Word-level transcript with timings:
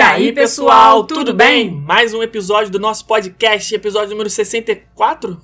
E 0.00 0.02
aí, 0.02 0.32
pessoal, 0.32 1.04
tudo 1.04 1.34
bem? 1.34 1.70
Mais 1.70 2.14
um 2.14 2.22
episódio 2.22 2.72
do 2.72 2.78
nosso 2.78 3.04
podcast, 3.04 3.74
episódio 3.74 4.08
número 4.08 4.30
64? 4.30 5.38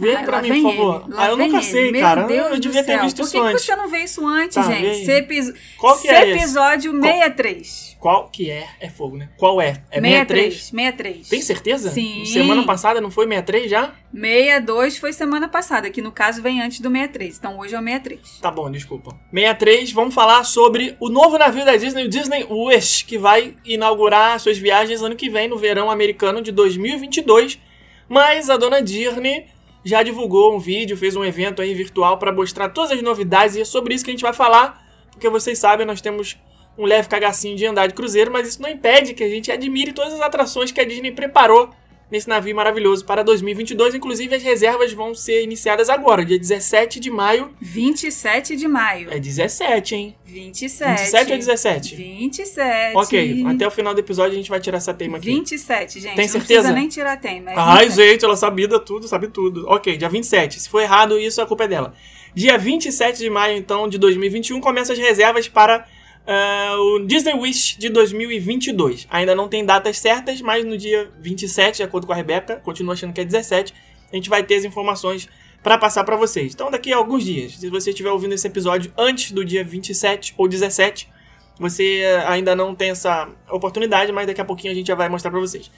Vem 0.00 0.16
Ah, 0.16 0.22
pra 0.22 0.42
mim, 0.42 0.62
por 0.62 0.74
favor. 0.74 1.04
ele, 1.06 1.14
ah, 1.18 1.28
eu 1.28 1.36
nunca 1.36 1.56
ele. 1.58 1.62
sei, 1.64 1.92
Meu 1.92 2.00
cara. 2.00 2.22
Deus 2.24 2.50
eu 2.52 2.58
devia 2.60 2.82
ter 2.82 3.00
visto 3.00 3.16
Por 3.18 3.22
isso 3.24 3.32
que, 3.32 3.38
que 3.38 3.46
antes. 3.46 3.64
você 3.66 3.76
não 3.76 3.88
vê 3.88 3.98
isso 3.98 4.26
antes, 4.26 4.54
Tá, 4.54 4.62
gente? 4.62 4.86
Esse 4.86 5.54
Qual 5.78 5.98
que 5.98 6.08
é 6.08 6.22
esse? 6.30 6.38
episódio 6.38 6.92
63. 7.00 7.90
Qual 8.00 8.30
que 8.30 8.50
é? 8.50 8.66
É 8.80 8.88
fogo, 8.88 9.16
né? 9.18 9.28
Qual 9.36 9.60
é? 9.60 9.82
É 9.90 10.00
63. 10.00 10.54
63? 10.54 10.54
63. 10.70 11.28
Tem 11.28 11.42
certeza? 11.42 11.90
Sim. 11.90 12.24
Semana 12.24 12.64
passada 12.64 12.98
não 13.00 13.10
foi 13.10 13.26
63 13.26 13.70
já? 13.70 13.92
62 14.12 14.96
foi 14.96 15.12
semana 15.12 15.48
passada, 15.48 15.90
que 15.90 16.00
no 16.00 16.10
caso 16.10 16.40
vem 16.40 16.62
antes 16.62 16.80
do 16.80 16.88
63. 16.90 17.36
Então 17.36 17.58
hoje 17.58 17.74
é 17.74 17.78
o 17.78 17.82
63. 17.82 18.38
Tá 18.40 18.50
bom, 18.50 18.70
desculpa. 18.70 19.14
63, 19.32 19.92
vamos 19.92 20.14
falar 20.14 20.44
sobre 20.44 20.96
o 20.98 21.10
novo 21.10 21.36
navio 21.36 21.64
da 21.64 21.76
Disney, 21.76 22.04
o 22.04 22.08
Disney 22.08 22.46
Wish, 22.48 23.04
que 23.04 23.18
vai 23.18 23.54
inaugurar 23.66 24.40
suas 24.40 24.56
viagens 24.56 25.02
ano 25.02 25.14
que 25.14 25.28
vem, 25.28 25.46
no 25.48 25.58
verão 25.58 25.90
americano 25.90 26.40
de 26.40 26.50
2022. 26.52 27.58
Mas 28.08 28.50
a 28.50 28.56
dona 28.56 28.82
Disney 28.82 29.46
já 29.84 30.02
divulgou 30.02 30.54
um 30.54 30.58
vídeo, 30.58 30.96
fez 30.96 31.16
um 31.16 31.24
evento 31.24 31.62
aí 31.62 31.74
virtual 31.74 32.18
para 32.18 32.32
mostrar 32.32 32.68
todas 32.68 32.90
as 32.92 33.02
novidades 33.02 33.56
e 33.56 33.60
é 33.62 33.64
sobre 33.64 33.94
isso 33.94 34.04
que 34.04 34.10
a 34.10 34.14
gente 34.14 34.22
vai 34.22 34.32
falar, 34.32 34.86
porque 35.10 35.28
vocês 35.28 35.58
sabem, 35.58 35.86
nós 35.86 36.00
temos 36.00 36.36
um 36.76 36.84
leve 36.84 37.08
cagacinho 37.08 37.56
de 37.56 37.66
andar 37.66 37.86
de 37.86 37.94
cruzeiro, 37.94 38.30
mas 38.30 38.48
isso 38.48 38.62
não 38.62 38.68
impede 38.68 39.14
que 39.14 39.24
a 39.24 39.28
gente 39.28 39.50
admire 39.50 39.92
todas 39.92 40.14
as 40.14 40.20
atrações 40.20 40.70
que 40.72 40.80
a 40.80 40.84
Disney 40.84 41.12
preparou 41.12 41.70
nesse 42.10 42.28
navio 42.28 42.54
maravilhoso 42.54 43.04
para 43.04 43.22
2022. 43.22 43.94
Inclusive, 43.94 44.34
as 44.34 44.42
reservas 44.42 44.92
vão 44.92 45.14
ser 45.14 45.42
iniciadas 45.42 45.88
agora, 45.88 46.24
dia 46.24 46.38
17 46.38 46.98
de 46.98 47.10
maio. 47.10 47.50
27 47.60 48.56
de 48.56 48.66
maio. 48.66 49.10
É 49.10 49.18
17, 49.18 49.94
hein? 49.94 50.16
27. 50.24 51.00
27 51.00 51.32
ou 51.32 51.38
17? 51.38 51.96
27. 51.96 52.96
Ok, 52.96 53.44
até 53.46 53.66
o 53.66 53.70
final 53.70 53.94
do 53.94 54.00
episódio 54.00 54.32
a 54.32 54.36
gente 54.36 54.50
vai 54.50 54.60
tirar 54.60 54.78
essa 54.78 54.94
tema 54.94 55.18
aqui. 55.18 55.26
27, 55.26 56.00
gente. 56.00 56.14
Tem 56.16 56.24
não 56.26 56.32
certeza? 56.32 56.60
precisa 56.60 56.72
nem 56.72 56.88
tirar 56.88 57.16
tema. 57.18 57.50
é 57.50 57.54
Ai, 57.56 57.84
27. 57.86 58.08
gente, 58.10 58.24
ela 58.24 58.36
sabia 58.36 58.68
tudo, 58.80 59.08
sabe 59.08 59.28
tudo. 59.28 59.66
Ok, 59.68 59.96
dia 59.96 60.08
27. 60.08 60.60
Se 60.60 60.68
for 60.68 60.80
errado, 60.80 61.18
isso 61.18 61.40
a 61.40 61.46
culpa 61.46 61.64
é 61.64 61.68
dela. 61.68 61.94
Dia 62.34 62.56
27 62.56 63.18
de 63.18 63.28
maio, 63.28 63.56
então, 63.56 63.88
de 63.88 63.98
2021, 63.98 64.60
começam 64.60 64.92
as 64.92 64.98
reservas 64.98 65.48
para 65.48 65.86
ah, 66.32 66.76
o 66.78 67.00
Disney 67.00 67.34
Wish 67.34 67.76
de 67.76 67.88
2022. 67.88 69.08
Ainda 69.10 69.34
não 69.34 69.48
tem 69.48 69.64
datas 69.64 69.98
certas, 69.98 70.40
mas 70.40 70.64
no 70.64 70.78
dia 70.78 71.10
27, 71.18 71.78
de 71.78 71.82
acordo 71.82 72.06
com 72.06 72.12
a 72.12 72.16
Rebeca, 72.16 72.54
continuo 72.62 72.92
achando 72.92 73.12
que 73.12 73.20
é 73.20 73.24
17, 73.24 73.74
a 74.12 74.14
gente 74.14 74.30
vai 74.30 74.44
ter 74.44 74.54
as 74.54 74.64
informações 74.64 75.28
para 75.60 75.76
passar 75.76 76.04
para 76.04 76.14
vocês. 76.14 76.54
Então, 76.54 76.70
daqui 76.70 76.92
a 76.92 76.96
alguns 76.96 77.24
dias, 77.24 77.56
se 77.56 77.68
você 77.68 77.90
estiver 77.90 78.12
ouvindo 78.12 78.32
esse 78.32 78.46
episódio 78.46 78.92
antes 78.96 79.32
do 79.32 79.44
dia 79.44 79.64
27 79.64 80.34
ou 80.38 80.46
17, 80.46 81.08
você 81.58 82.04
ainda 82.24 82.54
não 82.54 82.76
tem 82.76 82.90
essa 82.90 83.28
oportunidade, 83.50 84.12
mas 84.12 84.28
daqui 84.28 84.40
a 84.40 84.44
pouquinho 84.44 84.72
a 84.72 84.76
gente 84.76 84.86
já 84.86 84.94
vai 84.94 85.08
mostrar 85.08 85.32
para 85.32 85.40
vocês. 85.40 85.68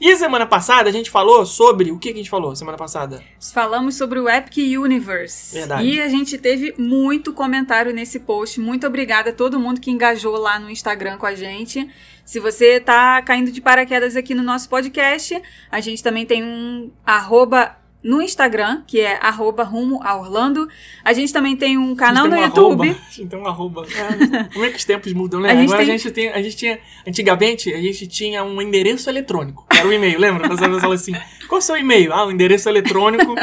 E 0.00 0.16
semana 0.16 0.46
passada 0.46 0.88
a 0.88 0.92
gente 0.92 1.10
falou 1.10 1.44
sobre. 1.44 1.92
O 1.92 1.98
que, 1.98 2.08
que 2.08 2.14
a 2.14 2.22
gente 2.22 2.30
falou 2.30 2.56
semana 2.56 2.78
passada? 2.78 3.22
Falamos 3.52 3.96
sobre 3.96 4.18
o 4.18 4.30
Epic 4.30 4.56
Universe. 4.78 5.54
Verdade. 5.54 5.86
E 5.86 6.00
a 6.00 6.08
gente 6.08 6.38
teve 6.38 6.74
muito 6.78 7.34
comentário 7.34 7.92
nesse 7.92 8.20
post. 8.20 8.58
Muito 8.58 8.86
obrigada 8.86 9.28
a 9.28 9.32
todo 9.32 9.60
mundo 9.60 9.78
que 9.78 9.90
engajou 9.90 10.36
lá 10.36 10.58
no 10.58 10.70
Instagram 10.70 11.18
com 11.18 11.26
a 11.26 11.34
gente. 11.34 11.86
Se 12.24 12.40
você 12.40 12.80
tá 12.80 13.20
caindo 13.20 13.52
de 13.52 13.60
paraquedas 13.60 14.16
aqui 14.16 14.34
no 14.34 14.42
nosso 14.42 14.70
podcast, 14.70 15.40
a 15.70 15.80
gente 15.80 16.02
também 16.02 16.24
tem 16.24 16.42
um 16.42 16.90
arroba 17.04 17.76
no 18.02 18.22
Instagram, 18.22 18.82
que 18.86 19.00
é 19.00 19.18
arroba 19.20 19.62
rumo 19.62 20.00
a 20.02 20.16
Orlando. 20.16 20.68
A 21.04 21.12
gente 21.12 21.32
também 21.32 21.56
tem 21.56 21.76
um 21.76 21.94
canal 21.94 22.26
no 22.26 22.34
um 22.34 22.40
YouTube. 22.40 22.88
Arroba. 22.88 23.00
A 23.08 23.12
gente 23.12 23.26
tem 23.28 23.38
um 23.38 23.46
arroba. 23.46 23.86
É, 23.86 24.44
Como 24.52 24.64
é 24.64 24.70
que 24.70 24.76
os 24.76 24.84
tempos 24.84 25.12
mudam, 25.12 25.40
né? 25.40 25.50
A 25.50 25.60
Agora 25.62 25.78
tem- 25.78 25.94
a 25.94 25.98
gente 25.98 26.10
tem. 26.10 26.28
A 26.30 26.42
gente 26.42 26.56
tinha. 26.56 26.78
Antigamente, 27.06 27.72
a 27.72 27.80
gente 27.80 28.06
tinha 28.06 28.42
um 28.42 28.60
endereço 28.62 29.08
eletrônico. 29.10 29.66
Era 29.70 29.86
o 29.86 29.92
e-mail, 29.92 30.18
lembra? 30.18 30.48
Você 30.48 30.80
fala 30.80 30.94
assim: 30.94 31.12
qual 31.48 31.58
é 31.58 31.62
o 31.62 31.62
seu 31.62 31.76
e-mail? 31.76 32.12
Ah, 32.12 32.24
o 32.26 32.30
endereço 32.30 32.68
eletrônico. 32.68 33.34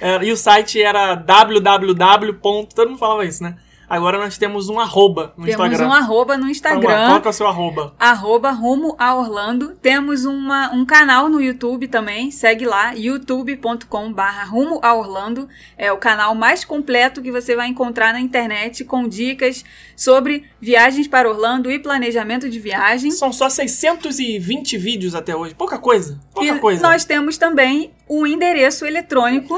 É, 0.00 0.24
e 0.24 0.32
o 0.32 0.36
site 0.36 0.82
era 0.82 1.14
www. 1.14 2.32
Todo 2.74 2.88
mundo 2.88 2.98
falava 2.98 3.24
isso, 3.24 3.42
né? 3.42 3.56
Agora 3.90 4.18
nós 4.18 4.38
temos 4.38 4.68
um 4.68 4.78
arroba 4.78 5.34
no 5.36 5.44
Temos 5.46 5.66
Instagram. 5.66 5.88
um 5.88 5.92
arroba 5.92 6.34
no 6.36 6.42
Então, 6.44 6.50
Instagram. 6.50 7.06
Qual 7.08 7.20
que 7.20 7.26
é 7.26 7.30
o 7.30 7.32
seu 7.32 7.46
arroba? 7.48 7.92
arroba 7.98 8.52
rumo 8.52 8.94
a 8.96 9.16
Orlando. 9.16 9.74
Temos 9.82 10.24
uma, 10.24 10.72
um 10.72 10.86
canal 10.86 11.28
no 11.28 11.40
YouTube 11.42 11.88
também, 11.88 12.30
segue 12.30 12.64
lá, 12.64 12.92
youtube.com 12.92 14.12
barra 14.12 14.44
rumo 14.44 14.78
a 14.80 14.94
Orlando. 14.94 15.48
É 15.76 15.90
o 15.92 15.96
canal 15.98 16.36
mais 16.36 16.64
completo 16.64 17.20
que 17.20 17.32
você 17.32 17.56
vai 17.56 17.66
encontrar 17.66 18.12
na 18.12 18.20
internet 18.20 18.84
com 18.84 19.08
dicas 19.08 19.64
sobre 19.96 20.44
viagens 20.60 21.08
para 21.08 21.28
Orlando 21.28 21.68
e 21.68 21.78
planejamento 21.80 22.48
de 22.48 22.60
viagem. 22.60 23.10
São 23.10 23.32
só 23.32 23.48
620 23.48 24.78
vídeos 24.78 25.14
até 25.16 25.34
hoje. 25.34 25.54
Pouca 25.54 25.78
coisa. 25.78 26.16
Pouca 26.32 26.54
e 26.54 26.58
coisa. 26.60 26.80
nós 26.80 27.04
temos 27.04 27.36
também 27.36 27.90
o 28.10 28.26
endereço 28.26 28.84
eletrônico. 28.84 29.56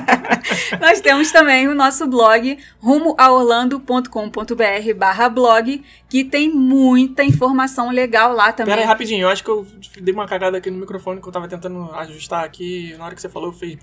nós 0.80 1.02
temos 1.02 1.30
também 1.30 1.68
o 1.68 1.74
nosso 1.74 2.06
blog 2.06 2.56
rumoaorlando.com.br 2.80 4.94
barra 4.96 5.28
blog, 5.28 5.84
que 6.08 6.24
tem 6.24 6.48
muita 6.48 7.22
informação 7.22 7.90
legal 7.90 8.32
lá 8.32 8.50
também. 8.50 8.72
Pera 8.72 8.80
aí, 8.80 8.88
rapidinho. 8.88 9.24
Eu 9.24 9.28
acho 9.28 9.44
que 9.44 9.50
eu 9.50 9.66
dei 10.00 10.14
uma 10.14 10.26
cagada 10.26 10.56
aqui 10.56 10.70
no 10.70 10.78
microfone 10.78 11.20
que 11.20 11.28
eu 11.28 11.32
tava 11.32 11.46
tentando 11.46 11.94
ajustar 11.96 12.44
aqui. 12.44 12.94
Na 12.96 13.04
hora 13.04 13.14
que 13.14 13.20
você 13.20 13.28
falou, 13.28 13.50
eu 13.50 13.52
fiz. 13.52 13.76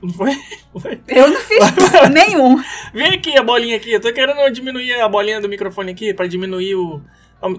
Não 0.00 0.10
foi? 0.10 0.36
Foi. 0.80 1.00
Eu 1.08 1.28
não 1.28 1.40
fiz 1.40 1.58
nenhum. 2.14 2.62
Vem 2.94 3.14
aqui 3.14 3.36
a 3.36 3.42
bolinha 3.42 3.76
aqui. 3.76 3.90
Eu 3.92 4.00
tô 4.00 4.12
querendo 4.12 4.48
diminuir 4.50 4.92
a 5.00 5.08
bolinha 5.08 5.40
do 5.40 5.48
microfone 5.48 5.90
aqui 5.90 6.14
pra 6.14 6.28
diminuir 6.28 6.76
o. 6.76 7.02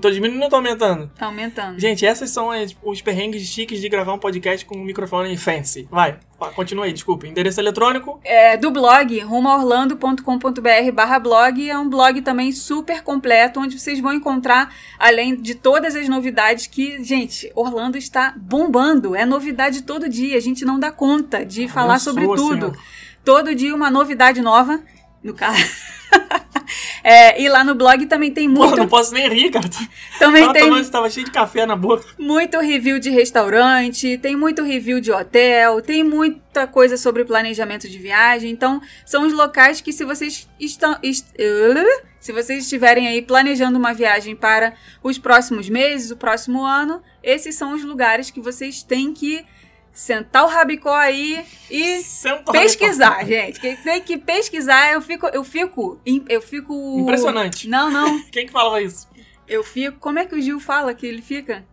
Tô 0.01 0.09
diminuindo 0.09 0.43
ou 0.43 0.49
tô 0.49 0.55
aumentando? 0.55 1.11
Tá 1.17 1.25
aumentando. 1.25 1.77
Gente, 1.79 2.05
essas 2.05 2.29
são 2.29 2.49
as- 2.51 2.75
os 2.83 3.01
perrengues 3.01 3.43
chiques 3.47 3.81
de 3.81 3.89
gravar 3.89 4.13
um 4.13 4.17
podcast 4.17 4.65
com 4.65 4.77
um 4.77 4.83
microfone 4.83 5.35
fancy. 5.37 5.87
Vai, 5.91 6.17
continua 6.55 6.85
aí, 6.85 6.93
desculpa. 6.93 7.27
Endereço 7.27 7.59
eletrônico. 7.59 8.19
É, 8.23 8.55
do 8.55 8.71
blog, 8.71 9.19
rumoaorlando.com.br 9.19 10.91
barra 10.93 11.19
blog, 11.19 11.69
é 11.69 11.77
um 11.77 11.89
blog 11.89 12.21
também 12.21 12.51
super 12.51 13.01
completo, 13.03 13.59
onde 13.59 13.79
vocês 13.79 13.99
vão 13.99 14.13
encontrar, 14.13 14.73
além 14.97 15.35
de 15.35 15.55
todas 15.55 15.95
as 15.95 16.07
novidades 16.07 16.67
que, 16.67 17.03
gente, 17.03 17.51
Orlando 17.55 17.97
está 17.97 18.33
bombando. 18.37 19.15
É 19.15 19.25
novidade 19.25 19.83
todo 19.83 20.07
dia, 20.09 20.37
a 20.37 20.41
gente 20.41 20.63
não 20.65 20.79
dá 20.79 20.91
conta 20.91 21.45
de 21.45 21.67
falar 21.67 21.95
Abençoa, 21.95 22.13
sobre 22.13 22.25
tudo. 22.35 22.73
Todo 23.23 23.55
dia 23.55 23.73
uma 23.73 23.89
novidade 23.89 24.41
nova, 24.41 24.81
no 25.23 25.33
caso. 25.33 25.63
É, 27.03 27.41
e 27.41 27.49
lá 27.49 27.63
no 27.65 27.75
blog 27.75 28.05
também 28.05 28.31
tem 28.31 28.49
Pô, 28.51 28.59
muito, 28.63 28.77
não 28.77 28.87
posso 28.87 29.13
nem 29.13 29.27
rir, 29.27 29.51
cara. 29.51 29.67
também 30.17 30.41
Tava, 30.43 30.53
tem 30.53 30.63
tomando, 30.63 30.89
tava 30.89 31.09
cheio 31.09 31.25
de 31.25 31.31
café 31.31 31.65
na 31.65 31.75
boca. 31.75 32.05
muito 32.17 32.57
review 32.59 32.97
de 32.97 33.09
restaurante, 33.09 34.17
tem 34.19 34.37
muito 34.37 34.63
review 34.63 35.01
de 35.01 35.11
hotel, 35.11 35.81
tem 35.81 36.01
muita 36.03 36.65
coisa 36.65 36.95
sobre 36.95 37.25
planejamento 37.25 37.89
de 37.89 37.97
viagem. 37.97 38.49
Então, 38.49 38.81
são 39.05 39.27
os 39.27 39.33
locais 39.33 39.81
que 39.81 39.91
se 39.91 40.05
vocês 40.05 40.47
estão 40.57 40.97
est- 41.03 41.27
se 42.21 42.31
vocês 42.31 42.63
estiverem 42.63 43.07
aí 43.07 43.21
planejando 43.21 43.77
uma 43.77 43.93
viagem 43.93 44.33
para 44.33 44.73
os 45.03 45.17
próximos 45.17 45.67
meses, 45.67 46.09
o 46.09 46.15
próximo 46.15 46.63
ano, 46.63 47.01
esses 47.21 47.55
são 47.55 47.73
os 47.73 47.83
lugares 47.83 48.31
que 48.31 48.39
vocês 48.39 48.81
têm 48.81 49.13
que 49.13 49.45
sentar 49.93 50.43
o 50.43 50.47
rabicó 50.47 50.93
aí 50.93 51.45
e 51.69 52.01
Senta 52.01 52.51
pesquisar, 52.51 53.23
gente. 53.25 53.59
Que 53.59 53.75
tem 53.77 54.01
que 54.01 54.17
pesquisar, 54.17 54.91
eu 54.91 55.01
fico 55.01 55.27
eu 55.27 55.43
fico 55.43 56.01
eu 56.27 56.41
fico 56.41 56.99
Impressionante. 56.99 57.69
Não, 57.69 57.91
não. 57.91 58.23
Quem 58.31 58.47
que 58.47 58.51
falava 58.51 58.81
isso? 58.81 59.07
Eu 59.47 59.63
fico, 59.63 59.99
como 59.99 60.19
é 60.19 60.25
que 60.25 60.35
o 60.35 60.41
Gil 60.41 60.59
fala 60.59 60.93
que 60.93 61.05
ele 61.05 61.21
fica? 61.21 61.63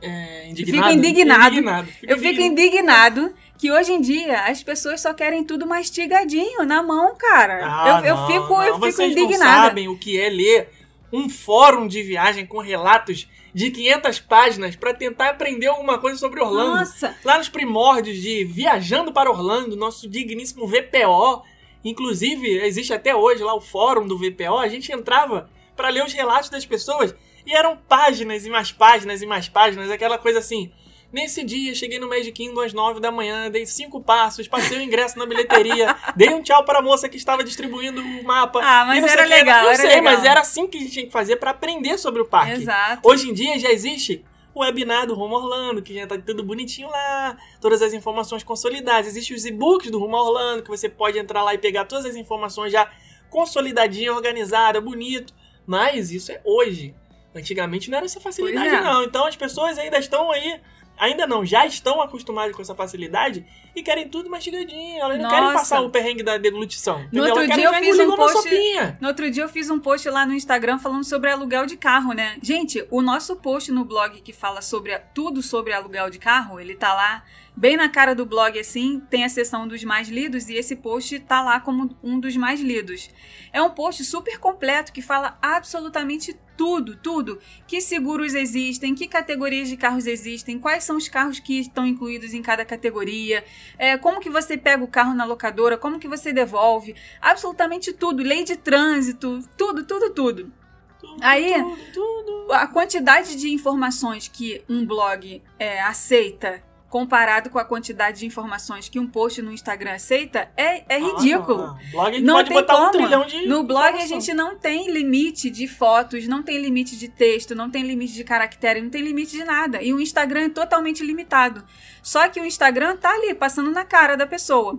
É, 0.00 0.48
indignado? 0.48 0.88
Fico 0.88 0.98
indignado. 0.98 1.54
indignado. 1.54 1.88
Eu 2.02 2.18
fico 2.18 2.40
indignado 2.40 3.34
que 3.58 3.72
hoje 3.72 3.92
em 3.92 4.00
dia 4.00 4.42
as 4.44 4.62
pessoas 4.62 5.00
só 5.00 5.14
querem 5.14 5.42
tudo 5.44 5.66
mastigadinho 5.66 6.64
na 6.64 6.82
mão, 6.82 7.14
cara. 7.16 7.60
Ah, 7.62 8.00
eu, 8.00 8.06
eu 8.06 8.16
não, 8.16 8.26
fico, 8.26 8.48
não. 8.48 8.62
eu 8.64 8.74
fico 8.74 8.86
Vocês 8.86 9.14
não 9.14 9.22
indignada. 9.24 9.68
sabem 9.68 9.88
o 9.88 9.98
que 9.98 10.18
é 10.18 10.28
ler 10.28 10.68
um 11.12 11.28
fórum 11.28 11.86
de 11.86 12.02
viagem 12.02 12.44
com 12.44 12.58
relatos 12.58 13.28
de 13.54 13.70
500 13.70 14.18
páginas 14.20 14.74
pra 14.76 14.92
tentar 14.92 15.30
aprender 15.30 15.68
alguma 15.68 15.98
coisa 15.98 16.18
sobre 16.18 16.40
Orlando. 16.40 16.76
Nossa, 16.76 17.16
Lá 17.24 17.38
nos 17.38 17.48
primórdios 17.48 18.18
de 18.18 18.44
Viajando 18.44 19.12
para 19.12 19.30
Orlando, 19.30 19.76
nosso 19.76 20.08
digníssimo 20.08 20.66
VPO. 20.66 21.44
Inclusive, 21.84 22.48
existe 22.58 22.92
até 22.92 23.14
hoje 23.14 23.44
lá 23.44 23.54
o 23.54 23.60
fórum 23.60 24.06
do 24.06 24.18
VPO. 24.18 24.58
A 24.58 24.68
gente 24.68 24.90
entrava 24.90 25.48
pra 25.76 25.88
ler 25.88 26.04
os 26.04 26.12
relatos 26.12 26.50
das 26.50 26.66
pessoas 26.66 27.14
e 27.46 27.54
eram 27.54 27.76
páginas 27.76 28.44
e 28.44 28.50
mais 28.50 28.72
páginas 28.72 29.22
e 29.22 29.26
mais 29.26 29.48
páginas, 29.48 29.90
aquela 29.90 30.18
coisa 30.18 30.40
assim. 30.40 30.72
Nesse 31.14 31.44
dia, 31.44 31.72
cheguei 31.76 32.00
no 32.00 32.08
Magic 32.08 32.32
Kingdom 32.32 32.60
às 32.60 32.72
9 32.72 32.98
da 32.98 33.12
manhã, 33.12 33.48
dei 33.48 33.64
cinco 33.66 34.00
passos, 34.00 34.48
passei 34.48 34.78
o 34.78 34.82
ingresso 34.82 35.16
na 35.16 35.24
bilheteria, 35.24 35.94
dei 36.16 36.30
um 36.30 36.42
tchau 36.42 36.64
para 36.64 36.80
a 36.80 36.82
moça 36.82 37.08
que 37.08 37.16
estava 37.16 37.44
distribuindo 37.44 38.00
o 38.00 38.24
mapa. 38.24 38.58
Ah, 38.60 38.84
mas 38.84 39.00
não 39.00 39.08
sei 39.08 39.18
era 39.18 39.28
legal, 39.28 39.66
era 39.68 39.76
sei, 39.76 39.86
legal. 39.90 40.02
mas 40.02 40.24
era 40.24 40.40
assim 40.40 40.66
que 40.66 40.76
a 40.76 40.80
gente 40.80 40.92
tinha 40.92 41.06
que 41.06 41.12
fazer 41.12 41.36
para 41.36 41.52
aprender 41.52 41.98
sobre 41.98 42.20
o 42.20 42.24
parque. 42.24 42.62
exato. 42.62 43.08
Hoje 43.08 43.30
em 43.30 43.32
dia 43.32 43.56
já 43.60 43.70
existe 43.70 44.24
o 44.52 44.62
webinar 44.62 45.06
do 45.06 45.14
Rumo 45.14 45.36
Orlando, 45.36 45.82
que 45.82 45.94
já 45.94 46.04
tá 46.04 46.18
tudo 46.18 46.42
bonitinho 46.42 46.90
lá, 46.90 47.36
todas 47.60 47.80
as 47.80 47.92
informações 47.92 48.42
consolidadas. 48.42 49.06
Existem 49.06 49.36
os 49.36 49.46
e-books 49.46 49.92
do 49.92 50.00
Rumo 50.00 50.16
Orlando, 50.16 50.64
que 50.64 50.68
você 50.68 50.88
pode 50.88 51.16
entrar 51.16 51.44
lá 51.44 51.54
e 51.54 51.58
pegar 51.58 51.84
todas 51.84 52.06
as 52.06 52.16
informações 52.16 52.72
já 52.72 52.90
consolidadinha, 53.30 54.12
organizada, 54.12 54.80
bonito. 54.80 55.32
Mas 55.64 56.10
isso 56.10 56.32
é 56.32 56.40
hoje. 56.44 56.92
Antigamente 57.32 57.88
não 57.88 57.98
era 57.98 58.06
essa 58.06 58.20
facilidade, 58.20 58.66
é. 58.66 58.80
não. 58.80 59.04
Então 59.04 59.26
as 59.26 59.36
pessoas 59.36 59.78
ainda 59.78 59.96
estão 59.96 60.32
aí. 60.32 60.60
Ainda 60.96 61.26
não, 61.26 61.44
já 61.44 61.66
estão 61.66 62.00
acostumadas 62.00 62.54
com 62.54 62.62
essa 62.62 62.74
facilidade 62.74 63.44
e 63.74 63.82
querem 63.82 64.08
tudo 64.08 64.30
mastigadinho. 64.30 65.00
Elas 65.00 65.20
não 65.20 65.28
querem 65.28 65.52
passar 65.52 65.80
o 65.80 65.90
perrengue 65.90 66.22
da 66.22 66.36
deglutição. 66.38 67.06
entendeu? 67.18 67.24
outro 67.24 67.42
Elas 67.42 67.56
dia 67.56 67.66
eu 67.66 67.74
fiz 67.74 67.98
um 67.98 68.16
post-. 68.16 68.96
No 69.00 69.08
outro 69.08 69.30
dia 69.30 69.42
eu 69.42 69.48
fiz 69.48 69.70
um 69.70 69.78
post 69.78 70.08
lá 70.08 70.24
no 70.24 70.32
Instagram 70.34 70.78
falando 70.78 71.04
sobre 71.04 71.30
aluguel 71.30 71.66
de 71.66 71.76
carro, 71.76 72.12
né? 72.12 72.36
Gente, 72.42 72.86
o 72.90 73.02
nosso 73.02 73.36
post 73.36 73.72
no 73.72 73.84
blog 73.84 74.20
que 74.20 74.32
fala 74.32 74.62
sobre 74.62 74.96
tudo 75.12 75.42
sobre 75.42 75.72
aluguel 75.72 76.10
de 76.10 76.18
carro, 76.18 76.60
ele 76.60 76.74
tá 76.74 76.94
lá 76.94 77.24
bem 77.56 77.76
na 77.76 77.88
cara 77.88 78.14
do 78.14 78.26
blog 78.26 78.58
assim, 78.58 79.00
tem 79.08 79.24
a 79.24 79.28
seção 79.28 79.68
dos 79.68 79.84
mais 79.84 80.08
lidos 80.08 80.48
e 80.48 80.54
esse 80.54 80.74
post 80.74 81.20
tá 81.20 81.40
lá 81.40 81.60
como 81.60 81.96
um 82.02 82.18
dos 82.18 82.36
mais 82.36 82.60
lidos. 82.60 83.10
É 83.52 83.62
um 83.62 83.70
post 83.70 84.04
super 84.04 84.38
completo 84.38 84.92
que 84.92 85.00
fala 85.00 85.38
absolutamente 85.40 86.36
tudo, 86.56 86.96
tudo. 86.96 87.38
Que 87.66 87.80
seguros 87.80 88.34
existem, 88.34 88.94
que 88.94 89.06
categorias 89.06 89.68
de 89.68 89.76
carros 89.76 90.06
existem, 90.06 90.58
quais 90.58 90.84
são 90.84 90.96
os 90.96 91.08
carros 91.08 91.38
que 91.38 91.60
estão 91.60 91.86
incluídos 91.86 92.34
em 92.34 92.42
cada 92.42 92.64
categoria, 92.64 93.44
é, 93.78 93.96
como 93.96 94.20
que 94.20 94.30
você 94.30 94.56
pega 94.56 94.82
o 94.82 94.88
carro 94.88 95.14
na 95.14 95.24
locadora, 95.24 95.76
como 95.76 95.98
que 95.98 96.08
você 96.08 96.32
devolve, 96.32 96.94
absolutamente 97.20 97.92
tudo, 97.92 98.22
lei 98.22 98.44
de 98.44 98.56
trânsito, 98.56 99.40
tudo, 99.56 99.84
tudo, 99.84 100.10
tudo. 100.10 100.52
Tudo, 101.00 101.16
Aí- 101.22 101.52
tudo, 101.52 101.76
tudo. 101.92 102.52
A 102.52 102.66
quantidade 102.66 103.36
de 103.36 103.50
informações 103.52 104.26
que 104.28 104.62
um 104.68 104.86
blog 104.86 105.42
é, 105.58 105.82
aceita 105.82 106.62
comparado 106.94 107.50
com 107.50 107.58
a 107.58 107.64
quantidade 107.64 108.20
de 108.20 108.26
informações 108.26 108.88
que 108.88 109.00
um 109.00 109.06
post 109.08 109.42
no 109.42 109.50
Instagram 109.50 109.94
aceita 109.94 110.48
é, 110.56 110.84
é 110.88 111.00
ridículo. 111.00 111.64
Ah. 111.64 111.78
Blog 111.90 112.16
a 112.16 112.20
Não 112.20 112.34
pode 112.34 112.50
botar 112.50 112.74
um 112.76 112.78
como. 112.78 112.92
trilhão 112.92 113.26
de. 113.26 113.48
No 113.48 113.64
blog 113.64 113.82
a 113.82 113.88
informação. 113.88 114.20
gente 114.20 114.32
não 114.32 114.56
tem 114.56 114.88
limite 114.88 115.50
de 115.50 115.66
fotos, 115.66 116.28
não 116.28 116.40
tem 116.40 116.62
limite 116.62 116.96
de 116.96 117.08
texto, 117.08 117.52
não 117.52 117.68
tem 117.68 117.82
limite 117.82 118.12
de 118.12 118.22
caractere, 118.22 118.80
não 118.80 118.90
tem 118.90 119.02
limite 119.02 119.32
de 119.32 119.42
nada. 119.42 119.82
E 119.82 119.92
o 119.92 120.00
Instagram 120.00 120.42
é 120.42 120.48
totalmente 120.50 121.02
limitado. 121.02 121.64
Só 122.00 122.28
que 122.28 122.40
o 122.40 122.46
Instagram 122.46 122.96
tá 122.96 123.10
ali, 123.10 123.34
passando 123.34 123.72
na 123.72 123.84
cara 123.84 124.16
da 124.16 124.24
pessoa. 124.24 124.78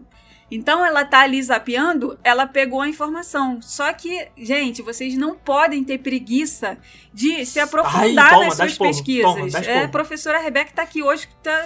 Então 0.49 0.85
ela 0.85 1.03
tá 1.03 1.21
ali 1.21 1.41
zapeando, 1.41 2.17
ela 2.23 2.45
pegou 2.45 2.81
a 2.81 2.87
informação. 2.87 3.59
Só 3.61 3.91
que, 3.93 4.27
gente, 4.37 4.81
vocês 4.81 5.17
não 5.17 5.33
podem 5.35 5.83
ter 5.83 5.97
preguiça 5.97 6.77
de 7.11 7.45
se 7.45 7.59
aprofundar 7.59 8.29
toma, 8.29 8.45
nas 8.45 8.55
suas 8.55 8.77
pesquisas. 8.77 9.23
toma, 9.51 9.65
é, 9.65 9.83
a 9.85 9.87
professora 9.87 10.37
Rebeca 10.39 10.71
tá 10.73 10.83
aqui 10.83 11.01
hoje, 11.01 11.27
tá 11.41 11.65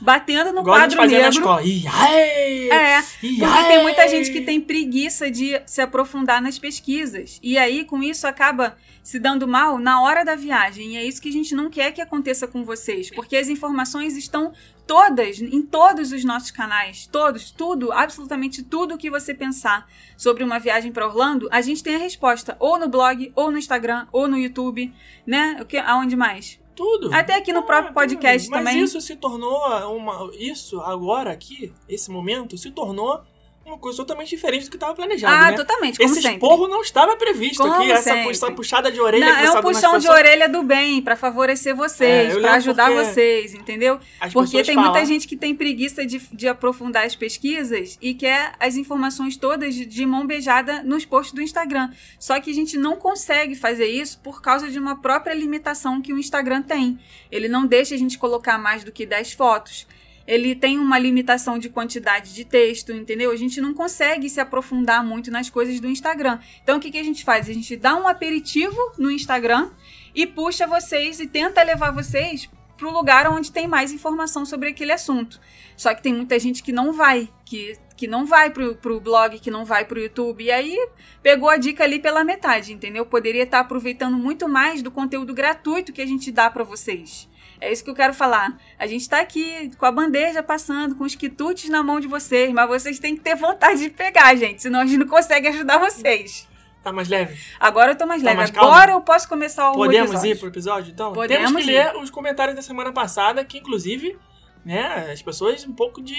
batendo 0.00 0.52
no 0.52 0.60
Igual 0.60 0.76
a 0.76 0.80
gente 0.80 0.96
quadro 0.96 1.02
fazia 1.02 1.18
na 1.18 1.24
negro. 1.24 1.38
escola. 1.38 1.62
Ih, 1.62 1.84
ai, 1.88 2.70
É, 2.70 3.00
ih, 3.22 3.38
porque 3.38 3.64
tem 3.64 3.82
muita 3.82 4.02
ai. 4.02 4.08
gente 4.08 4.30
que 4.30 4.40
tem 4.42 4.60
preguiça 4.60 5.30
de 5.30 5.60
se 5.64 5.80
aprofundar 5.80 6.42
nas 6.42 6.58
pesquisas. 6.58 7.38
E 7.42 7.56
aí, 7.56 7.84
com 7.84 8.02
isso, 8.02 8.26
acaba 8.26 8.76
se 9.02 9.18
dando 9.18 9.48
mal 9.48 9.78
na 9.78 10.02
hora 10.02 10.22
da 10.22 10.36
viagem. 10.36 10.92
E 10.92 10.96
é 10.98 11.04
isso 11.04 11.22
que 11.22 11.30
a 11.30 11.32
gente 11.32 11.54
não 11.54 11.70
quer 11.70 11.92
que 11.92 12.00
aconteça 12.02 12.46
com 12.46 12.62
vocês. 12.62 13.10
Porque 13.10 13.36
as 13.36 13.48
informações 13.48 14.16
estão 14.16 14.52
todas, 14.88 15.40
em 15.40 15.62
todos 15.62 16.10
os 16.12 16.24
nossos 16.24 16.50
canais. 16.50 17.06
Todos, 17.06 17.50
tudo, 17.50 17.92
absolutamente 17.92 18.62
tudo 18.62 18.96
que 18.96 19.10
você 19.10 19.34
pensar 19.34 19.86
sobre 20.16 20.42
uma 20.42 20.58
viagem 20.58 20.90
para 20.90 21.06
Orlando, 21.06 21.46
a 21.52 21.60
gente 21.60 21.82
tem 21.84 21.94
a 21.94 21.98
resposta. 21.98 22.56
Ou 22.58 22.78
no 22.78 22.88
blog, 22.88 23.30
ou 23.36 23.50
no 23.52 23.58
Instagram, 23.58 24.06
ou 24.10 24.26
no 24.26 24.38
YouTube, 24.38 24.92
né? 25.26 25.58
O 25.60 25.66
que, 25.66 25.76
aonde 25.76 26.16
mais? 26.16 26.58
Tudo. 26.74 27.12
Até 27.12 27.34
aqui 27.34 27.52
no 27.52 27.58
Ah, 27.58 27.62
próprio 27.62 27.88
tudo. 27.88 27.94
podcast 27.94 28.48
Mas 28.48 28.58
também. 28.64 28.82
isso 28.82 29.00
se 29.00 29.16
tornou 29.16 29.58
uma. 29.96 30.30
Isso 30.38 30.80
agora 30.80 31.30
aqui, 31.32 31.72
esse 31.88 32.10
momento, 32.10 32.56
se 32.56 32.70
tornou 32.70 33.20
uma 33.68 33.78
coisa 33.78 33.96
totalmente 33.98 34.30
diferente 34.30 34.64
do 34.64 34.70
que 34.70 34.76
estava 34.76 34.94
planejado. 34.94 35.34
ah, 35.34 35.50
né? 35.50 35.56
totalmente, 35.56 35.98
como 35.98 36.10
Esse 36.10 36.22
sempre. 36.22 36.36
esporro 36.36 36.68
não 36.68 36.82
estava 36.82 37.16
previsto 37.16 37.62
Como 37.62 37.74
aqui. 37.74 37.90
Essa, 37.90 38.14
sempre. 38.14 38.30
essa 38.30 38.50
puxada 38.50 38.90
de 38.90 39.00
orelha 39.00 39.26
Não, 39.26 39.36
que 39.36 39.46
é 39.46 39.50
um 39.50 39.62
puxão 39.62 39.92
de 39.98 40.06
pessoas, 40.06 40.18
orelha 40.18 40.48
do 40.48 40.62
bem, 40.62 41.02
pra 41.02 41.16
favorecer 41.16 41.72
É, 41.72 41.76
vocês, 41.76 42.28
pra 42.28 42.34
lembro 42.36 42.50
ajudar 42.56 42.90
vocês, 42.90 43.54
entendeu? 43.54 43.98
Porque 44.32 44.62
tem 44.62 44.74
falam, 44.74 44.90
muita 44.90 45.06
gente 45.06 45.26
que 45.28 45.36
tem 45.36 45.54
preguiça 45.54 46.04
de, 46.04 46.18
de 46.32 46.48
aprofundar 46.48 47.04
as 47.04 47.14
pesquisas 47.14 47.98
e 48.00 48.14
quer 48.14 48.52
as 48.58 48.76
informações 48.76 49.36
todas 49.36 49.74
de, 49.74 49.84
de 49.86 50.06
mão 50.06 50.26
beijada 50.26 50.82
nos 50.82 51.04
posts 51.04 51.34
do 51.34 51.42
Instagram. 51.42 51.90
Só 52.18 52.40
que 52.40 52.50
a 52.50 52.54
gente 52.54 52.76
não 52.76 52.96
consegue 52.96 53.54
fazer 53.54 53.86
isso 53.86 54.18
por 54.20 54.40
causa 54.42 54.70
de 54.70 54.78
uma 54.78 55.00
própria 55.00 55.34
limitação 55.34 56.00
que 56.00 56.12
o 56.12 56.18
Instagram 56.18 56.62
tem. 56.62 56.98
Ele 57.30 57.48
não 57.48 57.66
deixa 57.66 57.94
a 57.94 57.98
gente 57.98 58.18
colocar 58.18 58.58
mais 58.58 58.84
do 58.84 58.92
que 58.92 59.04
10 59.06 59.32
fotos. 59.32 59.86
Ele 60.28 60.54
tem 60.54 60.78
uma 60.78 60.98
limitação 60.98 61.58
de 61.58 61.70
quantidade 61.70 62.34
de 62.34 62.44
texto, 62.44 62.92
entendeu? 62.92 63.30
A 63.30 63.36
gente 63.36 63.62
não 63.62 63.72
consegue 63.72 64.28
se 64.28 64.38
aprofundar 64.38 65.02
muito 65.02 65.30
nas 65.30 65.48
coisas 65.48 65.80
do 65.80 65.88
Instagram. 65.88 66.38
Então 66.62 66.76
o 66.76 66.80
que, 66.80 66.90
que 66.90 66.98
a 66.98 67.02
gente 67.02 67.24
faz? 67.24 67.48
A 67.48 67.52
gente 67.54 67.74
dá 67.74 67.96
um 67.96 68.06
aperitivo 68.06 68.76
no 68.98 69.10
Instagram 69.10 69.70
e 70.14 70.26
puxa 70.26 70.66
vocês 70.66 71.18
e 71.18 71.26
tenta 71.26 71.62
levar 71.62 71.92
vocês 71.92 72.46
pro 72.76 72.92
lugar 72.92 73.26
onde 73.26 73.50
tem 73.50 73.66
mais 73.66 73.90
informação 73.90 74.44
sobre 74.44 74.68
aquele 74.68 74.92
assunto. 74.92 75.40
Só 75.74 75.94
que 75.94 76.02
tem 76.02 76.12
muita 76.12 76.38
gente 76.38 76.62
que 76.62 76.72
não 76.72 76.92
vai, 76.92 77.30
que, 77.46 77.78
que 77.96 78.06
não 78.06 78.26
vai 78.26 78.50
pro, 78.50 78.76
pro 78.76 79.00
blog, 79.00 79.38
que 79.38 79.50
não 79.50 79.64
vai 79.64 79.86
pro 79.86 79.98
YouTube. 79.98 80.44
E 80.44 80.50
aí 80.50 80.76
pegou 81.22 81.48
a 81.48 81.56
dica 81.56 81.84
ali 81.84 81.98
pela 81.98 82.22
metade, 82.22 82.74
entendeu? 82.74 83.06
Poderia 83.06 83.44
estar 83.44 83.60
aproveitando 83.60 84.18
muito 84.18 84.46
mais 84.46 84.82
do 84.82 84.90
conteúdo 84.90 85.32
gratuito 85.32 85.90
que 85.90 86.02
a 86.02 86.06
gente 86.06 86.30
dá 86.30 86.50
para 86.50 86.64
vocês. 86.64 87.28
É 87.60 87.72
isso 87.72 87.82
que 87.82 87.90
eu 87.90 87.94
quero 87.94 88.14
falar. 88.14 88.56
A 88.78 88.86
gente 88.86 89.08
tá 89.08 89.20
aqui 89.20 89.70
com 89.76 89.84
a 89.86 89.90
bandeja 89.92 90.42
passando, 90.42 90.94
com 90.94 91.04
os 91.04 91.14
quitutes 91.14 91.68
na 91.68 91.82
mão 91.82 91.98
de 92.00 92.06
vocês, 92.06 92.52
mas 92.52 92.68
vocês 92.68 92.98
têm 92.98 93.16
que 93.16 93.22
ter 93.22 93.34
vontade 93.34 93.80
de 93.80 93.90
pegar, 93.90 94.34
gente, 94.36 94.62
senão 94.62 94.80
a 94.80 94.86
gente 94.86 94.98
não 94.98 95.06
consegue 95.08 95.48
ajudar 95.48 95.78
vocês. 95.78 96.46
Tá 96.82 96.92
mais 96.92 97.08
leve? 97.08 97.36
Agora 97.58 97.92
eu 97.92 97.96
tô 97.96 98.06
mais 98.06 98.22
Tá 98.22 98.26
leve. 98.30 98.36
mais? 98.38 98.50
Agora 98.56 98.92
eu 98.92 99.00
posso 99.00 99.28
começar 99.28 99.70
o 99.70 99.74
Podemos 99.74 100.10
episódio. 100.10 100.32
ir 100.32 100.38
pro 100.38 100.48
episódio, 100.48 100.92
então? 100.92 101.12
Podemos 101.12 101.46
Temos 101.48 101.64
que 101.64 101.70
ir. 101.70 101.74
ler 101.74 101.96
os 101.96 102.08
comentários 102.10 102.54
da 102.54 102.62
semana 102.62 102.92
passada, 102.92 103.44
que 103.44 103.58
inclusive, 103.58 104.16
né, 104.64 105.10
as 105.12 105.20
pessoas 105.20 105.66
um 105.66 105.72
pouco 105.72 106.00
de 106.00 106.16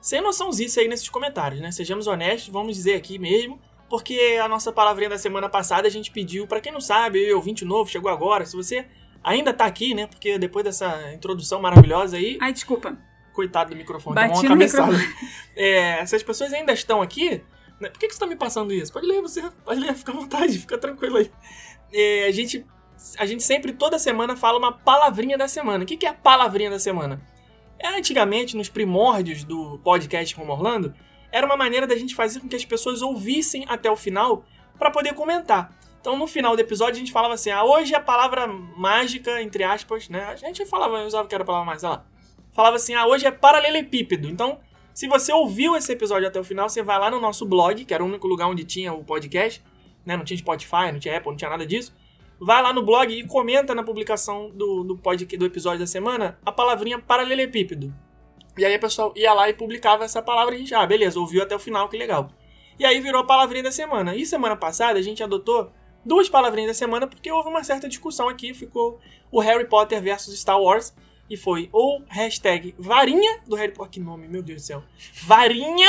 sem 0.00 0.20
noçãozice 0.20 0.80
aí 0.80 0.88
nesses 0.88 1.08
comentários, 1.08 1.60
né? 1.60 1.70
Sejamos 1.70 2.06
honestos, 2.08 2.48
vamos 2.52 2.74
dizer 2.76 2.94
aqui 2.94 3.18
mesmo, 3.18 3.58
porque 3.88 4.38
a 4.42 4.48
nossa 4.48 4.72
palavrinha 4.72 5.10
da 5.10 5.16
semana 5.18 5.48
passada 5.48 5.86
a 5.86 5.90
gente 5.90 6.10
pediu, 6.10 6.46
pra 6.46 6.60
quem 6.60 6.72
não 6.72 6.80
sabe, 6.80 7.20
eu, 7.26 7.36
ouvinte 7.36 7.64
novo, 7.64 7.88
chegou 7.88 8.10
agora, 8.10 8.44
se 8.44 8.56
você 8.56 8.84
ainda 9.24 9.52
tá 9.52 9.64
aqui, 9.64 9.94
né, 9.94 10.06
porque 10.06 10.38
depois 10.38 10.64
dessa 10.64 11.12
introdução 11.12 11.60
maravilhosa 11.60 12.16
aí, 12.16 12.38
Ai, 12.40 12.52
desculpa. 12.52 12.96
coitado 13.32 13.70
do 13.70 13.76
microfone, 13.76 14.14
Bati 14.14 14.34
tá 14.34 14.40
uma 14.40 14.48
cabeçada. 14.48 14.96
É, 15.56 16.04
se 16.04 16.16
as 16.16 16.22
pessoas 16.22 16.52
ainda 16.52 16.72
estão 16.72 17.00
aqui, 17.00 17.40
né, 17.80 17.88
por 17.88 17.98
que, 17.98 18.08
que 18.08 18.14
você 18.14 18.20
tá 18.20 18.26
me 18.26 18.36
passando 18.36 18.72
isso? 18.72 18.92
Pode 18.92 19.06
ler, 19.06 19.22
você 19.22 19.42
pode 19.64 19.80
ler, 19.80 19.94
fica 19.94 20.12
à 20.12 20.14
vontade, 20.14 20.58
fica 20.58 20.76
tranquilo 20.76 21.16
aí. 21.16 21.30
É, 21.92 22.26
a, 22.26 22.32
gente, 22.32 22.66
a 23.16 23.24
gente 23.24 23.42
sempre, 23.42 23.72
toda 23.72 23.98
semana, 23.98 24.36
fala 24.36 24.58
uma 24.58 24.72
palavrinha 24.72 25.38
da 25.38 25.46
semana. 25.46 25.84
O 25.84 25.86
que, 25.86 25.96
que 25.96 26.06
é 26.06 26.08
a 26.08 26.14
palavrinha 26.14 26.70
da 26.70 26.78
semana? 26.78 27.20
É, 27.78 27.88
antigamente, 27.96 28.56
nos 28.56 28.68
primórdios 28.68 29.44
do 29.44 29.78
podcast 29.78 30.34
Rumo 30.34 30.52
Orlando, 30.52 30.94
era 31.30 31.46
uma 31.46 31.56
maneira 31.56 31.86
da 31.86 31.96
gente 31.96 32.14
fazer 32.14 32.40
com 32.40 32.48
que 32.48 32.56
as 32.56 32.64
pessoas 32.64 33.02
ouvissem 33.02 33.64
até 33.68 33.90
o 33.90 33.96
final 33.96 34.44
para 34.78 34.90
poder 34.90 35.14
comentar. 35.14 35.72
Então, 36.04 36.18
no 36.18 36.26
final 36.26 36.54
do 36.54 36.60
episódio, 36.60 36.96
a 36.96 36.98
gente 36.98 37.10
falava 37.10 37.32
assim: 37.32 37.50
ah, 37.50 37.64
hoje 37.64 37.94
a 37.94 38.00
palavra 38.00 38.46
mágica, 38.46 39.40
entre 39.40 39.64
aspas, 39.64 40.06
né? 40.10 40.22
A 40.24 40.36
gente 40.36 40.66
falava, 40.66 40.98
eu 40.98 41.06
usava 41.06 41.26
que 41.26 41.34
era 41.34 41.42
a 41.42 41.46
palavra 41.46 41.64
mais, 41.64 41.82
lá. 41.82 42.04
Falava 42.52 42.76
assim: 42.76 42.92
ah, 42.94 43.06
hoje 43.06 43.26
é 43.26 43.30
paralelepípedo. 43.30 44.28
Então, 44.28 44.60
se 44.92 45.08
você 45.08 45.32
ouviu 45.32 45.74
esse 45.74 45.90
episódio 45.90 46.28
até 46.28 46.38
o 46.38 46.44
final, 46.44 46.68
você 46.68 46.82
vai 46.82 46.98
lá 46.98 47.10
no 47.10 47.18
nosso 47.18 47.46
blog, 47.46 47.86
que 47.86 47.94
era 47.94 48.04
o 48.04 48.06
único 48.06 48.26
lugar 48.26 48.48
onde 48.48 48.64
tinha 48.64 48.92
o 48.92 49.02
podcast, 49.02 49.64
né? 50.04 50.14
Não 50.14 50.24
tinha 50.24 50.36
Spotify, 50.36 50.92
não 50.92 50.98
tinha 50.98 51.16
Apple, 51.16 51.30
não 51.30 51.38
tinha 51.38 51.48
nada 51.48 51.64
disso. 51.64 51.96
Vai 52.38 52.60
lá 52.60 52.70
no 52.70 52.82
blog 52.82 53.10
e 53.10 53.26
comenta 53.26 53.74
na 53.74 53.82
publicação 53.82 54.50
do, 54.50 54.84
do, 54.84 54.98
podcast, 54.98 55.38
do 55.38 55.46
episódio 55.46 55.78
da 55.78 55.86
semana 55.86 56.38
a 56.44 56.52
palavrinha 56.52 56.98
paralelepípedo. 56.98 57.94
E 58.58 58.64
aí 58.66 58.74
a 58.74 58.78
pessoa 58.78 59.10
ia 59.16 59.32
lá 59.32 59.48
e 59.48 59.54
publicava 59.54 60.04
essa 60.04 60.20
palavra 60.20 60.52
e 60.52 60.56
a 60.56 60.58
gente, 60.58 60.74
ah, 60.74 60.84
beleza, 60.84 61.18
ouviu 61.18 61.42
até 61.42 61.56
o 61.56 61.58
final, 61.58 61.88
que 61.88 61.96
legal. 61.96 62.28
E 62.78 62.84
aí 62.84 63.00
virou 63.00 63.22
a 63.22 63.24
palavrinha 63.24 63.62
da 63.62 63.72
semana. 63.72 64.14
E 64.14 64.26
semana 64.26 64.54
passada 64.54 64.98
a 64.98 65.02
gente 65.02 65.22
adotou 65.22 65.72
duas 66.04 66.28
palavrinhas 66.28 66.68
da 66.70 66.74
semana 66.74 67.06
porque 67.06 67.30
houve 67.30 67.48
uma 67.48 67.64
certa 67.64 67.88
discussão 67.88 68.28
aqui, 68.28 68.54
ficou 68.54 68.98
o 69.30 69.40
Harry 69.40 69.66
Potter 69.66 70.00
versus 70.00 70.38
Star 70.38 70.60
Wars. 70.60 70.94
E 71.28 71.38
foi 71.38 71.70
ou 71.72 72.02
hashtag 72.06 72.74
varinha 72.78 73.40
do 73.46 73.56
Harry 73.56 73.72
Potter. 73.72 73.92
Que 73.92 74.00
nome, 74.00 74.28
meu 74.28 74.42
Deus 74.42 74.60
do 74.60 74.66
céu. 74.66 74.82
Varinha 75.22 75.88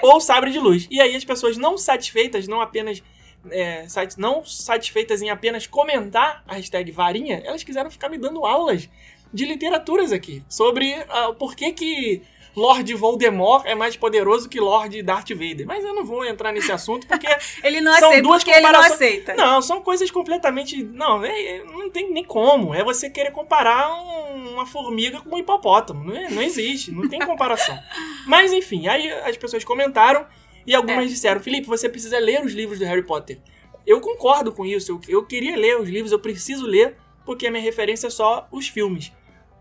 ou 0.00 0.20
sabre 0.20 0.52
de 0.52 0.60
luz. 0.60 0.86
E 0.88 1.00
aí 1.00 1.16
as 1.16 1.24
pessoas 1.24 1.56
não 1.56 1.76
satisfeitas, 1.76 2.46
não 2.46 2.60
apenas. 2.60 3.02
é, 3.50 3.86
não 4.16 4.44
satisfeitas 4.44 5.20
em 5.20 5.30
apenas 5.30 5.66
comentar 5.66 6.44
a 6.46 6.54
hashtag 6.54 6.92
varinha, 6.92 7.42
elas 7.44 7.64
quiseram 7.64 7.90
ficar 7.90 8.08
me 8.08 8.16
dando 8.16 8.46
aulas 8.46 8.88
de 9.32 9.44
literaturas 9.44 10.12
aqui. 10.12 10.44
Sobre 10.48 10.94
ah, 11.08 11.32
por 11.36 11.56
que 11.56 11.72
que 11.72 12.22
Lord 12.54 12.92
Voldemort 12.94 13.64
é 13.66 13.74
mais 13.74 13.96
poderoso 13.96 14.48
que 14.48 14.60
Lord 14.60 15.02
Darth 15.02 15.30
Vader. 15.30 15.66
Mas 15.66 15.84
eu 15.84 15.94
não 15.94 16.04
vou 16.04 16.24
entrar 16.24 16.52
nesse 16.52 16.70
assunto 16.70 17.06
porque 17.06 17.26
Ele 17.64 17.80
não 17.80 17.92
São 17.94 18.08
aceita 18.08 18.22
duas 18.22 18.44
porque 18.44 18.50
ele 18.56 18.60
não 18.60 18.68
comparações- 18.72 18.92
aceita. 19.00 19.34
não, 19.34 19.62
são 19.62 19.80
coisas 19.82 20.10
completamente. 20.10 20.82
Não, 20.82 21.24
é- 21.24 21.56
é- 21.56 21.64
não 21.64 21.88
tem 21.90 22.12
nem 22.12 22.24
como. 22.24 22.74
É 22.74 22.84
você 22.84 23.08
querer 23.08 23.30
comparar 23.30 23.90
um- 23.94 24.52
uma 24.54 24.66
formiga 24.66 25.20
com 25.20 25.34
um 25.36 25.38
hipopótamo. 25.38 26.04
Não, 26.04 26.14
é- 26.16 26.28
não 26.30 26.42
existe, 26.42 26.90
não 26.92 27.08
tem 27.08 27.20
comparação. 27.20 27.78
Mas 28.26 28.52
enfim, 28.52 28.86
aí 28.88 29.10
as 29.10 29.36
pessoas 29.36 29.64
comentaram 29.64 30.26
e 30.66 30.74
algumas 30.74 31.06
É. 31.06 31.08
disseram: 31.08 31.40
Felipe, 31.40 31.66
você 31.66 31.88
precisa 31.88 32.18
ler 32.18 32.44
os 32.44 32.52
livros 32.52 32.78
do 32.78 32.84
Harry 32.84 33.02
Potter. 33.02 33.38
eu 33.86 34.00
concordo 34.00 34.52
com 34.52 34.64
isso. 34.64 34.92
Eu, 34.92 35.00
eu 35.08 35.26
queria 35.26 35.56
ler 35.56 35.76
os 35.80 35.88
livros, 35.88 36.12
eu 36.12 36.18
preciso 36.18 36.64
ler, 36.66 36.96
porque 37.24 37.46
a 37.48 37.50
minha 37.50 37.62
referência 37.62 38.06
é 38.06 38.10
só 38.10 38.46
os 38.52 38.68
filmes. 38.68 39.10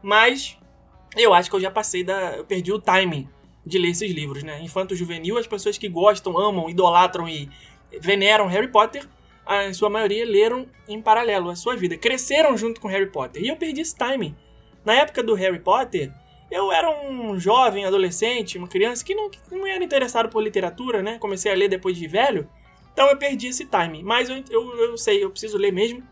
Mas 0.04 0.58
eu 1.16 1.34
acho 1.34 1.50
que 1.50 1.56
eu 1.56 1.60
já 1.60 1.72
passei 1.72 2.04
da. 2.04 2.38
Eu 2.38 2.46
perdi 2.46 2.72
o 2.72 2.80
timing 2.80 3.28
de 3.66 3.78
ler 3.78 3.90
esses 3.90 4.12
livros, 4.12 4.44
né? 4.44 4.62
Infanto 4.62 4.96
Juvenil, 4.96 5.38
as 5.38 5.48
pessoas 5.48 5.78
que 5.78 5.88
gostam, 5.88 6.38
amam, 6.38 6.70
idolatram 6.70 7.28
e 7.28 7.50
veneram 8.00 8.48
Harry 8.48 8.70
Potter, 8.70 9.08
a 9.46 9.74
sua 9.74 9.90
maioria 9.90 10.26
leram 10.26 10.68
em 10.88 11.02
paralelo 11.02 11.50
a 11.50 11.56
sua 11.56 11.76
vida. 11.76 11.98
Cresceram 11.98 12.58
junto 12.58 12.80
com 12.80 12.88
Harry 12.88 13.08
Potter. 13.08 13.44
E 13.44 13.50
eu 13.50 13.58
perdi 13.58 13.82
esse 13.82 13.96
timing. 13.96 14.36
Na 14.84 14.94
época 14.94 15.22
do 15.22 15.34
Harry 15.36 15.60
Potter, 15.60 16.12
eu 16.50 16.72
era 16.72 16.90
um 17.06 17.40
jovem, 17.40 17.86
adolescente, 17.86 18.58
uma 18.58 18.68
criança 18.68 19.04
que 19.04 19.14
não, 19.14 19.30
que 19.30 19.40
não 19.52 19.68
era 19.68 19.84
interessado 19.84 20.30
por 20.30 20.42
literatura, 20.42 21.02
né? 21.02 21.18
Comecei 21.20 21.52
a 21.52 21.56
ler 21.56 21.68
depois 21.68 21.98
de 21.98 22.08
velho. 22.08 22.50
Então 22.94 23.08
eu 23.10 23.18
perdi 23.18 23.48
esse 23.48 23.66
timing. 23.66 24.04
Mas 24.04 24.30
eu, 24.30 24.44
eu, 24.50 24.76
eu 24.76 24.98
sei, 24.98 25.24
eu 25.24 25.30
preciso 25.30 25.58
ler 25.58 25.72
mesmo. 25.72 26.04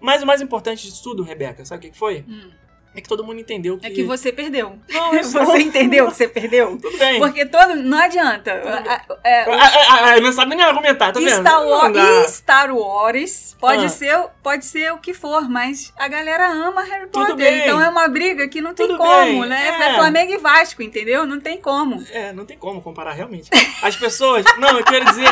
Mas 0.00 0.22
o 0.22 0.26
mais 0.26 0.40
importante 0.40 0.84
disso 0.84 1.02
tudo, 1.02 1.22
Rebeca, 1.22 1.64
sabe 1.64 1.86
o 1.86 1.90
que 1.90 1.96
foi? 1.96 2.24
Hum. 2.28 2.50
É 2.94 3.00
que 3.00 3.08
todo 3.08 3.24
mundo 3.24 3.40
entendeu 3.40 3.78
que. 3.78 3.86
É 3.86 3.90
que 3.90 4.02
você 4.02 4.30
perdeu. 4.30 4.78
Não, 4.90 5.24
só- 5.24 5.44
Você 5.46 5.58
entendeu 5.62 6.08
que 6.08 6.14
você 6.16 6.28
perdeu? 6.28 6.76
Tudo 6.80 6.98
bem. 6.98 7.18
Porque 7.18 7.46
todo. 7.46 7.74
Não 7.76 7.96
adianta. 7.98 8.52
A- 8.52 9.16
é, 9.24 9.42
Ah, 9.44 9.48
ah, 9.50 10.04
ah, 10.16 10.20
não 10.20 10.30
sabe 10.32 10.54
nem 10.54 10.64
argumentar, 10.64 11.10
tá 11.12 11.18
vendo? 11.18 11.30
Star, 11.30 11.92
dá. 11.92 12.28
Star 12.28 12.76
Wars 12.76 13.56
pode, 13.58 13.86
Ah. 13.86 13.88
ser, 13.88 14.18
pode 14.42 14.64
ser 14.66 14.92
o 14.92 14.98
que 14.98 15.14
for, 15.14 15.48
mas 15.48 15.92
a 15.98 16.06
galera 16.06 16.48
ama 16.52 16.82
Harry 16.82 17.06
Tudo 17.08 17.28
Potter. 17.28 17.36
bem. 17.36 17.60
Então 17.62 17.80
é 17.80 17.88
uma 17.88 18.08
briga 18.08 18.46
que 18.48 18.60
não 18.60 18.74
tem 18.74 18.86
Tudo 18.86 18.98
como, 18.98 19.10
bem, 19.40 19.48
né? 19.48 19.68
é. 19.68 19.82
É 19.92 19.94
Flamengo 19.94 20.32
e 20.32 20.38
Vasco, 20.38 20.82
entendeu? 20.82 21.24
Não 21.26 21.40
tem 21.40 21.56
como. 21.58 22.04
É, 22.10 22.32
não 22.32 22.44
tem 22.44 22.58
como 22.58 22.82
comparar 22.82 23.12
realmente. 23.12 23.48
As 23.82 23.96
pessoas. 23.96 24.44
Não, 24.58 24.78
eu 24.78 24.84
queria 24.84 25.04
dizer. 25.04 25.28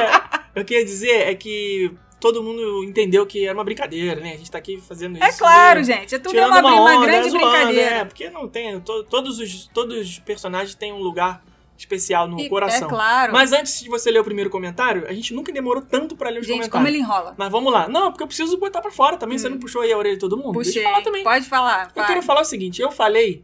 Eu 0.54 0.64
queria 0.64 0.84
dizer 0.84 1.28
é 1.28 1.34
que 1.34 1.92
todo 2.20 2.42
mundo 2.42 2.84
entendeu 2.84 3.26
que 3.26 3.44
era 3.46 3.54
uma 3.54 3.64
brincadeira, 3.64 4.20
né? 4.20 4.34
A 4.34 4.36
gente 4.36 4.50
tá 4.50 4.58
aqui 4.58 4.78
fazendo 4.80 5.16
isso. 5.16 5.24
É 5.24 5.32
claro, 5.32 5.78
né? 5.80 5.84
gente. 5.84 6.14
É 6.14 6.18
tudo 6.18 6.30
Tirando 6.32 6.50
uma, 6.50 6.60
uma, 6.60 6.80
onda, 6.96 7.06
grande 7.06 7.28
é 7.28 7.30
zoando, 7.30 7.46
brincadeira. 7.50 7.90
É, 7.96 8.04
porque 8.04 8.30
não 8.30 8.46
tem. 8.48 8.78
to- 8.80 9.04
todos, 9.04 9.38
os, 9.38 9.66
todos 9.72 9.96
os 9.98 10.18
personagens 10.18 10.74
têm 10.74 10.92
um 10.92 10.98
lugar 11.00 11.42
especial 11.78 12.28
no 12.28 12.38
E- 12.38 12.48
coração. 12.50 12.86
É 12.88 12.90
claro. 12.90 13.32
Mas 13.32 13.52
antes 13.54 13.80
de 13.80 13.88
você 13.88 14.10
ler 14.10 14.18
o 14.20 14.24
primeiro 14.24 14.50
comentário, 14.50 15.06
a 15.08 15.12
gente 15.14 15.32
nunca 15.32 15.50
demorou 15.50 15.82
tanto 15.82 16.14
pra 16.14 16.28
ler 16.28 16.40
os 16.40 16.46
gente, 16.46 16.68
como 16.68 16.84
comentários. 16.84 16.94
ele 16.94 17.02
enrola. 17.02 17.34
Mas 17.38 17.50
vamos 17.50 17.72
lá. 17.72 17.88
Não, 17.88 18.10
porque 18.10 18.22
eu 18.22 18.26
preciso 18.26 18.58
botar 18.58 18.82
pra 18.82 18.90
fora 18.90 19.16
também. 19.16 19.38
Você 19.38 19.48
Hum. 19.48 19.52
não 19.52 19.58
puxou 19.58 19.80
aí 19.80 19.90
a 19.90 19.96
orelha 19.96 20.14
de 20.14 20.20
todo 20.20 20.36
mundo? 20.36 20.52
Puxei. 20.52 20.74
Deixa 20.74 20.86
eu 20.88 20.92
falar 20.92 21.02
também. 21.02 21.24
Pode 21.24 21.48
falar. 21.48 21.88
Eu 21.88 22.02
vai. 22.02 22.06
quero 22.06 22.22
falar 22.22 22.42
o 22.42 22.44
seguinte, 22.44 22.82
eu 22.82 22.90
falei 22.92 23.42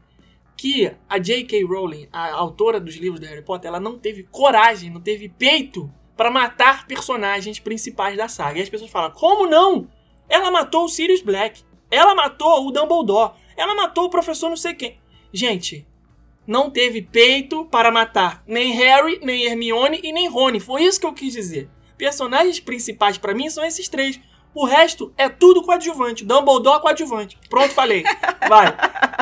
que 0.54 0.90
a 1.08 1.18
J.K. 1.18 1.64
Rowling, 1.64 2.08
a 2.12 2.32
autora 2.34 2.78
dos 2.78 2.96
livros 2.96 3.20
do 3.20 3.26
Harry 3.26 3.42
Potter, 3.42 3.68
ela 3.68 3.80
não 3.80 3.98
teve 3.98 4.22
coragem, 4.24 4.90
não 4.90 5.00
teve 5.00 5.28
peito 5.30 5.90
pra 6.16 6.30
matar 6.30 6.86
personagens 6.86 7.58
principais 7.58 8.16
da 8.16 8.28
saga. 8.28 8.58
E 8.58 8.62
as 8.62 8.68
pessoas 8.68 8.90
falam, 8.90 9.10
como 9.10 9.46
não? 9.46 9.88
Ela 10.28 10.50
matou 10.50 10.84
o 10.84 10.88
Sirius 10.88 11.20
Black, 11.22 11.62
ela 11.90 12.14
matou 12.14 12.66
o 12.66 12.70
Dumbledore, 12.70 13.34
ela 13.56 13.74
matou 13.74 14.04
o 14.04 14.10
professor 14.10 14.48
não 14.48 14.56
sei 14.56 14.74
quem. 14.74 14.98
Gente, 15.32 15.86
não 16.46 16.70
teve 16.70 17.02
peito 17.02 17.64
para 17.66 17.90
matar 17.90 18.42
nem 18.46 18.72
Harry, 18.72 19.20
nem 19.22 19.44
Hermione 19.44 20.00
e 20.02 20.12
nem 20.12 20.28
Rony. 20.28 20.60
Foi 20.60 20.82
isso 20.84 21.00
que 21.00 21.06
eu 21.06 21.12
quis 21.12 21.32
dizer. 21.32 21.68
Personagens 21.98 22.60
principais 22.60 23.18
pra 23.18 23.34
mim 23.34 23.50
são 23.50 23.64
esses 23.64 23.88
três. 23.88 24.20
O 24.58 24.64
resto 24.64 25.12
é 25.18 25.28
tudo 25.28 25.62
coadjuvante. 25.62 26.24
Dumbledore 26.24 26.80
coadjuvante. 26.80 27.38
Pronto, 27.50 27.74
falei. 27.74 28.02
Vai. 28.48 28.74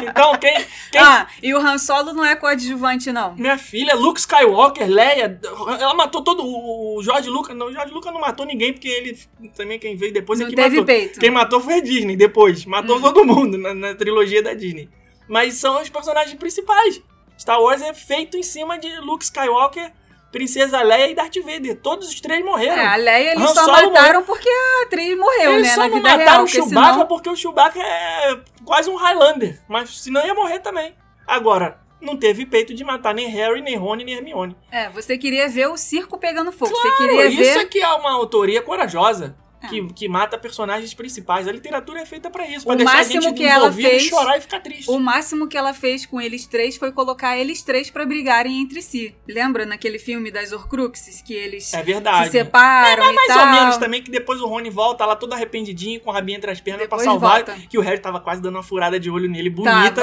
Então, 0.08 0.36
quem. 0.38 0.54
quem 0.92 1.00
Ah, 1.00 1.26
e 1.42 1.52
o 1.52 1.58
Han 1.58 1.76
Solo 1.76 2.12
não 2.12 2.24
é 2.24 2.36
coadjuvante, 2.36 3.10
não. 3.10 3.34
Minha 3.34 3.58
filha, 3.58 3.96
Luke 3.96 4.20
Skywalker, 4.20 4.86
Leia, 4.88 5.40
ela 5.80 5.92
matou 5.92 6.22
todo. 6.22 6.44
O 6.46 7.02
George 7.02 7.28
Lucas. 7.28 7.56
Não, 7.56 7.66
o 7.66 7.72
George 7.72 7.92
Lucas 7.92 8.12
não 8.12 8.20
matou 8.20 8.46
ninguém, 8.46 8.72
porque 8.72 8.86
ele 8.86 9.18
também 9.56 9.76
quem 9.80 9.96
veio 9.96 10.12
depois 10.12 10.38
é 10.38 10.44
Não 10.44 10.50
que 10.50 10.54
teve 10.56 10.68
matou. 10.76 10.84
peito. 10.84 11.18
Quem 11.18 11.30
matou 11.32 11.60
foi 11.60 11.74
a 11.74 11.80
Disney 11.80 12.14
depois. 12.14 12.64
Matou 12.64 12.98
Hum. 12.98 13.02
todo 13.02 13.24
mundo 13.24 13.58
na, 13.58 13.74
na 13.74 13.94
trilogia 13.94 14.40
da 14.40 14.54
Disney. 14.54 14.88
Mas 15.28 15.54
são 15.54 15.82
os 15.82 15.88
personagens 15.88 16.34
principais. 16.38 17.02
Star 17.36 17.60
Wars 17.60 17.82
é 17.82 17.92
feito 17.92 18.36
em 18.36 18.42
cima 18.44 18.78
de 18.78 18.88
Luke 19.00 19.24
Skywalker, 19.24 19.90
Princesa 20.34 20.82
Leia 20.82 21.08
e 21.10 21.14
Darth 21.14 21.36
Vader. 21.36 21.76
Todos 21.80 22.08
os 22.08 22.20
três 22.20 22.44
morreram. 22.44 22.82
É, 22.82 22.86
a 22.86 22.96
Leia 22.96 23.30
eles 23.32 23.42
Han 23.44 23.54
só 23.54 23.64
Solo 23.64 23.92
mataram 23.92 24.22
porque 24.24 24.48
a 24.48 24.82
atriz 24.84 25.16
morreu, 25.16 25.52
Eles 25.52 25.68
né? 25.68 25.74
só 25.74 25.80
Na 25.82 25.88
não 25.88 25.94
vida 25.96 26.08
mataram 26.08 26.24
real. 26.24 26.42
o 26.42 26.44
Porque 26.46 26.56
Chewbacca 26.60 26.92
senão... 26.92 27.06
porque 27.06 27.30
o 27.30 27.36
Chewbacca 27.36 27.80
é 27.80 28.40
quase 28.64 28.90
um 28.90 28.96
Highlander. 28.96 29.60
Mas 29.68 29.96
senão 30.02 30.26
ia 30.26 30.34
morrer 30.34 30.58
também. 30.58 30.92
Agora, 31.26 31.78
não 32.00 32.16
teve 32.16 32.44
peito 32.44 32.74
de 32.74 32.82
matar 32.84 33.14
nem 33.14 33.28
Harry, 33.28 33.62
nem 33.62 33.76
Rony, 33.76 34.04
nem 34.04 34.14
Hermione. 34.16 34.56
É, 34.72 34.90
você 34.90 35.16
queria 35.16 35.48
ver 35.48 35.68
o 35.68 35.76
circo 35.76 36.18
pegando 36.18 36.50
fogo. 36.52 36.70
você 36.74 36.82
Claro, 36.82 36.96
queria 36.96 37.26
isso 37.26 37.38
ver. 37.54 37.58
é 37.60 37.64
que 37.64 37.80
é 37.80 37.88
uma 37.94 38.10
autoria 38.12 38.60
corajosa. 38.60 39.36
É. 39.64 39.68
Que, 39.68 39.86
que 39.92 40.08
mata 40.08 40.36
personagens 40.38 40.92
principais. 40.94 41.48
A 41.48 41.52
literatura 41.52 42.00
é 42.00 42.06
feita 42.06 42.30
pra 42.30 42.46
isso. 42.46 42.64
Pra 42.64 42.74
O 42.74 42.76
deixar 42.76 42.92
a 42.92 42.96
máximo 42.96 43.22
gente 43.22 43.34
que 43.36 43.44
ela 43.44 43.72
fez- 43.72 44.02
chorar 44.04 44.36
e 44.36 44.40
ficar 44.40 44.60
triste. 44.60 44.90
O 44.90 44.98
máximo 44.98 45.46
que 45.48 45.56
ela 45.56 45.72
fez 45.72 46.04
com 46.06 46.20
eles 46.20 46.46
três 46.46 46.76
foi 46.76 46.92
colocar 46.92 47.36
eles 47.36 47.62
três 47.62 47.90
pra 47.90 48.04
brigarem 48.04 48.60
entre 48.60 48.82
si. 48.82 49.14
Lembra 49.28 49.64
naquele 49.66 49.98
filme 49.98 50.30
das 50.30 50.52
Horcruxes 50.52 51.22
que 51.22 51.32
eles 51.34 51.72
É 51.72 51.82
verdade. 51.82 52.26
se 52.26 52.32
separam 52.32 53.10
e 53.10 53.14
Mais 53.14 53.26
tal? 53.28 53.40
ou 53.46 53.52
menos 53.52 53.76
também, 53.76 54.02
que 54.02 54.10
depois 54.10 54.40
o 54.40 54.46
Rony 54.46 54.70
volta 54.70 55.04
lá 55.06 55.16
todo 55.16 55.32
arrependidinho, 55.32 56.00
com 56.00 56.10
o 56.10 56.12
rabinho 56.12 56.36
entre 56.36 56.50
as 56.50 56.60
pernas 56.60 56.86
pra 56.86 56.98
salvar. 56.98 57.44
volta. 57.44 57.56
Que 57.68 57.78
o 57.78 57.80
Harry 57.80 57.98
tava 58.00 58.20
quase 58.20 58.40
dando 58.42 58.56
uma 58.56 58.62
furada 58.62 58.98
de 59.00 59.10
olho 59.10 59.28
nele, 59.28 59.50
bonita. 59.50 60.02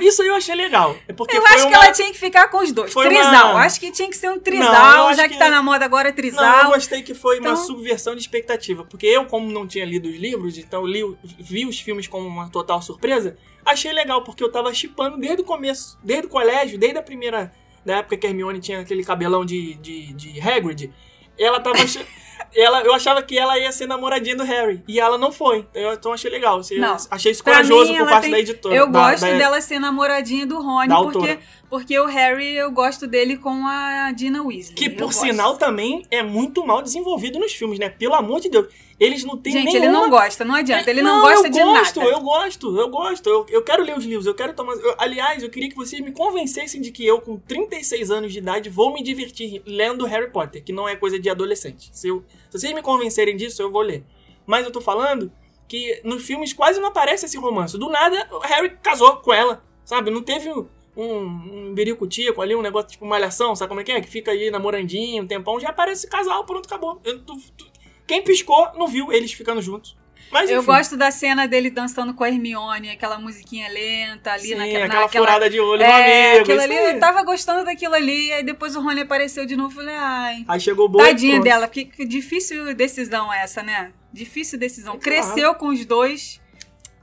Isso 0.00 0.22
aí 0.22 0.28
eu 0.28 0.34
achei 0.34 0.54
legal. 0.54 0.96
É 1.08 1.12
porque 1.12 1.36
Eu 1.36 1.42
foi 1.42 1.50
acho 1.56 1.66
que 1.68 1.74
uma- 1.74 1.84
ela 1.84 1.92
tinha 1.92 2.12
que 2.12 2.18
ficar 2.18 2.48
com 2.48 2.58
os 2.58 2.72
dois. 2.72 2.92
Foi 2.92 3.06
trisal. 3.06 3.52
uma- 3.52 3.60
Acho 3.66 3.80
que 3.80 3.90
tinha 3.90 4.08
que 4.08 4.16
ser 4.16 4.28
um 4.28 4.34
Não, 4.34 4.40
trisal, 4.40 5.08
acho 5.08 5.16
já 5.16 5.22
que, 5.24 5.30
que- 5.34 5.38
tá 5.38 5.50
na 5.50 5.62
moda 5.62 5.84
agora 5.84 6.08
é 6.08 6.12
Não, 6.12 6.16
eu 6.16 6.22
trisal. 6.22 6.70
gostei 6.70 7.02
que 7.02 7.14
foi 7.14 7.38
uma 7.40 7.50
Então- 7.52 7.64
subversão 7.64 8.14
de 8.14 8.25
expectativa. 8.26 8.84
Porque 8.84 9.06
eu, 9.06 9.24
como 9.26 9.50
não 9.50 9.66
tinha 9.66 9.84
lido 9.84 10.08
os 10.08 10.16
livros, 10.16 10.58
então 10.58 10.84
li, 10.86 11.02
vi 11.38 11.64
os 11.66 11.80
filmes 11.80 12.06
como 12.06 12.26
uma 12.26 12.48
total 12.50 12.82
surpresa, 12.82 13.36
achei 13.64 13.92
legal, 13.92 14.22
porque 14.22 14.42
eu 14.42 14.50
tava 14.50 14.72
chipando 14.74 15.16
desde 15.16 15.42
o 15.42 15.44
começo, 15.44 15.98
desde 16.02 16.26
o 16.26 16.30
colégio, 16.30 16.78
desde 16.78 16.98
a 16.98 17.02
primeira. 17.02 17.52
Da 17.84 17.98
época 17.98 18.16
que 18.16 18.26
a 18.26 18.30
Hermione 18.30 18.58
tinha 18.58 18.80
aquele 18.80 19.04
cabelão 19.04 19.44
de, 19.44 19.74
de, 19.74 20.12
de 20.12 20.40
Hagrid. 20.40 20.92
Ela 21.38 21.60
tava. 21.60 21.78
ela, 22.54 22.82
eu 22.82 22.92
achava 22.92 23.22
que 23.22 23.38
ela 23.38 23.56
ia 23.60 23.70
ser 23.70 23.86
namoradinha 23.86 24.34
do 24.34 24.42
Harry. 24.42 24.82
E 24.88 24.98
ela 24.98 25.16
não 25.16 25.30
foi. 25.30 25.68
Eu, 25.72 25.92
então 25.92 26.12
achei 26.12 26.28
legal. 26.28 26.58
Assim, 26.58 26.80
achei 27.10 27.30
isso 27.30 27.44
corajoso 27.44 27.92
mim, 27.92 27.98
por 27.98 28.08
parte 28.08 28.22
tem- 28.22 28.30
da 28.32 28.38
editora. 28.40 28.74
Eu 28.74 28.90
da- 28.90 29.10
gosto 29.10 29.20
da- 29.26 29.38
dela 29.38 29.60
ser 29.60 29.78
namoradinha 29.78 30.44
do 30.46 30.60
Rony, 30.60 30.88
porque, 30.88 31.18
autora. 31.18 31.38
Porque 31.68 31.98
o 31.98 32.06
Harry 32.06 32.54
eu 32.56 32.70
gosto 32.70 33.06
dele 33.06 33.36
com 33.36 33.66
a 33.66 34.12
Dina 34.12 34.42
Weasley. 34.42 34.74
Que, 34.74 34.88
por 34.90 35.06
gosto. 35.06 35.20
sinal, 35.20 35.56
também 35.56 36.04
é 36.10 36.22
muito 36.22 36.66
mal 36.66 36.80
desenvolvido 36.82 37.38
nos 37.38 37.52
filmes, 37.52 37.78
né? 37.78 37.88
Pelo 37.88 38.14
amor 38.14 38.40
de 38.40 38.48
Deus. 38.48 38.66
Eles 38.98 39.24
não 39.24 39.36
têm 39.36 39.52
Gente, 39.52 39.64
nenhuma... 39.66 39.84
ele 39.84 39.92
não 39.92 40.08
gosta, 40.08 40.44
não 40.44 40.54
adianta. 40.54 40.88
Ele 40.90 41.02
não, 41.02 41.20
gosta 41.20 41.48
eu 41.48 41.50
de 41.52 41.62
gosto, 41.62 42.00
nada. 42.00 42.12
Eu 42.12 42.20
gosto, 42.20 42.78
eu 42.78 42.88
gosto. 42.88 43.28
Eu, 43.28 43.46
eu 43.50 43.62
quero 43.62 43.82
ler 43.82 43.96
os 43.98 44.04
livros, 44.04 44.26
eu 44.26 44.34
quero 44.34 44.54
tomar. 44.54 44.72
eu- 44.74 44.94
aliás, 44.96 45.42
eu 45.42 45.50
queria 45.50 45.68
que 45.68 45.76
vocês 45.76 46.00
me 46.02 46.12
convencessem 46.12 46.80
de 46.80 46.90
que 46.90 47.04
eu, 47.04 47.20
com 47.20 47.36
36 47.36 48.10
anos 48.10 48.32
de 48.32 48.38
idade, 48.38 48.70
vou 48.70 48.94
me 48.94 49.02
divertir 49.02 49.62
lendo 49.66 50.06
Harry 50.06 50.30
Potter, 50.30 50.64
que 50.64 50.72
não 50.72 50.88
é 50.88 50.96
coisa 50.96 51.18
de 51.18 51.28
adolescente. 51.28 51.90
Se, 51.92 52.08
eu- 52.08 52.24
se 52.50 52.58
vocês 52.58 52.72
me 52.72 52.80
convencerem 52.80 53.36
disso, 53.36 53.60
eu 53.60 53.70
vou 53.70 53.82
ler. 53.82 54.02
Mas 54.46 54.64
eu 54.64 54.70
tô 54.72 54.80
falando 54.80 55.30
que 55.68 56.00
nos 56.02 56.24
filmes 56.24 56.52
quase 56.54 56.80
não 56.80 56.88
aparece 56.88 57.26
esse 57.26 57.36
romance. 57.36 57.76
Do 57.76 57.90
nada, 57.90 58.26
o 58.32 58.38
Harry 58.38 58.70
casou 58.82 59.16
com 59.16 59.32
ela, 59.34 59.62
sabe? 59.84 60.10
Não 60.10 60.22
teve 60.22 60.48
um, 60.96 61.68
um 61.70 61.74
biricutico 61.74 62.40
ali, 62.40 62.54
um 62.54 62.62
negócio 62.62 62.88
tipo 62.90 63.04
malhação, 63.06 63.54
sabe 63.54 63.68
como 63.68 63.80
é 63.80 63.84
que 63.84 63.92
é? 63.92 64.00
Que 64.00 64.08
fica 64.08 64.30
aí 64.30 64.50
namorandinho, 64.50 65.22
um 65.22 65.26
tempão, 65.26 65.60
já 65.60 65.68
aparece 65.68 66.08
casal, 66.08 66.44
pronto, 66.44 66.66
acabou. 66.66 67.00
Eu- 67.04 67.20
tu- 67.22 67.36
tu- 67.56 67.66
quem 68.06 68.22
piscou 68.22 68.70
não 68.76 68.86
viu 68.88 69.12
eles 69.12 69.32
ficando 69.32 69.60
juntos. 69.60 69.96
Mas 70.28 70.50
Eu 70.50 70.60
gosto 70.64 70.96
da 70.96 71.12
cena 71.12 71.46
dele 71.46 71.70
dançando 71.70 72.12
com 72.12 72.24
a 72.24 72.28
Hermione, 72.28 72.90
aquela 72.90 73.16
musiquinha 73.16 73.68
lenta 73.68 74.32
ali 74.32 74.48
Sim, 74.48 74.54
naquela, 74.56 74.84
aquela 74.86 75.02
naquela- 75.02 75.24
furada 75.24 75.48
de 75.48 75.60
olho 75.60 75.82
É, 75.82 75.86
no 75.86 75.94
amigo. 75.94 76.42
aquilo 76.42 76.60
ali, 76.62 76.76
aí. 76.78 76.94
eu 76.94 76.98
tava 77.00 77.22
gostando 77.22 77.64
daquilo 77.64 77.94
ali, 77.94 78.32
aí 78.32 78.42
depois 78.42 78.74
o 78.74 78.80
Rony 78.80 79.02
apareceu 79.02 79.46
de 79.46 79.54
novo, 79.54 79.72
falei, 79.76 79.94
ai, 79.94 80.44
Aí 80.48 80.58
chegou 80.58 80.86
o 80.86 80.88
boi. 80.88 81.04
tadinha 81.06 81.38
dela, 81.40 81.68
porque 81.68 81.84
que 81.84 82.04
difícil 82.04 82.74
decisão 82.74 83.32
essa, 83.32 83.62
né? 83.62 83.92
Difícil 84.12 84.58
decisão. 84.58 84.98
Claro. 84.98 85.04
Cresceu 85.04 85.54
com 85.54 85.68
os 85.68 85.84
dois, 85.86 86.40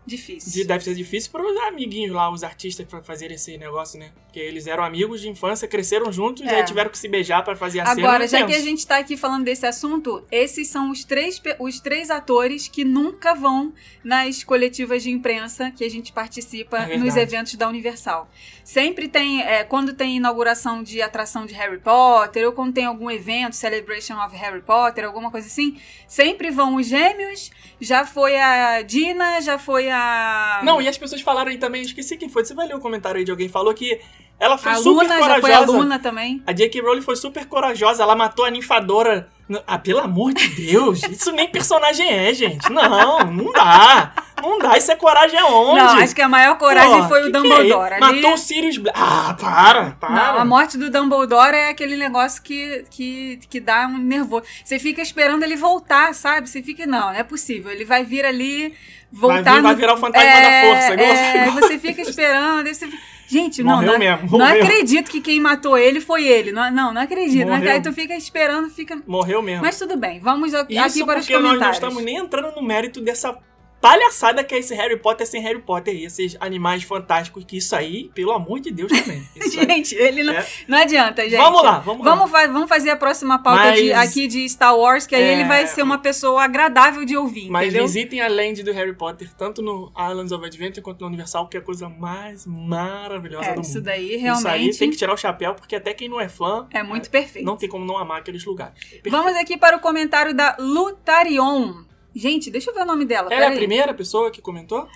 difícil. 0.05 0.51
De- 0.51 0.63
Deve 0.67 0.83
ser 0.83 0.95
difícil 0.95 1.31
para 1.31 1.43
os 1.45 1.57
amiguinhos 1.67 2.13
lá, 2.13 2.31
os 2.31 2.43
artistas, 2.43 2.85
pra 2.87 3.01
fazer 3.01 3.31
esse 3.31 3.57
negócio, 3.57 3.99
né? 3.99 4.11
Porque 4.25 4.39
eles 4.39 4.67
eram 4.67 4.83
amigos 4.83 5.21
de 5.21 5.29
infância, 5.29 5.67
cresceram 5.67 6.11
juntos, 6.11 6.43
É. 6.45 6.55
aí 6.55 6.65
tiveram 6.65 6.89
que 6.89 6.97
se 6.97 7.07
beijar 7.07 7.43
pra 7.43 7.55
fazer 7.55 7.79
a 7.81 7.85
cena. 7.87 8.07
Agora, 8.07 8.27
já 8.27 8.45
que 8.45 8.53
a 8.53 8.59
gente 8.61 8.85
tá 8.85 8.97
aqui 8.97 9.15
falando 9.15 9.43
desse 9.45 9.65
assunto, 9.65 10.23
esses 10.31 10.67
são 10.67 10.89
os 10.91 11.03
três, 11.03 11.41
os 11.59 11.79
três 11.79 12.09
atores 12.09 12.67
que 12.67 12.83
nunca 12.83 13.33
vão 13.33 13.73
nas 14.03 14.43
coletivas 14.43 15.03
de 15.03 15.09
imprensa 15.11 15.71
que 15.71 15.83
a 15.83 15.89
gente 15.89 16.11
participa 16.11 16.77
É 16.79 16.97
nos 16.97 17.15
eventos 17.15 17.55
da 17.55 17.67
Universal. 17.69 18.29
Sempre 18.63 19.07
tem, 19.07 19.41
é, 19.41 19.63
quando 19.63 19.93
tem 19.93 20.17
inauguração 20.17 20.81
de 20.81 21.01
atração 21.01 21.45
de 21.45 21.53
Harry 21.53 21.79
Potter, 21.79 22.45
ou 22.45 22.53
quando 22.53 22.73
tem 22.73 22.85
algum 22.85 23.11
evento, 23.11 23.55
Celebration 23.55 24.15
of 24.23 24.35
Harry 24.35 24.61
Potter, 24.61 25.05
alguma 25.05 25.29
coisa 25.29 25.47
assim, 25.47 25.77
sempre 26.07 26.49
vão 26.49 26.75
os 26.75 26.87
gêmeos, 26.87 27.51
já 27.79 28.05
foi 28.05 28.39
a 28.39 28.81
Dina, 28.81 29.41
já 29.41 29.59
foi 29.59 29.89
a... 29.89 30.61
Não, 30.63 30.81
e 30.81 30.87
as 30.87 30.97
pessoas 30.97 31.21
falaram 31.21 31.51
aí 31.51 31.57
também, 31.57 31.81
esqueci 31.81 32.15
quem 32.15 32.29
foi. 32.29 32.45
Você 32.45 32.53
vai 32.53 32.67
ler 32.67 32.75
o 32.75 32.79
comentário 32.79 33.17
aí 33.19 33.25
de 33.25 33.31
alguém 33.31 33.49
falou 33.49 33.73
que 33.73 33.99
Ela 34.39 34.57
foi 34.57 34.71
A 34.73 34.75
super 34.75 34.89
Luna 35.03 35.17
corajosa. 35.19 35.35
já 35.35 35.41
foi 35.41 35.53
aluna 35.53 35.99
também. 35.99 36.43
A 36.45 36.51
J.K. 36.51 36.81
Rowling 36.81 37.01
foi 37.01 37.15
super 37.15 37.45
corajosa, 37.45 38.03
ela 38.03 38.15
matou 38.15 38.43
a 38.45 38.49
ninfadora. 38.51 39.29
Ah, 39.67 39.77
pelo 39.77 39.99
amor 39.99 40.33
de 40.33 40.47
Deus, 40.47 41.01
isso 41.09 41.31
nem 41.31 41.47
personagem 41.47 42.09
é, 42.09 42.33
gente. 42.33 42.69
Não, 42.71 43.19
não 43.25 43.51
dá. 43.51 44.11
Não 44.41 44.57
dá, 44.59 44.77
isso 44.77 44.91
é 44.91 44.95
coragem 44.95 45.37
aonde? 45.39 45.79
Não, 45.79 45.97
acho 45.99 46.13
que 46.15 46.21
a 46.21 46.27
maior 46.27 46.57
coragem 46.57 47.01
Pô, 47.03 47.07
foi 47.07 47.19
que 47.21 47.25
o 47.27 47.29
é 47.29 47.31
Dumbledore. 47.31 47.95
isso? 47.95 48.03
Ali- 48.03 48.21
Matou 48.21 48.33
o 48.33 48.37
Sirius 48.37 48.77
Black. 48.77 48.97
Ah, 49.01 49.35
para, 49.39 49.91
para. 49.91 50.09
Não, 50.09 50.37
a 50.39 50.45
morte 50.45 50.77
do 50.77 50.89
Dumbledore 50.89 51.55
é 51.55 51.69
aquele 51.69 51.95
negócio 51.95 52.41
que, 52.41 52.83
que, 52.89 53.39
que 53.49 53.59
dá 53.61 53.87
um 53.87 53.97
nervoso. 53.97 54.43
Você 54.65 54.79
fica 54.79 55.01
esperando 55.01 55.43
ele 55.43 55.55
voltar, 55.55 56.13
sabe? 56.13 56.49
Você 56.49 56.61
fica, 56.61 56.85
não, 56.85 56.99
não 57.07 57.11
é 57.13 57.23
possível. 57.23 57.71
Ele 57.71 57.85
vai 57.85 58.03
vir 58.03 58.25
ali, 58.25 58.73
voltar. 59.11 59.43
Vai 59.43 59.53
vir- 59.55 59.61
vai 59.61 59.71
no- 59.73 59.77
virar 59.79 59.93
o 59.93 59.97
fantasma 59.97 60.29
da 60.41 60.61
força, 60.61 60.93
igual- 60.93 61.09
é, 61.09 61.47
igual- 61.47 61.61
você 61.61 61.79
fica 61.79 62.01
esperando. 62.01 62.67
você 62.67 62.87
fica- 62.87 63.12
Gente, 63.27 63.63
não, 63.63 63.75
Morreu 63.77 63.91
não, 63.93 63.99
mesmo, 63.99 64.29
não 64.37 64.39
morreu. 64.47 64.63
acredito 64.63 65.09
que 65.09 65.21
quem 65.21 65.39
matou 65.39 65.77
ele 65.77 65.99
foi 66.01 66.25
ele. 66.25 66.51
Não, 66.51 66.69
não, 66.71 66.93
não 66.93 67.01
acredito. 67.01 67.47
Morreu. 67.47 67.71
aí 67.71 67.81
tu 67.81 67.91
fica 67.93 68.15
esperando, 68.15 68.69
fica. 68.69 69.01
Morreu 69.07 69.41
mesmo. 69.41 69.63
Mas 69.63 69.77
tudo 69.79 69.97
bem, 69.97 70.19
vamos 70.19 70.53
aqui 70.53 70.75
Isso 70.75 71.05
para 71.05 71.19
os 71.19 71.25
porque 71.25 71.33
nós 71.33 71.43
não 71.43 71.49
comentários. 71.51 71.77
estamos 71.77 72.03
nem 72.03 72.17
entrando 72.17 72.55
no 72.55 72.61
mérito 72.61 73.01
dessa 73.01 73.37
palhaçada 73.83 74.43
que 74.45 74.55
é 74.55 74.59
esse 74.59 74.73
Harry 74.73 74.97
Potter 74.97 75.27
sem 75.27 75.41
Harry 75.41 75.59
Potter 75.61 75.93
aí. 75.93 76.05
Esses 76.05 76.37
animais 76.39 76.83
fantásticos 76.83 77.43
que 77.43 77.57
isso 77.57 77.75
aí, 77.75 78.09
pelo 78.15 78.31
amor 78.31 78.61
de 78.61 78.71
Deus 78.71 78.89
também. 78.91 79.21
Isso 79.35 79.51
Gente, 79.59 79.93
ele 79.95 80.23
não, 80.23 80.33
É. 80.33 80.47
não 80.67 80.77
adianta, 80.77 81.21
gente. 81.23 81.35
Vamos 81.37 81.61
lá, 81.61 81.79
vamos 81.79 82.05
lá. 82.05 82.15
Vamos, 82.15 82.31
fa- 82.31 82.47
vamos 82.47 82.69
fazer 82.69 82.89
a 82.91 82.95
próxima 82.95 83.41
pauta 83.43 83.59
Mas- 83.63 83.79
de- 83.81 83.91
aqui 83.93 84.27
de 84.27 84.47
Star 84.49 84.75
Wars, 84.77 85.05
que 85.05 85.13
aí 85.15 85.21
É. 85.23 85.33
ele 85.33 85.43
vai 85.43 85.67
ser 85.67 85.81
uma 85.83 85.97
pessoa 85.97 86.43
agradável 86.43 87.03
de 87.05 87.17
ouvir, 87.17 87.49
Mas 87.49 87.67
entendeu? 87.67 87.85
visitem 87.85 88.21
a 88.21 88.27
land 88.29 88.63
do 88.63 88.71
Harry 88.71 88.93
Potter, 88.95 89.29
tanto 89.37 89.61
no 89.61 89.91
Islands 89.97 90.31
of 90.31 90.45
Adventure 90.45 90.81
quanto 90.81 91.01
no 91.01 91.07
Universal, 91.07 91.47
que 91.49 91.57
é 91.57 91.59
a 91.59 91.63
coisa 91.63 91.89
mais 91.89 92.45
maravilhosa 92.47 93.49
É, 93.49 93.53
do 93.55 93.61
isso 93.61 93.75
mundo. 93.75 93.83
daí 93.83 94.05
Isso 94.05 94.13
aí 94.15 94.21
realmente 94.21 94.79
tem 94.79 94.89
que 94.89 94.97
tirar 94.97 95.13
o 95.13 95.17
chapéu, 95.17 95.53
porque 95.55 95.75
até 95.75 95.93
quem 95.93 96.07
não 96.07 96.19
é 96.21 96.29
fã 96.29 96.67
é 96.71 96.81
muito 96.83 97.09
perfeito. 97.09 97.45
não 97.45 97.57
tem 97.57 97.67
como 97.67 97.85
não 97.85 97.97
amar 97.97 98.19
aqueles 98.19 98.43
lugares. 98.45 98.73
Perfeito. 98.79 99.09
Vamos 99.11 99.35
aqui 99.35 99.57
para 99.57 99.75
o 99.75 99.79
comentário 99.79 100.33
da 100.33 100.55
Lutarion. 100.59 101.83
Gente, 102.15 102.49
deixa 102.51 102.69
eu 102.71 102.75
ver 102.75 102.81
o 102.81 102.85
nome 102.85 103.05
dela. 103.05 103.27
Ela 103.31 103.33
é 103.33 103.37
a 103.37 103.41
peraí. 103.49 103.57
primeira 103.57 103.93
pessoa 103.93 104.31
que 104.31 104.41
comentou? 104.41 104.87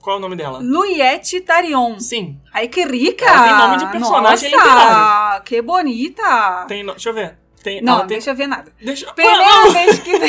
Qual 0.00 0.16
é 0.16 0.18
o 0.18 0.22
nome 0.22 0.36
dela? 0.36 0.60
Luiete 0.62 1.40
Tarion. 1.40 1.98
Sim. 1.98 2.38
Ai, 2.52 2.68
que 2.68 2.84
rica! 2.84 3.24
Ela 3.24 3.42
tem 3.48 3.56
nome 3.56 3.76
de 3.78 3.86
personagem 3.90 4.50
Nossa, 4.52 4.68
literário. 4.68 5.42
que 5.44 5.62
bonita! 5.62 6.64
Tem 6.68 6.82
no- 6.84 6.92
Deixa 6.92 7.08
eu 7.08 7.14
ver. 7.14 7.36
Tem, 7.62 7.82
Não, 7.82 7.98
tem... 8.00 8.08
deixa 8.08 8.30
eu 8.30 8.34
ver 8.36 8.46
nada. 8.46 8.70
Deixa... 8.80 9.12
Primeira 9.12 9.70
vez 9.72 9.98
que... 9.98 10.12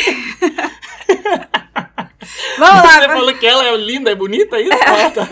Vamos 2.57 2.83
lá. 2.83 2.99
Você 3.01 3.07
falou 3.09 3.33
que 3.35 3.45
ela 3.45 3.63
é 3.65 3.77
linda, 3.77 4.09
é 4.11 4.15
bonita, 4.15 4.57
é 4.57 4.61
isso? 4.63 4.71
Ah, 4.73 5.11
tá. 5.11 5.29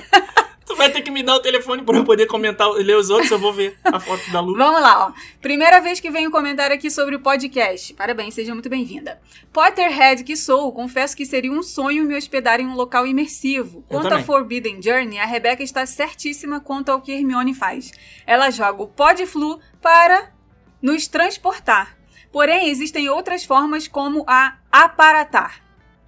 Tu 0.75 0.77
vai 0.77 0.91
ter 0.91 1.01
que 1.01 1.09
me 1.09 1.23
dar 1.23 1.35
o 1.35 1.39
telefone 1.39 1.83
pra 1.83 1.95
eu 1.95 2.03
poder 2.03 2.25
comentar, 2.25 2.69
ler 2.69 2.97
os 2.97 3.09
outros, 3.09 3.31
eu 3.31 3.39
vou 3.39 3.53
ver 3.53 3.79
a 3.81 3.97
foto 3.97 4.29
da 4.29 4.41
Lu. 4.41 4.57
Vamos 4.57 4.81
lá, 4.81 5.07
ó. 5.07 5.13
Primeira 5.41 5.79
vez 5.79 6.01
que 6.01 6.11
venho 6.11 6.29
comentar 6.29 6.69
aqui 6.69 6.91
sobre 6.91 7.15
o 7.15 7.21
podcast. 7.21 7.93
Parabéns, 7.93 8.33
seja 8.33 8.53
muito 8.53 8.67
bem-vinda. 8.67 9.21
Potterhead 9.53 10.25
que 10.25 10.35
sou, 10.35 10.73
confesso 10.73 11.15
que 11.15 11.25
seria 11.25 11.49
um 11.49 11.63
sonho 11.63 12.03
me 12.03 12.13
hospedar 12.13 12.59
em 12.59 12.67
um 12.67 12.75
local 12.75 13.07
imersivo. 13.07 13.85
Quanto 13.87 14.13
a. 14.13 14.21
Forbidden 14.21 14.81
Journey, 14.81 15.17
a 15.17 15.25
Rebecca 15.25 15.63
está 15.63 15.85
certíssima 15.85 16.59
quanto 16.59 16.89
ao 16.89 16.99
que 16.99 17.13
Hermione 17.13 17.53
faz. 17.53 17.91
Ela 18.27 18.49
joga 18.49 18.83
o 18.83 18.87
Podflu 18.87 19.61
para 19.81 20.33
nos 20.81 21.07
transportar. 21.07 21.97
Porém, 22.33 22.69
existem 22.69 23.07
outras 23.07 23.45
formas 23.45 23.87
como 23.87 24.25
a 24.27 24.57
aparatar. 24.69 25.64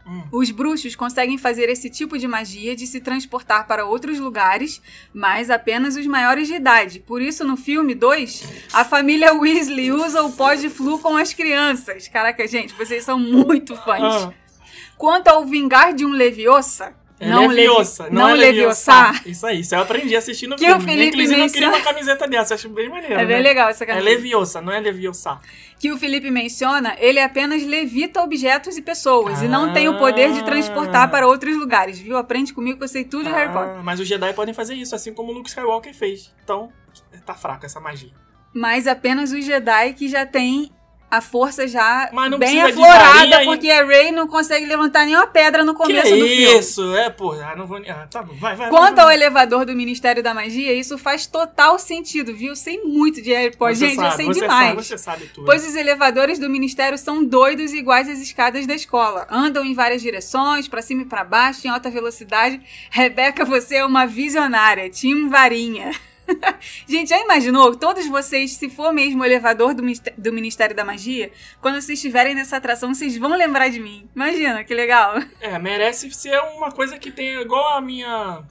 Hum. 0.08 0.24
Os 0.32 0.52
bruxos 0.52 0.96
conseguem 0.96 1.38
fazer 1.38 1.70
esse 1.70 1.90
tipo 1.90 2.18
de 2.18 2.28
magia 2.28 2.76
de 2.76 2.88
se 2.88 3.02
transportar 3.02 3.68
para 3.68 3.86
outros 3.86 4.20
lugares, 4.20 4.82
mas 5.13 5.50
apenas 5.50 5.98
os 5.98 6.08
maiores 6.08 6.48
de 6.48 6.56
idade. 6.56 7.00
Por 7.00 7.22
isso, 7.22 7.43
no 7.43 7.58
filme 7.58 7.93
2, 7.93 8.70
a 8.74 8.86
família 8.86 9.34
Weasley 9.34 9.91
usa 9.91 10.24
o 10.24 10.32
pó 10.32 10.54
de 10.54 10.70
flu 10.70 10.98
com 11.00 11.17
as 11.17 11.34
crianças. 11.34 12.08
Caraca, 12.08 12.48
gente, 12.48 12.74
vocês 12.74 13.04
são 13.04 13.20
muito 13.20 13.76
fãs. 13.76 14.24
Ah, 14.24 14.34
Quanto 14.98 15.28
ao 15.28 15.46
vingar 15.46 15.93
de 15.93 16.06
um 16.06 16.10
Leviosa, 16.10 16.96
é 17.19 17.27
não 17.30 17.47
Leviosa, 17.47 18.03
levi- 18.03 18.15
não, 18.15 18.21
não 18.23 18.30
é 18.30 18.34
Leviosa. 18.36 18.91
Leviosa. 19.01 19.30
Isso 19.30 19.45
aí, 19.47 19.60
isso 19.62 19.73
eu 19.75 19.82
aprendi 19.82 20.15
assistindo 20.15 20.53
o 20.56 20.58
filme. 20.58 20.73
o 20.73 20.80
Felipe 20.82 21.08
Inclusive, 21.08 21.34
eu 21.34 21.39
menciona- 21.39 21.49
queria 21.67 21.69
uma 21.69 21.93
camiseta 21.93 22.27
dessa, 22.27 22.53
acho 22.56 22.69
bem 22.69 22.89
maneiro. 22.89 23.15
É 23.15 23.25
bem 23.25 23.38
né? 23.38 23.41
legal 23.41 23.69
essa 23.69 23.84
É 23.84 23.88
camisa. 23.88 24.06
Leviosa, 24.06 24.62
não 24.62 24.71
é 24.71 24.80
Leviosa. 24.80 25.39
Que 25.80 25.91
o 25.91 25.97
Felipe 25.97 26.30
menciona, 26.32 26.95
ele 26.99 27.19
apenas 27.19 27.63
levita 27.63 28.21
objetos 28.21 28.77
e 28.77 28.82
pessoas 28.82 29.41
e 29.41 29.47
não 29.47 29.73
tem 29.73 29.88
o 29.88 29.97
poder 29.97 30.32
de 30.34 30.43
transportar 30.43 31.03
Ah. 31.03 31.08
para 31.08 31.27
outros 31.27 31.56
lugares, 31.56 31.99
viu? 31.99 32.17
Aprende 32.17 32.53
comigo 32.53 32.77
que 32.80 32.84
eu 32.84 32.88
sei 32.88 33.03
tudo 33.03 33.25
de 33.25 33.32
Harry 33.32 33.51
Potter. 33.53 33.75
Ah, 33.77 33.82
mas 33.84 33.99
os 33.99 34.08
Jedi 34.08 34.34
podem 34.34 34.53
fazer 34.53 34.73
isso, 34.75 34.95
assim 34.95 35.13
como 35.13 35.32
o 35.32 35.36
Luke 35.36 35.49
Skywalker 35.49 35.93
fez. 35.93 36.34
Então, 36.43 36.71
tá 37.25 37.34
fraca 37.36 37.65
essa 37.67 37.80
magia. 37.80 38.10
Mas 38.53 38.88
apenas 38.88 39.32
os 39.32 39.45
Jedi 39.45 39.93
que 39.93 40.08
já 40.08 40.25
têm 40.25 40.71
a 41.10 41.22
força 41.22 41.67
já 41.67 42.10
bem 42.38 42.62
aflorada, 42.62 43.46
porque 43.46 43.70
a 43.70 43.86
Rey 43.86 44.12
não 44.12 44.28
consegue 44.28 44.65
levantar 44.65 45.06
nenhuma 45.06 45.28
pedra 45.28 45.63
no 45.63 45.74
começo 45.74 46.04
que 46.04 46.20
do 46.20 46.28
filme. 46.28 46.60
isso? 46.60 46.96
É, 46.96 47.10
pô, 47.10 47.32
ah, 47.32 47.56
não 47.56 47.65
vou... 47.65 47.78
Ah, 47.88 48.08
tá 48.12 48.22
bom, 48.22 48.34
vai, 48.36 48.56
vai. 48.56 48.70
Quanto 48.70 48.96
vai, 48.96 49.04
ao 49.04 49.08
vai. 49.08 49.15
elevador 49.15 49.65
do 49.65 49.74
Ministério 49.74 50.22
da 50.22 50.34
Magia, 50.34 50.74
isso 50.74 50.98
faz 50.98 51.26
total 51.26 51.80
sentido, 51.80 52.36
viu? 52.36 52.50
Eu 52.50 52.56
sei 52.56 52.84
muito 52.84 53.22
de 53.22 53.32
Harry 53.32 53.56
Potter. 53.56 53.78
Você 53.78 53.88
Gente, 53.88 53.98
eu 53.98 54.04
sabe, 54.04 54.15
sei 54.15 54.26
você 54.26 54.39
demais. 54.41 54.67
Sabe, 54.67 54.84
você 54.84 54.98
sabe 54.98 55.26
tudo. 55.28 55.46
Pois 55.46 55.65
os 55.65 55.76
elevadores 55.76 56.39
do 56.39 56.50
ministério 56.50 56.98
são 56.98 57.24
doidos 57.24 57.74
iguais 57.74 58.10
às 58.10 58.20
escadas 58.20 58.67
da 58.67 58.76
escola. 58.76 59.26
Andam 59.30 59.63
em 59.63 59.74
várias 59.74 60.02
direções, 60.02 60.67
pra 60.67 60.82
cima 60.82 61.04
e 61.04 61.06
pra 61.06 61.24
baixo, 61.24 61.65
em 61.65 61.70
alta 61.70 61.89
velocidade. 61.89 62.60
Rebeca, 62.89 63.46
você 63.46 63.76
é 63.76 63.86
uma 63.86 64.06
visionária. 64.06 64.89
Tim 64.89 65.30
Varinha. 65.30 65.91
Gente, 66.88 67.10
já 67.10 67.20
imaginou? 67.20 67.76
Todos 67.76 68.08
vocês, 68.08 68.54
se 68.54 68.70
for 68.70 68.94
mesmo 68.94 69.22
o 69.22 69.26
elevador 69.26 69.74
do, 69.74 69.84
do 70.18 70.34
Ministério 70.34 70.76
da 70.76 70.84
Magia, 70.84 71.32
quando 71.62 71.76
vocês 71.76 72.00
estiverem 72.00 72.36
nessa 72.36 72.58
atração, 72.58 72.94
vocês 72.94 73.18
vão 73.18 73.36
lembrar 73.36 73.70
de 73.70 73.80
mim. 73.80 74.10
Imagina, 74.16 74.63
que 74.63 74.74
legal. 74.74 75.16
É, 75.40 75.58
merece 75.60 76.10
ser 76.12 76.40
uma 76.56 76.72
coisa 76.72 76.98
que 76.98 77.12
tem 77.12 77.42
igual 77.42 77.78
a 77.78 77.82
minha. 77.82 78.44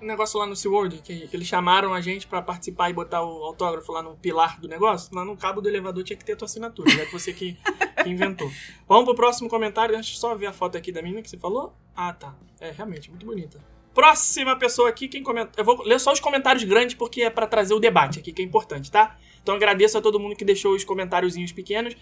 negócio 0.00 0.38
lá 0.38 0.46
no 0.46 0.56
SeaWorld, 0.56 0.98
que, 1.02 1.28
que 1.28 1.36
eles 1.36 1.46
chamaram 1.46 1.94
a 1.94 2.00
gente 2.00 2.26
pra 2.26 2.42
participar 2.42 2.90
e 2.90 2.92
botar 2.92 3.22
o 3.22 3.44
autógrafo 3.44 3.92
lá 3.92 4.02
no 4.02 4.16
pilar 4.16 4.60
do 4.60 4.68
negócio. 4.68 5.14
Lá 5.14 5.24
no 5.24 5.36
cabo 5.36 5.60
do 5.60 5.68
elevador 5.68 6.02
tinha 6.04 6.16
que 6.16 6.24
ter 6.24 6.36
tua 6.36 6.46
assinatura, 6.46 6.90
já 6.90 7.06
que 7.06 7.12
você 7.12 7.32
que, 7.32 7.56
que 8.02 8.10
inventou. 8.10 8.50
Vamos 8.88 9.04
pro 9.04 9.14
próximo 9.14 9.48
comentário. 9.48 9.94
Deixa 9.94 10.12
eu 10.12 10.16
só 10.18 10.34
ver 10.34 10.46
a 10.46 10.52
foto 10.52 10.76
aqui 10.76 10.90
da 10.90 11.02
menina 11.02 11.22
que 11.22 11.30
você 11.30 11.38
falou. 11.38 11.74
Ah, 11.94 12.12
tá. 12.12 12.34
É, 12.60 12.70
realmente, 12.70 13.10
muito 13.10 13.26
bonita. 13.26 13.71
Próxima 13.94 14.56
pessoa 14.56 14.88
aqui, 14.88 15.06
quem 15.06 15.22
comenta. 15.22 15.52
Eu 15.56 15.64
vou 15.64 15.82
ler 15.82 16.00
só 16.00 16.12
os 16.12 16.20
comentários 16.20 16.64
grandes 16.64 16.94
porque 16.94 17.22
é 17.22 17.30
pra 17.30 17.46
trazer 17.46 17.74
o 17.74 17.80
debate 17.80 18.18
aqui, 18.18 18.32
que 18.32 18.40
é 18.40 18.44
importante, 18.44 18.90
tá? 18.90 19.16
Então 19.42 19.54
agradeço 19.54 19.98
a 19.98 20.00
todo 20.00 20.18
mundo 20.18 20.34
que 20.34 20.44
deixou 20.44 20.74
os 20.74 20.84
comentáriozinhos 20.84 21.52
pequenos. 21.52 21.94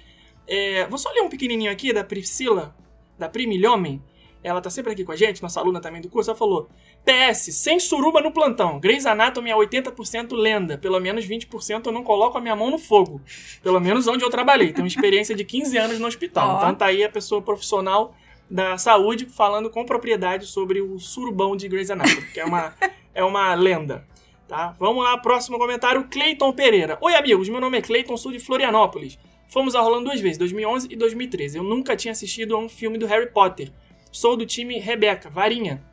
É, 0.47 0.87
vou 0.87 0.99
só 0.99 1.11
ler 1.11 1.23
um 1.23 1.29
pequenininho 1.29 1.71
aqui 1.71 1.93
da 1.93 2.05
Priscila, 2.05 2.77
da 3.19 3.29
Primilhomem. 3.29 4.03
Ela 4.43 4.61
tá 4.61 4.71
sempre 4.71 4.93
aqui 4.93 5.05
com 5.05 5.13
a 5.13 5.17
gente, 5.17 5.43
nossa 5.43 5.61
aluna 5.61 5.81
também 5.81 6.01
do 6.01 6.09
curso. 6.09 6.31
Ela 6.31 6.39
falou: 6.39 6.69
PS, 7.05 7.55
sem 7.55 7.79
suruba 7.79 8.21
no 8.23 8.33
plantão. 8.33 8.81
Grey's 8.81 9.05
Anatomy 9.05 9.51
é 9.51 9.55
80% 9.55 10.33
lenda. 10.33 10.79
Pelo 10.79 10.99
menos 10.99 11.27
20% 11.27 11.87
eu 11.87 11.93
não 11.93 12.03
coloco 12.03 12.39
a 12.39 12.41
minha 12.41 12.57
mão 12.57 12.71
no 12.71 12.79
fogo. 12.79 13.21
Pelo 13.63 13.81
menos 13.81 14.07
onde 14.07 14.25
eu 14.25 14.31
trabalhei. 14.31 14.73
Tenho 14.73 14.87
experiência 14.87 15.35
de 15.35 15.45
15 15.45 15.77
anos 15.77 15.99
no 15.99 16.07
hospital. 16.07 16.55
Ó. 16.55 16.57
Então 16.59 16.75
tá 16.75 16.87
aí 16.87 17.05
a 17.05 17.09
pessoa 17.11 17.43
profissional 17.43 18.15
da 18.51 18.77
saúde 18.77 19.27
falando 19.27 19.71
com 19.71 19.85
propriedade 19.85 20.47
sobre 20.47 20.81
o 20.81 20.99
surubão 20.99 21.57
de 21.57 21.69
Grey's 21.69 21.91
Anatomy, 21.91 22.23
que 22.33 22.41
é 22.41 22.45
uma, 22.45 22.75
é 23.15 23.23
uma 23.25 23.55
lenda. 23.55 24.05
Tá? 24.49 24.75
Vamos 24.81 25.05
lá, 25.05 25.17
próximo 25.17 25.59
comentário, 25.59 26.09
Cleiton 26.11 26.53
Pereira. 26.53 26.99
Oi, 27.01 27.15
amigos, 27.15 27.49
meu 27.49 27.61
nome 27.61 27.79
é 27.79 27.83
Cleiton, 27.83 28.17
sou 28.17 28.33
de 28.33 28.41
Florianópolis. 28.41 29.17
Fomos 29.47 29.75
a 29.77 29.83
Orlando 29.83 30.07
duas 30.07 30.21
vezes, 30.21 30.39
2011 30.39 30.89
e 30.91 30.97
2013. 30.97 31.59
Eu 31.59 31.63
nunca 31.65 31.97
tinha 31.97 32.11
assistido 32.13 32.57
a 32.57 32.59
um 32.59 32.69
filme 32.69 32.99
do 32.99 33.07
Harry 33.07 33.31
Potter. 33.31 33.73
Sou 34.11 34.37
do 34.37 34.45
time 34.45 34.79
Rebeca, 34.79 35.31
Varinha. 35.31 35.85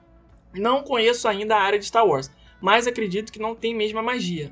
Não 0.54 0.82
conheço 0.82 1.28
ainda 1.28 1.56
a 1.56 1.62
área 1.62 1.78
de 1.78 1.86
Star 1.86 2.06
Wars, 2.06 2.32
mas 2.60 2.88
acredito 2.88 3.32
que 3.32 3.38
não 3.40 3.54
tem 3.56 3.76
mesma 3.76 4.02
magia. 4.02 4.52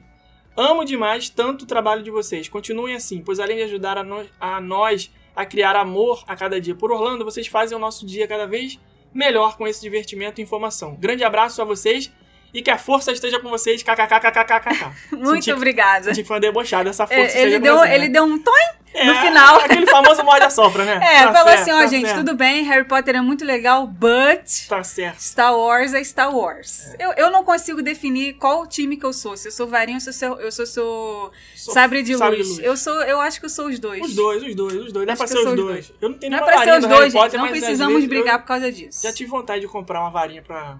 Amo 0.56 0.86
demais 0.86 1.28
tanto 1.30 1.64
o 1.64 1.68
trabalho 1.68 2.04
de 2.04 2.12
vocês. 2.12 2.48
Continuem 2.48 2.96
assim, 2.96 3.22
pois 3.22 3.40
além 3.40 3.58
de 3.58 3.64
ajudar 3.64 3.98
a, 3.98 4.04
no- 4.04 4.26
a 4.40 4.62
nós 4.62 5.12
a 5.36 5.46
criar 5.46 5.76
amor 5.76 6.24
a 6.28 6.36
cada 6.36 6.60
dia 6.62 6.76
por 6.76 6.92
Orlando, 6.92 7.26
vocês 7.26 7.48
fazem 7.48 7.76
o 7.76 7.80
nosso 7.80 8.06
dia 8.06 8.28
cada 8.28 8.48
vez 8.48 8.80
melhor 9.14 9.58
com 9.58 9.68
esse 9.68 9.82
divertimento 9.82 10.40
e 10.40 10.44
informação. 10.44 10.96
Grande 10.96 11.24
abraço 11.24 11.62
a 11.62 11.66
vocês 11.66 12.12
e 12.58 12.62
que 12.62 12.72
a 12.72 12.78
força 12.78 13.12
esteja 13.12 13.40
com 13.40 13.50
vocês. 13.50 13.84
KKKKKKK. 13.84 14.92
Muito 15.12 15.34
Senti- 15.46 15.54
obrigada. 15.54 16.06
Senti 16.06 16.22
que 16.22 16.28
foi 16.28 16.36
uma 16.38 16.42
debochada 16.42 16.90
essa 16.90 17.06
força 17.06 17.22
É, 17.22 17.26
esteja 17.28 17.46
ele, 17.48 17.56
com 17.58 17.64
deu, 17.64 17.78
vocês, 17.78 17.90
né? 17.90 17.96
ele 17.96 18.10
deu 18.10 18.24
um 18.24 18.40
tom 18.40 18.52
É, 18.94 19.06
no 19.06 19.16
final. 19.16 19.58
Aquele 19.58 19.86
famoso 19.88 20.24
morde 20.24 20.46
a 20.46 20.50
sopra, 20.50 20.86
né? 20.86 21.00
É, 21.04 21.24
Tá 21.26 21.34
falou 21.34 21.48
certo, 21.50 21.62
assim, 21.62 21.72
ó, 21.72 21.80
tá 21.80 21.88
gente, 21.88 22.06
certo. 22.08 22.18
tudo 22.20 22.34
bem, 22.36 22.64
Harry 22.64 22.86
Potter 22.86 23.16
é 23.18 23.22
muito 23.22 23.44
legal, 23.44 23.86
but 23.86 24.46
Tá 24.70 24.84
certo. 24.84 25.20
Star 25.20 25.54
Wars 25.58 25.94
é 25.94 26.02
Star 26.04 26.34
Wars. 26.36 26.94
Eu, 26.98 27.12
eu 27.14 27.30
não 27.30 27.44
consigo 27.44 27.82
definir 27.82 28.34
qual 28.36 28.66
time 28.66 28.96
que 28.96 29.06
eu 29.06 29.12
sou. 29.14 29.36
Se 29.36 29.50
eu 29.50 29.52
sou 29.52 29.68
varinha 29.68 29.98
ou 29.98 30.02
se 30.02 30.10
eu 30.10 30.14
sou, 30.14 30.40
eu 30.40 30.52
sou, 30.52 30.66
sou 30.66 31.32
Sou- 31.56 31.74
sabre, 31.74 32.04
de, 32.04 32.16
sabre 32.18 32.38
luz. 32.38 32.48
de 32.48 32.54
luz. 32.56 32.64
Eu 32.66 32.78
sou, 32.78 33.02
eu 33.04 33.20
acho 33.20 33.40
que 33.40 33.46
eu 33.46 33.50
sou 33.50 33.68
os 33.68 33.78
dois. 33.80 34.02
Os 34.06 34.16
dois, 34.16 34.42
os 34.44 34.56
dois, 34.56 34.74
os 34.76 34.94
dois. 34.94 35.06
Não 35.06 35.14
é 35.14 35.16
pra 35.18 35.28
ser 35.28 35.38
os 35.40 35.46
os 35.46 35.56
dois. 35.56 35.94
Eu 36.02 36.10
não 36.10 36.18
tenho 36.18 36.32
Não 36.32 36.40
é 36.40 36.42
pra 36.46 36.58
ser 36.64 36.78
os 36.80 36.86
dois, 36.88 37.12
gente. 37.12 37.22
Potter, 37.22 37.40
Não 37.40 37.46
mas 37.48 37.54
às 37.58 37.60
precisamos 37.60 38.06
brigar 38.06 38.40
por 38.40 38.48
causa 38.48 38.72
disso. 38.72 39.04
Já 39.04 39.12
tive 39.12 39.30
vontade 39.30 39.62
de 39.62 39.68
comprar 39.68 40.00
uma 40.00 40.10
varinha 40.10 40.42
pra 40.42 40.78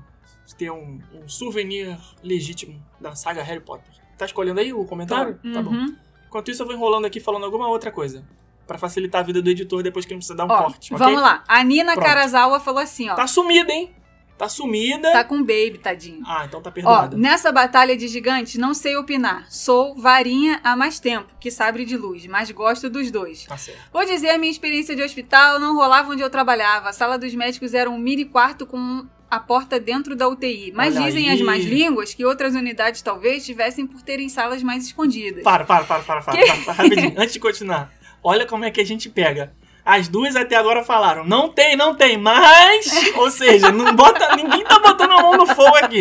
ter 0.58 0.72
um, 0.72 1.00
um 1.14 1.28
souvenir 1.28 1.98
legítimo 2.24 2.82
da 3.00 3.16
saga 3.16 3.44
Harry 3.44 3.60
Potter. 3.62 3.92
Tá 4.18 4.26
escolhendo 4.26 4.60
aí 4.60 4.72
o 4.74 4.86
comentário? 4.86 5.40
Tá 5.54 5.62
bom. 5.62 5.72
Uhum. 5.72 5.96
Enquanto 6.28 6.52
isso, 6.52 6.62
eu 6.62 6.66
vou 6.66 6.76
enrolando 6.76 7.06
aqui 7.06 7.20
falando 7.20 7.44
alguma 7.46 7.68
outra 7.68 7.92
coisa. 7.92 8.26
Pra 8.66 8.78
facilitar 8.78 9.22
a 9.22 9.24
vida 9.24 9.42
do 9.42 9.50
editor 9.50 9.84
depois 9.84 10.06
que 10.06 10.14
ele 10.14 10.20
precisa 10.20 10.36
dar 10.36 10.46
um 10.46 10.50
Ó, 10.52 10.64
corte. 10.64 10.94
vamos 10.94 11.22
lá. 11.22 11.44
A 11.48 11.64
Nina 11.64 11.94
Pronto. 11.94 12.06
Karazawa 12.06 12.60
falou 12.60 12.82
assim, 12.82 13.10
ó. 13.10 13.16
Tá 13.16 13.28
sumida, 13.28 13.72
hein? 13.72 13.94
Tá 14.38 14.50
sumida. 14.50 15.12
Tá 15.14 15.24
com 15.24 15.38
baby, 15.40 15.78
tadinho. 15.82 16.22
Ah, 16.26 16.44
então 16.46 16.62
tá 16.62 16.70
Ó, 16.70 16.74
perdoada. 16.74 17.16
nessa 17.16 17.54
batalha 17.54 17.96
de 17.96 18.08
gigantes, 18.10 18.56
não 18.56 18.74
sei 18.74 18.98
opinar. 18.98 19.46
Sou 19.50 19.96
varinha 19.96 20.60
há 20.62 20.76
mais 20.76 21.00
tempo 21.00 21.32
que 21.40 21.50
sabre 21.50 21.86
de 21.86 21.96
luz, 21.96 22.26
mas 22.28 22.52
gosto 22.52 22.90
dos 22.90 23.10
dois. 23.10 23.46
Tá 23.46 23.56
certo. 23.56 23.80
Vou 23.94 24.04
dizer 24.06 24.32
a 24.32 24.38
minha 24.38 24.52
experiência 24.52 24.94
de 24.94 25.02
hospital 25.02 25.58
não 25.58 25.76
rolava 25.76 26.12
onde 26.12 26.22
eu 26.22 26.30
trabalhava. 26.30 26.90
A 26.90 26.94
sala 26.94 27.18
dos 27.18 27.34
médicos 27.34 27.74
era 27.74 27.90
um 27.90 27.98
mini 27.98 28.26
quarto 28.26 28.66
com 28.66 29.06
a 29.36 29.40
porta 29.40 29.80
dentro 29.80 30.16
da 30.16 30.28
UTI. 30.28 30.72
Mas 30.74 30.96
Olha 30.96 31.06
dizem 31.06 31.30
aí. 31.30 31.36
as 31.36 31.42
más 31.42 31.64
línguas 31.64 32.14
que 32.14 32.26
outras 32.26 32.56
unidades 32.56 33.02
talvez 33.02 33.46
tivessem 33.46 33.86
por 33.86 34.02
terem 34.02 34.30
salas 34.30 34.64
mais 34.64 34.86
escondidas. 34.86 35.44
Para, 35.44 35.66
para, 35.66 35.84
para, 35.84 36.02
para, 36.02 36.22
para, 36.22 36.38
para, 36.38 36.56
para, 36.58 36.74
rapidinho. 36.74 37.14
Antes 37.18 37.34
de 37.34 37.40
continuar, 37.40 37.92
olha 38.24 38.46
como 38.46 38.66
é 38.66 38.72
que 38.72 38.82
a 38.82 38.86
gente 38.86 39.10
pega. 39.10 39.54
As 39.84 40.08
duas 40.08 40.36
até 40.36 40.56
agora 40.56 40.84
falaram, 40.84 41.24
não 41.24 41.50
tem, 41.50 41.76
não 41.76 41.94
tem, 41.94 42.18
mas. 42.18 43.14
Ou 43.16 43.30
seja, 43.30 43.72
não 43.72 43.96
bota, 43.96 44.36
ninguém 44.36 44.64
tá 44.64 44.80
botando 44.80 45.12
a 45.12 45.22
mão 45.22 45.38
no 45.38 45.46
fogo 45.46 45.76
aqui. 45.76 46.00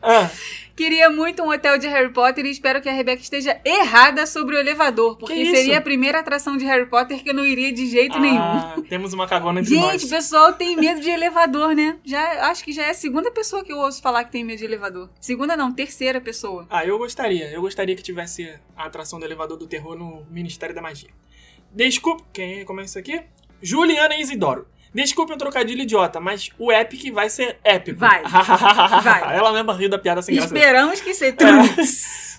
Ah, 0.00 0.30
Queria 0.76 1.08
muito 1.08 1.42
um 1.42 1.48
hotel 1.50 1.78
de 1.78 1.86
Harry 1.86 2.12
Potter 2.12 2.44
e 2.44 2.50
espero 2.50 2.82
que 2.82 2.88
a 2.88 2.92
Rebeca 2.92 3.22
esteja 3.22 3.58
errada 3.64 4.26
sobre 4.26 4.56
o 4.56 4.58
elevador, 4.58 5.16
porque 5.16 5.32
Que 5.32 5.40
isso? 5.44 5.56
seria 5.56 5.78
a 5.78 5.80
primeira 5.80 6.18
atração 6.20 6.54
de 6.58 6.66
Harry 6.66 6.84
Potter 6.84 7.22
que 7.22 7.30
eu 7.30 7.34
não 7.34 7.46
iria 7.46 7.72
de 7.72 7.86
jeito 7.86 8.18
nenhum. 8.18 8.38
ah, 8.38 8.76
temos 8.86 9.14
uma 9.14 9.26
cagona 9.26 9.60
entre 9.60 9.74
Gente, 9.74 9.82
o 9.84 9.86
nós. 9.92 10.04
pessoal 10.04 10.52
tem 10.52 10.76
medo 10.76 11.00
de 11.00 11.08
elevador, 11.08 11.74
né? 11.74 11.98
Já 12.04 12.50
acho 12.50 12.62
que 12.62 12.72
já 12.72 12.82
é 12.84 12.90
a 12.90 12.94
segunda 12.94 13.30
pessoa 13.30 13.64
que 13.64 13.72
eu 13.72 13.78
ouço 13.78 14.02
falar 14.02 14.24
que 14.24 14.32
tem 14.32 14.44
medo 14.44 14.58
de 14.58 14.66
elevador. 14.66 15.08
Segunda 15.18 15.56
não, 15.56 15.72
terceira 15.72 16.20
pessoa. 16.20 16.66
Ah, 16.68 16.84
eu 16.84 16.98
gostaria. 16.98 17.50
Eu 17.50 17.62
gostaria 17.62 17.96
que 17.96 18.02
tivesse 18.02 18.54
a 18.76 18.84
atração 18.84 19.18
do 19.18 19.24
elevador 19.24 19.56
do 19.56 19.66
terror 19.66 19.96
no 19.96 20.26
Ministério 20.30 20.74
da 20.74 20.82
Magia. 20.82 21.08
Desculpe, 21.72 22.22
quem 22.34 22.64
começa 22.66 22.98
aqui? 22.98 23.22
Juliana 23.62 24.14
Isidoro. 24.16 24.66
Desculpe 24.96 25.30
um 25.30 25.36
trocadilho 25.36 25.82
idiota, 25.82 26.18
mas 26.18 26.48
o 26.58 26.72
Epic 26.72 27.12
vai 27.12 27.28
ser 27.28 27.58
épico. 27.62 27.98
Vai. 27.98 28.22
Vai. 29.04 29.36
Ela 29.36 29.52
mesma 29.52 29.74
riu 29.74 29.90
da 29.90 29.98
piada 29.98 30.22
sem 30.22 30.34
graça. 30.34 30.54
Esperamos 30.54 31.02
que 31.02 31.12
seja. 31.12 31.36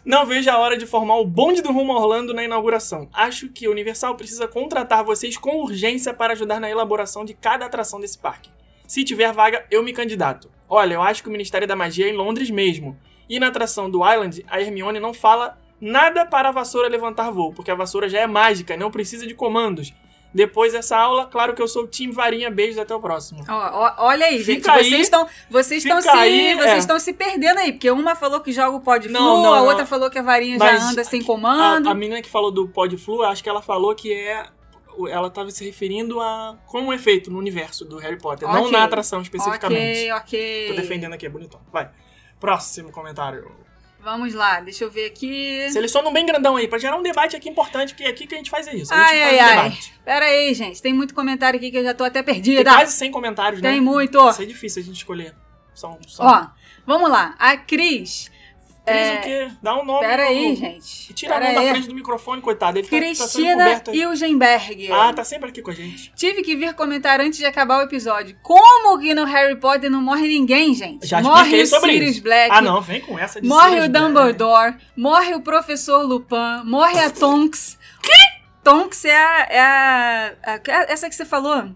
Não 0.04 0.26
vejo 0.26 0.50
a 0.50 0.58
hora 0.58 0.76
de 0.76 0.88
formar 0.88 1.17
o 1.17 1.26
bonde 1.26 1.62
do 1.62 1.72
Rumo 1.72 1.93
Orlando 1.93 2.34
na 2.34 2.43
inauguração. 2.43 3.08
Acho 3.13 3.48
que 3.50 3.67
a 3.67 3.70
Universal 3.70 4.15
precisa 4.15 4.48
contratar 4.48 5.04
vocês 5.04 5.38
com 5.38 5.58
urgência 5.58 6.15
para 6.15 6.34
ajudar 6.34 6.60
na 6.60 6.67
elaboração 6.67 7.24
de 7.24 7.36
cada 7.36 7.63
atração 7.67 8.00
desse 8.00 8.17
parque. 8.17 8.50
Se 8.88 9.04
tiver 9.04 9.32
vaga, 9.32 9.63
eu 9.70 9.84
me 9.84 9.93
candidato. 9.93 10.50
Olha, 10.67 10.96
eu 10.96 11.02
acho 11.04 11.22
que 11.22 11.30
o 11.30 11.32
Ministério 11.32 11.67
da 11.67 11.76
Magia 11.76 12.08
é 12.08 12.10
em 12.10 12.17
Londres 12.17 12.50
mesmo. 12.50 12.98
E 13.30 13.39
na 13.39 13.50
atração 13.50 13.88
do 13.88 14.00
Island, 14.00 14.43
a 14.50 14.60
Hermione 14.60 15.00
não 15.00 15.13
fala 15.13 15.60
nada 15.80 16.26
para 16.26 16.50
a 16.50 16.52
vassoura 16.52 16.88
levantar 16.88 17.30
voo, 17.30 17.54
porque 17.54 17.70
a 17.70 17.76
vassoura 17.76 18.10
já 18.10 18.20
é 18.20 18.26
mágica 18.26 18.74
e 18.74 18.78
não 18.78 18.89
precisa 18.89 19.28
de 19.28 19.36
comandos. 19.36 19.93
Depois 20.34 20.74
dessa 20.74 20.98
aula, 20.98 21.26
claro 21.26 21.56
que 21.56 21.62
eu 21.62 21.68
sou 21.68 21.84
o 21.84 21.88
Team 21.88 22.12
Varinha. 22.12 22.52
Beijos, 22.52 22.78
até 22.78 22.94
o 22.94 23.00
próximo. 23.00 23.44
Ó, 23.48 23.54
ó, 23.54 23.94
olha 24.08 24.26
aí, 24.26 24.38
gente. 24.44 24.58
Fica 24.58 24.74
vocês 24.74 25.02
estão 25.02 25.28
vocês 25.50 25.84
estão 25.84 26.02
se 26.02 26.10
aí, 26.10 26.54
vocês 26.56 26.74
é. 26.74 26.78
estão 26.78 27.00
se 27.00 27.13
perdendo 27.13 27.60
aí, 27.60 27.72
porque 27.72 27.90
uma 27.90 28.16
falou 28.16 28.40
que 28.42 28.52
joga 28.52 28.76
o 28.78 28.82
pó 28.82 28.98
de 28.98 29.10
Não, 29.10 29.20
flu, 29.20 29.44
não, 29.44 29.54
a 29.54 29.58
não. 29.60 29.66
outra 29.66 29.86
falou 29.86 30.10
que 30.10 30.20
a 30.20 30.22
varinha 30.22 30.58
Mas 30.60 30.82
já 30.82 30.90
anda 30.90 31.04
sem 31.04 31.22
A, 31.22 31.26
comando. 31.26 31.90
a 31.90 31.94
menina 31.96 32.22
que 32.22 32.30
falou 32.30 32.52
do 32.52 32.68
Pod 32.68 32.96
Flu, 32.98 33.24
acho 33.24 33.42
que 33.42 33.50
ela 33.50 33.62
falou 33.62 33.96
que 33.96 34.13
é. 34.13 34.46
Ela 35.10 35.28
estava 35.28 35.50
se 35.52 35.63
referindo 35.63 36.20
a 36.20 36.58
como 36.66 36.92
é 36.92 36.98
feito 36.98 37.30
no 37.32 37.38
universo 37.38 37.86
do 37.86 37.98
Harry 37.98 38.18
Potter, 38.18 38.48
não 38.48 38.62
Ok. 38.63 38.72
na 38.72 38.84
atração 38.84 39.22
especificamente. 39.22 40.12
Ok, 40.12 40.12
ok. 40.13 40.68
Tô 40.70 40.74
defendendo 40.82 41.13
aqui, 41.13 41.26
é 41.26 41.30
bonitão. 41.30 41.62
Vai. 41.72 41.90
Próximo 42.40 42.92
comentário. 42.92 43.50
Vamos 44.08 44.34
lá, 44.34 44.62
deixa 44.62 44.86
eu 44.86 44.89
ver 44.89 45.08
aqui. 45.08 45.67
Seleciona 45.70 46.08
um 46.08 46.13
bem 46.13 46.26
grandão 46.26 46.56
aí, 46.56 46.65
pra 46.65 46.80
gerar 46.80 46.96
um 46.96 47.04
debate 47.04 47.36
aqui 47.36 47.50
importante, 47.50 47.89
porque 47.93 48.06
é 48.06 48.08
aqui 48.08 48.26
que 48.26 48.34
a 48.34 48.38
gente 48.38 48.50
faz 48.50 48.65
isso. 48.67 48.93
A 48.93 48.98
gente 48.98 49.06
Ai, 49.06 49.22
ai, 49.22 49.36
um 49.36 49.41
ai. 49.41 49.56
debate. 49.70 49.93
Pera 50.06 50.26
aí, 50.28 50.54
gente. 50.54 50.82
Tem 50.82 50.93
muito 50.93 51.13
comentário 51.13 51.58
aqui 51.58 51.70
que 51.70 51.76
eu 51.76 51.84
já 51.84 51.93
tô 51.93 52.06
até 52.06 52.24
Tem 52.24 52.36
perdida. 52.36 52.72
quase 52.72 52.93
100 52.93 53.12
comentários, 53.12 53.62
né? 53.62 53.70
Tem 53.70 53.82
muito. 53.82 54.17
Isso 54.30 54.41
é 54.41 54.46
difícil 54.46 54.82
a 54.82 54.86
gente 54.86 54.96
escolher. 54.96 55.36
São, 55.76 56.00
são... 56.08 56.26
Ó, 56.26 56.48
vamos 56.86 57.10
lá. 57.12 57.36
A 57.38 57.58
Cris. 57.58 58.32
Cris 58.88 58.97
é, 59.08 59.15
o 59.17 59.21
quê? 59.21 59.52
Dá 59.62 59.80
um 59.80 59.86
nome. 59.86 60.00
Pera 60.08 60.23
aí, 60.23 60.56
gente. 60.56 61.12
E 61.12 61.13
tira 61.13 61.36
a 61.36 61.39
Pera 61.39 61.52
mão 61.54 61.62
da 61.62 61.67
aí. 61.67 61.73
frente 61.76 61.88
do 61.89 61.95
microfone, 61.95 62.41
coitado. 62.41 62.78
Ele 62.80 62.88
tá, 62.88 62.91
tá 62.91 62.97
Cristina 62.97 63.82
aí. 63.88 64.00
Ilgenberg. 64.00 64.91
Ah, 64.91 65.13
tá 65.13 65.23
sempre 65.23 65.50
aqui 65.50 65.62
com 65.62 65.71
a 65.71 65.73
gente. 65.73 66.12
Tive 66.15 66.41
que 66.41 66.56
vir 66.56 66.73
comentar 66.73 67.19
antes 67.21 67.38
de 67.39 67.45
acabar 67.45 67.80
o 67.80 67.84
episódio. 67.84 68.36
Como 68.41 68.97
que 69.00 69.13
no 69.13 69.26
Harry 69.26 69.56
Potter 69.60 69.89
não 69.91 70.02
morre 70.02 70.28
ninguém, 70.28 70.73
gente? 70.73 71.06
Já 71.06 71.21
morre 71.21 71.62
o 71.62 71.67
sobre 71.67 71.91
Sirius 71.93 72.12
isso. 72.12 72.23
Black. 72.23 72.50
Ah, 72.52 72.62
não, 72.62 72.82
vem 72.82 73.02
com 73.02 73.17
essa 73.19 73.39
de 73.41 73.47
Morre 73.47 73.69
Sirius 73.69 73.86
o 73.88 73.89
Black. 73.89 74.06
Dumbledore. 74.08 74.76
Morre 74.95 75.36
o 75.36 75.41
Professor 75.41 76.04
Lupin. 76.06 76.63
Morre 76.65 77.00
a 77.00 77.10
Tonks. 77.10 77.78
Que? 78.02 78.38
Tonks 78.63 79.06
é 79.06 79.15
a, 79.15 79.47
é 79.50 79.60
a, 79.62 80.34
a- 80.45 80.86
Essa 80.89 81.10
que 81.10 81.15
você 81.15 81.26
falou. 81.26 81.69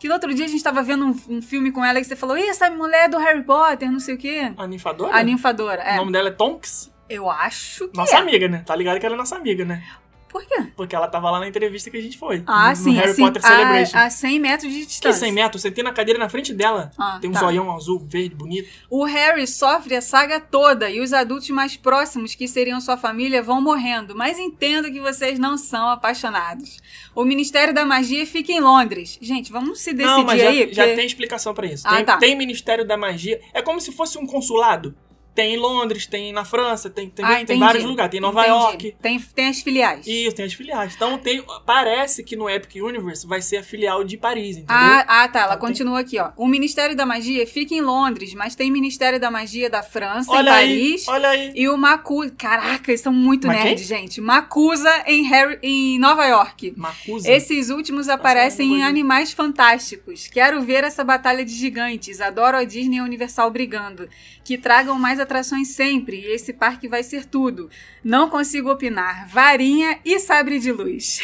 Que 0.00 0.08
no 0.08 0.14
outro 0.14 0.34
dia 0.34 0.46
a 0.46 0.48
gente 0.48 0.64
tava 0.64 0.82
vendo 0.82 1.04
um, 1.04 1.14
um 1.36 1.42
filme 1.42 1.70
com 1.70 1.84
ela 1.84 2.00
e 2.00 2.04
você 2.04 2.16
falou: 2.16 2.36
Ih, 2.36 2.48
essa 2.48 2.68
mulher 2.70 3.04
é 3.04 3.08
do 3.08 3.18
Harry 3.18 3.42
Potter, 3.44 3.92
não 3.92 4.00
sei 4.00 4.14
o 4.14 4.18
quê. 4.18 4.50
A 4.56 4.66
ninfadora? 4.66 5.14
A 5.16 5.22
ninfadora. 5.22 5.82
O 5.82 5.86
É. 5.86 5.96
nome 5.96 6.10
dela 6.10 6.28
é 6.28 6.32
Tonks? 6.32 6.90
Eu 7.08 7.28
acho 7.28 7.88
que 7.88 7.96
Nossa 7.96 8.16
é. 8.16 8.18
amiga, 8.18 8.48
né? 8.48 8.62
Tá 8.64 8.74
ligado 8.74 8.98
que 8.98 9.04
ela 9.04 9.14
é 9.14 9.18
nossa 9.18 9.36
amiga, 9.36 9.64
né? 9.64 9.82
Por 10.30 10.44
quê? 10.46 10.62
Porque 10.76 10.94
ela 10.94 11.08
tava 11.08 11.30
lá 11.30 11.40
na 11.40 11.48
entrevista 11.48 11.90
que 11.90 11.96
a 11.96 12.00
gente 12.00 12.16
foi. 12.16 12.42
Ah, 12.46 12.70
no 12.70 12.76
sim. 12.76 12.92
Harry 12.94 13.10
assim, 13.10 13.22
Potter 13.24 13.42
Celebration. 13.42 13.96
a, 13.98 14.04
a 14.04 14.10
100 14.10 14.38
metros 14.38 14.72
de 14.72 14.80
Que 14.80 14.86
distância. 14.86 15.18
100 15.20 15.32
metros? 15.32 15.62
Sentei 15.62 15.82
na 15.82 15.92
cadeira 15.92 16.18
na 16.20 16.28
frente 16.28 16.54
dela. 16.54 16.90
Ah, 16.96 17.18
Tem 17.20 17.28
um 17.28 17.32
tá. 17.32 17.40
zoião 17.40 17.74
azul, 17.74 17.98
verde, 18.06 18.34
bonito. 18.36 18.68
O 18.88 19.04
Harry 19.04 19.46
sofre 19.46 19.96
a 19.96 20.00
saga 20.00 20.38
toda 20.40 20.88
e 20.88 21.00
os 21.00 21.12
adultos 21.12 21.50
mais 21.50 21.76
próximos, 21.76 22.34
que 22.34 22.46
seriam 22.46 22.80
sua 22.80 22.96
família, 22.96 23.42
vão 23.42 23.60
morrendo. 23.60 24.14
Mas 24.14 24.38
entendo 24.38 24.90
que 24.92 25.00
vocês 25.00 25.38
não 25.38 25.58
são 25.58 25.88
apaixonados. 25.88 26.78
O 27.14 27.24
Ministério 27.24 27.74
da 27.74 27.84
Magia 27.84 28.24
fica 28.24 28.52
em 28.52 28.60
Londres. 28.60 29.18
Gente, 29.20 29.50
vamos 29.50 29.80
se 29.80 29.92
decidir 29.92 30.16
Não, 30.16 30.24
mas 30.24 30.40
já, 30.40 30.48
aí. 30.48 30.72
já 30.72 30.82
porque- 30.84 30.96
tem 30.96 31.06
explicação 31.06 31.52
pra 31.52 31.66
isso. 31.66 31.86
Ah, 31.88 31.96
tem, 31.96 32.04
tá. 32.04 32.16
tem 32.18 32.36
Ministério 32.36 32.86
da 32.86 32.96
Magia. 32.96 33.40
É 33.52 33.60
como 33.62 33.80
se 33.80 33.90
fosse 33.92 34.16
um 34.16 34.26
consulado. 34.26 34.94
Tem 35.40 35.54
em 35.54 35.56
Londres, 35.56 36.06
tem 36.06 36.32
na 36.32 36.44
França, 36.44 36.90
tem, 36.90 37.08
tem, 37.08 37.24
Ah, 37.24 37.44
tem 37.44 37.58
vários 37.58 37.82
lugares. 37.84 38.10
Tem 38.10 38.18
em 38.18 38.20
Nova 38.20 38.40
Entendi. 38.40 38.54
York. 38.58 38.96
Tem, 39.00 39.18
tem 39.18 39.46
as 39.48 39.62
filiais. 39.62 40.06
Isso, 40.06 40.36
tem 40.36 40.44
as 40.44 40.52
filiais. 40.52 40.94
Então 40.94 41.16
tem, 41.16 41.42
parece 41.64 42.22
que 42.22 42.36
no 42.36 42.48
Epic 42.48 42.76
Universe 42.82 43.26
vai 43.26 43.40
ser 43.40 43.56
a 43.58 43.62
filial 43.62 44.04
de 44.04 44.16
Paris, 44.16 44.56
entendeu? 44.58 44.76
Ah, 44.76 45.04
ah, 45.24 45.28
tá. 45.28 45.40
Ela 45.40 45.54
Então 45.54 45.66
continua 45.68 46.00
aqui, 46.00 46.18
ó. 46.18 46.30
O 46.36 46.46
Ministério 46.46 46.94
da 46.94 47.06
Magia 47.06 47.46
fica 47.46 47.74
em 47.74 47.80
Londres, 47.80 48.34
mas 48.34 48.54
tem 48.54 48.70
Ministério 48.70 49.18
da 49.18 49.30
Magia 49.30 49.70
da 49.70 49.82
França, 49.82 50.30
em 50.30 50.34
olha 50.36 50.52
aí, 50.52 50.68
Paris. 50.90 51.08
olha 51.08 51.28
aí. 51.30 51.52
E 51.54 51.68
o 51.68 51.76
Macusa. 51.78 52.34
Caraca, 52.36 52.90
eles 52.90 53.00
são 53.00 53.12
muito 53.12 53.46
Mas 53.46 53.64
nerds, 53.64 53.86
gente. 53.86 54.20
Macusa 54.20 54.90
em, 55.06 55.22
Harry, 55.24 55.58
em 55.62 55.98
Nova 55.98 56.26
York. 56.26 56.74
Macusa. 56.76 57.30
Esses 57.30 57.70
últimos 57.70 58.08
aparecem 58.08 58.68
não 58.68 58.76
em. 58.76 58.82
Animais 58.90 59.32
Fantásticos. 59.32 60.26
Quero 60.28 60.60
ver 60.62 60.84
essa 60.84 61.02
batalha 61.04 61.44
de 61.44 61.52
gigantes. 61.54 62.20
Adoro 62.20 62.56
a 62.56 62.64
Disney 62.64 62.96
e 62.96 63.00
a 63.00 63.04
Universal 63.04 63.50
brigando. 63.50 64.08
Que 64.44 64.58
tragam 64.58 64.98
mais 64.98 65.18
atrações 65.20 65.29
sempre. 65.64 66.20
E 66.20 66.32
esse 66.32 66.52
parque 66.52 66.88
vai 66.88 67.02
ser 67.02 67.24
tudo. 67.24 67.70
Não 68.02 68.28
consigo 68.28 68.70
opinar. 68.70 69.28
Varinha 69.28 69.98
e 70.04 70.18
sabre 70.18 70.58
de 70.58 70.72
luz. 70.72 71.20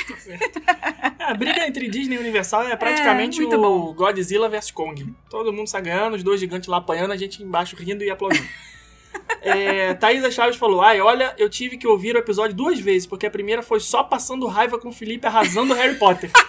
A 1.21 1.35
briga 1.35 1.67
entre 1.67 1.89
Disney 1.89 2.17
e 2.17 2.19
Universal 2.19 2.69
é 2.69 2.77
praticamente 2.77 3.41
muito 3.41 3.57
o 3.57 3.61
bom. 3.61 3.95
Godzilla 3.95 4.49
vs 4.49 4.71
Kong. 4.71 5.13
Todo 5.29 5.53
mundo 5.53 5.67
sai 5.67 5.83
ganhando, 5.83 6.15
os 6.15 6.23
dois 6.23 6.39
gigantes 6.39 6.69
lá 6.69 6.77
apanhando, 6.77 7.13
a 7.13 7.17
gente 7.17 7.43
embaixo 7.43 7.75
rindo 7.75 8.05
e 8.05 8.11
aplaudindo. 8.11 8.47
é, 9.43 9.95
Thaisa 9.95 10.31
Chaves 10.31 10.57
falou: 10.57 10.83
Ai, 10.83 11.01
olha, 11.01 11.35
eu 11.37 11.51
tive 11.51 11.77
que 11.77 11.87
ouvir 11.87 12.15
o 12.15 12.19
episódio 12.19 12.55
duas 12.55 12.79
vezes, 12.79 13.07
porque 13.07 13.27
a 13.27 13.31
primeira 13.31 13.63
foi 13.63 13.81
só 13.81 14.05
passando 14.05 14.47
raiva 14.47 14.79
com 14.79 14.89
o 14.89 14.93
Felipe 14.93 15.27
arrasando 15.27 15.73
o 15.75 15.77
Harry 15.77 15.97
Potter. 15.97 16.31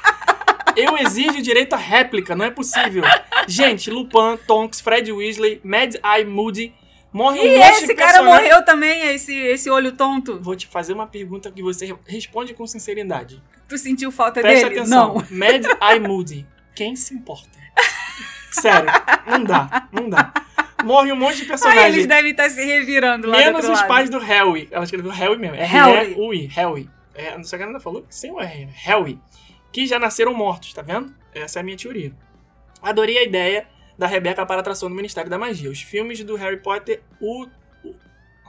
Eu 0.78 0.96
exijo 0.96 1.42
direito 1.42 1.74
à 1.74 1.78
réplica, 1.78 2.36
não 2.36 2.46
é 2.46 2.52
possível. 2.52 3.04
Gente, 3.48 3.90
Lupin, 3.90 4.38
Tonks, 4.46 4.80
Fred 4.80 5.12
Weasley, 5.12 5.60
Mad 5.64 5.96
Eye 5.96 6.24
Moody, 6.24 6.72
morre 7.12 7.40
um 7.40 7.44
E 7.44 7.58
monte 7.58 7.78
de 7.78 7.84
esse 7.86 7.96
cara 7.96 8.14
personagem- 8.14 8.44
morreu 8.50 8.66
também, 8.66 9.08
esse, 9.14 9.34
esse 9.36 9.70
olho 9.70 9.92
tonto. 9.94 10.40
Vou 10.42 10.56
te 10.56 10.68
fazer 10.68 10.94
uma 10.94 11.08
pergunta 11.08 11.52
que 11.52 11.62
você 11.64 11.96
responde 12.06 12.54
com 12.54 12.66
sinceridade. 12.68 13.42
Tu 13.68 13.78
sentiu 13.78 14.12
falta 14.12 14.42
Preste 14.42 14.64
dele? 14.70 14.80
atenção. 14.80 15.16
Não. 15.16 15.26
Mad 15.38 15.66
Eye 15.82 16.00
Moody. 16.00 16.48
Quem 16.76 16.96
se 16.96 17.14
importa? 17.14 17.58
Sério, 18.52 18.90
não 19.28 19.44
dá, 19.44 19.88
não 19.92 20.10
dá. 20.10 20.34
Morre 20.84 21.12
um 21.12 21.16
monte 21.16 21.38
de 21.38 21.42
Ai, 21.44 21.48
personagem. 21.50 21.86
eles 21.88 22.08
devem 22.08 22.32
estar 22.32 22.50
se 22.50 22.64
revirando 22.64 23.28
lá 23.28 23.38
menos 23.38 23.66
os 23.66 23.70
lado. 23.72 23.88
pais 23.88 24.10
do 24.10 24.20
Harry. 24.20 24.68
Ela 24.72 24.84
escreveu 24.84 25.12
Harry 25.12 25.38
mesmo. 25.38 25.56
É 25.56 25.66
Harry. 25.66 26.14
Harry. 26.14 26.46
Harry. 26.48 26.90
É, 27.16 27.36
não 27.36 27.44
sei 27.44 27.58
o 27.60 27.62
que 27.64 27.68
ela 27.70 27.80
falou. 27.80 28.06
Sem 28.10 28.32
o 28.32 28.40
R. 28.40 28.68
Harry. 28.74 29.20
Que 29.72 29.86
já 29.88 30.00
nasceram 30.00 30.34
mortos, 30.34 30.74
tá 30.74 30.82
vendo? 30.82 31.14
Essa 31.34 31.60
é 31.60 31.62
a 31.62 31.64
minha 31.64 31.76
teoria. 31.76 32.12
Adorei 32.82 33.18
a 33.18 33.24
ideia 33.24 33.68
da 33.98 34.08
Rebeca 34.08 34.46
para 34.46 34.60
atração 34.62 34.90
do 34.90 34.96
Ministério 34.96 35.30
da 35.30 35.38
Magia. 35.38 35.70
Os 35.72 35.82
filmes 35.82 36.24
do 36.24 36.36
Harry 36.36 36.58
Potter, 36.62 37.02
o, 37.20 37.46
o- 37.84 37.96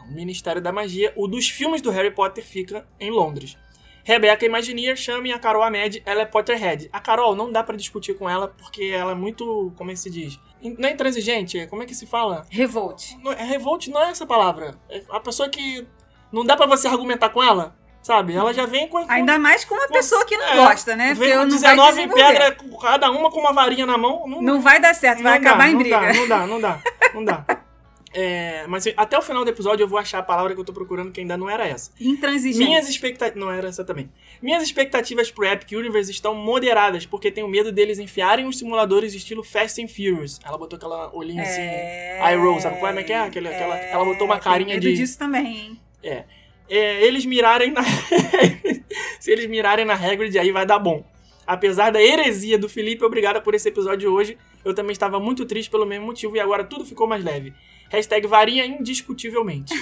o 0.05 0.13
Ministério 0.15 0.61
da 0.61 0.73
Magia, 0.73 1.13
o 1.17 1.27
dos 1.27 1.49
filmes 1.49 1.81
do 1.83 1.91
Harry 1.91 2.11
Potter 2.11 2.45
fica 2.45 2.87
em 3.01 3.11
Londres. 3.11 3.57
Rebeca 4.05 4.45
Imagineer, 4.47 4.97
chamem 4.97 5.33
a 5.33 5.39
Carol 5.39 5.63
Ahmed, 5.63 6.03
ela 6.07 6.23
é 6.23 6.25
Potterhead. 6.25 6.89
A 6.91 6.99
Carol, 6.99 7.35
não 7.37 7.53
dá 7.53 7.63
pra 7.63 7.77
discutir 7.77 8.15
com 8.15 8.29
ela, 8.29 8.49
porque 8.49 8.85
ela 8.85 9.13
é 9.13 9.15
muito, 9.15 9.71
como 9.77 9.91
é 9.91 9.95
que 9.95 10.01
se 10.01 10.09
diz? 10.09 10.41
Não 10.79 10.89
é 10.89 10.93
intransigente, 10.93 11.67
como 11.67 11.83
é 11.83 11.87
que 11.87 11.95
se 11.95 12.07
fala? 12.07 12.47
Revolt. 12.51 13.13
Não, 13.23 13.33
é 13.33 13.45
revolt 13.45 13.89
não 13.89 14.03
é 14.03 14.11
essa 14.11 14.25
palavra. 14.27 14.75
É 14.89 15.03
a 15.11 15.21
pessoa 15.21 15.49
que 15.51 15.87
não 16.33 16.43
dá 16.43 16.57
pra 16.57 16.67
você 16.67 16.89
argumentar 16.89 17.29
com 17.29 17.43
ela, 17.43 17.77
sabe? 18.09 18.35
Ela 18.35 18.53
já 18.55 18.65
vem 18.67 18.89
com... 18.89 18.99
Ainda 19.09 19.39
mais 19.39 19.65
com 19.65 19.75
uma 19.75 19.87
com- 19.87 19.93
pessoa 19.93 20.25
que 20.25 20.37
não 20.37 20.47
é, 20.49 20.57
gosta, 20.57 20.97
né? 20.97 21.15
Vem 21.15 21.29
com 21.29 21.35
eu 21.35 21.47
não 21.47 21.59
vai 21.59 21.71
19 21.77 21.91
desenvolver. 21.93 22.27
pedras, 22.27 22.81
cada 22.81 23.11
uma 23.11 23.31
com 23.31 23.39
uma 23.41 23.53
varinha 23.53 23.85
na 23.87 23.99
mão. 23.99 24.27
Não, 24.27 24.41
Não 24.43 24.61
vai 24.61 24.81
dar 24.81 24.95
certo, 24.95 25.23
vai 25.23 25.35
não 25.39 25.45
dá, 25.45 25.51
acabar 25.51 25.69
em 25.69 25.77
briga. 25.77 26.01
Dá, 26.01 26.13
não 26.15 26.27
dá, 26.29 26.47
não 26.47 26.61
dá, 26.61 26.81
não 27.15 27.25
dá. 27.25 27.45
É, 28.15 28.65
mas 28.67 28.85
até 28.97 29.19
o 29.19 29.23
final 29.23 29.45
do 29.45 29.51
episódio 29.51 29.85
eu 29.85 29.89
vou 29.89 29.99
achar 29.99 30.19
a 30.19 30.23
palavra 30.23 30.55
que 30.55 30.59
eu 30.61 30.65
tô 30.65 30.73
procurando 30.73 31.13
que 31.13 31.21
ainda 31.21 31.37
não 31.37 31.49
era 31.49 31.69
essa. 31.69 31.91
Intransigente. 32.01 32.65
Minhas 32.67 32.89
expectativas. 32.89 33.39
Não 33.39 33.53
era 33.53 33.69
essa 33.69 33.85
também. 33.85 34.11
Minhas 34.41 34.63
expectativas 34.63 35.31
pro 35.31 35.45
Epic 35.45 35.73
Universe 35.73 36.11
estão 36.11 36.35
moderadas, 36.35 37.05
porque 37.05 37.31
tenho 37.31 37.47
medo 37.47 37.71
deles 37.71 37.99
enfiarem 37.99 38.47
os 38.47 38.59
simuladores 38.59 39.13
estilo 39.13 39.45
Fast 39.45 39.83
and 39.85 39.89
Furious. 39.89 40.41
Ela 40.43 40.57
botou 40.57 40.79
aquela 40.79 41.15
olhinha 41.15 41.43
assim. 41.43 41.61
É... 41.61 42.19
Eye 42.25 42.37
roll, 42.39 42.59
sabe 42.61 42.77
como 42.81 42.99
é 42.99 43.03
que 43.03 43.13
é? 43.13 43.21
Aquela- 43.21 43.51
ela 43.51 44.05
botou 44.07 44.25
uma 44.27 44.41
carinha 44.41 44.69
tenho 44.71 44.81
medo 44.83 44.89
de- 44.97 45.03
disso 45.03 45.19
também, 45.19 45.47
hein? 45.47 45.81
É, 46.03 46.25
eles 46.77 47.25
mirarem 47.25 47.73
na. 47.73 47.83
Se 49.21 49.31
eles 49.31 49.47
mirarem 49.47 49.85
na 49.85 49.95
Hagrid, 49.95 50.39
aí 50.39 50.53
vai 50.53 50.67
dar 50.67 50.79
bom. 50.79 51.05
Apesar 51.47 51.91
da 51.91 52.03
heresia 52.03 52.59
do 52.59 52.69
Felipe, 52.69 53.05
obrigada 53.05 53.41
por 53.41 53.55
esse 53.55 53.69
episódio 53.69 54.01
de 54.01 54.07
hoje. 54.07 54.39
Eu 54.65 54.75
também 54.75 54.93
estava 54.93 55.19
muito 55.19 55.47
triste 55.47 55.71
pelo 55.71 55.87
mesmo 55.87 56.05
motivo 56.07 56.37
e 56.37 56.41
agora 56.41 56.63
tudo 56.63 56.85
ficou 56.85 57.07
mais 57.07 57.25
leve. 57.25 57.55
Hashtag 57.89 58.27
varinha 58.27 58.67
indiscutivelmente. 58.67 59.73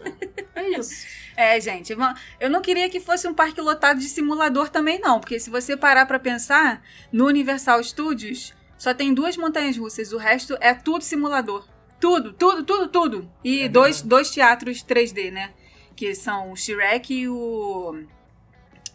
é 0.56 0.68
isso. 0.78 1.06
É, 1.36 1.60
gente, 1.60 1.94
eu 2.40 2.50
não 2.50 2.62
queria 2.62 2.88
que 2.88 3.00
fosse 3.00 3.28
um 3.28 3.34
parque 3.34 3.60
lotado 3.60 3.98
de 3.98 4.08
simulador 4.08 4.70
também, 4.70 4.98
não. 4.98 5.20
Porque 5.20 5.38
se 5.38 5.50
você 5.50 5.76
parar 5.76 6.06
pra 6.06 6.18
pensar, 6.18 6.82
no 7.12 7.26
Universal 7.26 7.82
Studios 7.84 8.54
só 8.78 8.94
tem 8.94 9.12
duas 9.12 9.36
montanhas 9.36 9.76
russas, 9.76 10.12
o 10.12 10.16
resto 10.16 10.56
é 10.58 10.72
tudo 10.72 11.04
simulador. 11.04 11.66
Tudo, 12.00 12.32
tudo, 12.32 12.64
tudo, 12.64 12.88
tudo. 12.88 13.30
E 13.44 13.64
É 13.64 13.68
dois, 13.68 13.96
verdade. 13.96 14.08
dois 14.08 14.30
teatros 14.30 14.82
3D, 14.82 15.30
né? 15.30 15.52
Que 16.00 16.14
são 16.14 16.50
o 16.50 16.56
Shrek 16.56 17.12
e 17.12 17.28
o. 17.28 18.04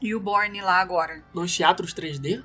E 0.01 0.15
o 0.15 0.19
Borne 0.19 0.59
lá 0.59 0.79
agora. 0.81 1.23
Dois 1.31 1.55
teatros 1.55 1.93
3D? 1.93 2.43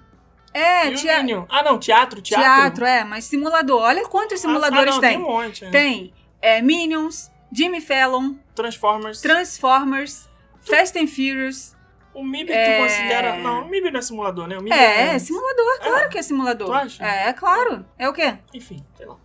É, 0.53 0.87
o 0.90 0.94
tea- 1.01 1.16
Minion? 1.23 1.46
Ah, 1.49 1.62
não, 1.62 1.79
teatro, 1.79 2.20
teatro. 2.20 2.44
teatro, 2.44 2.85
é, 2.85 3.03
mas 3.03 3.25
simulador. 3.25 3.81
Olha 3.81 4.07
quantos 4.07 4.35
Ah, 4.35 4.42
simuladores 4.42 4.90
ah, 4.90 4.94
não, 4.96 5.01
tem. 5.01 5.11
Tem 5.16 5.18
um 5.18 5.23
monte. 5.23 5.64
é. 5.64 5.70
Tem 5.70 6.12
é, 6.42 6.61
Minions, 6.61 7.31
Jimmy 7.51 7.81
Fallon, 7.81 8.35
Transformers. 8.55 9.23
Transformers, 9.23 10.29
Fast 10.61 10.99
and 10.99 11.07
Furious. 11.07 11.75
O 12.12 12.23
MIB 12.23 12.53
É. 12.53 12.77
tu 12.77 12.83
considera. 12.83 13.37
Não, 13.38 13.62
o 13.62 13.68
MIB 13.70 13.90
não 13.92 13.99
é 13.99 14.03
simulador, 14.03 14.46
né? 14.46 14.59
O 14.59 14.62
MIB 14.62 14.77
É, 14.77 15.14
é 15.14 15.18
simulador, 15.18 15.79
claro 15.81 16.11
que 16.11 16.18
é 16.18 16.23
simulador. 16.23 16.66
Tu 16.66 16.75
acha? 16.75 17.03
É, 17.03 17.33
claro. 17.33 17.87
É 17.99 18.07
o 18.07 18.12
quê? 18.12 18.37
Enfim, 18.53 18.85
sei 18.94 19.07
lá. 19.07 19.16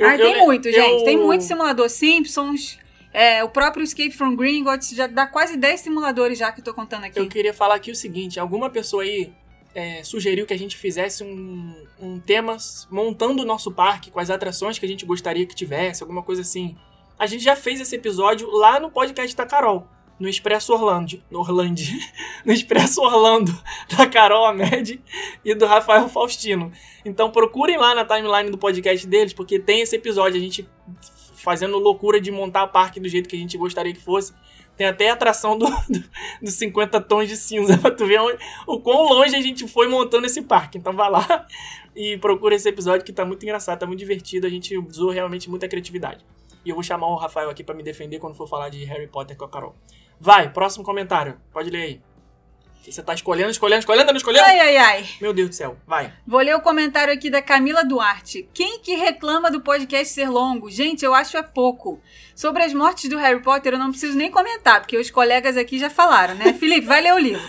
ah, 0.00 0.14
Eu- 0.14 0.18
tem 0.18 0.32
eu- 0.40 0.44
muito, 0.44 0.68
eu- 0.68 0.74
gente. 0.74 1.04
Tem 1.06 1.16
muito 1.16 1.42
simulador. 1.42 1.88
Simpsons, 1.88 2.78
é, 3.12 3.42
o 3.42 3.48
próprio 3.48 3.82
Escape 3.82 4.12
from 4.12 4.36
Gringotts, 4.36 4.90
já 4.90 5.06
dá 5.06 5.26
quase 5.26 5.56
10 5.56 5.80
simuladores 5.80 6.38
já 6.38 6.52
que 6.52 6.60
eu 6.60 6.64
tô 6.64 6.74
contando 6.74 7.04
aqui. 7.04 7.18
Eu 7.18 7.28
queria 7.28 7.54
falar 7.54 7.76
aqui 7.76 7.90
o 7.90 7.96
seguinte: 7.96 8.38
alguma 8.38 8.68
pessoa 8.68 9.02
aí 9.02 9.32
é, 9.74 10.02
sugeriu 10.02 10.46
que 10.46 10.52
a 10.52 10.58
gente 10.58 10.76
fizesse 10.76 11.24
um, 11.24 11.74
um 12.00 12.20
tema 12.20 12.56
montando 12.90 13.42
o 13.42 13.46
nosso 13.46 13.70
parque 13.72 14.10
com 14.10 14.20
as 14.20 14.30
atrações 14.30 14.78
que 14.78 14.84
a 14.84 14.88
gente 14.88 15.06
gostaria 15.06 15.46
que 15.46 15.54
tivesse, 15.54 16.02
alguma 16.02 16.22
coisa 16.22 16.42
assim. 16.42 16.76
A 17.18 17.26
gente 17.26 17.42
já 17.42 17.56
fez 17.56 17.80
esse 17.80 17.96
episódio 17.96 18.48
lá 18.50 18.78
no 18.78 18.90
podcast 18.90 19.34
da 19.34 19.44
Carol, 19.44 19.88
no 20.20 20.28
Expresso 20.28 20.72
Orlando. 20.72 21.20
No 21.30 21.40
Orlando. 21.40 21.80
no 22.44 22.52
Expresso 22.52 23.00
Orlando, 23.00 23.56
da 23.96 24.06
Carol 24.06 24.44
Ahmed 24.44 25.02
e 25.44 25.54
do 25.54 25.66
Rafael 25.66 26.08
Faustino. 26.08 26.70
Então 27.04 27.30
procurem 27.30 27.76
lá 27.76 27.94
na 27.94 28.04
timeline 28.04 28.50
do 28.50 28.58
podcast 28.58 29.06
deles, 29.06 29.32
porque 29.32 29.58
tem 29.58 29.80
esse 29.80 29.96
episódio, 29.96 30.36
a 30.36 30.40
gente 30.40 30.68
fazendo 31.48 31.78
loucura 31.78 32.20
de 32.20 32.30
montar 32.30 32.64
o 32.64 32.68
parque 32.68 33.00
do 33.00 33.08
jeito 33.08 33.26
que 33.26 33.34
a 33.34 33.38
gente 33.38 33.56
gostaria 33.56 33.94
que 33.94 34.00
fosse. 34.00 34.34
Tem 34.76 34.86
até 34.86 35.08
a 35.08 35.14
atração 35.14 35.56
do, 35.56 35.64
do- 35.66 36.04
dos 36.42 36.54
50 36.54 37.00
tons 37.00 37.26
de 37.26 37.36
cinza 37.38 37.76
pra 37.80 37.90
tu 37.90 38.04
ver 38.06 38.20
onde- 38.20 38.38
o 38.66 38.78
quão 38.80 39.04
longe 39.08 39.34
a 39.34 39.40
gente 39.40 39.66
foi 39.66 39.88
montando 39.88 40.26
esse 40.26 40.42
parque. 40.42 40.76
Então 40.76 40.92
vai 40.92 41.10
lá 41.10 41.46
e 41.96 42.18
procura 42.18 42.54
esse 42.54 42.68
episódio 42.68 43.04
que 43.04 43.12
tá 43.12 43.24
muito 43.24 43.42
engraçado, 43.44 43.78
tá 43.78 43.86
muito 43.86 43.98
divertido. 43.98 44.46
A 44.46 44.50
gente 44.50 44.76
usou 44.76 45.10
realmente 45.10 45.48
muita 45.48 45.66
criatividade. 45.66 46.22
E 46.64 46.68
eu 46.68 46.74
vou 46.74 46.84
chamar 46.84 47.06
o 47.06 47.16
Rafael 47.16 47.48
aqui 47.48 47.64
pra 47.64 47.74
me 47.74 47.82
defender 47.82 48.18
quando 48.18 48.34
for 48.36 48.46
falar 48.46 48.68
de 48.68 48.84
Harry 48.84 49.06
Potter 49.06 49.36
com 49.36 49.44
a 49.46 49.48
Carol. 49.48 49.74
Vai, 50.20 50.52
próximo 50.52 50.84
comentário. 50.84 51.40
Pode 51.52 51.70
ler 51.70 51.82
aí. 51.82 52.00
Você 52.90 53.02
tá 53.02 53.14
escolhendo, 53.14 53.50
escolhendo, 53.50 53.80
escolhendo, 53.80 54.10
não 54.12 54.16
escolhendo? 54.16 54.44
Ai, 54.46 54.58
ai, 54.60 54.76
ai. 54.76 55.06
Meu 55.20 55.32
Deus 55.32 55.48
do 55.50 55.54
céu. 55.54 55.76
Vai. 55.86 56.12
Vou 56.26 56.40
ler 56.40 56.54
o 56.56 56.60
comentário 56.60 57.12
aqui 57.12 57.30
da 57.30 57.42
Camila 57.42 57.84
Duarte. 57.84 58.48
Quem 58.54 58.80
que 58.80 58.94
reclama 58.94 59.50
do 59.50 59.60
podcast 59.60 60.12
ser 60.12 60.28
longo? 60.28 60.70
Gente, 60.70 61.04
eu 61.04 61.14
acho 61.14 61.36
é 61.36 61.42
pouco. 61.42 62.00
Sobre 62.34 62.62
as 62.62 62.72
mortes 62.72 63.08
do 63.10 63.18
Harry 63.18 63.40
Potter, 63.42 63.72
eu 63.74 63.78
não 63.78 63.90
preciso 63.90 64.16
nem 64.16 64.30
comentar, 64.30 64.80
porque 64.80 64.96
os 64.96 65.10
colegas 65.10 65.56
aqui 65.56 65.78
já 65.78 65.90
falaram, 65.90 66.34
né? 66.34 66.52
Felipe, 66.58 66.86
vai 66.86 67.00
ler 67.00 67.14
o 67.14 67.18
livro. 67.18 67.42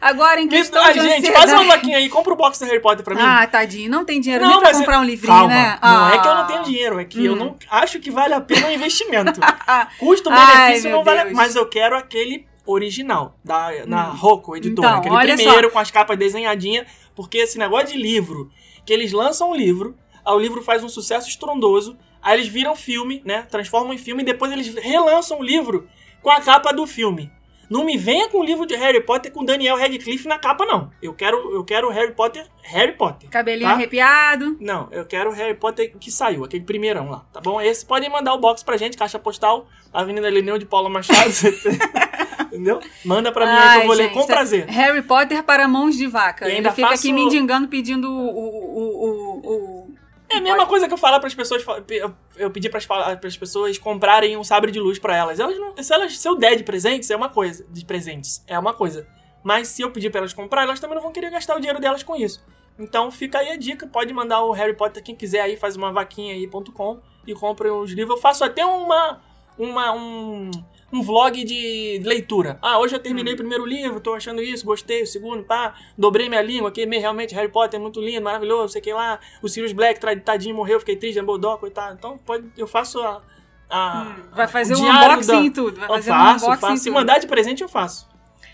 Agora, 0.00 0.40
em 0.40 0.46
questão 0.46 0.80
Ah, 0.80 0.92
de 0.92 1.00
gente, 1.00 1.18
ansiedade... 1.18 1.32
faz 1.34 1.52
uma 1.52 1.64
vaquinha 1.64 1.98
aí. 1.98 2.08
Compra 2.08 2.32
o 2.32 2.36
box 2.36 2.56
do 2.60 2.66
Harry 2.66 2.80
Potter 2.80 3.04
pra 3.04 3.16
mim. 3.16 3.20
Ah, 3.20 3.44
tadinho, 3.48 3.90
não 3.90 4.04
tem 4.04 4.20
dinheiro 4.20 4.44
Não, 4.44 4.50
nem 4.52 4.60
pra 4.60 4.68
mas 4.68 4.76
é- 4.76 4.80
comprar 4.80 5.00
um 5.00 5.04
livrinho, 5.04 5.34
Calma, 5.34 5.48
né? 5.52 5.78
não 5.82 6.08
é 6.08 6.18
que 6.20 6.28
eu 6.28 6.34
não 6.34 6.42
Ah. 6.42 6.44
tenho 6.44 6.62
dinheiro, 6.62 7.00
é 7.00 7.04
que 7.04 7.24
eu 7.26 7.32
Hum. 7.32 7.36
não 7.36 7.56
acho 7.68 7.98
que 7.98 8.08
vale 8.08 8.32
a 8.32 8.40
pena 8.40 8.68
o 8.68 8.70
investimento. 8.70 9.40
Custo-benefício 9.98 10.90
não 10.90 11.02
vale, 11.02 11.24
Deus. 11.24 11.34
mas 11.34 11.56
eu 11.56 11.66
quero 11.68 11.96
aquele 11.96 12.46
original 12.70 13.36
da 13.44 13.86
na 13.86 14.10
Hum. 14.10 14.16
Rocco 14.16 14.56
editora, 14.56 14.88
Então, 14.88 14.98
aquele 14.98 15.34
primeiro 15.34 15.70
com 15.70 15.78
as 15.78 15.90
capas 15.90 16.18
desenhadinhas, 16.18 16.86
porque 17.14 17.38
esse 17.38 17.58
negócio 17.58 17.88
de 17.88 17.98
livro, 17.98 18.50
que 18.84 18.92
eles 18.92 19.12
lançam 19.12 19.50
um 19.50 19.54
livro, 19.54 19.96
aí 20.24 20.34
o 20.34 20.38
livro 20.38 20.62
faz 20.62 20.84
um 20.84 20.88
sucesso 20.88 21.28
estrondoso, 21.28 21.96
aí 22.22 22.38
eles 22.38 22.48
viram 22.48 22.76
filme, 22.76 23.22
né, 23.24 23.42
transformam 23.50 23.92
em 23.92 23.98
filme 23.98 24.22
e 24.22 24.26
depois 24.26 24.52
eles 24.52 24.74
relançam 24.74 25.40
o 25.40 25.42
livro 25.42 25.88
com 26.22 26.30
a 26.30 26.40
capa 26.40 26.72
do 26.72 26.86
filme. 26.86 27.30
Não 27.70 27.84
me 27.84 27.96
venha 27.98 28.28
com 28.28 28.38
o 28.38 28.44
livro 28.44 28.64
de 28.66 28.74
Harry 28.76 29.00
Potter 29.02 29.30
com 29.30 29.44
Daniel 29.44 29.76
Radcliffe 29.76 30.26
na 30.26 30.38
capa 30.38 30.64
não. 30.64 30.90
Eu 31.02 31.12
quero 31.12 31.36
eu 31.54 31.62
quero 31.64 31.88
Harry 31.90 32.12
Potter, 32.12 32.46
Harry 32.62 32.92
Potter. 32.92 33.28
Cabelinho 33.28 33.68
Tá? 33.68 33.74
arrepiado. 33.74 34.56
Não, 34.60 34.88
eu 34.90 35.04
quero 35.04 35.30
o 35.30 35.32
Harry 35.34 35.54
Potter 35.54 35.92
que 35.98 36.10
saiu, 36.10 36.44
aquele 36.44 36.64
primeirão 36.64 37.10
lá, 37.10 37.24
tá 37.32 37.40
bom? 37.40 37.60
Esse 37.60 37.84
podem 37.84 38.08
mandar 38.10 38.32
o 38.34 38.38
box 38.38 38.62
pra 38.62 38.76
gente, 38.76 38.96
caixa 38.96 39.18
postal, 39.18 39.66
Avenida 39.92 40.30
Lineu 40.30 40.56
de 40.58 40.64
Paula 40.64 40.88
Machado. 40.88 41.30
Entendeu? 42.48 42.80
Manda 43.04 43.30
pra 43.30 43.44
mim 43.46 43.52
aí 43.52 43.78
que 43.78 43.82
eu 43.84 43.86
vou 43.86 43.96
ler 43.96 44.04
gente, 44.04 44.14
com 44.14 44.20
tá- 44.20 44.26
prazer. 44.34 44.66
Harry 44.66 45.02
Potter 45.02 45.42
para 45.42 45.68
mãos 45.68 45.96
de 45.96 46.06
vaca. 46.06 46.46
E 46.46 46.48
Ele 46.48 46.56
ainda 46.58 46.72
fica 46.72 46.88
faço- 46.88 47.02
aqui 47.06 47.12
mendigando 47.12 47.68
pedindo 47.68 48.10
o, 48.10 48.28
o, 48.28 49.04
o, 49.04 49.84
o- 49.84 49.94
É 50.30 50.36
a 50.36 50.40
mesma 50.40 50.66
coisa 50.66 50.86
que 50.86 50.92
eu 50.94 50.98
falar 50.98 51.20
pras 51.20 51.34
pessoas. 51.34 51.64
eu- 51.90 52.14
Eu 52.36 52.50
pedi 52.50 52.68
pras, 52.68 52.86
pras 52.86 53.36
pessoas 53.36 53.78
comprarem 53.78 54.36
um 54.36 54.44
sabre 54.44 54.70
de 54.70 54.78
luz 54.78 54.98
pra 54.98 55.16
elas. 55.16 55.40
Elas 55.40 55.58
não. 55.58 55.74
Se, 55.82 55.92
elas, 55.92 56.18
se 56.18 56.28
eu 56.28 56.34
der 56.36 56.54
de 56.56 56.62
presentes, 56.64 57.10
é 57.10 57.16
uma 57.16 57.28
coisa. 57.28 57.64
De 57.70 57.84
presentes, 57.84 58.44
é 58.46 58.58
uma 58.58 58.74
coisa. 58.74 59.06
Mas 59.42 59.68
se 59.68 59.82
eu 59.82 59.90
pedir 59.90 60.10
pra 60.10 60.18
elas 60.20 60.32
comprar, 60.32 60.62
elas 60.62 60.78
também 60.80 60.96
não 60.96 61.02
vão 61.02 61.12
querer 61.12 61.30
gastar 61.30 61.56
o 61.56 61.58
dinheiro 61.60 61.80
delas 61.80 62.02
com 62.02 62.14
isso. 62.16 62.44
Então 62.78 63.10
fica 63.10 63.38
aí 63.38 63.50
a 63.50 63.56
dica. 63.56 63.86
Pode 63.86 64.12
mandar 64.12 64.42
o 64.44 64.52
Harry 64.52 64.74
Potter, 64.76 65.02
quem 65.02 65.14
quiser 65.14 65.40
aí, 65.40 65.56
faz 65.56 65.76
uma 65.76 65.90
vaquinha 65.92 66.34
aí.com 66.34 67.00
e 67.26 67.34
compre 67.34 67.70
os 67.70 67.90
livros. 67.90 68.16
Eu 68.16 68.20
faço 68.22 68.44
até 68.44 68.64
uma. 68.64 69.20
Uma 69.58 69.92
um, 69.92 70.50
um 70.92 71.02
vlog 71.02 71.42
de 71.44 72.00
leitura. 72.04 72.58
Ah, 72.62 72.78
hoje 72.78 72.94
eu 72.94 73.00
terminei 73.00 73.34
o 73.34 73.36
primeiro 73.36 73.66
livro, 73.66 74.00
tô 74.00 74.14
achando 74.14 74.40
isso, 74.42 74.64
gostei, 74.64 75.02
o 75.02 75.06
segundo, 75.06 75.44
pá, 75.44 75.74
dobrei 75.96 76.28
minha 76.28 76.40
língua, 76.42 76.70
queimei 76.70 76.98
realmente 76.98 77.34
Harry 77.34 77.50
Potter, 77.50 77.78
é 77.78 77.82
muito 77.82 78.00
lindo, 78.00 78.22
maravilhoso, 78.22 78.72
sei 78.72 78.80
que 78.82 78.92
lá. 78.92 79.18
O 79.42 79.48
Sirius 79.48 79.72
Black, 79.72 80.00
tadinho, 80.24 80.54
morreu, 80.56 80.78
fiquei 80.80 80.96
triste, 80.96 81.18
Dumbledore, 81.20 81.58
coitado. 81.60 81.96
Então, 81.98 82.16
pode, 82.18 82.46
eu 82.56 82.66
faço 82.66 83.00
a... 83.00 83.22
a 83.68 84.02
Hum, 84.18 84.22
vai 84.34 84.48
fazer 84.48 84.74
um 84.76 84.78
unboxing 84.88 85.26
da- 85.32 85.40
e 85.42 85.50
tudo. 85.50 85.76
Vai 85.78 85.88
Eu 85.88 85.94
fazer 85.94 86.10
um 86.10 86.14
faço, 86.14 86.44
unboxing 86.46 86.60
faço. 86.60 86.82
Se 86.84 86.90
mandar 86.90 87.18
de 87.18 87.26
presente, 87.26 87.62
eu 87.62 87.68
faço. 87.68 88.08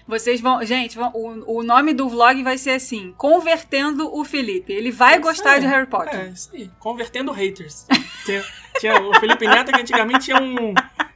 Vocês 0.07 0.41
vão. 0.41 0.63
Gente, 0.65 0.97
vão- 0.97 1.11
o, 1.15 1.59
o 1.61 1.63
nome 1.63 1.95
do 1.95 2.09
vlog 2.09 2.43
vai 2.43 2.59
ser 2.59 2.71
assim: 2.73 3.15
Convertendo 3.17 4.15
o 4.15 4.25
Felipe. 4.25 4.73
Ele 4.73 4.91
vai 4.91 5.15
É 5.15 5.19
gostar 5.19 5.53
aí. 5.53 5.61
de 5.61 5.67
Harry 5.67 5.87
Potter. 5.87 6.21
É, 6.21 6.29
isso 6.29 6.51
aí. 6.53 6.71
Convertendo 6.79 7.33
haters. 7.33 7.87
tinha, 8.27 8.45
tinha 8.79 9.01
o 9.01 9.15
Felipe 9.19 9.47
Neto 9.47 9.73
que 9.73 9.81
antigamente 9.81 10.27
tinha 10.27 10.41
um, 10.41 10.75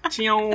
tinha 0.09 0.35
um, 0.37 0.51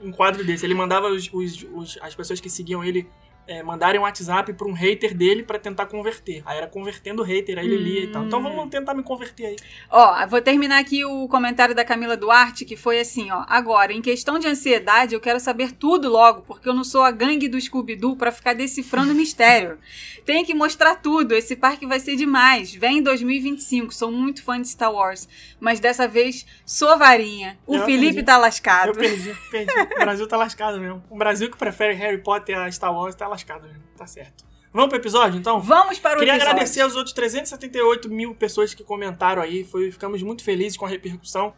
um 0.00 0.12
quadro 0.12 0.44
desse. 0.44 0.64
Ele 0.64 0.74
mandava 0.74 1.08
os, 1.08 1.28
os- 1.32 1.66
os- 1.72 1.98
as 2.00 2.14
pessoas 2.14 2.40
que 2.40 2.48
seguiam 2.48 2.84
ele 2.84 3.08
é, 3.46 3.62
mandarem 3.62 4.00
um 4.00 4.04
WhatsApp 4.04 4.52
pra 4.52 4.66
um 4.66 4.72
hater 4.72 5.14
dele 5.16 5.42
pra 5.42 5.58
tentar 5.58 5.86
converter. 5.86 6.42
Aí 6.46 6.58
era 6.58 6.66
convertendo 6.66 7.22
o 7.22 7.24
hater, 7.24 7.58
aí 7.58 7.66
ele 7.66 7.76
lia 7.76 8.04
e 8.04 8.06
tal. 8.08 8.24
Então 8.24 8.38
Hum. 8.38 8.42
vamos 8.42 8.70
tentar 8.70 8.94
me 8.94 9.02
converter 9.02 9.46
aí. 9.46 9.56
Ó, 9.90 10.26
vou 10.26 10.40
terminar 10.40 10.78
aqui 10.78 11.04
o 11.04 11.26
comentário 11.28 11.74
da 11.74 11.84
Camila 11.84 12.16
Duarte, 12.16 12.64
que 12.64 12.76
foi 12.76 13.00
assim, 13.00 13.30
ó. 13.30 13.44
Agora, 13.48 13.92
em 13.92 14.00
questão 14.00 14.38
de 14.38 14.46
ansiedade, 14.46 15.14
eu 15.14 15.20
quero 15.20 15.40
saber 15.40 15.72
tudo 15.72 16.08
logo, 16.08 16.42
porque 16.42 16.68
eu 16.68 16.74
não 16.74 16.84
sou 16.84 17.02
a 17.02 17.10
gangue 17.10 17.48
do 17.48 17.60
Scooby-Doo 17.60 18.16
pra 18.16 18.30
ficar 18.32 18.54
decifrando 18.54 19.12
mistério. 19.14 19.78
Tem 20.24 20.44
que 20.44 20.54
mostrar 20.54 20.96
tudo, 20.96 21.32
esse 21.34 21.56
parque 21.56 21.84
vai 21.86 21.98
ser 21.98 22.14
demais. 22.16 22.72
Vem 22.74 22.98
em 22.98 23.02
2025, 23.02 23.92
sou 23.92 24.10
muito 24.12 24.42
fã 24.44 24.60
de 24.60 24.68
Star 24.68 24.92
Wars, 24.92 25.28
mas 25.58 25.80
dessa 25.80 26.06
vez 26.06 26.46
sou 26.64 26.96
varinha. 26.96 27.58
O 27.66 27.74
Eu 27.76 27.84
Felipe 27.84 28.06
acredito. 28.06 28.26
tá 28.26 28.36
lascado. 28.38 28.88
Eu 28.88 28.94
perdi, 28.94 29.34
perdi. 29.50 29.72
O 29.72 29.98
Brasil 29.98 30.28
tá 30.28 30.36
lascado 30.36 30.78
mesmo. 30.80 31.02
O 31.10 31.16
Brasil 31.16 31.50
que 31.50 31.56
prefere 31.56 31.94
Harry 31.94 32.18
Potter 32.18 32.56
a 32.56 32.70
Star 32.70 32.94
Wars 32.94 33.14
tá 33.14 33.26
lascado, 33.32 33.66
né? 33.66 33.74
tá 33.96 34.06
certo. 34.06 34.44
Vamos 34.72 34.88
pro 34.88 34.98
episódio, 34.98 35.38
então? 35.38 35.60
Vamos 35.60 35.98
para 35.98 36.16
o 36.16 36.18
Queria 36.18 36.32
episódio. 36.32 36.50
agradecer 36.50 36.80
aos 36.80 36.96
outros 36.96 37.12
378 37.12 38.08
mil 38.08 38.34
pessoas 38.34 38.72
que 38.72 38.82
comentaram 38.82 39.42
aí. 39.42 39.64
Foi, 39.64 39.92
ficamos 39.92 40.22
muito 40.22 40.42
felizes 40.42 40.78
com 40.78 40.86
a 40.86 40.88
repercussão. 40.88 41.52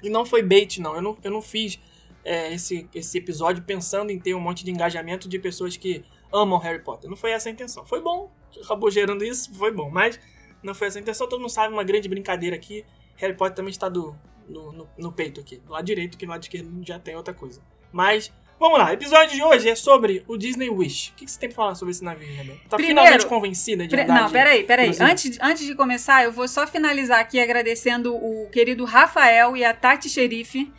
E 0.00 0.08
não 0.08 0.24
foi 0.24 0.40
bait, 0.40 0.80
não. 0.80 0.94
Eu 0.94 1.02
não, 1.02 1.18
eu 1.24 1.30
não 1.32 1.42
fiz 1.42 1.80
é, 2.24 2.54
esse, 2.54 2.88
esse 2.94 3.18
episódio 3.18 3.64
pensando 3.64 4.10
em 4.10 4.20
ter 4.20 4.34
um 4.34 4.40
monte 4.40 4.64
de 4.64 4.70
engajamento 4.70 5.28
de 5.28 5.36
pessoas 5.38 5.76
que 5.76 6.04
amam 6.32 6.58
Harry 6.58 6.78
Potter. 6.78 7.10
Não 7.10 7.16
foi 7.16 7.32
essa 7.32 7.48
a 7.48 7.52
intenção. 7.52 7.84
Foi 7.84 8.00
bom, 8.00 8.30
acabou 8.62 8.88
gerando 8.88 9.24
isso, 9.24 9.52
foi 9.54 9.72
bom. 9.72 9.90
Mas 9.90 10.20
não 10.62 10.76
foi 10.76 10.86
essa 10.86 11.00
a 11.00 11.02
intenção. 11.02 11.28
Todo 11.28 11.40
mundo 11.40 11.50
sabe, 11.50 11.74
uma 11.74 11.82
grande 11.82 12.08
brincadeira 12.08 12.54
aqui. 12.54 12.84
Harry 13.16 13.34
Potter 13.34 13.56
também 13.56 13.70
está 13.70 13.88
do, 13.88 14.14
no, 14.48 14.72
no, 14.72 14.88
no 14.96 15.12
peito 15.12 15.40
aqui. 15.40 15.56
Do 15.56 15.72
lado 15.72 15.84
direito, 15.84 16.16
que 16.16 16.24
do 16.24 16.30
lado 16.30 16.42
esquerdo 16.42 16.70
já 16.86 17.00
tem 17.00 17.16
outra 17.16 17.34
coisa. 17.34 17.60
Mas 17.90 18.32
Vamos 18.58 18.78
lá, 18.78 18.86
o 18.86 18.92
episódio 18.92 19.34
de 19.34 19.42
hoje 19.42 19.68
é 19.68 19.74
sobre 19.74 20.24
o 20.28 20.36
Disney 20.38 20.70
Wish. 20.70 21.10
O 21.10 21.14
que 21.16 21.30
você 21.30 21.38
tem 21.38 21.48
pra 21.48 21.56
falar 21.56 21.74
sobre 21.74 21.90
esse 21.92 22.02
navio, 22.04 22.26
Rebeca? 22.34 22.58
Tá 22.68 22.76
Primeiro- 22.76 23.00
finalmente 23.00 23.26
convencida 23.26 23.86
de 23.86 23.94
verdade? 23.94 24.20
Não, 24.22 24.30
peraí, 24.30 24.62
peraí. 24.64 24.90
Antes, 25.00 25.38
antes 25.42 25.66
de 25.66 25.74
começar, 25.74 26.24
eu 26.24 26.32
vou 26.32 26.46
só 26.48 26.66
finalizar 26.66 27.18
aqui 27.20 27.38
agradecendo 27.40 28.14
o 28.14 28.48
querido 28.50 28.84
Rafael 28.84 29.56
e 29.56 29.64
a 29.64 29.74
Tati 29.74 30.08
Xerife, 30.08 30.72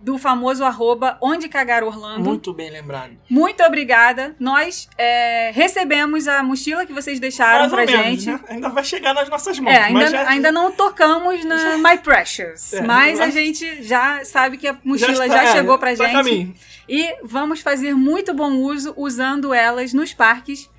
do 0.00 0.18
famoso 0.18 0.62
arroba 0.64 1.16
Onde 1.22 1.48
Cagar 1.48 1.82
Orlando. 1.84 2.16
Muito, 2.16 2.28
Muito 2.28 2.52
bem 2.54 2.68
lembrado. 2.70 3.16
obrigada. 3.66 4.34
Nós 4.40 4.88
é, 4.98 5.50
recebemos 5.54 6.26
a 6.28 6.42
mochila 6.42 6.84
que 6.84 6.92
vocês 6.92 7.18
deixaram 7.20 7.70
Mais 7.70 7.72
pra 7.72 7.86
menos, 7.86 8.22
gente. 8.22 8.26
né? 8.26 8.40
Ainda 8.48 8.68
vai 8.68 8.84
chegar 8.84 9.14
nas 9.14 9.28
nossas 9.30 9.58
mãos. 9.58 9.72
É, 9.72 9.78
ainda, 9.78 10.06
já, 10.08 10.28
ainda 10.28 10.52
não 10.52 10.70
tocamos 10.72 11.42
na 11.44 11.78
My 11.78 11.96
Precious, 11.98 12.74
É, 12.74 12.82
mas 12.82 13.18
a 13.20 13.26
mas- 13.26 13.34
gente 13.34 13.82
já 13.82 14.22
sabe 14.24 14.58
que 14.58 14.66
a 14.68 14.76
mochila 14.84 15.14
já, 15.26 15.26
está- 15.26 15.42
é, 15.44 15.52
chegou 15.52 15.78
pra 15.78 15.94
tá 15.96 16.04
a 16.04 16.06
gente. 16.06 16.12
caminho. 16.16 16.54
E 16.88 17.16
vamos 17.22 17.60
fazer 17.60 17.94
muito 17.94 18.34
bom 18.34 18.52
uso 18.56 18.92
usando 18.96 19.52
elas 19.52 19.92
nos 19.92 20.12
parques. 20.12 20.70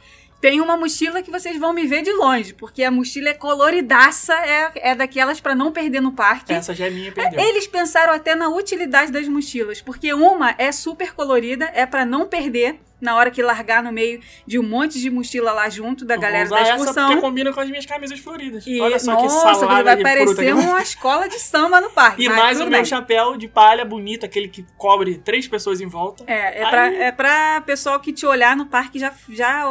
Tem 0.41 0.62
uma 0.62 0.78
mochila 0.78 1.24
que 1.24 1.32
vocês 1.32 1.58
vão 1.60 1.74
me 1.74 1.88
ver 1.88 2.04
de 2.04 2.12
longe, 2.12 2.54
porque 2.54 2.84
a 2.84 2.91
mochila 2.91 3.30
é 3.30 3.34
coloridaça, 3.34 4.34
é, 4.34 4.72
é 4.76 4.96
daquelas 4.96 5.39
pra 5.41 5.56
não 5.56 5.72
perder 5.72 6.02
no 6.02 6.12
parque. 6.12 6.54
Essa 6.54 6.74
já 6.74 6.86
é 6.86 6.89
minha, 6.89 7.12
perdeu. 7.12 7.39
Eles 7.39 7.65
pensaram 7.65 8.13
até 8.13 8.36
na 8.36 8.50
utilidade 8.50 9.12
das 9.12 9.28
mochilas, 9.28 9.82
porque 9.82 10.13
uma 10.13 10.54
é 10.58 10.72
super 10.72 11.15
colorida, 11.15 11.72
é 11.74 11.86
pra 11.86 12.06
não 12.06 12.28
perder 12.28 12.80
na 13.06 13.15
hora 13.15 13.32
que 13.32 13.41
largar 13.41 13.82
no 13.82 13.91
meio 13.91 14.20
de 14.46 14.60
um 14.60 14.63
monte 14.63 15.00
de 15.00 15.10
mochila 15.10 15.54
lá 15.54 15.70
junto 15.70 16.04
da 16.04 16.18
galera 16.18 16.50
da 16.50 16.60
essa 16.60 16.72
excursão. 16.76 17.08
porque 17.08 17.22
combina 17.22 17.54
com 17.54 17.60
as 17.62 17.70
minhas 17.70 17.86
camisas 17.86 18.20
floridas. 18.20 18.65
E, 18.68 18.82
Olha 18.82 19.00
só 19.00 19.13
nossa, 19.13 19.26
que 19.26 19.56
salada 19.60 19.84
vai 19.84 19.98
parecer 20.04 20.54
uma 20.54 20.82
escola 20.82 21.30
de 21.30 21.39
samba 21.39 21.80
no 21.80 21.89
parque. 21.91 22.26
E 22.26 22.30
mais 22.30 22.58
o 22.60 22.63
meu 22.63 22.72
bem. 22.72 22.86
chapéu 22.86 23.38
de 23.38 23.48
palha 23.48 23.86
bonito, 23.86 24.26
aquele 24.26 24.48
que 24.50 24.65
cobre 24.78 25.18
três 25.20 25.48
pessoas 25.48 25.80
em 25.80 25.88
volta. 25.88 26.24
É, 26.28 26.60
é, 26.60 26.63
Aí- 26.65 26.70
pra, 26.70 26.94
é 26.94 27.12
pra 27.12 27.62
pessoal 27.62 28.00
que 28.00 28.12
te 28.12 28.26
olhar 28.26 28.56
no 28.58 28.65
parque 28.65 29.00
já, 29.00 29.13
já 29.30 29.63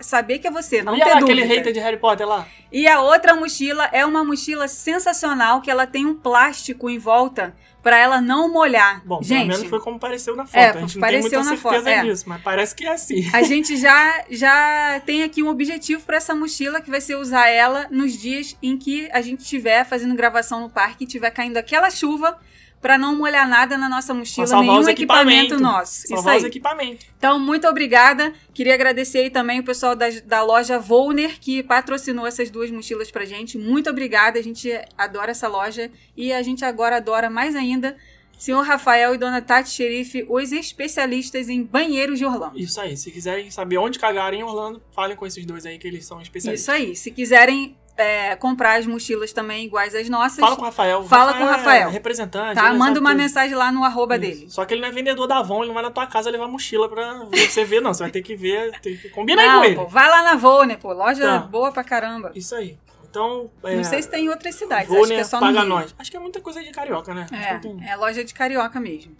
saber 0.00 0.38
que 0.38 0.48
é 0.48 0.50
você, 0.50 0.82
não 0.82 0.96
e 0.96 0.98
ter 1.00 1.04
lá, 1.04 1.20
dúvida. 1.20 1.32
aquele 1.42 1.54
hater 1.54 1.72
de 1.72 1.78
Harry 1.80 1.98
Potter 1.98 2.26
lá? 2.26 2.46
E 2.72 2.86
a 2.88 3.00
outra 3.00 3.34
mochila 3.34 3.88
é 3.92 4.04
uma 4.04 4.24
mochila 4.24 4.66
sensacional 4.68 5.60
que 5.60 5.70
ela 5.70 5.86
tem 5.86 6.06
um 6.06 6.14
plástico 6.14 6.88
em 6.90 6.98
volta 6.98 7.54
pra 7.88 7.98
ela 7.98 8.20
não 8.20 8.52
molhar. 8.52 9.02
Bom, 9.02 9.16
pelo 9.16 9.26
Gente, 9.26 9.48
menos 9.48 9.64
foi 9.64 9.80
como 9.80 9.98
pareceu 9.98 10.36
na 10.36 10.44
foto. 10.44 10.56
É, 10.56 10.68
a 10.68 10.80
gente 10.80 10.98
não 10.98 11.08
tem 11.08 11.20
muita 11.20 11.42
certeza 11.42 11.56
foto, 11.56 11.88
é. 11.88 12.02
disso, 12.02 12.24
mas 12.26 12.42
parece 12.42 12.74
que 12.74 12.84
é 12.84 12.92
assim. 12.92 13.30
a 13.32 13.42
gente 13.42 13.78
já 13.78 14.24
já 14.28 15.00
tem 15.06 15.22
aqui 15.22 15.42
um 15.42 15.48
objetivo 15.48 16.02
pra 16.02 16.18
essa 16.18 16.34
mochila 16.34 16.82
que 16.82 16.90
vai 16.90 17.00
ser 17.00 17.16
usar 17.16 17.48
ela 17.48 17.88
nos 17.90 18.12
dias 18.12 18.54
em 18.62 18.76
que 18.76 19.08
a 19.10 19.22
gente 19.22 19.40
estiver 19.40 19.86
fazendo 19.86 20.14
gravação 20.14 20.60
no 20.60 20.68
parque 20.68 21.04
e 21.04 21.06
tiver 21.06 21.30
caindo 21.30 21.56
aquela 21.56 21.90
chuva 21.90 22.38
pra 22.80 22.96
não 22.96 23.16
molhar 23.16 23.48
nada 23.48 23.76
na 23.76 23.88
nossa 23.88 24.14
mochila, 24.14 24.46
nenhum 24.60 24.88
equipamento 24.88 25.54
equipamentos. 25.54 25.60
nosso. 25.60 26.14
Isso 26.14 26.28
aí. 26.28 26.38
os 26.38 26.44
equipamentos. 26.44 27.06
Então, 27.18 27.38
muito 27.38 27.66
obrigada. 27.66 28.32
Queria 28.54 28.74
agradecer 28.74 29.18
aí 29.18 29.30
também 29.30 29.60
o 29.60 29.64
pessoal 29.64 29.96
da, 29.96 30.06
da 30.24 30.42
loja 30.42 30.78
Volner, 30.78 31.38
que 31.40 31.62
patrocinou 31.62 32.26
essas 32.26 32.50
duas 32.50 32.70
mochilas 32.70 33.10
pra 33.10 33.24
gente. 33.24 33.58
Muito 33.58 33.90
obrigada. 33.90 34.38
A 34.38 34.42
gente 34.42 34.70
adora 34.96 35.32
essa 35.32 35.48
loja 35.48 35.90
e 36.16 36.32
a 36.32 36.42
gente 36.42 36.64
agora 36.64 36.96
adora 36.96 37.28
mais 37.28 37.56
ainda 37.56 37.96
senhor 38.38 38.62
Rafael 38.62 39.14
e 39.14 39.18
dona 39.18 39.42
Tati 39.42 39.68
Xerife, 39.68 40.24
os 40.28 40.52
especialistas 40.52 41.48
em 41.48 41.62
banheiros 41.62 42.18
de 42.18 42.24
Orlando. 42.24 42.58
Isso 42.58 42.80
aí. 42.80 42.96
Se 42.96 43.10
quiserem 43.10 43.50
saber 43.50 43.78
onde 43.78 43.98
cagar 43.98 44.32
em 44.32 44.44
Orlando, 44.44 44.80
falem 44.94 45.16
com 45.16 45.26
esses 45.26 45.44
dois 45.44 45.66
aí 45.66 45.76
que 45.76 45.88
eles 45.88 46.06
são 46.06 46.22
especialistas. 46.22 46.62
Isso 46.62 46.70
aí. 46.70 46.94
Se 46.94 47.10
quiserem 47.10 47.76
é, 47.98 48.36
comprar 48.36 48.78
as 48.78 48.86
mochilas 48.86 49.32
também 49.32 49.64
iguais 49.66 49.94
às 49.94 50.08
nossas, 50.08 50.38
Fala 50.38 50.54
com 50.56 50.62
o 50.62 50.64
Rafael. 50.64 51.02
Fala 51.02 51.34
com 51.34 51.44
o 51.44 51.48
é 51.48 51.50
Rafael. 51.50 51.90
representante. 51.90 52.54
tá? 52.54 52.72
Manda 52.72 52.98
uma 53.00 53.10
tudo. 53.10 53.18
mensagem 53.18 53.54
lá 53.56 53.70
no 53.72 53.84
arroba 53.84 54.14
Isso. 54.16 54.20
dele. 54.40 54.50
Só 54.50 54.64
que 54.64 54.72
ele 54.74 54.80
não 54.80 54.88
é 54.88 54.92
vendedor 54.92 55.26
da 55.26 55.38
Avon, 55.38 55.58
ele 55.58 55.66
não 55.66 55.74
vai 55.74 55.82
na 55.82 55.90
tua 55.90 56.06
casa 56.06 56.30
levar 56.30 56.46
mochila 56.48 56.88
pra 56.88 57.24
você 57.30 57.64
ver, 57.64 57.80
não. 57.82 57.92
Você 57.92 58.04
vai 58.04 58.10
ter 58.12 58.22
que 58.22 58.36
ver, 58.36 58.80
tem 58.80 58.96
que 58.96 59.08
combinar 59.10 59.42
Não, 59.44 59.58
com 59.58 59.64
ele. 59.64 59.74
pô, 59.74 59.86
vai 59.86 60.08
lá 60.08 60.22
na 60.22 60.36
Volner, 60.36 60.78
pô. 60.78 60.92
Loja 60.92 61.22
Tá. 61.24 61.38
boa 61.40 61.72
pra 61.72 61.82
caramba. 61.84 62.30
Isso 62.34 62.54
aí. 62.54 62.78
Então, 63.10 63.50
é, 63.64 63.74
Não 63.74 63.84
sei 63.84 64.02
se 64.02 64.08
tem 64.08 64.26
em 64.26 64.28
outras 64.28 64.54
cidades, 64.54 64.86
Vou, 64.88 64.98
acho 65.00 65.08
que 65.08 65.14
é 65.14 65.24
só 65.24 65.38
no 65.40 65.46
paga 65.46 65.60
Rio. 65.60 65.68
nós. 65.68 65.94
Acho 65.98 66.10
que 66.10 66.16
é 66.16 66.20
muita 66.20 66.40
coisa 66.40 66.62
de 66.62 66.70
carioca, 66.70 67.12
né? 67.14 67.26
Tem- 67.60 67.78
É, 67.84 67.92
é 67.92 67.96
loja 67.96 68.22
de 68.22 68.32
carioca 68.34 68.78
mesmo. 68.78 69.16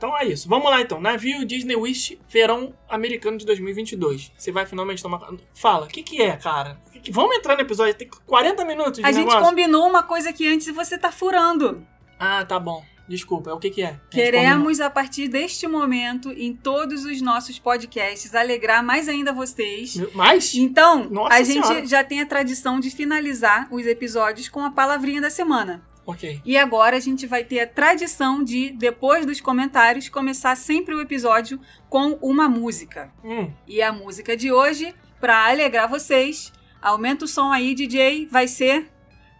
Então 0.00 0.16
é 0.16 0.24
isso. 0.24 0.48
Vamos 0.48 0.70
lá 0.70 0.80
então. 0.80 0.98
Navio 0.98 1.44
Disney 1.44 1.76
Wish 1.76 2.18
Verão 2.26 2.72
Americano 2.88 3.36
de 3.36 3.44
2022. 3.44 4.32
Você 4.34 4.50
vai 4.50 4.64
finalmente 4.64 5.02
tomar. 5.02 5.20
Fala, 5.54 5.84
o 5.84 5.88
que, 5.88 6.02
que 6.02 6.22
é, 6.22 6.38
cara? 6.38 6.80
Que 6.90 7.00
que- 7.00 7.12
Vamos 7.12 7.36
entrar 7.36 7.54
no 7.54 7.60
episódio, 7.60 7.92
tem 7.92 8.08
40 8.24 8.64
minutos 8.64 8.94
de 8.94 9.04
A 9.04 9.12
gente 9.12 9.26
negócio. 9.26 9.42
combinou 9.46 9.86
uma 9.86 10.02
coisa 10.02 10.32
que 10.32 10.48
antes 10.48 10.74
você 10.74 10.96
tá 10.96 11.12
furando. 11.12 11.86
Ah, 12.18 12.42
tá 12.46 12.58
bom. 12.58 12.82
Desculpa, 13.06 13.50
é 13.50 13.52
o 13.52 13.58
que, 13.58 13.68
que 13.70 13.82
é? 13.82 13.86
A 13.88 13.90
gente. 13.90 14.08
Queremos, 14.10 14.80
a 14.80 14.88
partir 14.88 15.26
deste 15.28 15.66
momento, 15.66 16.30
em 16.32 16.54
todos 16.54 17.04
os 17.04 17.20
nossos 17.20 17.58
podcasts, 17.58 18.34
alegrar 18.34 18.82
mais 18.84 19.06
ainda 19.08 19.32
vocês. 19.34 19.96
Mais? 20.14 20.54
Então, 20.54 21.10
Nossa 21.10 21.34
a 21.34 21.42
gente 21.42 21.66
Senhora. 21.66 21.86
já 21.86 22.04
tem 22.04 22.20
a 22.22 22.26
tradição 22.26 22.78
de 22.80 22.88
finalizar 22.88 23.66
os 23.70 23.84
episódios 23.84 24.48
com 24.48 24.60
a 24.64 24.70
palavrinha 24.70 25.20
da 25.20 25.28
semana. 25.28 25.82
Ok. 26.10 26.40
E 26.44 26.56
agora 26.56 26.96
a 26.96 27.00
gente 27.00 27.26
vai 27.26 27.42
ter 27.44 27.60
a 27.60 27.66
tradição 27.66 28.42
de, 28.44 28.70
depois 28.70 29.26
dos 29.26 29.40
comentários, 29.40 30.08
começar 30.08 30.56
sempre 30.56 30.94
o 30.94 31.00
episódio 31.00 31.60
com 31.88 32.12
uma 32.22 32.48
música. 32.48 33.12
Hum, 33.24 33.50
E 33.66 33.82
a 33.82 33.92
música 33.92 34.36
de 34.36 34.52
hoje, 34.52 34.94
pra 35.20 35.48
alegrar 35.48 35.88
vocês, 35.88 36.52
aumenta 36.80 37.24
o 37.24 37.28
som 37.28 37.50
aí, 37.52 37.74
DJ, 37.74 38.26
vai 38.26 38.46
ser 38.48 38.88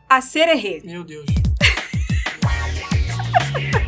a 0.08 0.20
Sererê. 0.20 0.82
meu 0.84 1.04
Deus. 1.04 1.26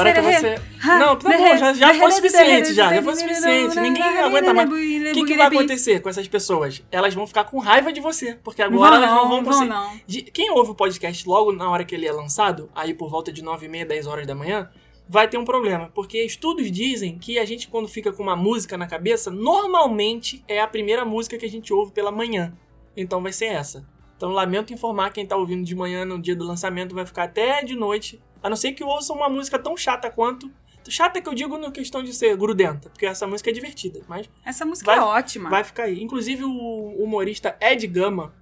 agora 0.00 0.12
que 0.12 0.20
você. 0.40 0.54
Não, 0.98 1.16
tá 1.16 1.28
bom, 1.28 1.28
derre- 1.28 1.58
já, 1.58 1.72
já 1.74 1.94
foi 1.94 2.10
suficiente, 2.12 2.72
já. 2.74 2.94
Já 2.94 3.02
foi 3.02 3.14
suficiente. 3.16 3.80
Ninguém 3.80 4.02
aguenta 4.02 4.54
mais. 4.54 4.68
O 4.70 4.72
que, 5.12 5.24
que 5.24 5.36
vai 5.36 5.46
acontecer 5.46 6.00
com 6.00 6.08
essas 6.08 6.26
pessoas? 6.28 6.82
Elas 6.90 7.14
vão 7.14 7.26
ficar 7.26 7.44
com 7.44 7.58
raiva 7.58 7.92
de 7.92 8.00
você. 8.00 8.38
Porque 8.42 8.62
Não 8.64 8.72
agora 8.82 8.98
vão 8.98 9.04
elas 9.08 9.10
não 9.16 9.28
não, 9.30 9.44
vão 9.44 9.52
você. 9.52 9.64
não. 9.64 10.00
De- 10.06 10.22
Quem 10.22 10.50
ouve 10.50 10.70
o 10.70 10.74
podcast 10.74 11.28
logo 11.28 11.52
na 11.52 11.68
hora 11.70 11.84
que 11.84 11.94
ele 11.94 12.06
é 12.06 12.12
lançado, 12.12 12.70
aí 12.74 12.94
por 12.94 13.08
volta 13.10 13.32
de 13.32 13.42
9 13.42 13.66
e 13.66 13.68
meia, 13.68 13.86
10 13.86 14.06
horas 14.06 14.26
da 14.26 14.34
manhã, 14.34 14.70
vai 15.08 15.26
ter 15.28 15.38
um 15.38 15.44
problema. 15.44 15.90
Porque 15.94 16.22
estudos 16.22 16.70
dizem 16.70 17.18
que 17.18 17.38
a 17.38 17.44
gente, 17.44 17.68
quando 17.68 17.88
fica 17.88 18.12
com 18.12 18.22
uma 18.22 18.36
música 18.36 18.76
na 18.76 18.86
cabeça, 18.86 19.30
normalmente 19.30 20.44
é 20.48 20.60
a 20.60 20.66
primeira 20.66 21.04
música 21.04 21.36
que 21.38 21.46
a 21.46 21.50
gente 21.50 21.72
ouve 21.72 21.92
pela 21.92 22.10
manhã. 22.12 22.52
Então 22.96 23.22
vai 23.22 23.32
ser 23.32 23.46
essa. 23.46 23.86
Então 24.16 24.30
lamento 24.32 24.72
informar 24.72 25.10
quem 25.12 25.24
tá 25.24 25.36
ouvindo 25.36 25.64
de 25.64 25.74
manhã 25.76 26.04
no 26.04 26.18
dia 26.20 26.34
do 26.34 26.44
lançamento 26.44 26.94
vai 26.94 27.06
ficar 27.06 27.22
até 27.24 27.62
de 27.62 27.76
noite. 27.76 28.20
A 28.42 28.48
não 28.48 28.56
ser 28.56 28.72
que 28.72 28.82
ouça 28.84 29.12
uma 29.12 29.28
música 29.28 29.58
tão 29.58 29.76
chata 29.76 30.10
quanto. 30.10 30.50
Chata 30.88 31.20
que 31.20 31.28
eu 31.28 31.34
digo 31.34 31.58
na 31.58 31.70
questão 31.70 32.02
de 32.02 32.14
ser 32.14 32.34
grudenta, 32.34 32.88
porque 32.88 33.04
essa 33.04 33.26
música 33.26 33.50
é 33.50 33.52
divertida, 33.52 34.00
mas 34.08 34.28
Essa 34.42 34.64
música 34.64 34.86
Vai- 34.90 34.98
é 34.98 35.02
ótima. 35.02 35.50
vai 35.50 35.62
ficar 35.62 35.82
aí. 35.82 36.02
Inclusive 36.02 36.44
o 36.44 36.96
humorista 37.02 37.56
Ed 37.60 37.86
Gama, 37.86 38.32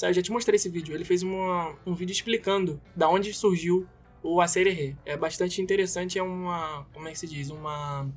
Eu 0.00 0.12
já 0.14 0.22
te 0.22 0.32
mostrei 0.32 0.56
esse 0.56 0.68
vídeo. 0.70 0.94
Ele 0.94 1.04
fez 1.04 1.22
uma- 1.22 1.74
um 1.84 1.92
vídeo 1.92 2.12
explicando 2.12 2.80
da 2.96 3.08
onde 3.10 3.32
surgiu 3.34 3.86
o 4.22 4.40
Acererê. 4.40 4.96
É 5.04 5.16
bastante 5.18 5.60
interessante, 5.60 6.18
é 6.18 6.22
uma. 6.22 6.86
Como 6.94 7.06
é 7.08 7.10
que 7.12 7.18
se 7.18 7.26
diz? 7.26 7.50
Uma 7.50 8.08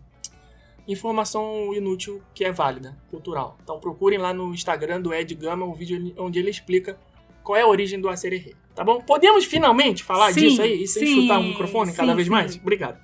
informação 0.87 1.73
inútil 1.73 2.21
que 2.33 2.45
é 2.45 2.51
válida, 2.51 2.95
cultural. 3.09 3.57
Então 3.63 3.79
procurem 3.79 4.19
lá 4.19 4.33
no 4.33 4.53
Instagram 4.53 5.01
do 5.01 5.13
Ed 5.13 5.33
Gama 5.35 5.65
um 5.65 5.73
vídeo 5.73 6.13
onde 6.17 6.39
ele 6.39 6.49
explica 6.49 6.97
qual 7.45 7.55
é 7.55 7.61
a 7.61 7.67
origem 7.67 8.01
do 8.01 8.09
Acererê. 8.09 8.55
Tá 8.73 8.83
bom? 8.83 8.99
Podemos 8.99 9.45
finalmente 9.45 10.03
falar 10.03 10.33
Sim, 10.33 10.41
disso 10.41 10.61
aí? 10.61 10.83
E 10.83 10.87
sem 10.87 11.05
sim, 11.05 11.21
chutar 11.21 11.39
o 11.39 11.43
microfone 11.43 11.93
cada 11.93 12.09
sim, 12.09 12.15
vez 12.15 12.27
sim. 12.27 12.33
mais? 12.33 12.55
Obrigado. 12.57 12.99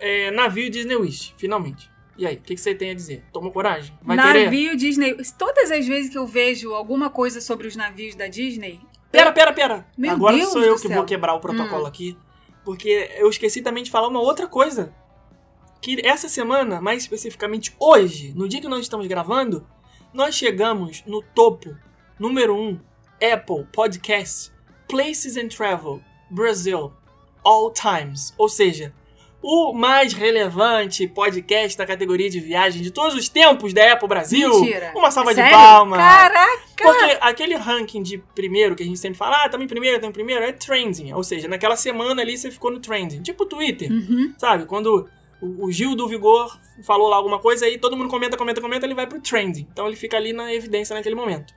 É, 0.00 0.30
navio 0.32 0.68
Disney 0.68 0.96
Wish, 0.96 1.34
finalmente. 1.36 1.88
E 2.16 2.26
aí, 2.26 2.36
o 2.36 2.40
que, 2.40 2.54
que 2.54 2.60
você 2.60 2.74
tem 2.74 2.90
a 2.90 2.94
dizer? 2.94 3.22
Tomou 3.32 3.52
coragem? 3.52 3.96
Vai 4.02 4.16
querer? 4.16 4.44
Navio 4.44 4.76
Disney. 4.76 5.16
Todas 5.38 5.70
as 5.70 5.86
vezes 5.86 6.10
que 6.10 6.18
eu 6.18 6.26
vejo 6.26 6.72
alguma 6.72 7.10
coisa 7.10 7.40
sobre 7.40 7.66
os 7.66 7.76
navios 7.76 8.14
da 8.14 8.26
Disney. 8.26 8.80
Pera, 9.12 9.30
pera, 9.30 9.52
pera. 9.52 9.86
Meu 9.96 10.12
Agora 10.12 10.36
Deus 10.36 10.50
sou 10.50 10.62
eu 10.62 10.74
que 10.74 10.88
céu. 10.88 10.96
vou 10.96 11.04
quebrar 11.04 11.34
o 11.34 11.40
protocolo 11.40 11.86
aqui. 11.86 12.16
Porque 12.64 13.10
eu 13.16 13.28
esqueci 13.28 13.62
também 13.62 13.82
de 13.84 13.90
falar 13.90 14.08
uma 14.08 14.20
outra 14.20 14.46
coisa. 14.46 14.94
Que 15.80 16.00
essa 16.04 16.28
semana, 16.28 16.80
mais 16.80 17.02
especificamente 17.02 17.74
hoje, 17.78 18.32
no 18.34 18.48
dia 18.48 18.60
que 18.60 18.68
nós 18.68 18.80
estamos 18.80 19.06
gravando, 19.06 19.66
nós 20.12 20.34
chegamos 20.34 21.04
no 21.06 21.20
topo 21.22 21.76
número 22.18 22.54
1 22.56 22.68
um, 22.68 22.80
Apple 23.32 23.66
Podcast 23.72 24.52
Places 24.88 25.36
and 25.36 25.48
Travel 25.48 26.00
Brasil 26.30 26.92
All 27.44 27.70
Times. 27.72 28.34
Ou 28.36 28.48
seja, 28.48 28.92
o 29.42 29.72
mais 29.72 30.12
relevante 30.12 31.06
podcast 31.06 31.76
da 31.76 31.86
categoria 31.86 32.30
de 32.30 32.40
viagem 32.40 32.82
de 32.82 32.90
todos 32.90 33.14
os 33.14 33.28
tempos 33.28 33.72
da 33.72 33.92
Apple 33.92 34.08
Brasil. 34.08 34.48
Mentira. 34.48 34.92
Uma 34.96 35.10
salva 35.10 35.34
Sério? 35.34 35.50
de 35.50 35.56
palmas. 35.56 35.98
Caraca! 35.98 36.62
Porque 36.76 37.18
aquele 37.20 37.54
ranking 37.56 38.02
de 38.02 38.18
primeiro 38.34 38.74
que 38.74 38.82
a 38.82 38.86
gente 38.86 38.98
sempre 38.98 39.18
fala, 39.18 39.44
ah, 39.44 39.48
também 39.48 39.68
primeiro, 39.68 39.96
também 39.98 40.12
primeiro, 40.12 40.44
é 40.44 40.52
trending. 40.52 41.12
Ou 41.12 41.22
seja, 41.22 41.46
naquela 41.48 41.76
semana 41.76 42.22
ali 42.22 42.36
você 42.36 42.50
ficou 42.50 42.70
no 42.70 42.80
trending. 42.80 43.22
Tipo 43.22 43.44
o 43.44 43.46
Twitter, 43.46 43.90
Uhum. 43.90 44.34
sabe? 44.38 44.66
Quando 44.66 45.08
o 45.42 45.64
o 45.66 45.70
Gil 45.70 45.94
do 45.94 46.08
Vigor 46.08 46.58
falou 46.82 47.06
lá 47.06 47.16
alguma 47.16 47.38
coisa, 47.38 47.66
aí 47.66 47.76
todo 47.76 47.94
mundo 47.94 48.08
comenta, 48.08 48.34
comenta, 48.34 48.62
comenta, 48.62 48.86
ele 48.86 48.94
vai 48.94 49.06
pro 49.06 49.20
trending. 49.20 49.68
Então 49.70 49.86
ele 49.86 49.94
fica 49.96 50.16
ali 50.16 50.32
na 50.32 50.54
evidência 50.54 50.94
naquele 50.96 51.14
momento. 51.14 51.52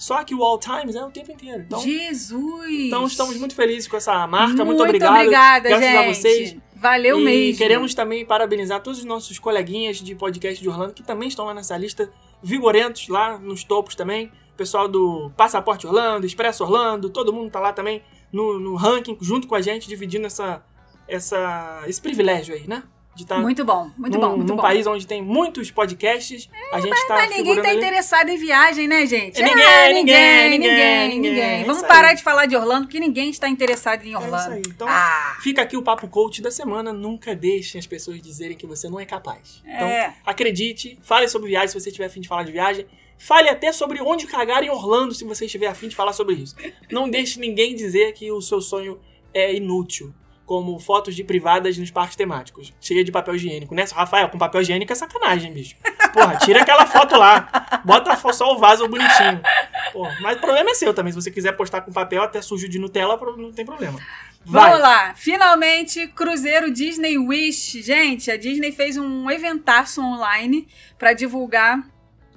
Só 0.00 0.24
que 0.24 0.34
o 0.34 0.42
All 0.42 0.58
Times 0.58 0.96
é 0.96 1.04
o 1.04 1.10
tempo 1.10 1.30
inteiro. 1.30 1.60
Então, 1.66 1.78
Jesus! 1.78 2.86
então 2.86 3.06
estamos 3.06 3.36
muito 3.36 3.54
felizes 3.54 3.86
com 3.86 3.98
essa 3.98 4.26
marca. 4.26 4.64
Muito, 4.64 4.78
Muito 4.78 4.82
obrigado. 4.82 5.14
obrigada, 5.14 5.68
Graças 5.68 5.86
gente. 5.86 5.96
a 5.98 6.14
vocês. 6.14 6.56
Valeu 6.74 7.20
e 7.20 7.24
mesmo. 7.24 7.58
queremos 7.58 7.92
também 7.92 8.24
parabenizar 8.24 8.80
todos 8.80 9.00
os 9.00 9.04
nossos 9.04 9.38
coleguinhas 9.38 9.98
de 9.98 10.14
podcast 10.14 10.58
de 10.58 10.66
Orlando 10.66 10.94
que 10.94 11.02
também 11.02 11.28
estão 11.28 11.44
lá 11.44 11.52
nessa 11.52 11.76
lista, 11.76 12.10
vigorentos 12.42 13.08
lá 13.08 13.36
nos 13.36 13.62
topos 13.62 13.94
também. 13.94 14.32
Pessoal 14.56 14.88
do 14.88 15.30
Passaporte 15.36 15.86
Orlando, 15.86 16.24
Expresso 16.24 16.64
Orlando, 16.64 17.10
todo 17.10 17.30
mundo 17.30 17.50
tá 17.50 17.60
lá 17.60 17.74
também 17.74 18.02
no, 18.32 18.58
no 18.58 18.76
ranking, 18.76 19.18
junto 19.20 19.46
com 19.46 19.54
a 19.54 19.60
gente, 19.60 19.86
dividindo 19.86 20.26
essa, 20.26 20.64
essa, 21.06 21.82
esse 21.86 22.00
privilégio 22.00 22.54
aí, 22.54 22.66
né? 22.66 22.82
De 23.20 23.24
estar 23.24 23.38
Muito 23.38 23.62
bom, 23.66 23.90
muito 23.98 24.14
num, 24.14 24.20
bom, 24.20 24.36
muito 24.38 24.48
num 24.48 24.56
bom. 24.56 24.62
país 24.62 24.86
onde 24.86 25.06
tem 25.06 25.20
muitos 25.20 25.70
podcasts. 25.70 26.48
a 26.72 26.80
gente 26.80 27.06
tá 27.06 27.16
Mas 27.16 27.30
ninguém 27.36 27.60
tá 27.60 27.68
ali. 27.68 27.76
interessado 27.76 28.30
em 28.30 28.38
viagem, 28.38 28.88
né, 28.88 29.04
gente? 29.04 29.38
É 29.38 29.44
ninguém, 29.44 29.62
Ah, 29.64 29.88
ninguém, 29.88 29.94
ninguém, 29.94 30.50
ninguém, 30.50 31.08
ninguém, 31.08 31.20
ninguém. 31.20 31.60
É 31.60 31.64
Vamos 31.64 31.82
parar 31.82 32.08
aí. 32.08 32.16
de 32.16 32.22
falar 32.22 32.46
de 32.46 32.56
Orlando, 32.56 32.86
porque 32.86 32.98
ninguém 32.98 33.28
está 33.28 33.46
interessado 33.46 34.02
em 34.04 34.14
É 34.14 34.16
isso 34.16 34.22
Orlando. 34.24 34.54
aí. 34.54 34.62
Então, 34.66 34.88
Ah, 34.88 35.36
Fica 35.42 35.60
aqui 35.60 35.76
o 35.76 35.82
papo 35.82 36.08
coach 36.08 36.40
da 36.40 36.50
semana. 36.50 36.94
Nunca 36.94 37.34
deixem 37.36 37.78
as 37.78 37.86
pessoas 37.86 38.22
dizerem 38.22 38.56
que 38.56 38.66
você 38.66 38.88
não 38.88 38.98
é 38.98 39.04
capaz. 39.04 39.62
Então, 39.66 39.86
É. 39.86 40.14
acredite, 40.24 40.98
fale 41.02 41.28
sobre 41.28 41.48
viagem 41.50 41.68
se 41.68 41.78
você 41.78 41.92
tiver 41.92 42.06
afim 42.06 42.22
de 42.22 42.28
falar 42.28 42.44
de 42.44 42.52
viagem. 42.52 42.86
Fale 43.18 43.50
até 43.50 43.70
sobre 43.70 44.00
onde 44.00 44.26
cagar 44.26 44.62
em 44.64 44.70
Orlando 44.70 45.12
se 45.14 45.24
você 45.24 45.44
estiver 45.44 45.66
afim 45.66 45.88
de 45.88 45.94
falar 45.94 46.14
sobre 46.14 46.36
isso. 46.36 46.56
Não 46.90 47.06
deixe 47.10 47.38
ninguém 47.38 47.74
dizer 47.74 48.14
que 48.14 48.32
o 48.32 48.40
seu 48.40 48.62
sonho 48.62 48.98
é 49.34 49.54
inútil. 49.54 50.14
Como 50.50 50.80
fotos 50.80 51.14
de 51.14 51.22
privadas 51.22 51.78
nos 51.78 51.92
parques 51.92 52.16
temáticos. 52.16 52.74
Cheia 52.80 53.04
de 53.04 53.12
papel 53.12 53.36
higiênico. 53.36 53.72
Né? 53.72 53.84
Rafael, 53.94 54.28
com 54.28 54.36
papel 54.36 54.62
higiênico 54.62 54.92
é 54.92 54.96
sacanagem, 54.96 55.52
bicho. 55.52 55.76
Porra, 56.12 56.38
tira 56.38 56.62
aquela 56.62 56.84
foto 56.86 57.16
lá. 57.16 57.80
Bota 57.84 58.16
só 58.32 58.52
o 58.52 58.58
vaso 58.58 58.88
bonitinho. 58.88 59.40
Porra, 59.92 60.12
mas 60.20 60.38
o 60.38 60.40
problema 60.40 60.70
é 60.70 60.74
seu 60.74 60.92
também. 60.92 61.12
Se 61.12 61.22
você 61.22 61.30
quiser 61.30 61.52
postar 61.52 61.82
com 61.82 61.92
papel 61.92 62.20
até 62.20 62.42
sujo 62.42 62.68
de 62.68 62.80
Nutella, 62.80 63.16
não 63.36 63.52
tem 63.52 63.64
problema. 63.64 64.00
Vai. 64.44 64.70
Vamos 64.70 64.80
lá, 64.80 65.14
finalmente, 65.14 66.08
Cruzeiro 66.08 66.72
Disney 66.72 67.16
Wish. 67.16 67.80
Gente, 67.80 68.28
a 68.28 68.36
Disney 68.36 68.72
fez 68.72 68.96
um 68.96 69.30
eventaço 69.30 70.02
online 70.02 70.66
para 70.98 71.12
divulgar 71.12 71.88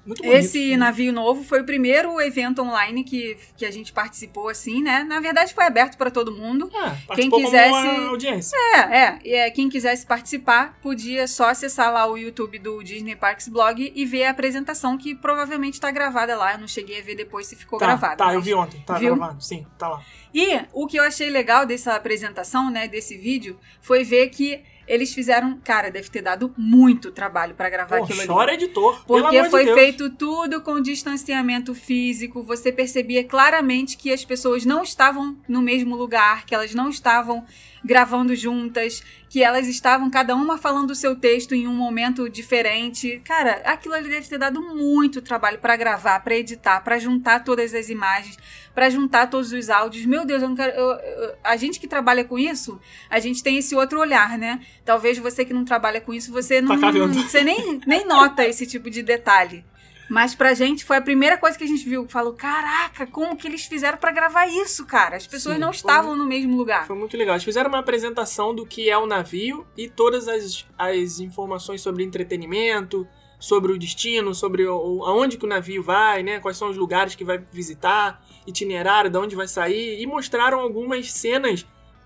Muito 0.05 0.21
bonito. 0.21 0.37
esse 0.39 0.75
navio 0.75 1.13
novo. 1.13 1.43
Foi 1.43 1.61
o 1.61 1.65
primeiro 1.65 2.19
evento 2.19 2.61
online 2.61 3.03
que, 3.03 3.37
que 3.55 3.65
a 3.65 3.71
gente 3.71 3.93
participou, 3.93 4.49
assim, 4.49 4.81
né? 4.83 5.03
Na 5.03 5.19
verdade, 5.21 5.53
foi 5.53 5.63
aberto 5.63 5.97
para 5.97 6.11
todo 6.11 6.31
mundo. 6.31 6.69
Ah, 6.75 6.95
Quem 7.15 7.29
quisesse- 7.29 7.69
como 7.71 7.91
uma 8.01 8.09
audiência. 8.09 8.57
É, 8.75 8.79
é, 8.79 9.19
é, 9.47 9.51
quem 9.51 9.69
quisesse 9.69 10.05
participar 10.05 10.77
podia 10.81 11.25
só 11.27 11.49
acessar 11.49 11.91
lá 11.93 12.05
o 12.05 12.17
YouTube 12.17 12.59
do 12.59 12.83
Disney 12.83 13.15
Parks 13.15 13.47
Blog 13.47 13.91
e 13.95 14.05
ver 14.05 14.25
a 14.25 14.31
apresentação 14.31 14.97
que 14.97 15.15
provavelmente 15.15 15.79
tá 15.79 15.89
gravada 15.89 16.35
lá. 16.35 16.53
Eu 16.53 16.59
não 16.59 16.67
cheguei 16.67 16.99
a 16.99 17.03
ver 17.03 17.15
depois 17.15 17.47
se 17.47 17.55
ficou 17.55 17.79
Tá, 17.79 17.85
gravada. 17.85 18.17
tá, 18.17 18.33
eu 18.33 18.41
vi 18.41 18.53
ontem. 18.53 18.81
Tá 18.85 18.97
Viu? 18.97 19.15
gravado. 19.15 19.41
Sim, 19.43 19.65
tá 19.77 19.87
lá. 19.87 20.01
E 20.33 20.59
o 20.73 20.85
que 20.87 20.97
eu 20.97 21.03
achei 21.03 21.29
legal 21.29 21.65
dessa 21.65 21.93
apresentação, 21.95 22.69
né, 22.71 22.87
desse 22.87 23.15
vídeo, 23.17 23.57
foi 23.81 24.03
ver 24.03 24.29
que 24.29 24.61
eles 24.87 25.13
fizeram, 25.13 25.59
cara, 25.63 25.89
deve 25.89 26.09
ter 26.09 26.21
dado 26.21 26.53
muito 26.57 27.11
trabalho 27.11 27.53
pra 27.55 27.69
gravar 27.69 27.97
Pô, 27.97 28.03
aquilo 28.03 28.19
ali. 28.19 28.27
chora 28.27 28.53
editor. 28.53 29.03
pelo 29.05 29.21
Porque 29.21 29.41
de 29.41 29.49
foi 29.49 29.65
Deus. 29.65 29.79
feito 29.79 30.09
tudo 30.11 30.61
com 30.61 30.81
distanciamento 30.81 31.73
físico, 31.73 32.43
você 32.43 32.71
percebia 32.71 33.23
claramente 33.23 33.97
que 33.97 34.11
as 34.11 34.23
pessoas 34.25 34.65
não 34.65 34.83
estavam 34.83 35.37
no 35.47 35.61
mesmo 35.61 35.95
lugar, 35.95 36.45
que 36.45 36.53
elas 36.55 36.73
não 36.73 36.89
estavam 36.89 37.45
gravando 37.85 38.33
juntas, 38.33 39.03
que 39.29 39.43
elas 39.43 39.67
estavam 39.67 40.09
cada 40.09 40.33
uma 40.35 40.57
falando 40.57 40.91
o 40.91 40.95
seu 40.95 41.17
texto 41.17 41.53
em 41.53 41.67
um 41.67 41.73
momento 41.73 42.29
diferente. 42.29 43.21
Cara, 43.25 43.61
aquilo 43.65 43.93
ali 43.93 44.07
deve 44.07 44.27
ter 44.29 44.37
dado 44.37 44.61
muito 44.61 45.21
trabalho 45.21 45.59
pra 45.59 45.75
gravar, 45.75 46.19
pra 46.21 46.33
editar, 46.35 46.79
pra 46.81 46.97
juntar 46.97 47.43
todas 47.43 47.73
as 47.73 47.89
imagens, 47.89 48.37
pra 48.73 48.89
juntar 48.89 49.27
todos 49.29 49.51
os 49.51 49.69
áudios. 49.69 50.05
Meu 50.05 50.23
Deus, 50.25 50.41
eu 50.41 50.47
não 50.49 50.55
quero, 50.55 50.71
eu- 50.71 50.91
eu- 50.97 51.35
a 51.43 51.57
gente 51.57 51.77
que 51.77 51.87
trabalha 51.87 52.23
com 52.23 52.39
isso, 52.39 52.79
a 53.09 53.19
gente 53.19 53.43
tem 53.43 53.57
esse 53.57 53.75
outro 53.75 53.99
olhar, 53.99 54.37
né? 54.37 54.61
Talvez 54.85 55.17
você 55.17 55.45
que 55.45 55.53
não 55.53 55.63
trabalha 55.63 56.01
com 56.01 56.13
isso, 56.13 56.31
você 56.31 56.59
não, 56.61 56.79
cagando. 56.79 57.13
você 57.13 57.41
nem, 57.43 57.79
nem 57.87 58.05
nota 58.05 58.45
esse 58.45 58.65
tipo 58.67 58.89
de 58.89 59.01
detalhe. 59.01 59.63
Mas 60.09 60.35
pra 60.35 60.53
gente 60.53 60.83
foi 60.83 60.97
a 60.97 61.01
primeira 61.01 61.37
coisa 61.37 61.57
que 61.57 61.63
a 61.63 61.67
gente 61.67 61.87
viu. 61.87 62.05
Falou, 62.09 62.33
caraca, 62.33 63.07
como 63.07 63.37
que 63.37 63.47
eles 63.47 63.65
fizeram 63.65 63.97
pra 63.97 64.11
gravar 64.11 64.45
isso, 64.45 64.85
cara? 64.85 65.15
As 65.15 65.25
pessoas 65.25 65.55
Sim, 65.55 65.61
não 65.61 65.69
foi- 65.69 65.77
estavam 65.77 66.15
no 66.15 66.25
mesmo 66.25 66.55
lugar. 66.57 66.85
Foi 66.85 66.95
muito 66.97 67.15
legal. 67.17 67.35
Eles 67.35 67.45
fizeram 67.45 67.69
uma 67.69 67.79
apresentação 67.79 68.53
do 68.53 68.65
que 68.65 68.89
é 68.89 68.97
o 68.97 69.05
navio 69.07 69.65
e 69.77 69.87
todas 69.87 70.27
as, 70.27 70.65
as 70.77 71.19
informações 71.19 71.81
sobre 71.81 72.03
entretenimento, 72.03 73.07
sobre 73.39 73.71
o 73.71 73.77
destino, 73.77 74.35
sobre 74.35 74.67
o- 74.67 75.03
aonde 75.05 75.37
que 75.37 75.45
o 75.45 75.49
navio 75.49 75.81
vai, 75.81 76.21
né? 76.21 76.39
Quais 76.39 76.57
são 76.57 76.69
os 76.69 76.77
lugares 76.77 77.15
que 77.15 77.23
vai 77.23 77.37
visitar, 77.51 78.21
itinerário, 78.45 79.09
de 79.09 79.17
onde 79.17 79.35
vai 79.35 79.47
sair. 79.47 80.01
E 80.01 80.05
mostraram 80.05 80.59
algumas 80.59 81.11
cenas 81.11 81.65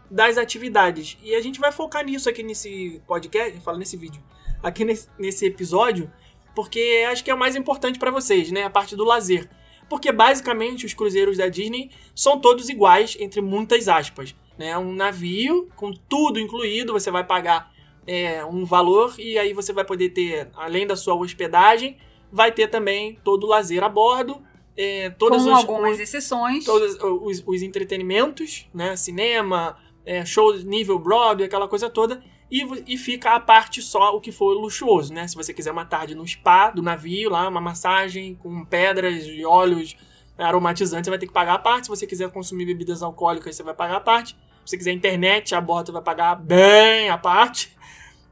das 0.09 0.37
atividades. 0.37 1.17
E 1.23 1.35
a 1.35 1.41
gente 1.41 1.59
vai 1.59 1.71
focar 1.71 2.05
nisso 2.05 2.29
aqui 2.29 2.43
nesse 2.43 3.01
podcast, 3.07 3.59
falo 3.61 3.77
nesse 3.77 3.97
vídeo, 3.97 4.21
aqui 4.63 4.85
nesse, 4.85 5.09
nesse 5.17 5.45
episódio, 5.45 6.11
porque 6.55 7.05
acho 7.09 7.23
que 7.23 7.31
é 7.31 7.33
o 7.33 7.37
mais 7.37 7.55
importante 7.55 7.99
pra 7.99 8.11
vocês, 8.11 8.51
né? 8.51 8.63
A 8.63 8.69
parte 8.69 8.95
do 8.95 9.03
lazer. 9.03 9.49
Porque 9.89 10.11
basicamente 10.11 10.85
os 10.85 10.93
cruzeiros 10.93 11.37
da 11.37 11.47
Disney 11.47 11.91
são 12.15 12.39
todos 12.39 12.67
iguais, 12.67 13.15
entre 13.19 13.41
muitas 13.41 13.87
aspas. 13.87 14.35
Né? 14.57 14.77
Um 14.77 14.93
navio 14.93 15.69
com 15.75 15.93
tudo 15.93 16.39
incluído, 16.39 16.93
você 16.93 17.11
vai 17.11 17.23
pagar 17.23 17.71
é, 18.05 18.43
um 18.43 18.65
valor 18.65 19.13
e 19.19 19.37
aí 19.37 19.53
você 19.53 19.71
vai 19.71 19.85
poder 19.85 20.09
ter, 20.09 20.49
além 20.55 20.87
da 20.87 20.95
sua 20.95 21.13
hospedagem, 21.15 21.97
vai 22.31 22.51
ter 22.51 22.67
também 22.67 23.19
todo 23.23 23.43
o 23.45 23.47
lazer 23.47 23.83
a 23.83 23.89
bordo, 23.89 24.41
é, 24.75 25.09
todas 25.11 25.43
com 25.43 25.51
os, 25.51 25.57
algumas 25.57 25.99
exceções. 25.99 26.65
todos 26.65 26.95
os, 27.01 27.43
os 27.45 27.61
entretenimentos, 27.61 28.67
né? 28.73 28.95
Cinema, 28.95 29.77
é, 30.07 30.25
show 30.25 30.55
nível 30.57 30.97
Broadway, 30.97 31.45
aquela 31.45 31.67
coisa 31.67 31.89
toda. 31.89 32.23
E, 32.49 32.65
e 32.93 32.97
fica 32.97 33.31
a 33.35 33.39
parte 33.41 33.81
só 33.81 34.15
o 34.15 34.21
que 34.21 34.31
for 34.31 34.53
luxuoso, 34.53 35.13
né? 35.13 35.27
Se 35.27 35.35
você 35.35 35.53
quiser 35.53 35.69
uma 35.71 35.83
tarde 35.83 36.15
no 36.15 36.25
spa 36.25 36.71
do 36.71 36.81
navio, 36.81 37.29
lá, 37.29 37.45
uma 37.49 37.59
massagem 37.59 38.35
com 38.35 38.63
pedras 38.63 39.25
e 39.25 39.43
óleos 39.45 39.97
aromatizantes, 40.37 41.05
você 41.05 41.09
vai 41.09 41.19
ter 41.19 41.27
que 41.27 41.33
pagar 41.33 41.55
a 41.55 41.59
parte. 41.59 41.83
Se 41.85 41.89
você 41.89 42.07
quiser 42.07 42.29
consumir 42.31 42.65
bebidas 42.65 43.03
alcoólicas, 43.03 43.53
você 43.53 43.63
vai 43.63 43.73
pagar 43.73 43.97
a 43.97 43.99
parte. 43.99 44.29
Se 44.63 44.71
você 44.71 44.77
quiser 44.77 44.91
internet 44.93 45.53
a 45.53 45.59
bordo, 45.59 45.91
vai 45.91 46.01
pagar 46.01 46.35
bem 46.35 47.09
a 47.09 47.17
parte. 47.17 47.75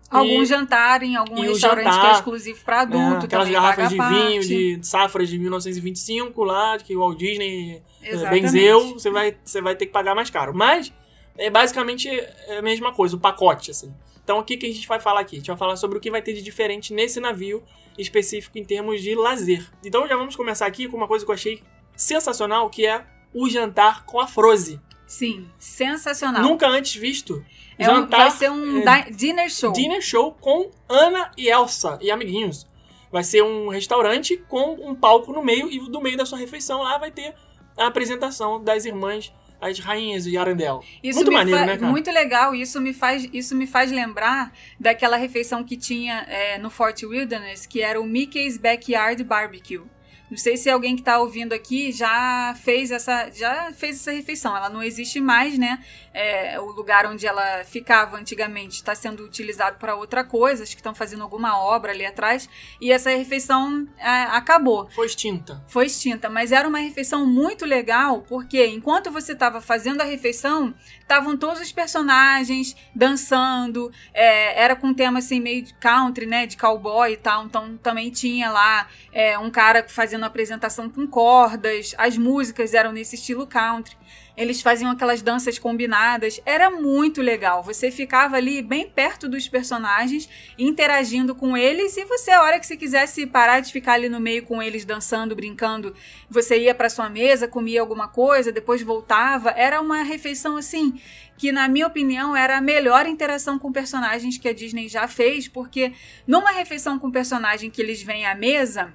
Algum 0.09 0.43
E- 0.43 0.45
jantar 0.45 1.01
em 1.03 1.15
algum 1.17 1.41
restaurante 1.41 1.83
que 1.85 1.91
jantar, 1.91 2.09
é 2.09 2.13
exclusivo 2.13 2.63
pra 2.63 2.81
adulto. 2.81 3.09
né, 3.17 3.19
aquelas 3.23 3.49
garrafas 3.49 3.89
de 3.89 3.95
vinho 3.97 4.41
parte. 4.41 4.47
de 4.47 4.79
safras 4.87 5.27
de 5.27 5.37
1925 5.39 6.43
lá, 6.43 6.77
que 6.77 6.95
o 6.95 6.99
Walt 6.99 7.17
Disney 7.17 7.81
é, 8.01 8.09
Exatamente. 8.11 8.41
benzeu, 8.43 8.93
você 8.93 9.09
vai, 9.09 9.35
você 9.43 9.61
vai 9.61 9.75
ter 9.75 9.87
que 9.87 9.91
pagar 9.91 10.13
mais 10.15 10.29
caro. 10.29 10.53
Mas 10.55 10.93
é 11.37 11.49
basicamente 11.49 12.09
a 12.57 12.61
mesma 12.61 12.93
coisa, 12.93 13.15
o 13.15 13.19
pacote, 13.19 13.71
assim. 13.71 13.93
Então 14.23 14.39
o 14.39 14.43
que, 14.43 14.57
que 14.57 14.65
a 14.65 14.73
gente 14.73 14.87
vai 14.87 14.99
falar 14.99 15.19
aqui? 15.21 15.35
A 15.35 15.39
gente 15.39 15.47
vai 15.47 15.57
falar 15.57 15.75
sobre 15.75 15.97
o 15.97 16.01
que 16.01 16.09
vai 16.09 16.21
ter 16.21 16.33
de 16.33 16.41
diferente 16.41 16.93
nesse 16.93 17.19
navio 17.19 17.63
específico 17.97 18.57
em 18.57 18.63
termos 18.63 19.01
de 19.01 19.13
lazer. 19.15 19.69
Então 19.83 20.07
já 20.07 20.15
vamos 20.15 20.35
começar 20.35 20.65
aqui 20.65 20.87
com 20.87 20.97
uma 20.97 21.07
coisa 21.07 21.23
que 21.23 21.29
eu 21.31 21.35
achei 21.35 21.61
sensacional, 21.95 22.69
que 22.69 22.85
é 22.85 23.05
o 23.33 23.49
jantar 23.49 24.05
com 24.05 24.19
a 24.19 24.27
Frozen. 24.27 24.81
Sim, 25.07 25.47
sensacional. 25.59 26.41
Nunca 26.41 26.67
antes 26.67 26.95
visto. 26.95 27.45
É 27.77 27.89
um- 27.89 27.95
jantar 27.95 28.17
vai 28.21 28.31
ser 28.31 28.49
um 28.51 28.79
é, 28.87 29.03
di- 29.03 29.11
dinner 29.15 29.49
show. 29.49 29.71
dinner 29.71 30.01
show 30.01 30.31
com 30.33 30.71
Ana 30.89 31.31
e 31.37 31.47
Elsa 31.49 31.97
e 32.01 32.09
amiguinhos. 32.09 32.65
Vai 33.11 33.23
ser 33.23 33.43
um 33.43 33.69
restaurante 33.69 34.35
com 34.49 34.73
um 34.89 34.95
palco 34.95 35.31
no 35.31 35.43
meio 35.43 35.69
e 35.71 35.79
do 35.89 36.01
meio 36.01 36.17
da 36.17 36.25
sua 36.25 36.37
refeição 36.39 36.81
lá 36.81 36.97
vai 36.97 37.11
ter 37.11 37.33
a 37.77 37.87
apresentação 37.87 38.61
das 38.63 38.85
irmãs, 38.85 39.31
as 39.65 39.79
rainhas 39.79 40.23
de 40.23 40.37
Arendelle. 40.37 40.79
Isso 41.03 41.17
Muito 41.17 41.31
maneiro, 41.31 41.59
né, 41.59 41.77
cara? 41.77 41.91
Muito 41.91 42.11
legal. 42.11 42.55
Isso 42.55 42.79
me 42.79 42.93
faz, 42.93 43.27
isso 43.33 43.55
me 43.55 43.67
faz 43.67 43.91
lembrar 43.91 44.51
daquela 44.79 45.17
refeição 45.17 45.63
que 45.63 45.75
tinha 45.75 46.25
é, 46.27 46.57
no 46.57 46.69
Fort 46.69 47.01
Wilderness, 47.03 47.65
que 47.65 47.81
era 47.81 47.99
o 47.99 48.05
Mickey's 48.05 48.57
Backyard 48.57 49.23
Barbecue. 49.23 49.83
Não 50.29 50.37
sei 50.37 50.57
se 50.57 50.69
alguém 50.69 50.95
que 50.95 51.01
está 51.01 51.19
ouvindo 51.19 51.53
aqui 51.53 51.91
já 51.91 52.55
fez 52.63 52.91
essa, 52.91 53.29
já 53.31 53.71
fez 53.73 53.97
essa 53.97 54.11
refeição. 54.11 54.55
Ela 54.55 54.69
não 54.69 54.81
existe 54.81 55.19
mais, 55.19 55.57
né? 55.57 55.83
É, 56.13 56.59
o 56.59 56.65
lugar 56.71 57.05
onde 57.05 57.27
ela 57.27 57.63
ficava 57.63 58.17
antigamente 58.17 58.75
está 58.75 58.95
sendo 58.95 59.23
utilizado 59.23 59.77
para 59.77 59.95
outra 59.95 60.23
coisa. 60.23 60.63
Acho 60.63 60.71
que 60.71 60.79
estão 60.79 60.95
fazendo 60.95 61.23
alguma 61.23 61.59
obra 61.59 61.91
ali 61.91 62.05
atrás. 62.05 62.49
E 62.81 62.91
essa 62.91 63.09
refeição 63.09 63.87
é, 63.97 64.23
acabou 64.23 64.89
Foi 64.91 65.05
extinta. 65.05 65.63
foi 65.67 65.85
extinta, 65.85 66.29
mas 66.29 66.51
era 66.51 66.67
uma 66.67 66.79
refeição 66.79 67.25
muito 67.25 67.65
legal, 67.65 68.21
porque 68.21 68.65
enquanto 68.67 69.11
você 69.11 69.33
estava 69.33 69.61
fazendo 69.61 70.01
a 70.01 70.05
refeição, 70.05 70.73
estavam 70.99 71.37
todos 71.37 71.61
os 71.61 71.71
personagens 71.71 72.75
dançando, 72.93 73.91
é, 74.13 74.61
era 74.61 74.75
com 74.75 74.93
tema 74.93 75.19
assim 75.19 75.39
meio 75.39 75.61
de 75.61 75.73
country, 75.75 76.25
né, 76.25 76.45
de 76.45 76.57
cowboy 76.57 77.11
e 77.11 77.17
tal, 77.17 77.45
então 77.45 77.77
também 77.77 78.09
tinha 78.09 78.49
lá 78.49 78.87
é, 79.11 79.37
um 79.37 79.49
cara 79.49 79.85
fazendo 79.87 80.14
apresentação 80.23 80.89
com 80.89 81.05
cordas, 81.05 81.93
as 81.97 82.17
músicas 82.17 82.73
eram 82.73 82.91
nesse 82.91 83.15
estilo 83.15 83.45
country. 83.45 83.95
Eles 84.37 84.61
faziam 84.61 84.91
aquelas 84.91 85.21
danças 85.21 85.57
combinadas, 85.57 86.41
era 86.45 86.69
muito 86.69 87.21
legal. 87.21 87.63
Você 87.63 87.89
ficava 87.89 88.35
ali 88.35 88.61
bem 88.61 88.89
perto 88.89 89.29
dos 89.29 89.47
personagens, 89.47 90.27
interagindo 90.59 91.33
com 91.33 91.55
eles, 91.55 91.95
e 91.95 92.03
você, 92.03 92.31
a 92.31 92.41
hora 92.41 92.59
que 92.59 92.67
você 92.67 92.75
quisesse 92.75 93.25
parar 93.25 93.61
de 93.61 93.71
ficar 93.71 93.93
ali 93.93 94.09
no 94.09 94.19
meio 94.19 94.43
com 94.43 94.61
eles 94.61 94.83
dançando, 94.83 95.35
brincando, 95.35 95.95
você 96.29 96.59
ia 96.59 96.75
para 96.75 96.89
sua 96.89 97.09
mesa, 97.09 97.47
comia 97.47 97.79
alguma 97.79 98.09
coisa, 98.09 98.51
depois 98.51 98.81
voltava. 98.81 99.51
Era 99.51 99.79
uma 99.79 100.03
refeição 100.03 100.57
assim 100.57 100.99
que, 101.37 101.51
na 101.51 101.67
minha 101.69 101.87
opinião, 101.87 102.35
era 102.35 102.57
a 102.57 102.61
melhor 102.61 103.05
interação 103.05 103.57
com 103.57 103.71
personagens 103.71 104.37
que 104.37 104.49
a 104.49 104.53
Disney 104.53 104.89
já 104.89 105.07
fez, 105.07 105.47
porque 105.47 105.93
numa 106.27 106.51
refeição 106.51 106.99
com 106.99 107.09
personagem 107.09 107.69
que 107.69 107.81
eles 107.81 108.01
vêm 108.01 108.25
à 108.25 108.35
mesa. 108.35 108.93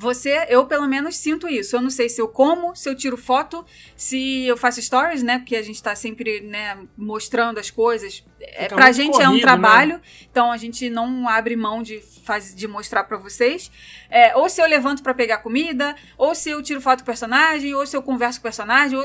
Você, 0.00 0.46
eu 0.48 0.64
pelo 0.64 0.86
menos 0.86 1.16
sinto 1.16 1.48
isso. 1.48 1.74
Eu 1.74 1.82
não 1.82 1.90
sei 1.90 2.08
se 2.08 2.20
eu 2.22 2.28
como, 2.28 2.72
se 2.76 2.88
eu 2.88 2.94
tiro 2.94 3.16
foto, 3.16 3.66
se 3.96 4.46
eu 4.46 4.56
faço 4.56 4.80
stories, 4.80 5.24
né? 5.24 5.40
Porque 5.40 5.56
a 5.56 5.62
gente 5.62 5.82
tá 5.82 5.92
sempre, 5.96 6.40
né, 6.40 6.78
mostrando 6.96 7.58
as 7.58 7.68
coisas. 7.68 8.24
É, 8.40 8.62
Fica 8.62 8.76
pra 8.76 8.92
gente 8.92 9.20
é 9.20 9.24
um 9.24 9.30
corrido, 9.30 9.42
trabalho, 9.42 10.00
então 10.30 10.52
a 10.52 10.56
gente 10.56 10.88
não 10.88 11.28
abre 11.28 11.56
mão 11.56 11.82
de, 11.82 12.00
faz, 12.22 12.54
de 12.54 12.68
mostrar 12.68 13.02
pra 13.02 13.18
vocês. 13.18 13.72
É, 14.08 14.36
ou 14.36 14.48
se 14.48 14.62
eu 14.62 14.68
levanto 14.68 15.02
pra 15.02 15.12
pegar 15.12 15.38
comida, 15.38 15.96
ou 16.16 16.32
se 16.32 16.48
eu 16.48 16.62
tiro 16.62 16.80
foto 16.80 16.98
com 16.98 17.02
o 17.02 17.06
personagem, 17.06 17.74
ou 17.74 17.84
se 17.84 17.96
eu 17.96 18.02
converso 18.02 18.38
com 18.38 18.42
o 18.42 18.48
personagem. 18.48 18.96
Ou, 18.96 19.04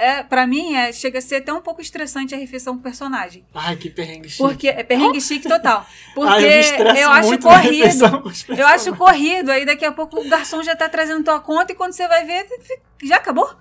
é, 0.00 0.22
para 0.22 0.46
mim, 0.46 0.74
é, 0.74 0.92
chega 0.92 1.18
a 1.18 1.22
ser 1.22 1.36
até 1.36 1.52
um 1.52 1.60
pouco 1.60 1.80
estressante 1.80 2.34
a 2.34 2.38
refeição 2.38 2.74
com 2.74 2.80
o 2.80 2.82
personagem. 2.82 3.44
Ai, 3.54 3.76
que 3.76 3.90
perrengue 3.90 4.28
chique. 4.28 4.42
Porque 4.42 4.68
é 4.68 4.82
perrengue 4.82 5.20
chique 5.20 5.46
total. 5.46 5.86
Porque 6.14 6.32
Ai, 6.32 6.80
eu 6.80 6.86
eu 6.86 7.10
acho 7.10 7.38
corrido. 7.38 8.32
Eu 8.48 8.66
acho 8.66 8.96
corrido, 8.96 9.50
aí 9.50 9.66
daqui 9.66 9.84
a 9.84 9.92
pouco 9.92 10.20
o 10.20 10.28
garçom 10.28 10.62
já 10.62 10.74
tá 10.74 10.88
trazendo 10.88 11.22
tua 11.22 11.40
conta 11.40 11.72
e 11.72 11.74
quando 11.74 11.92
você 11.92 12.08
vai 12.08 12.24
ver, 12.24 12.46
já 13.02 13.16
acabou. 13.16 13.54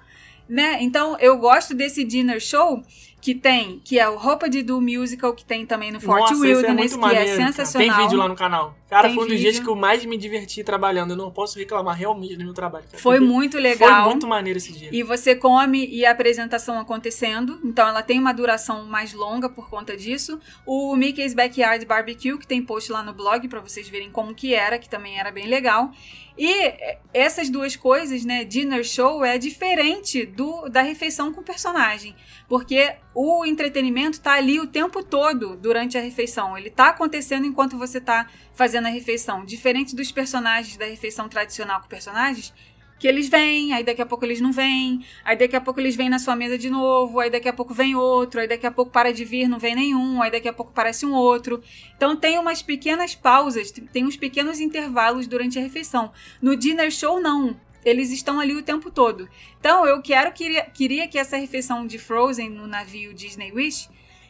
Né? 0.48 0.78
Então 0.82 1.18
eu 1.20 1.38
gosto 1.38 1.76
desse 1.76 2.04
dinner 2.04 2.40
show 2.40 2.82
que 3.22 3.36
tem, 3.36 3.82
que 3.84 4.00
é 4.00 4.08
o 4.08 4.18
Roupa 4.18 4.50
de 4.50 4.64
Do 4.64 4.80
Musical, 4.80 5.34
que 5.34 5.44
tem 5.44 5.66
também 5.66 5.92
no 5.92 6.00
Fort 6.00 6.22
Nossa, 6.22 6.34
é 6.36 6.38
Wilderness, 6.38 6.76
muito 6.76 6.94
que 6.94 6.98
maneiro, 7.00 7.30
é 7.30 7.38
cara. 7.38 7.48
sensacional. 7.48 7.98
Tem 7.98 8.04
vídeo 8.06 8.18
lá 8.18 8.28
no 8.28 8.36
canal. 8.36 8.76
Cara, 8.90 9.08
Tem 9.08 9.16
foi 9.16 9.26
um 9.26 9.28
dos 9.28 9.38
vídeo. 9.38 9.52
dias 9.52 9.64
que 9.64 9.70
eu 9.70 9.76
mais 9.76 10.04
me 10.04 10.18
diverti 10.18 10.64
trabalhando. 10.64 11.12
Eu 11.12 11.18
não 11.18 11.30
posso 11.30 11.60
reclamar 11.60 11.96
realmente 11.96 12.36
do 12.36 12.44
meu 12.44 12.54
trabalho. 12.56 12.86
cara. 12.86 12.98
Foi 12.98 13.20
muito 13.20 13.60
legal. 13.60 14.04
Foi 14.04 14.10
muito 14.12 14.26
maneiro 14.26 14.58
esse 14.58 14.74
dia. 14.74 14.90
E 14.92 15.04
você 15.04 15.36
come 15.36 15.86
e 15.86 16.06
a 16.06 16.12
apresentação 16.12 16.80
acontecendo. 16.80 17.60
Então 17.64 17.88
ela 17.88 18.02
tem 18.02 18.18
uma 18.18 18.34
duração 18.34 18.86
mais 18.86 19.14
longa 19.14 19.48
por 19.48 19.70
conta 19.70 19.96
disso. 19.96 20.40
O 20.66 20.96
Mickey's 20.96 21.36
Backyard 21.36 21.86
Barbecue, 21.86 22.38
que 22.40 22.48
tem 22.48 22.64
post 22.64 22.92
lá 22.92 23.04
no 23.04 23.14
blog 23.14 23.48
pra 23.48 23.60
vocês 23.60 23.88
verem 23.88 24.10
como 24.10 24.34
que 24.34 24.56
era, 24.56 24.80
que 24.80 24.90
também 24.90 25.20
era 25.20 25.30
bem 25.32 25.46
legal. 25.48 25.92
E 26.36 26.74
essas 27.14 27.50
duas 27.50 27.76
coisas, 27.76 28.24
né, 28.24 28.44
dinner 28.46 28.84
show 28.84 29.24
é 29.26 29.38
diferente 29.38 30.26
do 30.26 30.70
da 30.70 30.82
refeição 30.82 31.34
com 31.34 31.42
o 31.42 31.44
personagem, 31.44 32.16
porque 32.50 32.96
o 33.14 33.46
entretenimento 33.46 34.20
tá 34.20 34.34
ali 34.34 34.60
o 34.60 34.68
tempo 34.68 35.04
todo 35.04 35.56
durante 35.56 35.98
a 35.98 36.02
refeição. 36.02 36.58
Ele 36.58 36.72
tá 36.72 36.90
acontecendo 36.90 37.46
enquanto 37.46 37.78
você 37.78 38.02
tá 38.02 38.28
fazendo 38.54 38.88
a 38.88 38.90
refeição, 38.90 39.46
diferente 39.46 39.96
dos 39.96 40.12
personagens 40.12 40.76
da 40.76 40.86
refeição 40.86 41.30
tradicional 41.30 41.80
com 41.80 41.88
personagens 41.88 42.52
que 43.00 43.08
eles 43.08 43.30
vêm, 43.30 43.72
aí 43.72 43.82
daqui 43.82 44.02
a 44.02 44.06
pouco 44.06 44.26
eles 44.26 44.42
não 44.42 44.52
vêm, 44.52 45.06
aí 45.24 45.38
daqui 45.38 45.56
a 45.56 45.62
pouco 45.62 45.80
eles 45.80 45.96
vêm 45.96 46.10
na 46.10 46.20
sua 46.20 46.36
mesa 46.36 46.58
de 46.58 46.70
novo, 46.70 47.20
aí 47.20 47.30
daqui 47.30 47.48
a 47.48 47.54
pouco 47.54 47.74
vem 47.74 47.96
outro, 47.96 48.42
aí 48.42 48.48
daqui 48.48 48.68
a 48.68 48.72
pouco 48.72 48.92
para 48.92 49.14
de 49.14 49.24
vir, 49.24 49.48
não 49.48 49.58
vem 49.58 49.74
nenhum, 49.74 50.22
aí 50.22 50.30
daqui 50.30 50.50
a 50.50 50.54
pouco 50.54 50.74
parece 50.74 51.06
um 51.06 51.14
outro. 51.14 51.64
Então 51.96 52.14
tem 52.14 52.38
umas 52.38 52.62
pequenas 52.62 53.16
pausas, 53.16 53.72
tem 53.72 54.06
uns 54.06 54.18
pequenos 54.18 54.60
intervalos 54.60 55.28
durante 55.28 55.58
a 55.58 55.62
refeição. 55.62 56.12
No 56.42 56.58
dinner 56.58 56.92
show, 56.92 57.22
não. 57.22 57.56
Eles 57.84 58.12
estão 58.12 58.40
ali 58.40 58.56
o 58.56 58.64
tempo 58.64 58.92
todo. 58.92 59.28
Então 59.60 59.86
eu 59.86 60.02
quero 60.02 60.32
queria, 60.32 60.64
queria 60.66 61.08
que 61.08 61.18
essa 61.18 61.38
refeição 61.38 61.86
de 61.88 61.98
Frozen 61.98 62.50
no 62.50 62.68
navio 62.68 63.14
Disney 63.14 63.52
Wish 63.52 63.90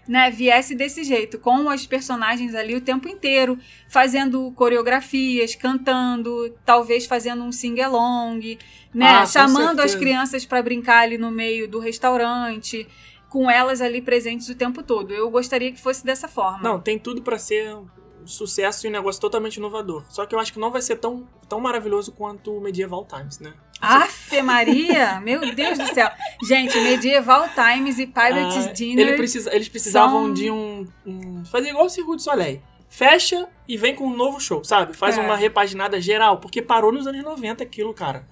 né, 0.09 0.31
viesse 0.31 0.73
desse 0.73 1.03
jeito, 1.03 1.37
com 1.37 1.69
as 1.69 1.85
personagens 1.85 2.55
ali 2.55 2.75
o 2.75 2.81
tempo 2.81 3.07
inteiro, 3.07 3.59
fazendo 3.87 4.51
coreografias, 4.53 5.53
cantando, 5.53 6.51
talvez 6.65 7.05
fazendo 7.05 7.43
um 7.43 7.51
sing-along, 7.51 8.57
né, 8.91 9.07
Ah, 9.07 9.25
chamando 9.27 9.81
as 9.81 9.93
crianças 9.93 10.47
para 10.47 10.63
brincar 10.63 11.03
ali 11.03 11.19
no 11.19 11.29
meio 11.29 11.67
do 11.67 11.77
restaurante, 11.77 12.87
com 13.29 13.51
elas 13.51 13.81
ali 13.81 14.01
presentes 14.01 14.49
o 14.49 14.55
tempo 14.55 14.81
todo. 14.81 15.13
Eu 15.13 15.29
gostaria 15.29 15.71
que 15.71 15.79
fosse 15.79 16.03
dessa 16.03 16.27
forma. 16.27 16.63
Não, 16.63 16.79
tem 16.79 16.97
tudo 16.97 17.21
pra 17.21 17.37
ser 17.37 17.77
sucesso 18.25 18.85
e 18.85 18.89
um 18.89 18.91
negócio 18.91 19.19
totalmente 19.21 19.57
inovador. 19.57 20.03
Só 20.09 20.25
que 20.25 20.33
eu 20.35 20.39
acho 20.39 20.51
que 20.53 20.59
não 20.59 20.71
vai 20.71 20.81
ser 20.81 20.97
tão, 20.97 21.27
tão 21.47 21.59
maravilhoso 21.59 22.11
quanto 22.11 22.55
o 22.55 22.61
Medieval 22.61 23.05
Times, 23.05 23.39
né? 23.39 23.53
Afe 23.81 24.41
Maria! 24.41 25.19
Meu 25.23 25.53
Deus 25.53 25.77
do 25.77 25.87
céu! 25.93 26.09
Gente, 26.43 26.77
Medieval 26.79 27.47
Times 27.49 27.97
e 27.99 28.05
Pirates 28.07 28.67
Ah, 28.67 28.71
Dinner. 28.73 29.07
ele 29.07 29.17
precisa, 29.17 29.53
eles 29.55 29.69
precisavam 29.69 30.25
são- 30.25 30.33
de 30.33 30.51
um, 30.51 30.87
um- 31.05 31.45
Fazer 31.45 31.69
igual 31.69 31.85
o 31.85 31.89
Circuito 31.89 32.17
do 32.17 32.21
Soleil. 32.23 32.61
Fecha 32.89 33.47
e 33.67 33.77
vem 33.77 33.93
com 33.95 34.05
um 34.07 34.15
novo 34.15 34.39
show, 34.39 34.63
sabe? 34.63 34.93
Faz 34.97 35.17
É. 35.17 35.21
uma 35.21 35.35
repaginada 35.35 36.01
geral, 36.01 36.39
porque 36.39 36.61
parou 36.61 36.91
nos 36.91 37.05
anos 37.07 37.23
90 37.23 37.63
aquilo, 37.63 37.93
cara. 37.93 38.27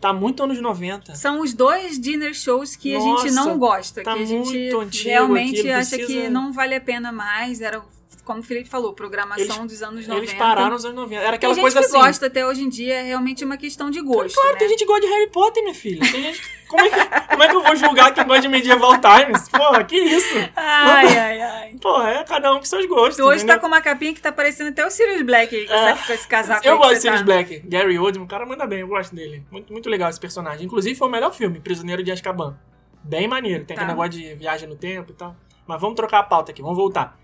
Tá 0.00 0.12
muito 0.12 0.42
anos 0.44 0.60
90. 0.60 1.14
São 1.16 1.40
os 1.40 1.52
dois 1.52 1.98
dinner 2.00 2.32
shows 2.32 2.74
que 2.76 2.94
a 2.94 2.98
Nossa, 3.00 3.24
gente 3.24 3.34
não 3.34 3.58
gosta, 3.58 4.02
tá 4.02 4.14
que 4.14 4.22
a 4.22 4.24
gente 4.24 5.04
realmente 5.08 5.58
aquilo, 5.58 5.74
acha 5.74 5.98
que 5.98 6.04
precisa- 6.04 6.30
não 6.30 6.52
vale 6.52 6.74
a 6.76 6.80
pena 6.80 7.10
mais. 7.12 7.60
Era, 7.60 7.82
como 8.24 8.40
o 8.40 8.42
Felipe 8.42 8.68
falou, 8.68 8.92
programação 8.92 9.66
dos 9.66 9.82
anos 9.82 10.06
90. 10.06 10.14
Eles 10.26 10.34
pararam 10.34 10.70
nos 10.70 10.84
anos 10.84 10.96
90. 10.96 11.14
Era 11.20 11.30
Tem 11.30 11.36
aquela 11.36 11.54
gente 11.54 11.62
coisa 11.62 11.78
que 11.80 11.84
assim. 11.86 11.98
gosta 11.98 12.26
até 12.26 12.46
hoje 12.46 12.62
em 12.62 12.68
dia, 12.68 12.94
é 12.94 13.02
realmente 13.02 13.44
uma 13.44 13.56
questão 13.56 13.90
de 13.90 14.00
gosto. 14.02 14.34
Claro, 14.34 14.52
né? 14.52 14.58
tem 14.58 14.68
gente 14.68 14.78
que 14.80 14.84
gosta 14.86 15.06
de 15.06 15.12
Harry 15.12 15.30
Potter, 15.30 15.62
minha 15.62 15.74
filha. 15.74 16.00
Tem 16.00 16.22
gente. 16.22 16.58
Como 16.68 16.82
é, 16.84 16.90
que, 16.90 17.28
como 17.28 17.42
é 17.42 17.48
que 17.48 17.56
eu 17.56 17.62
vou 17.62 17.76
julgar 17.76 18.12
quem 18.12 18.24
gosta 18.26 18.42
de 18.42 18.48
Medieval 18.48 18.92
Times? 19.00 19.48
Porra, 19.48 19.84
que 19.84 19.96
isso? 19.96 20.34
Ai, 20.54 21.06
ai, 21.18 21.40
ai. 21.40 21.74
Porra, 21.80 22.10
é 22.10 22.24
cada 22.24 22.52
um 22.52 22.58
com 22.58 22.64
seus 22.66 22.84
gostos. 22.86 23.16
Tu 23.16 23.22
hoje 23.22 23.38
tá 23.38 23.54
entendeu? 23.54 23.60
com 23.60 23.66
uma 23.68 23.80
capinha 23.80 24.12
que 24.12 24.20
tá 24.20 24.30
parecendo 24.30 24.68
até 24.70 24.86
o 24.86 24.90
Sirius 24.90 25.22
Black 25.22 25.56
É. 25.56 25.64
essa- 25.64 26.06
com 26.06 26.12
esse 26.12 26.28
casaco 26.28 26.66
Eu 26.68 26.76
gosto 26.76 26.94
de 26.96 27.00
Sirius 27.00 27.20
tá. 27.20 27.24
Black. 27.24 27.60
Gary 27.60 27.98
Oldman, 27.98 28.24
o 28.24 28.28
cara 28.28 28.44
manda 28.44 28.66
bem, 28.66 28.80
eu 28.80 28.88
gosto 28.88 29.14
dele. 29.14 29.42
Muito, 29.50 29.72
muito 29.72 29.88
legal 29.88 30.10
esse 30.10 30.20
personagem. 30.20 30.66
Inclusive, 30.66 30.94
foi 30.94 31.08
o 31.08 31.10
melhor 31.10 31.32
filme, 31.32 31.58
Prisioneiro 31.58 32.02
de 32.02 32.12
Azkaban. 32.12 32.58
Bem 33.02 33.26
maneiro. 33.26 33.64
Tem 33.64 33.74
Tá. 33.74 33.82
aquele 33.84 33.96
negócio 33.96 34.20
de 34.20 34.34
viagem 34.34 34.68
no 34.68 34.76
tempo 34.76 35.12
e 35.12 35.14
tal. 35.14 35.34
Mas 35.66 35.80
vamos 35.80 35.96
trocar 35.96 36.18
a 36.18 36.22
pauta 36.22 36.50
aqui, 36.52 36.60
vamos 36.60 36.76
voltar. 36.76 37.18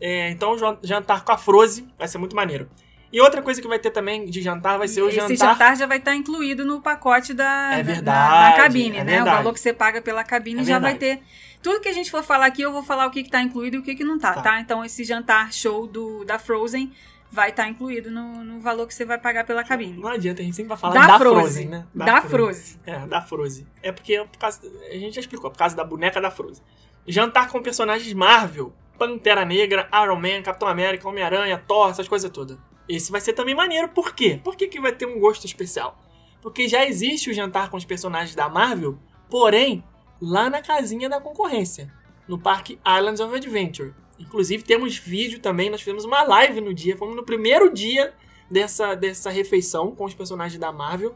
É, 0.00 0.30
então, 0.30 0.56
jan- 0.56 0.78
jantar 0.82 1.24
com 1.24 1.32
a 1.32 1.36
Froze 1.38 1.86
vai 1.98 2.08
ser 2.08 2.18
muito 2.18 2.34
maneiro. 2.34 2.68
E 3.12 3.20
outra 3.20 3.42
coisa 3.42 3.60
que 3.60 3.66
vai 3.66 3.78
ter 3.78 3.90
também 3.90 4.24
de 4.26 4.40
jantar 4.40 4.78
vai 4.78 4.86
ser 4.86 5.02
o 5.02 5.08
Esse 5.08 5.16
jantar... 5.16 5.36
jantar 5.36 5.76
já 5.76 5.84
vai 5.86 5.98
estar 5.98 6.14
incluído 6.14 6.64
no 6.64 6.80
pacote 6.80 7.34
da, 7.34 7.72
É 7.74 7.78
da- 7.78 7.82
verdade, 7.82 8.04
da, 8.04 8.50
da 8.50 8.56
cabine, 8.56 8.98
é 8.98 9.04
né? 9.04 9.12
verdade. 9.16 9.28
O 9.30 9.38
valor 9.38 9.52
que 9.52 9.60
você 9.60 9.72
paga 9.72 10.00
pela 10.00 10.22
cabine 10.22 10.60
É 10.60 10.64
já 10.64 10.78
vai 10.78 10.92
verdade. 10.96 11.20
ter. 11.20 11.26
Tudo 11.62 11.80
que 11.80 11.88
a 11.88 11.92
gente 11.92 12.10
for 12.10 12.22
falar 12.22 12.46
aqui, 12.46 12.62
eu 12.62 12.72
vou 12.72 12.82
falar 12.82 13.06
o 13.06 13.10
que, 13.10 13.22
que 13.24 13.30
tá 13.30 13.42
incluído 13.42 13.76
e 13.76 13.80
o 13.80 13.82
que, 13.82 13.94
que 13.96 14.04
não 14.04 14.18
tá, 14.18 14.34
Tá. 14.34 14.42
tá? 14.42 14.60
Então 14.60 14.82
esse 14.84 15.02
jantar 15.04 15.52
show 15.52 15.86
do, 15.86 16.24
da 16.24 16.38
Frozen 16.38 16.92
vai 17.32 17.50
estar 17.50 17.68
incluído 17.68 18.10
no, 18.10 18.42
no 18.44 18.60
valor 18.60 18.86
que 18.86 18.94
você 18.94 19.04
vai 19.04 19.18
pagar 19.18 19.44
pela 19.44 19.62
cabine. 19.62 20.00
Não 20.00 20.08
adianta, 20.08 20.40
a 20.40 20.44
gente 20.44 20.54
sempre 20.56 20.68
vai 20.70 20.78
falar 20.78 20.94
Da 20.94 21.06
da, 21.08 21.18
Frozen, 21.18 21.40
Frozen, 21.42 21.68
né? 21.68 21.86
Da 21.94 22.22
Frozen. 22.22 22.80
É, 22.86 22.98
da 23.06 23.20
Frozen. 23.20 23.66
É 23.82 23.92
porque 23.92 24.18
por 24.24 24.38
causa, 24.38 24.60
a 24.88 24.94
gente 24.94 25.14
já 25.14 25.20
explicou, 25.20 25.50
por 25.50 25.58
causa 25.58 25.76
da 25.76 25.84
boneca 25.84 26.20
da 26.20 26.30
Frozen. 26.30 26.62
Jantar 27.06 27.48
com 27.48 27.60
personagens 27.60 28.12
Marvel, 28.14 28.72
Pantera 29.00 29.46
Negra, 29.46 29.88
Iron 30.04 30.20
Man, 30.20 30.42
Capitão 30.42 30.68
América, 30.68 31.08
Homem-Aranha, 31.08 31.56
Thor, 31.66 31.88
essas 31.88 32.06
coisas 32.06 32.30
todas. 32.30 32.58
Esse 32.86 33.10
vai 33.10 33.20
ser 33.20 33.32
também 33.32 33.54
maneiro. 33.54 33.88
Por 33.88 34.14
quê? 34.14 34.38
Por 34.44 34.54
que, 34.54 34.68
que 34.68 34.80
vai 34.80 34.92
ter 34.92 35.06
um 35.06 35.18
gosto 35.18 35.46
especial? 35.46 35.98
Porque 36.42 36.68
já 36.68 36.86
existe 36.86 37.30
o 37.30 37.34
jantar 37.34 37.70
com 37.70 37.78
os 37.78 37.84
personagens 37.84 38.34
da 38.34 38.46
Marvel 38.46 38.98
Porém, 39.30 39.84
lá 40.20 40.50
na 40.50 40.60
casinha 40.60 41.08
da 41.08 41.20
concorrência, 41.20 41.90
no 42.26 42.36
parque 42.36 42.80
Islands 42.84 43.20
of 43.20 43.34
Adventure. 43.34 43.94
Inclusive, 44.18 44.64
temos 44.64 44.98
vídeo 44.98 45.38
também, 45.38 45.70
nós 45.70 45.80
fizemos 45.80 46.04
uma 46.04 46.24
live 46.24 46.60
no 46.60 46.74
dia, 46.74 46.96
fomos 46.96 47.14
no 47.14 47.22
primeiro 47.22 47.72
dia 47.72 48.12
dessa, 48.50 48.94
dessa 48.96 49.30
refeição 49.30 49.94
com 49.94 50.04
os 50.04 50.14
personagens 50.14 50.58
da 50.58 50.72
Marvel, 50.72 51.14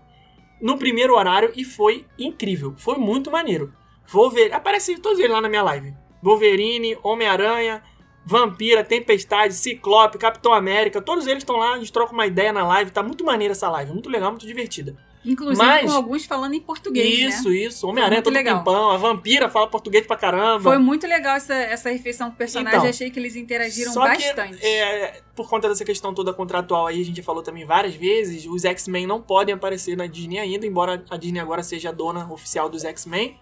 no 0.62 0.78
primeiro 0.78 1.16
horário, 1.16 1.52
e 1.56 1.64
foi 1.64 2.06
incrível, 2.16 2.72
foi 2.76 2.96
muito 2.96 3.32
maneiro. 3.32 3.74
Wolverine, 4.06 4.52
aparece 4.54 4.96
todos 4.98 5.18
eles 5.18 5.32
lá 5.32 5.40
na 5.40 5.48
minha 5.48 5.62
live. 5.62 5.92
Wolverine, 6.24 6.96
Homem-Aranha, 7.02 7.82
Vampira, 8.24 8.82
Tempestade, 8.82 9.52
Ciclope, 9.52 10.16
Capitão 10.16 10.54
América, 10.54 11.02
todos 11.02 11.26
eles 11.26 11.42
estão 11.42 11.56
lá, 11.56 11.74
a 11.74 11.78
gente 11.78 11.92
troca 11.92 12.12
uma 12.14 12.26
ideia 12.26 12.52
na 12.52 12.66
live, 12.66 12.90
tá 12.90 13.02
muito 13.02 13.22
maneira 13.22 13.52
essa 13.52 13.68
live, 13.68 13.92
muito 13.92 14.08
legal, 14.08 14.30
muito 14.30 14.46
divertida. 14.46 14.96
Inclusive 15.26 15.66
Mas- 15.66 15.90
com 15.90 15.96
alguns 15.96 16.26
falando 16.26 16.52
em 16.52 16.60
português, 16.60 17.34
isso, 17.36 17.48
né? 17.48 17.56
isso. 17.56 17.88
Homem-Aranha 17.88 18.20
todo 18.20 18.34
legal. 18.34 18.58
pimpão, 18.58 18.90
a 18.90 18.96
Vampira 18.98 19.48
fala 19.48 19.66
português 19.66 20.06
pra 20.06 20.16
caramba. 20.16 20.60
Foi 20.62 20.76
muito 20.76 21.06
legal 21.06 21.36
essa, 21.36 21.54
essa 21.54 21.88
refeição 21.90 22.28
com 22.28 22.34
o 22.34 22.36
personagem. 22.36 22.78
Então, 22.78 22.90
Achei 22.90 23.10
que 23.10 23.18
eles 23.18 23.34
interagiram 23.34 23.94
bastante. 23.94 24.58
que, 24.58 24.66
é, 24.66 25.22
por 25.34 25.48
conta 25.48 25.66
dessa 25.66 25.82
questão 25.82 26.12
toda 26.12 26.32
contratual 26.34 26.86
aí, 26.86 27.00
a 27.00 27.04
gente 27.04 27.16
já 27.16 27.22
falou 27.22 27.42
também 27.42 27.64
várias 27.64 27.94
vezes, 27.94 28.44
os 28.46 28.66
X-Men 28.66 29.06
não 29.06 29.20
podem 29.20 29.54
aparecer 29.54 29.96
na 29.96 30.06
Disney 30.06 30.38
ainda, 30.38 30.66
embora 30.66 31.02
a 31.10 31.16
Disney 31.16 31.40
agora 31.40 31.62
seja 31.62 31.88
a 31.88 31.92
dona 31.92 32.30
oficial 32.30 32.68
dos 32.68 32.84
X-Men, 32.84 33.38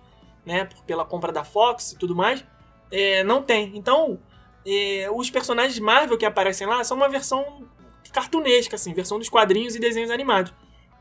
né, 0.47 0.69
pela 0.87 1.05
compra 1.05 1.33
da 1.33 1.43
Fox 1.43 1.93
e 1.93 1.99
tudo 1.99 2.15
mais, 2.15 2.45
é, 2.93 3.25
não 3.25 3.43
tem. 3.43 3.73
Então, 3.75 4.21
é, 4.65 5.09
os 5.11 5.31
personagens 5.31 5.79
Marvel 5.79 6.19
que 6.19 6.27
aparecem 6.27 6.67
lá 6.67 6.85
são 6.85 6.97
uma 6.97 7.09
versão 7.09 7.67
cartunesca, 8.13 8.77
assim, 8.77 8.93
versão 8.93 9.19
dos 9.19 9.31
quadrinhos 9.31 9.75
e 9.75 9.81
desenhos 9.81 10.11
animados. 10.11 10.53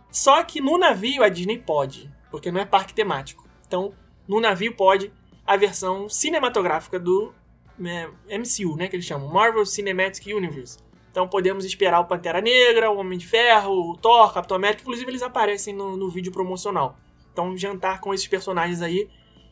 Só 0.10 0.44
que 0.44 0.62
no 0.62 0.78
navio 0.78 1.24
a 1.24 1.30
Disney 1.30 1.58
pode, 1.58 2.10
porque 2.32 2.52
não 2.52 2.62
é 2.62 2.66
parque 2.66 2.94
temático. 2.94 3.46
Então, 3.68 3.94
no 4.28 4.40
navio 4.40 4.74
pode 4.74 5.12
a 5.46 5.58
versão 5.58 6.08
cinematográfica 6.08 6.98
do 6.98 7.34
né, 7.78 8.10
MCU, 8.30 8.78
né, 8.78 8.88
que 8.88 8.96
eles 8.96 9.06
chamam, 9.06 9.28
Marvel 9.28 9.66
Cinematic 9.66 10.28
Universe. 10.28 10.78
Então 11.12 11.28
podemos 11.28 11.66
esperar 11.66 12.00
o 12.00 12.06
Pantera 12.06 12.40
Negra, 12.40 12.90
o 12.90 12.98
Homem 12.98 13.18
de 13.18 13.28
Ferro, 13.28 13.92
o 13.92 13.98
Thor, 13.98 14.34
Capitão 14.34 14.56
América, 14.56 14.82
inclusive 14.82 15.12
eles 15.12 15.22
aparecem 15.22 15.76
no, 15.76 15.98
no 15.98 16.10
vídeo 16.10 16.32
promocional. 16.32 16.98
Então 17.34 17.56
jantar 17.58 18.00
com 18.00 18.14
esses 18.14 18.28
personagens 18.28 18.82
aí, 18.82 19.10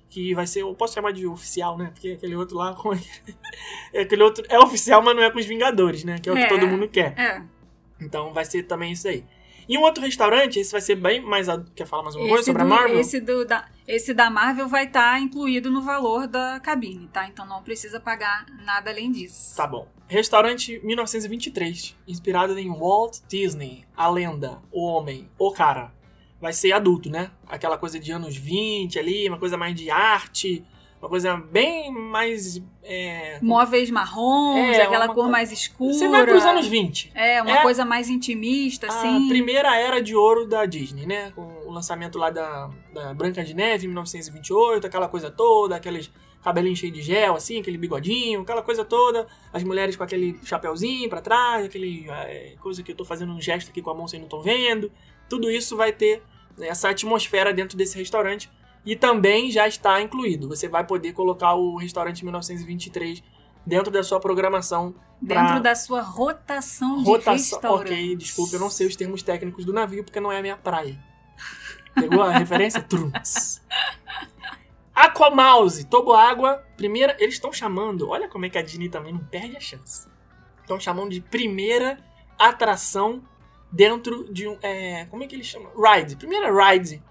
que 0.09 0.33
vai 0.33 0.47
ser, 0.47 0.61
eu 0.63 0.73
posso 0.73 0.93
chamar 0.95 1.11
de 1.13 1.27
oficial, 1.27 1.77
né, 1.77 1.91
porque 1.93 2.09
aquele 2.09 2.35
outro 2.35 2.57
lá, 2.57 2.73
como 2.81 2.95
é 2.95 2.97
que- 2.97 3.97
aquele 3.99 4.23
outro 4.23 4.43
é 4.49 4.57
oficial, 4.59 5.01
mas 5.03 5.15
não 5.15 5.23
é 5.23 5.29
com 5.31 5.37
os 5.39 5.45
Vingadores, 5.45 6.03
né, 6.03 6.17
que 6.19 6.27
é 6.29 6.31
o 6.31 6.35
que 6.35 6.41
É. 6.41 6.47
todo 6.47 6.65
mundo 6.67 6.87
quer. 6.87 7.13
É. 7.17 7.41
Então 8.01 8.33
vai 8.33 8.45
ser 8.45 8.63
também 8.63 8.91
isso 8.93 9.07
aí. 9.07 9.23
E 9.67 9.77
um 9.77 9.81
outro 9.81 10.03
restaurante, 10.03 10.57
esse 10.59 10.71
vai 10.71 10.81
ser 10.81 10.95
bem 10.95 11.21
mais. 11.21 11.45
Quer 11.75 11.85
falar 11.85 12.01
mais 12.01 12.15
uma 12.15 12.23
coisa 12.27 12.37
Esse, 12.41 12.45
sobre 12.45 12.63
do, 12.63 12.73
a 12.73 12.75
Marvel? 12.75 12.99
esse, 12.99 13.21
do, 13.21 13.45
da, 13.45 13.67
esse 13.87 14.15
da 14.15 14.27
Marvel 14.27 14.67
vai 14.67 14.85
estar 14.85 15.21
incluído 15.21 15.69
no 15.69 15.79
valor 15.83 16.25
da 16.27 16.59
cabine, 16.59 17.07
tá? 17.13 17.27
Então 17.27 17.45
não 17.45 17.61
precisa 17.61 17.99
pagar 17.99 18.47
nada 18.65 18.89
além 18.89 19.11
disso. 19.11 19.55
Tá 19.55 19.67
bom. 19.67 19.87
Restaurante 20.07 20.79
1923, 20.83 21.95
inspirado 22.07 22.57
em 22.57 22.67
Walt 22.75 23.19
Disney, 23.27 23.83
a 23.95 24.09
lenda, 24.09 24.59
o 24.71 24.83
homem, 24.83 25.29
o 25.37 25.51
cara. 25.51 25.91
Vai 26.41 26.53
ser 26.53 26.71
adulto, 26.71 27.09
né? 27.09 27.31
Aquela 27.47 27.77
coisa 27.77 27.99
de 27.99 28.11
anos 28.11 28.35
20 28.35 28.97
ali, 28.97 29.27
uma 29.27 29.37
coisa 29.37 29.57
mais 29.57 29.75
de 29.75 29.89
arte, 29.91 30.63
uma 31.01 31.09
coisa 31.09 31.35
bem 31.35 31.91
mais. 31.91 32.61
é, 32.83 33.39
Móveis 33.41 33.89
marrons, 33.89 34.75
É, 34.77 34.81
aquela 34.83 35.05
uma 35.05 35.13
cor 35.13 35.25
co- 35.25 35.31
mais 35.31 35.51
escura. 35.51 35.93
Você 35.93 36.07
vai 36.07 36.25
pros 36.25 36.43
anos 36.45 36.65
20. 36.67 37.11
É, 37.13 37.41
uma 37.41 37.59
É 37.59 37.61
coisa 37.61 37.83
mais 37.85 38.09
intimista, 38.09 38.87
A 38.87 38.89
assim. 38.89 39.27
primeira 39.27 39.75
era 39.75 40.01
de 40.01 40.15
ouro 40.15 40.45
da 40.47 40.65
Disney, 40.65 41.05
né? 41.05 41.31
Com 41.35 41.41
o 41.65 41.71
lançamento 41.71 42.17
lá 42.17 42.29
da, 42.29 42.69
da 42.93 43.13
Branca 43.13 43.43
de 43.43 43.53
Neve 43.53 43.85
em 43.85 43.87
1928, 43.89 44.87
aquela 44.87 45.07
coisa 45.09 45.29
toda, 45.29 45.75
aqueles 45.75 46.09
cabelinhos 46.41 46.79
cheios 46.79 46.95
de 46.95 47.01
gel, 47.01 47.35
assim, 47.35 47.59
aquele 47.59 47.77
bigodinho, 47.77 48.41
aquela 48.41 48.61
coisa 48.61 48.85
toda. 48.85 49.27
As 49.51 49.61
mulheres 49.63 49.97
com 49.97 50.03
aquele 50.03 50.39
chapeuzinho 50.45 51.09
pra 51.09 51.19
trás, 51.21 51.65
aquele 51.65 52.09
é, 52.09 52.55
coisa 52.61 52.81
que 52.81 52.91
eu 52.91 52.95
tô 52.95 53.03
fazendo 53.03 53.33
um 53.33 53.41
gesto 53.41 53.69
aqui 53.71 53.81
com 53.81 53.89
a 53.89 53.93
mão 53.93 54.07
vocês 54.07 54.19
não 54.21 54.27
estão 54.27 54.41
vendo. 54.41 54.89
Tudo 55.29 55.49
isso 55.51 55.77
vai 55.77 55.91
ter 55.93 56.23
essa 56.59 56.89
atmosfera 56.89 57.53
dentro 57.53 57.77
desse 57.77 57.97
restaurante. 57.97 58.49
E 58.85 58.95
também 58.95 59.51
já 59.51 59.67
está 59.67 60.01
incluído. 60.01 60.47
Você 60.47 60.67
vai 60.67 60.83
poder 60.85 61.13
colocar 61.13 61.53
o 61.53 61.77
restaurante 61.77 62.23
1923 62.23 63.21
dentro 63.65 63.91
da 63.91 64.01
sua 64.03 64.19
programação 64.19 64.95
Dentro 65.21 65.45
pra- 65.47 65.59
da 65.59 65.75
sua 65.75 66.01
rotação 66.01 66.97
de 66.99 67.03
Rotação. 67.03 67.33
restaurantes. 67.33 67.91
Ok, 67.91 68.15
desculpa, 68.15 68.55
eu 68.55 68.59
não 68.59 68.69
sei 68.69 68.87
os 68.87 68.95
termos 68.95 69.21
técnicos 69.21 69.65
do 69.65 69.73
navio 69.73 70.03
porque 70.03 70.19
não 70.19 70.31
é 70.31 70.39
a 70.39 70.41
minha 70.41 70.55
praia. 70.57 70.97
Pegou 71.93 72.21
a 72.23 72.31
referência? 72.37 72.81
Trunks. 72.81 73.61
Aquamouse, 74.95 75.85
Toboágua, 75.85 76.63
primeira. 76.75 77.15
Eles 77.19 77.35
estão 77.35 77.51
chamando, 77.53 78.09
olha 78.09 78.27
como 78.27 78.45
é 78.45 78.49
que 78.49 78.57
a 78.57 78.61
Disney 78.61 78.89
também 78.89 79.13
não 79.13 79.19
perde 79.23 79.55
a 79.55 79.59
chance. 79.59 80.07
Estão 80.61 80.79
chamando 80.79 81.11
de 81.11 81.21
primeira 81.21 81.97
atração 82.37 83.21
dentro 83.71 84.31
de 84.31 84.47
um. 84.47 84.57
é, 84.61 85.05
como 85.05 85.23
é 85.23 85.27
que 85.27 85.35
eles 85.35 85.47
chamam? 85.47 85.71
Ride. 85.75 86.15
Primeira 86.15 86.51
ride 86.51 87.01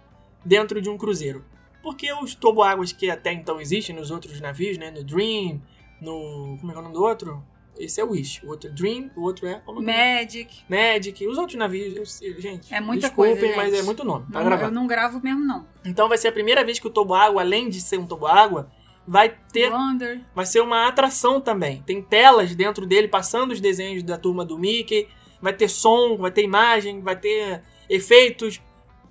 dentro 0.44 0.80
de 0.80 0.88
um 0.88 0.96
cruzeiro. 0.96 1.44
Porque 1.82 2.12
os 2.12 2.34
toboáguas 2.34 2.92
que 2.92 3.11
até 3.11 3.32
então 3.32 3.61
existem 3.61 3.94
nos 3.94 4.11
outros 4.11 4.40
navios, 4.40 4.76
né? 4.78 4.90
No 4.90 5.04
Dream, 5.04 5.62
no. 6.00 6.56
Como 6.61 6.70
é 6.70 6.74
que 6.74 6.78
é 6.78 6.80
o 6.80 6.82
nome 6.82 6.94
do 6.94 7.02
outro? 7.02 7.42
Esse 7.78 8.00
é 8.00 8.04
o 8.04 8.11
Wish. 8.11 8.44
O 8.44 8.48
outro 8.50 8.68
é 8.68 8.72
Dream, 8.72 9.09
o 9.16 9.22
outro 9.22 9.46
é. 9.46 9.61
Como 9.64 9.88
é 9.88 9.92
é? 9.92 10.24
Magic. 10.24 10.64
Magic, 10.68 11.26
os 11.26 11.38
outros 11.38 11.56
navios, 11.56 12.20
eu 12.20 12.40
gente. 12.40 12.74
É 12.74 12.80
muita 12.80 13.06
desculpem, 13.06 13.36
coisa, 13.38 13.56
mas 13.56 13.70
gente. 13.70 13.80
é 13.80 13.82
muito 13.84 14.04
nome. 14.04 14.26
Tá 14.32 14.40
Não, 14.40 14.46
gravado. 14.46 14.68
eu 14.70 14.74
não 14.74 14.86
gravo 14.86 15.20
mesmo, 15.22 15.44
não. 15.44 15.64
Então 15.84 16.09
vai 16.09 16.18
ser 16.18 16.28
a 16.28 16.32
primeira 16.32 16.64
vez 16.64 16.80
que 16.80 16.88
o 16.88 16.90
toboágua, 16.90 17.40
além 17.40 17.68
de 17.68 17.80
ser 17.80 17.98
um 17.98 18.06
toboágua, 18.06 18.68
vai 19.06 19.32
ter, 19.52 19.72
Wonder. 19.72 20.20
vai 20.34 20.44
ser 20.44 20.61
uma 20.61 20.88
atração 20.88 21.40
também. 21.40 21.80
Tem 21.86 22.02
telas 22.02 22.52
dentro 22.54 22.84
dele 22.84 23.06
passando 23.06 23.52
os 23.52 23.61
desenhos 23.61 24.02
da 24.02 24.18
turma 24.18 24.44
do 24.44 24.59
Mickey, 24.59 25.06
vai 25.41 25.53
ter 25.53 25.68
som, 25.68 26.16
vai 26.16 26.30
ter 26.30 26.43
imagem, 26.43 27.01
vai 27.01 27.16
ter 27.16 27.62
efeitos. 27.89 28.61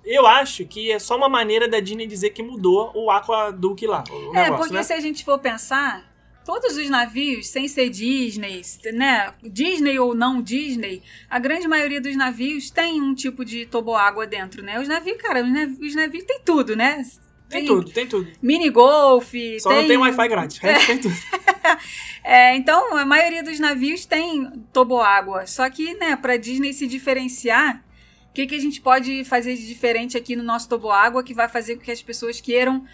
Eu 0.04 0.26
acho 0.26 0.64
que 0.64 0.90
é 0.90 0.98
só 0.98 1.16
uma 1.16 1.28
maneira 1.28 1.68
da 1.68 1.80
Disney 1.80 2.06
dizer 2.06 2.30
que 2.30 2.42
mudou 2.42 2.92
o 2.94 3.10
Aquaduck 3.10 3.86
lá, 3.86 4.04
o 4.10 4.34
É, 4.36 4.44
negócio, 4.44 4.56
porque 4.56 4.74
né? 4.74 4.82
se 4.82 4.92
a 4.92 5.00
gente 5.00 5.24
for 5.24 5.38
pensar, 5.38 6.08
todos 6.46 6.78
os 6.78 6.88
navios, 6.88 7.48
sem 7.48 7.68
ser 7.68 7.90
Disney, 7.90 8.62
né? 8.94 9.34
Disney 9.42 9.98
ou 9.98 10.14
não 10.14 10.40
Disney, 10.40 11.02
a 11.28 11.38
grande 11.38 11.68
maioria 11.68 12.00
dos 12.00 12.16
navios 12.16 12.70
tem 12.70 13.02
um 13.02 13.14
tipo 13.14 13.44
de 13.44 13.66
toboágua 13.66 14.26
dentro, 14.26 14.62
né? 14.62 14.80
Os 14.80 14.88
navios, 14.88 15.18
cara, 15.18 15.42
os 15.42 15.52
navios, 15.52 15.78
os 15.78 15.94
navios 15.94 16.24
tem 16.24 16.40
tudo, 16.42 16.74
né? 16.74 17.02
Tem 17.48 17.64
tudo, 17.64 17.90
tem 17.90 18.06
tudo. 18.06 18.28
Mini 18.42 18.68
golf, 18.70 19.32
Só 19.60 19.70
não 19.72 19.86
tem 19.86 19.96
Wi-Fi 19.96 20.28
grátis, 20.28 20.58
resto 20.58 20.86
tem 20.86 20.98
tudo. 20.98 21.14
É, 22.24 22.54
então, 22.56 22.94
a 22.96 23.06
maioria 23.06 23.42
dos 23.42 23.58
navios 23.58 24.04
tem 24.04 24.50
toboágua. 24.70 25.46
Só 25.46 25.68
que, 25.70 25.94
né, 25.94 26.14
pra 26.14 26.36
Disney 26.36 26.74
se 26.74 26.86
diferenciar, 26.86 27.82
o 28.28 28.32
que, 28.34 28.46
que 28.46 28.54
a 28.54 28.60
gente 28.60 28.82
pode 28.82 29.24
fazer 29.24 29.54
de 29.54 29.66
diferente 29.66 30.14
aqui 30.16 30.36
no 30.36 30.42
nosso 30.42 30.68
toboágua 30.68 31.22
que 31.22 31.32
vai 31.32 31.48
fazer 31.48 31.76
com 31.76 31.82
que 31.82 31.90
as 31.90 32.02
pessoas 32.02 32.38
queiram 32.38 32.84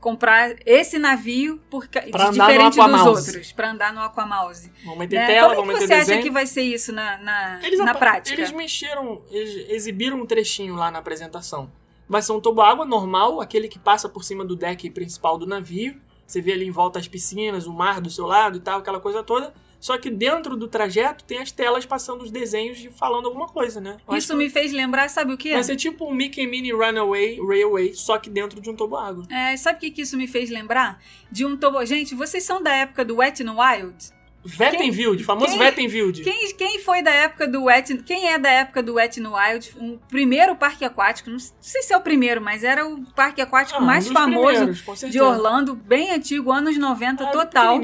comprar 0.00 0.56
esse 0.66 0.98
navio 0.98 1.60
por, 1.70 1.86
diferente 1.86 2.76
dos 2.76 3.06
outros, 3.06 3.52
pra 3.52 3.70
andar 3.70 3.92
no 3.92 4.00
Aquamouse. 4.00 4.72
Vamos 4.82 4.98
meter 4.98 5.16
Né? 5.20 5.26
tela, 5.26 5.54
Como 5.54 5.70
é 5.70 5.74
vamos 5.74 5.74
que 5.74 5.80
meter 5.82 5.86
você 5.86 5.94
acha 5.94 6.04
desenho. 6.06 6.22
que 6.22 6.30
vai 6.30 6.46
ser 6.46 6.62
isso 6.62 6.92
na, 6.92 7.18
na, 7.18 7.60
Eles 7.62 7.78
na 7.78 7.94
prática? 7.94 8.40
Eles 8.40 8.50
mexeram, 8.50 9.22
eles 9.30 9.70
exibiram 9.70 10.20
um 10.20 10.26
trechinho 10.26 10.74
lá 10.74 10.90
na 10.90 10.98
apresentação. 10.98 11.70
Vai 12.10 12.22
ser 12.22 12.32
um 12.32 12.40
toboágua 12.40 12.84
normal, 12.84 13.40
aquele 13.40 13.68
que 13.68 13.78
passa 13.78 14.08
por 14.08 14.24
cima 14.24 14.44
do 14.44 14.56
deck 14.56 14.90
principal 14.90 15.38
do 15.38 15.46
navio. 15.46 15.94
Você 16.26 16.40
vê 16.40 16.54
ali 16.54 16.66
em 16.66 16.70
volta 16.72 16.98
as 16.98 17.06
piscinas, 17.06 17.68
o 17.68 17.72
mar 17.72 18.00
do 18.00 18.10
seu 18.10 18.26
lado 18.26 18.58
e 18.58 18.60
tal, 18.60 18.80
aquela 18.80 18.98
coisa 18.98 19.22
toda. 19.22 19.54
Só 19.78 19.96
que 19.96 20.10
dentro 20.10 20.56
do 20.56 20.66
trajeto 20.66 21.22
tem 21.22 21.38
as 21.38 21.52
telas 21.52 21.86
passando 21.86 22.22
os 22.22 22.32
desenhos 22.32 22.84
e 22.84 22.90
falando 22.90 23.26
alguma 23.26 23.46
coisa, 23.46 23.80
né? 23.80 23.96
Eu 24.08 24.16
Isso 24.16 24.32
que 24.32 24.38
me 24.38 24.50
fez 24.50 24.72
lembrar, 24.72 25.08
sabe 25.08 25.34
o 25.34 25.38
quê? 25.38 25.52
Vai 25.52 25.62
ser 25.62 25.76
tipo 25.76 26.04
um 26.04 26.12
Mickey 26.12 26.48
Mini 26.48 26.72
Runaway 26.72 27.38
Railway, 27.40 27.94
só 27.94 28.18
que 28.18 28.28
dentro 28.28 28.60
de 28.60 28.68
um 28.68 28.74
toboágua. 28.74 29.24
É, 29.30 29.56
sabe 29.56 29.78
o 29.78 29.80
que, 29.80 29.92
que 29.92 30.02
isso 30.02 30.16
me 30.16 30.26
fez 30.26 30.50
lembrar? 30.50 31.00
De 31.30 31.46
um 31.46 31.56
tobo... 31.56 31.84
Gente, 31.86 32.16
vocês 32.16 32.42
são 32.42 32.60
da 32.60 32.74
época 32.74 33.04
do 33.04 33.18
Wet 33.18 33.40
n 33.40 33.52
Wild? 33.52 34.12
Vettenfield, 34.42 35.22
famoso 35.22 35.58
Vettenfield. 35.58 36.22
Quem, 36.22 36.54
quem 36.54 36.78
foi 36.78 37.02
da 37.02 37.10
época 37.10 37.46
do 37.46 37.64
Wet... 37.64 37.94
Quem 37.98 38.28
é 38.28 38.38
da 38.38 38.50
época 38.50 38.82
do 38.82 38.94
Wet 38.94 39.20
n 39.20 39.28
Wild? 39.28 39.74
Um 39.78 39.98
primeiro 40.08 40.56
parque 40.56 40.84
aquático, 40.84 41.28
não 41.28 41.38
sei 41.38 41.82
se 41.82 41.92
é 41.92 41.96
o 41.96 42.00
primeiro, 42.00 42.40
mas 42.40 42.64
era 42.64 42.86
o 42.86 43.04
parque 43.14 43.42
aquático 43.42 43.78
Ah, 43.78 43.82
um 43.82 43.86
mais 43.86 44.04
dos 44.04 44.12
famoso 44.12 44.72
de. 45.10 45.20
Orlando, 45.20 45.74
bem 45.74 46.10
antigo, 46.10 46.50
anos 46.50 46.78
90 46.78 47.24
Ah, 47.24 47.26
total. 47.30 47.80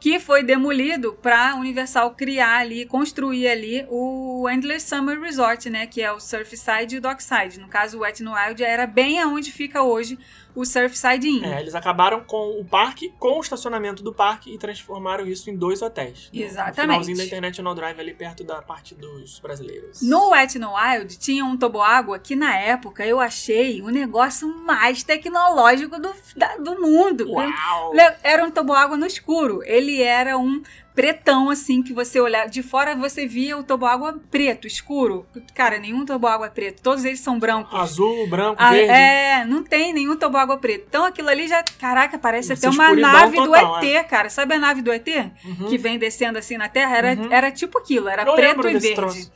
que 0.00 0.18
foi 0.18 0.42
demolido 0.42 1.16
para 1.22 1.54
Universal 1.54 2.10
criar 2.14 2.58
ali, 2.58 2.86
construir 2.86 3.46
ali 3.48 3.86
o 3.88 4.48
Endless 4.50 4.88
Summer 4.88 5.20
Resort, 5.20 5.70
né, 5.70 5.86
que 5.86 6.02
é 6.02 6.10
o 6.10 6.18
Surfside 6.18 6.96
e 6.96 6.98
o 6.98 7.00
Dockside. 7.00 7.60
No 7.60 7.68
caso, 7.68 7.98
o 7.98 8.00
Wet 8.00 8.20
n 8.22 8.30
Wild 8.30 8.62
era 8.64 8.86
bem 8.86 9.20
aonde 9.20 9.52
fica 9.52 9.82
hoje 9.82 10.18
o 10.54 10.64
Surfside 10.64 11.28
Inn. 11.28 11.44
É, 11.44 11.60
eles 11.60 11.74
acabaram 11.74 12.22
com 12.24 12.58
o 12.60 12.64
parque, 12.64 13.12
com 13.18 13.38
o 13.38 13.40
estacionamento 13.40 14.02
do 14.02 14.12
parque 14.12 14.54
e 14.54 14.58
transformaram 14.58 15.26
isso 15.26 15.50
em 15.50 15.56
dois 15.56 15.82
hotéis. 15.82 16.30
No- 16.32 16.40
Exatamente. 16.42 16.76
No 16.76 16.82
finalzinho 16.82 17.16
da 17.16 17.24
International 17.24 17.74
Drive, 17.74 18.00
ali 18.00 18.14
perto 18.14 18.44
da 18.44 18.62
parte 18.62 18.94
dos 18.94 19.38
brasileiros. 19.40 20.00
No 20.02 20.30
Wet 20.30 20.56
n 20.58 20.66
Wild 20.66 21.18
tinha 21.18 21.44
um 21.44 21.56
toboágua 21.56 22.18
que 22.18 22.36
na 22.36 22.56
época 22.56 23.04
eu 23.06 23.18
achei 23.20 23.82
o 23.82 23.88
negócio 23.88 24.46
mais 24.64 25.02
tecnológico 25.02 25.98
do, 26.00 26.14
da- 26.36 26.56
do 26.56 26.80
mundo. 26.80 27.30
Uau! 27.30 27.92
Era 28.22 28.44
um 28.44 28.50
toboágua 28.50 28.96
no 28.96 29.06
escuro. 29.06 29.62
Ele 29.64 30.00
era 30.02 30.38
um 30.38 30.62
pretão, 30.94 31.50
assim, 31.50 31.82
que 31.82 31.92
você 31.92 32.20
olhar 32.20 32.48
de 32.48 32.62
fora 32.62 32.94
você 32.94 33.26
via 33.26 33.56
o 33.58 33.64
toboágua 33.64 34.20
preto, 34.30 34.66
escuro. 34.66 35.26
Cara, 35.54 35.78
nenhum 35.78 36.04
toboágua 36.04 36.46
é 36.46 36.50
preto. 36.50 36.80
Todos 36.82 37.04
eles 37.04 37.20
são 37.20 37.38
brancos. 37.38 37.78
Azul, 37.78 38.28
branco, 38.28 38.56
Ah, 38.58 38.70
verde. 38.70 38.90
é, 38.92 39.44
não 39.44 39.62
tem 39.64 39.92
nenhum 39.92 40.16
toboágua 40.16 40.56
preto. 40.56 40.84
Então 40.88 41.04
aquilo 41.04 41.28
ali 41.28 41.48
já, 41.48 41.62
caraca, 41.80 42.16
parece 42.18 42.52
Isso, 42.52 42.66
até 42.68 42.74
uma 42.74 42.94
nave 42.94 43.36
total, 43.36 43.80
do 43.80 43.86
ET, 43.86 44.04
cara. 44.04 44.30
Sabe 44.30 44.54
a 44.54 44.58
nave 44.58 44.82
do 44.82 44.92
ET? 44.92 45.08
Uhum. 45.44 45.68
Que 45.68 45.76
vem 45.76 45.98
descendo 45.98 46.38
assim 46.38 46.56
na 46.56 46.68
Terra? 46.68 46.96
Era, 46.96 47.12
Uhum. 47.20 47.28
era 47.32 47.50
tipo 47.50 47.78
aquilo, 47.78 48.08
era 48.08 48.22
Eu 48.22 48.34
preto 48.34 48.68
e 48.68 48.72
verde. 48.78 48.94
troço. 48.94 49.32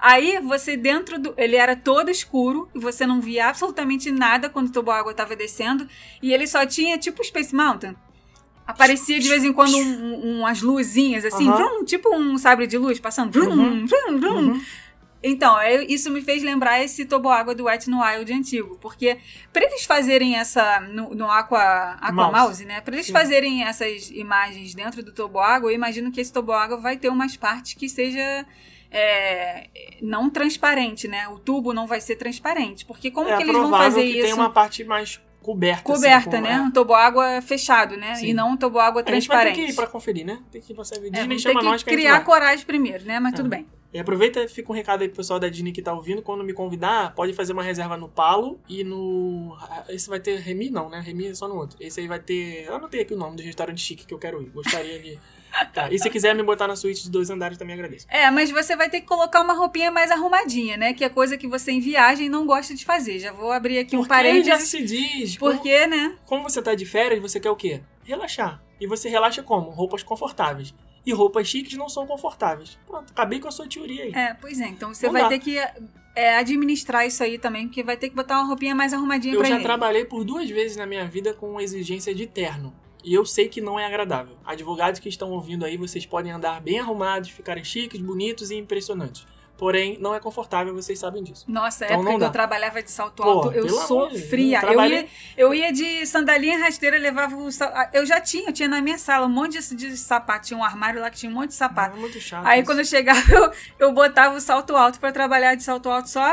Aí 0.00 0.38
você 0.40 0.76
dentro 0.76 1.18
do. 1.18 1.34
Ele 1.36 1.56
era 1.56 1.74
todo 1.74 2.08
escuro 2.10 2.68
e 2.74 2.78
você 2.78 3.04
não 3.04 3.20
via 3.20 3.48
absolutamente 3.48 4.12
nada 4.12 4.48
quando 4.48 4.68
o 4.68 4.72
toboágua 4.72 5.10
estava 5.10 5.34
descendo. 5.34 5.88
E 6.22 6.32
ele 6.32 6.46
só 6.46 6.64
tinha 6.64 6.96
tipo 6.98 7.24
Space 7.24 7.52
Mountain. 7.54 7.96
Aparecia 8.68 9.18
de 9.18 9.28
vez 9.28 9.42
em 9.44 9.52
quando 9.52 9.76
um- 9.76 9.80
um- 10.14 10.38
umas 10.40 10.60
luzinhas 10.60 11.24
assim, 11.24 11.48
Aham. 11.48 11.56
vrum, 11.56 11.84
tipo 11.84 12.14
um 12.14 12.36
sabre 12.36 12.66
de 12.66 12.76
luz 12.76 13.00
passando. 13.00 13.32
vrum, 13.32 13.50
Uhum. 13.50 13.86
vrum, 13.86 14.20
vrum. 14.20 14.38
Uhum. 14.52 14.62
Então, 15.20 15.60
eu- 15.62 15.82
isso 15.82 16.10
me 16.12 16.20
fez 16.20 16.42
lembrar 16.44 16.80
esse 16.84 17.04
toboágua 17.04 17.52
do 17.54 17.64
Wet 17.64 17.88
n 17.90 17.96
Wild 18.00 18.32
antigo. 18.32 18.78
Porque 18.80 19.18
pra 19.52 19.64
eles 19.64 19.84
fazerem 19.84 20.36
essa. 20.36 20.80
No, 20.80 21.12
no 21.14 21.28
Aqua, 21.28 21.96
Aqua 22.00 22.12
Mouse. 22.12 22.32
Mouse, 22.38 22.64
né? 22.66 22.80
Pra 22.82 22.94
eles 22.94 23.06
Sim. 23.06 23.12
fazerem 23.12 23.64
essas 23.64 24.10
imagens 24.10 24.74
dentro 24.74 25.02
do 25.02 25.10
toboágua, 25.12 25.70
eu 25.70 25.74
imagino 25.74 26.12
que 26.12 26.20
esse 26.20 26.32
toboágua 26.32 26.76
vai 26.76 26.96
ter 26.96 27.08
umas 27.08 27.36
partes 27.36 27.74
que 27.74 27.88
seja. 27.88 28.46
é, 28.90 29.66
não 30.00 30.30
transparente, 30.30 31.06
né? 31.08 31.28
O 31.28 31.38
tubo 31.38 31.74
não 31.74 31.86
vai 31.86 32.00
ser 32.00 32.16
transparente. 32.16 32.86
Porque 32.86 33.10
como 33.10 33.28
é 33.28 33.36
que 33.36 33.42
eles 33.42 33.52
vão 33.54 33.70
fazer 33.70 34.00
que 34.02 34.08
isso? 34.12 34.22
tem 34.22 34.32
uma 34.32 34.48
parte 34.50 34.82
mais 34.82 35.20
coberta. 35.42 35.82
coberta, 35.82 36.36
assim, 36.36 36.40
né? 36.42 36.52
é. 36.52 36.60
Um 36.60 36.70
toboágua 36.70 37.40
fechado, 37.42 37.96
né? 37.96 38.14
Sim. 38.16 38.28
E 38.28 38.34
não 38.34 38.50
um 38.52 38.56
toboágua 38.56 39.02
A 39.06 39.10
gente 39.12 39.28
vai 39.28 39.38
ter 39.38 39.42
transparente. 39.52 39.66
que 39.66 39.72
ir 39.72 39.74
pra 39.76 39.86
conferir, 39.86 40.24
né? 40.26 40.38
Tem 40.50 40.60
que 40.60 40.72
ir 40.72 40.74
pra. 40.74 40.84
É, 40.84 40.98
Disney 40.98 41.20
vamos 41.26 41.42
chama 41.42 41.62
nós 41.62 41.82
que 41.82 41.88
que 41.88 41.90
a 41.90 41.92
gente 41.98 42.02
criar 42.04 42.16
vai. 42.16 42.24
coragem 42.24 42.64
primeiro, 42.66 43.04
né? 43.04 43.18
Mas 43.20 43.32
É. 43.32 43.36
tudo 43.36 43.48
bem. 43.48 43.66
E 43.90 43.98
aproveita 43.98 44.42
e 44.44 44.48
fica 44.48 44.70
um 44.70 44.74
recado 44.74 45.00
aí 45.00 45.08
pro 45.08 45.16
pessoal 45.16 45.40
da 45.40 45.48
Disney 45.48 45.72
que 45.72 45.80
tá 45.80 45.94
ouvindo. 45.94 46.20
Quando 46.20 46.44
me 46.44 46.52
convidar, 46.52 47.14
pode 47.14 47.32
fazer 47.32 47.54
uma 47.54 47.62
reserva 47.62 47.96
no 47.96 48.06
Palo 48.06 48.60
e 48.68 48.84
no. 48.84 49.56
ah, 49.62 49.84
Esse 49.88 50.10
vai 50.10 50.20
ter 50.20 50.38
Remi, 50.40 50.68
não, 50.68 50.90
né? 50.90 51.00
Remi 51.00 51.28
é 51.28 51.34
só 51.34 51.48
no 51.48 51.54
outro. 51.56 51.78
Esse 51.80 52.00
aí 52.00 52.06
vai 52.06 52.18
ter. 52.18 52.64
Eu 52.66 52.74
anotei 52.76 53.00
aqui 53.00 53.14
o 53.14 53.16
nome 53.16 53.36
do 53.36 53.42
restaurante 53.42 53.80
chique 53.80 54.04
que 54.04 54.12
eu 54.12 54.18
quero 54.18 54.42
ir. 54.42 54.50
Gostaria 54.50 54.98
de. 54.98 55.18
Tá. 55.72 55.90
E 55.92 55.98
se 55.98 56.08
quiser 56.10 56.34
me 56.34 56.42
botar 56.42 56.66
na 56.68 56.76
suíte 56.76 57.02
de 57.04 57.10
dois 57.10 57.30
andares, 57.30 57.56
também 57.58 57.74
agradeço. 57.74 58.06
É, 58.08 58.30
mas 58.30 58.50
você 58.50 58.74
vai 58.76 58.88
ter 58.88 59.00
que 59.00 59.06
colocar 59.06 59.40
uma 59.42 59.54
roupinha 59.54 59.90
mais 59.90 60.10
arrumadinha, 60.10 60.76
né? 60.76 60.92
Que 60.92 61.04
é 61.04 61.08
coisa 61.08 61.36
que 61.36 61.46
você 61.46 61.72
em 61.72 61.80
viagem 61.80 62.28
não 62.28 62.46
gosta 62.46 62.74
de 62.74 62.84
fazer. 62.84 63.18
Já 63.18 63.32
vou 63.32 63.50
abrir 63.52 63.78
aqui 63.78 63.96
um 63.96 64.00
Porque 64.00 64.14
já 64.14 64.16
parênteses. 64.16 64.68
se 64.68 64.82
diz. 64.82 65.36
Como, 65.36 65.52
Porque, 65.54 65.86
né? 65.86 66.16
como 66.26 66.42
você 66.42 66.62
tá 66.62 66.74
de 66.74 66.84
férias, 66.86 67.20
você 67.20 67.38
quer 67.40 67.50
o 67.50 67.56
quê? 67.56 67.80
Relaxar. 68.04 68.62
E 68.80 68.86
você 68.86 69.08
relaxa 69.08 69.42
como? 69.42 69.70
Roupas 69.70 70.02
confortáveis. 70.02 70.72
E 71.04 71.12
roupas 71.12 71.48
chiques 71.48 71.76
não 71.76 71.88
são 71.88 72.06
confortáveis. 72.06 72.78
Pronto, 72.86 73.10
acabei 73.10 73.40
com 73.40 73.48
a 73.48 73.50
sua 73.50 73.66
teoria 73.68 74.04
aí. 74.04 74.12
É, 74.14 74.34
pois 74.34 74.60
é. 74.60 74.66
Então 74.68 74.92
você 74.94 75.06
Não 75.06 75.12
vai 75.12 75.22
dá. 75.22 75.28
ter 75.30 75.38
que 75.38 75.58
é, 76.14 76.36
administrar 76.36 77.06
isso 77.06 77.22
aí 77.22 77.38
também, 77.38 77.66
porque 77.66 77.82
vai 77.82 77.96
ter 77.96 78.08
que 78.10 78.14
botar 78.14 78.34
uma 78.38 78.46
roupinha 78.46 78.74
mais 78.74 78.92
arrumadinha 78.92 79.34
Eu 79.34 79.40
pra 79.40 79.48
já 79.48 79.54
ele. 79.56 79.64
trabalhei 79.64 80.04
por 80.04 80.24
duas 80.24 80.48
vezes 80.50 80.76
na 80.76 80.86
minha 80.86 81.06
vida 81.06 81.32
com 81.32 81.60
exigência 81.60 82.14
de 82.14 82.26
terno. 82.26 82.74
E 83.04 83.14
eu 83.14 83.24
sei 83.24 83.48
que 83.48 83.60
não 83.60 83.78
é 83.78 83.86
agradável. 83.86 84.36
Advogados 84.44 85.00
que 85.00 85.08
estão 85.08 85.30
ouvindo 85.30 85.64
aí, 85.64 85.76
vocês 85.76 86.04
podem 86.04 86.32
andar 86.32 86.60
bem 86.60 86.78
arrumados, 86.78 87.30
ficarem 87.30 87.64
chiques, 87.64 88.00
bonitos 88.00 88.50
e 88.50 88.56
impressionantes. 88.56 89.26
Porém, 89.58 89.98
não 90.00 90.14
é 90.14 90.20
confortável, 90.20 90.72
vocês 90.72 91.00
sabem 91.00 91.20
disso. 91.22 91.44
Nossa, 91.48 91.84
Então 91.84 91.96
época 91.96 92.10
não 92.12 92.18
que 92.20 92.24
eu 92.26 92.30
trabalhava 92.30 92.80
de 92.80 92.90
salto 92.92 93.24
Pô, 93.24 93.28
alto, 93.28 93.48
eu 93.52 93.64
de 93.66 93.68
Deus, 93.72 93.82
sofria. 93.88 94.60
eu 94.62 94.72
Eu, 94.72 94.84
ia, 94.84 95.06
eu 95.36 95.54
ia 95.54 95.72
de 95.72 96.06
sandalinha 96.06 96.56
rasteira, 96.58 96.96
levava 96.96 97.34
o 97.34 97.50
sal... 97.50 97.72
Eu 97.92 98.06
já 98.06 98.20
tinha, 98.20 98.50
eu 98.50 98.52
tinha 98.52 98.68
na 98.68 98.80
minha 98.80 98.96
sala 98.96 99.26
um 99.26 99.28
monte 99.28 99.58
de, 99.58 99.74
de 99.74 99.96
sapato. 99.96 100.46
Tinha 100.46 100.56
um 100.58 100.62
armário 100.62 101.00
lá 101.00 101.10
que 101.10 101.16
tinha 101.18 101.30
um 101.30 101.34
monte 101.34 101.48
de 101.48 101.54
sapato. 101.54 101.96
É 101.96 102.00
muito 102.00 102.20
chato. 102.20 102.46
Aí 102.46 102.60
isso. 102.60 102.66
quando 102.70 102.78
eu 102.78 102.84
chegava, 102.84 103.20
eu, 103.34 103.50
eu 103.80 103.92
botava 103.92 104.36
o 104.36 104.40
salto 104.40 104.76
alto 104.76 105.00
pra 105.00 105.10
trabalhar 105.10 105.56
de 105.56 105.64
salto 105.64 105.88
alto 105.90 106.08
só 106.08 106.24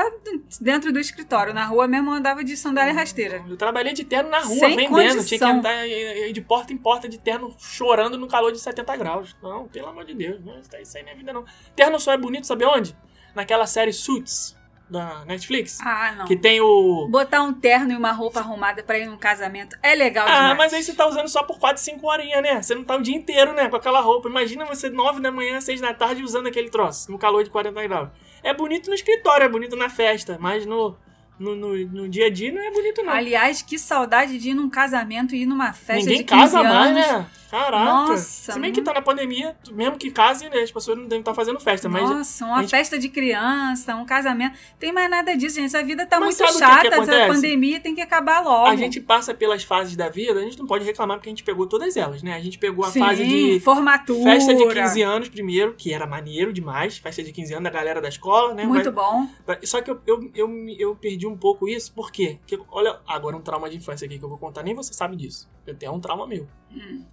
dentro 0.61 0.93
do 0.93 0.99
escritório. 0.99 1.51
Na 1.51 1.65
rua 1.65 1.87
mesmo 1.87 2.11
eu 2.11 2.13
andava 2.13 2.43
de 2.43 2.55
sandália 2.55 2.93
rasteira. 2.93 3.43
Eu 3.49 3.57
trabalhei 3.57 3.93
de 3.93 4.03
terno 4.03 4.29
na 4.29 4.39
rua, 4.41 4.55
Sem 4.59 4.75
vendendo. 4.77 4.89
condição. 4.89 5.23
Tinha 5.25 5.39
que 5.39 5.45
andar 5.45 5.87
de 6.31 6.41
porta 6.41 6.71
em 6.71 6.77
porta 6.77 7.09
de 7.09 7.17
terno, 7.17 7.55
chorando 7.57 8.19
no 8.19 8.27
calor 8.27 8.51
de 8.51 8.59
70 8.59 8.95
graus. 8.97 9.35
Não, 9.41 9.67
pelo 9.67 9.87
amor 9.87 10.05
de 10.05 10.13
Deus. 10.13 10.39
Não, 10.45 10.59
isso 10.59 10.69
aí- 10.75 10.83
isso 10.83 10.95
aí 10.95 11.03
não 11.03 11.11
é 11.11 11.15
vida, 11.15 11.33
não. 11.33 11.43
Terno 11.75 11.99
só 11.99 12.11
é 12.13 12.17
bonito, 12.17 12.45
sabe 12.45 12.65
onde? 12.65 12.95
Naquela 13.35 13.67
série 13.67 13.91
Suits, 13.93 14.55
da 14.89 15.25
Netflix. 15.25 15.79
Ah, 15.81 16.13
não. 16.17 16.25
Que 16.25 16.35
tem 16.37 16.61
o... 16.61 17.07
Botar 17.09 17.41
um 17.41 17.51
terno 17.53 17.91
e 17.91 17.95
uma 17.95 18.11
roupa 18.11 18.39
arrumada 18.39 18.83
pra 18.83 18.97
ir 18.99 19.07
num 19.07 19.17
casamento 19.17 19.75
é 19.81 19.95
legal 19.95 20.25
Ah, 20.27 20.33
demais. 20.51 20.57
mas 20.57 20.73
aí 20.73 20.83
você 20.83 20.93
tá 20.93 21.07
usando 21.07 21.27
só 21.27 21.43
por 21.43 21.57
4, 21.59 21.81
5 21.81 22.07
horinhas, 22.07 22.41
né? 22.43 22.61
Você 22.61 22.75
não 22.75 22.83
tá 22.83 22.95
o 22.95 23.01
dia 23.01 23.15
inteiro, 23.15 23.51
né? 23.53 23.67
Com 23.67 23.75
aquela 23.75 23.99
roupa. 23.99 24.29
Imagina 24.29 24.63
você 24.65 24.89
9 24.89 25.19
da 25.21 25.31
manhã, 25.31 25.59
6 25.59 25.81
da 25.81 25.93
tarde 25.93 26.23
usando 26.23 26.47
aquele 26.47 26.69
troço, 26.69 27.11
no 27.11 27.17
calor 27.17 27.43
de 27.43 27.49
40 27.49 27.81
graus. 27.83 28.09
É 28.43 28.53
bonito 28.53 28.87
no 28.89 28.93
escritório, 28.95 29.43
é 29.45 29.49
bonito 29.49 29.75
na 29.75 29.89
festa, 29.89 30.37
mas 30.39 30.67
no, 30.67 30.95
no, 31.39 31.55
no, 31.55 31.75
no 31.87 32.07
dia 32.07 32.27
a 32.27 32.29
dia 32.29 32.51
não 32.53 32.61
é 32.61 32.69
bonito, 32.71 33.01
não. 33.03 33.11
Aliás, 33.11 33.63
que 33.63 33.79
saudade 33.79 34.37
de 34.37 34.51
ir 34.51 34.53
num 34.53 34.69
casamento 34.69 35.33
e 35.33 35.41
ir 35.41 35.45
numa 35.47 35.73
festa 35.73 35.95
Ninguém 36.07 36.17
de 36.19 36.23
15 36.25 36.41
casa 36.41 36.59
anos. 36.59 36.71
mais, 36.71 36.93
né? 36.93 37.25
Caraca. 37.55 37.85
Nossa, 37.85 38.51
Se 38.51 38.59
bem 38.59 38.73
que 38.73 38.81
hum. 38.81 38.83
tá 38.83 38.93
na 38.93 39.01
pandemia, 39.01 39.55
mesmo 39.71 39.97
que 39.97 40.11
case, 40.11 40.49
né, 40.49 40.59
as 40.59 40.71
pessoas 40.71 40.97
não 40.97 41.05
devem 41.05 41.19
estar 41.19 41.33
fazendo 41.33 41.57
festa, 41.57 41.87
mas. 41.87 42.09
Nossa, 42.09 42.45
uma 42.45 42.57
a 42.57 42.61
gente- 42.61 42.71
festa 42.71 42.99
de 42.99 43.07
criança, 43.07 43.95
um 43.95 44.05
casamento. 44.05 44.57
Tem 44.77 44.91
mais 44.91 45.09
nada 45.09 45.35
disso, 45.37 45.55
gente. 45.55 45.67
Essa 45.67 45.81
vida 45.81 46.05
tá 46.05 46.19
Mas 46.19 46.37
muito 46.37 46.37
sabe 46.37 46.51
o 46.51 46.53
que 46.53 46.59
que 46.59 46.89
chata. 46.89 46.95
Acontece? 47.01 47.33
pandemia 47.33 47.79
tem 47.79 47.95
que 47.95 48.01
acabar 48.01 48.41
logo. 48.41 48.67
A 48.67 48.75
gente 48.75 48.99
passa 48.99 49.33
pelas 49.33 49.63
fases 49.63 49.95
da 49.95 50.09
vida, 50.09 50.37
a 50.37 50.43
gente 50.43 50.59
não 50.59 50.67
pode 50.67 50.83
reclamar 50.83 51.15
porque 51.17 51.29
a 51.29 51.31
gente 51.31 51.43
pegou 51.43 51.65
todas 51.65 51.95
elas, 51.95 52.21
né? 52.21 52.33
A 52.33 52.41
gente 52.41 52.57
pegou 52.57 52.83
a 52.83 52.89
Sim, 52.91 52.99
fase 52.99 53.25
de 53.25 53.59
formatura. 53.61 54.31
festa 54.31 54.53
de 54.53 54.67
15 54.67 55.01
anos 55.01 55.29
primeiro, 55.29 55.73
que 55.75 55.93
era 55.93 56.05
maneiro 56.05 56.51
demais, 56.51 56.97
festa 56.97 57.23
de 57.23 57.31
15 57.31 57.53
anos 57.53 57.63
da 57.63 57.69
galera 57.69 58.01
da 58.01 58.09
escola, 58.09 58.53
né? 58.53 58.65
Muito 58.65 58.91
Vai- 58.91 59.05
bom. 59.05 59.27
Só 59.63 59.81
que 59.81 59.89
eu, 59.91 60.01
eu, 60.05 60.29
eu, 60.35 60.49
eu 60.77 60.95
perdi 60.95 61.25
um 61.25 61.37
pouco 61.37 61.69
isso, 61.69 61.93
por 61.93 62.11
quê? 62.11 62.37
Porque, 62.41 62.59
olha, 62.69 62.99
agora 63.07 63.37
um 63.37 63.41
trauma 63.41 63.69
de 63.69 63.77
infância 63.77 64.05
aqui 64.05 64.19
que 64.19 64.25
eu 64.25 64.29
vou 64.29 64.37
contar, 64.37 64.61
nem 64.61 64.73
você 64.75 64.93
sabe 64.93 65.15
disso. 65.15 65.49
Eu 65.65 65.73
tenho 65.75 65.93
um 65.93 65.99
trauma 66.01 66.27
meu. 66.27 66.47
Hum. 66.71 67.03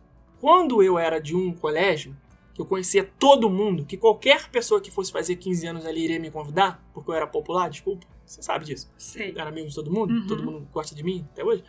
Quando 0.43 0.83
eu 0.83 0.99
era 0.99 1.21
de 1.21 1.37
um 1.37 1.53
colégio, 1.55 2.17
que 2.53 2.61
eu 2.61 2.67
conhecia 2.67 3.09
todo 3.17 3.49
mundo, 3.49 3.85
que 3.87 3.97
qualquer 3.97 4.49
pessoa 4.51 4.81
que 4.81 4.91
fosse 4.91 5.13
fazer 5.13 5.37
15 5.37 5.65
anos 5.69 5.87
ali 5.87 6.03
iria 6.03 6.19
me 6.19 6.33
convidar, 6.33 6.85
porque 6.93 7.09
eu 7.11 7.15
era 7.15 7.29
popular, 7.29 7.71
desculpa, 7.71 8.05
você 8.27 8.43
sabe 8.43 8.65
disso. 8.65 8.91
Sei. 8.99 9.31
Eu 9.31 9.39
era 9.41 9.51
amigo 9.51 9.69
de 9.69 9.75
todo 9.77 9.89
mundo, 9.89 10.13
Uhum. 10.13 10.27
todo 10.27 10.43
mundo 10.43 10.67
gosta 10.73 10.97
de 10.97 11.05
mim 11.05 11.25
até 11.33 11.45
hoje. 11.45 11.63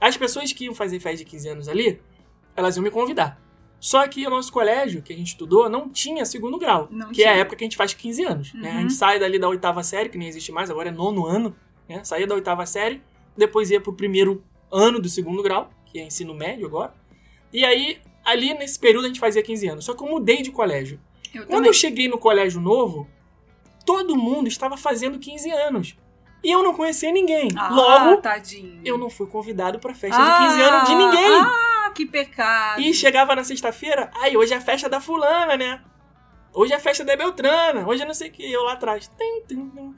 As 0.00 0.16
pessoas 0.16 0.52
que 0.52 0.66
iam 0.66 0.74
fazer 0.76 1.00
festa 1.00 1.18
de 1.18 1.24
15 1.24 1.48
anos 1.48 1.68
ali, 1.68 2.00
elas 2.54 2.76
iam 2.76 2.84
me 2.84 2.90
convidar. 2.92 3.36
Só 3.80 4.06
que 4.06 4.24
o 4.24 4.30
nosso 4.30 4.52
colégio, 4.52 5.02
que 5.02 5.12
a 5.12 5.16
gente 5.16 5.26
estudou, 5.28 5.68
não 5.68 5.88
tinha 5.90 6.24
segundo 6.24 6.56
grau, 6.56 6.86
Não 6.88 7.10
que 7.10 7.24
é 7.24 7.26
a 7.26 7.32
tinha. 7.32 7.40
época 7.42 7.56
que 7.56 7.64
a 7.64 7.66
gente 7.66 7.76
faz 7.76 7.94
15 7.94 8.22
anos. 8.24 8.54
Né? 8.54 8.70
A 8.70 8.74
Uhum. 8.76 8.80
gente 8.82 8.92
sai 8.92 9.18
dali 9.18 9.40
da 9.40 9.48
oitava 9.48 9.82
série, 9.82 10.08
que 10.08 10.16
nem 10.16 10.28
existe 10.28 10.52
mais, 10.52 10.70
agora 10.70 10.90
é 10.90 10.92
nono 10.92 11.26
ano, 11.26 11.56
né? 11.88 12.04
Saía 12.04 12.28
da 12.28 12.36
oitava 12.36 12.64
série, 12.64 13.02
depois 13.36 13.72
ia 13.72 13.80
pro 13.80 13.92
primeiro 13.92 14.44
ano 14.70 15.00
do 15.00 15.08
segundo 15.08 15.42
grau, 15.42 15.68
que 15.86 15.98
é 15.98 16.04
ensino 16.04 16.32
médio 16.32 16.66
agora. 16.66 16.94
E 17.52 17.64
aí, 17.64 17.98
ali 18.30 18.54
nesse 18.54 18.78
período 18.78 19.04
a 19.04 19.08
gente 19.08 19.20
fazia 19.20 19.42
15 19.42 19.68
anos. 19.68 19.84
Só 19.84 19.94
que 19.94 20.02
eu 20.02 20.08
mudei 20.08 20.42
de 20.42 20.50
colégio. 20.50 21.00
Eu 21.34 21.42
Quando 21.42 21.50
também. 21.56 21.68
eu 21.68 21.72
cheguei 21.74 22.08
no 22.08 22.18
colégio 22.18 22.60
novo, 22.60 23.06
todo 23.84 24.16
mundo 24.16 24.48
estava 24.48 24.76
fazendo 24.76 25.18
15 25.18 25.50
anos. 25.50 25.96
E 26.42 26.50
eu 26.50 26.62
não 26.62 26.72
conhecia 26.74 27.12
ninguém. 27.12 27.48
Ah, 27.56 27.68
Logo, 27.70 28.16
tadinho. 28.22 28.80
eu 28.84 28.96
não 28.96 29.10
fui 29.10 29.26
convidado 29.26 29.78
pra 29.78 29.94
festa 29.94 30.16
de 30.16 30.48
15 30.48 30.62
anos 30.62 30.88
de 30.88 30.94
ninguém. 30.94 31.38
Ah, 31.40 31.92
que 31.94 32.06
pecado. 32.06 32.80
E 32.80 32.94
chegava 32.94 33.34
na 33.36 33.44
sexta-feira, 33.44 34.10
aí 34.22 34.36
hoje 34.36 34.54
é 34.54 34.56
a 34.56 34.60
festa 34.60 34.88
da 34.88 35.00
fulana, 35.00 35.56
né? 35.56 35.82
Hoje 36.52 36.72
é 36.72 36.76
a 36.76 36.80
festa 36.80 37.04
da 37.04 37.14
Beltrana, 37.14 37.86
hoje 37.86 38.02
é 38.02 38.06
não 38.06 38.14
sei 38.14 38.28
o 38.28 38.32
que, 38.32 38.50
eu 38.50 38.62
lá 38.64 38.72
atrás. 38.72 39.08
Tum, 39.08 39.42
tum, 39.48 39.70
tum. 39.70 39.94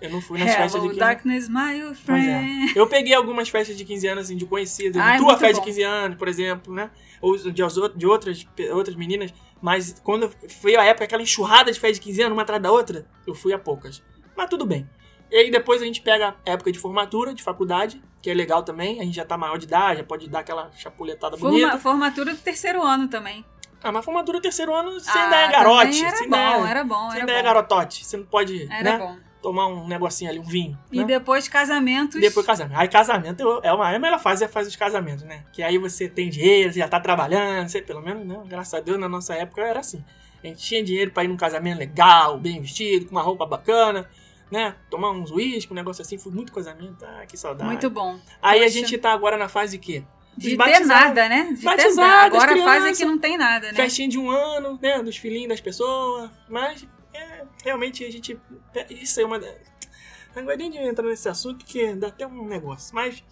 Eu 0.00 0.10
não 0.10 0.20
fui 0.20 0.38
nas 0.38 0.54
festas 0.54 0.72
de 0.72 0.78
Hello, 0.78 0.88
15 0.90 1.00
anos. 1.02 1.14
darkness, 1.14 1.48
my 1.48 1.82
Pois 1.84 1.98
friend. 2.00 2.72
é. 2.76 2.78
Eu 2.78 2.86
peguei 2.86 3.14
algumas 3.14 3.48
festas 3.48 3.76
de 3.76 3.84
15 3.84 4.06
anos, 4.06 4.24
assim, 4.26 4.36
de 4.36 4.46
conhecidas. 4.46 5.02
É 5.04 5.16
tua 5.18 5.36
festa 5.36 5.54
bom. 5.56 5.60
de 5.60 5.66
15 5.66 5.82
anos, 5.82 6.16
por 6.18 6.28
exemplo, 6.28 6.72
né? 6.72 6.90
Ou 7.20 7.36
de, 7.36 7.50
de 7.96 8.06
outras, 8.06 8.46
outras 8.72 8.94
meninas. 8.96 9.34
Mas 9.60 10.00
quando 10.04 10.30
foi 10.60 10.76
a 10.76 10.84
época, 10.84 11.04
aquela 11.04 11.22
enxurrada 11.22 11.72
de 11.72 11.80
festa 11.80 11.94
de 11.94 12.00
15 12.00 12.22
anos, 12.22 12.32
uma 12.36 12.42
atrás 12.42 12.62
da 12.62 12.70
outra, 12.70 13.06
eu 13.26 13.34
fui 13.34 13.52
a 13.52 13.58
poucas. 13.58 14.00
Mas 14.36 14.48
tudo 14.48 14.64
bem. 14.64 14.88
E 15.30 15.36
aí 15.36 15.50
depois 15.50 15.82
a 15.82 15.84
gente 15.84 16.00
pega 16.00 16.36
a 16.46 16.50
época 16.52 16.70
de 16.70 16.78
formatura, 16.78 17.34
de 17.34 17.42
faculdade. 17.42 18.00
que 18.22 18.28
é 18.30 18.34
legal 18.34 18.62
também. 18.64 19.00
A 19.00 19.04
gente 19.04 19.14
já 19.16 19.24
tá 19.24 19.36
maior 19.36 19.56
de 19.58 19.64
idade, 19.66 19.98
já 19.98 20.04
pode 20.04 20.28
dar 20.28 20.40
aquela 20.40 20.70
chapuletada 20.76 21.36
Forma- 21.36 21.56
bonita. 21.58 21.78
formatura 21.78 22.32
do 22.34 22.40
terceiro 22.40 22.82
ano 22.82 23.06
também. 23.08 23.44
Ah, 23.82 23.92
mas 23.92 24.04
formatura 24.04 24.40
terceiro 24.40 24.74
ano, 24.74 24.92
você 24.92 25.08
Ah, 25.10 25.24
ainda 25.24 25.36
é 25.36 25.48
garote. 25.52 26.04
Era 26.04 26.26
bom, 26.28 26.66
é, 26.66 26.70
era 26.70 26.84
bom, 26.84 26.94
você 27.10 27.16
era 27.16 27.20
ainda 27.20 27.32
bom. 27.32 27.38
é 27.38 27.42
garotote. 27.42 28.04
Você 28.04 28.16
não 28.16 28.24
pode 28.24 28.62
Era 28.72 28.82
né, 28.82 28.98
bom. 28.98 29.16
Tomar 29.42 29.66
um 29.68 29.86
negocinho 29.86 30.30
ali, 30.30 30.38
um 30.38 30.42
vinho. 30.44 30.78
E 30.90 30.98
né? 30.98 31.04
depois 31.04 31.48
casamentos. 31.48 32.20
Depois 32.20 32.44
casamento. 32.44 32.78
Aí 32.78 32.88
casamento 32.88 33.40
eu- 33.40 33.60
é 33.62 33.72
uma, 33.72 33.88
a 33.94 33.98
melhor 33.98 34.18
fase 34.20 34.42
é 34.42 34.46
a 34.46 34.50
fase 34.50 34.68
dos 34.68 34.76
casamentos, 34.76 35.24
né? 35.24 35.44
Que 35.52 35.62
aí 35.62 35.78
você 35.78 36.08
tem 36.08 36.28
dinheiro, 36.28 36.72
você 36.72 36.78
já 36.80 36.88
tá 36.88 36.98
trabalhando, 37.00 37.68
você, 37.68 37.80
pelo 37.80 38.00
menos, 38.02 38.26
né? 38.26 38.40
Graças 38.46 38.74
a 38.74 38.80
Deus, 38.80 38.98
na 38.98 39.08
nossa 39.08 39.34
época 39.34 39.62
era 39.62 39.80
assim. 39.80 40.04
A 40.42 40.46
gente 40.46 40.62
tinha 40.62 40.82
dinheiro 40.82 41.10
pra 41.10 41.24
ir 41.24 41.28
num 41.28 41.36
casamento 41.36 41.78
legal, 41.78 42.38
bem 42.38 42.60
vestido, 42.60 43.06
com 43.06 43.12
uma 43.12 43.22
roupa 43.22 43.44
bacana, 43.44 44.08
né? 44.50 44.74
Tomar 44.90 45.10
uns 45.10 45.30
uísque, 45.30 45.72
um 45.72 45.76
negócio 45.76 46.02
assim. 46.02 46.16
Fui 46.18 46.32
muito 46.32 46.52
casamento. 46.52 47.04
Ah, 47.04 47.24
que 47.26 47.36
saudade. 47.36 47.68
Muito 47.68 47.90
bom. 47.90 48.18
Aí 48.40 48.60
a 48.60 48.62
Poxa. 48.64 48.74
gente 48.78 48.96
tá 48.98 49.12
agora 49.12 49.36
na 49.36 49.48
fase 49.48 49.76
de 49.76 49.84
quê? 49.84 50.04
De 50.36 50.56
ter 50.56 50.86
nada, 50.86 51.28
né? 51.28 51.48
De 51.50 51.58
ter 51.58 51.64
Batizados, 51.64 51.96
nada. 51.96 52.26
Agora 52.36 52.52
a 52.54 52.64
fase 52.64 52.88
é 52.88 52.92
que 52.92 53.04
não 53.04 53.18
tem 53.18 53.36
nada, 53.36 53.66
né? 53.66 53.74
Festinha 53.74 54.08
de 54.08 54.16
um 54.18 54.30
ano, 54.30 54.78
né? 54.80 55.02
Dos 55.02 55.16
filhinhos 55.16 55.48
das 55.48 55.60
pessoas. 55.60 56.30
Mas, 56.48 56.86
é, 57.18 57.44
realmente, 57.64 58.04
a 58.04 58.10
gente... 58.10 58.38
é, 58.74 58.92
Isso 58.92 59.20
é 59.20 59.24
uma... 59.24 59.38
Gosto 59.38 60.56
nem 60.56 60.70
de 60.70 60.78
entrar 60.78 61.04
nesse 61.06 61.28
assunto, 61.28 61.64
porque 61.64 61.94
dá 61.94 62.08
até 62.08 62.26
um 62.26 62.46
negócio. 62.46 62.94
Mas, 62.94 63.24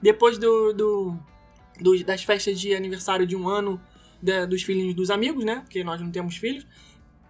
depois 0.00 0.38
do, 0.38 0.72
do, 0.72 1.18
do- 1.80 2.04
das 2.04 2.22
festas 2.24 2.58
de 2.58 2.74
aniversário 2.74 3.26
de 3.26 3.36
um 3.36 3.48
ano 3.48 3.80
da- 4.22 4.46
dos 4.46 4.62
filhinhos 4.62 4.94
dos 4.94 5.10
amigos, 5.10 5.44
né? 5.44 5.56
Porque 5.60 5.84
nós 5.84 6.00
não 6.00 6.10
temos 6.10 6.36
filhos. 6.36 6.66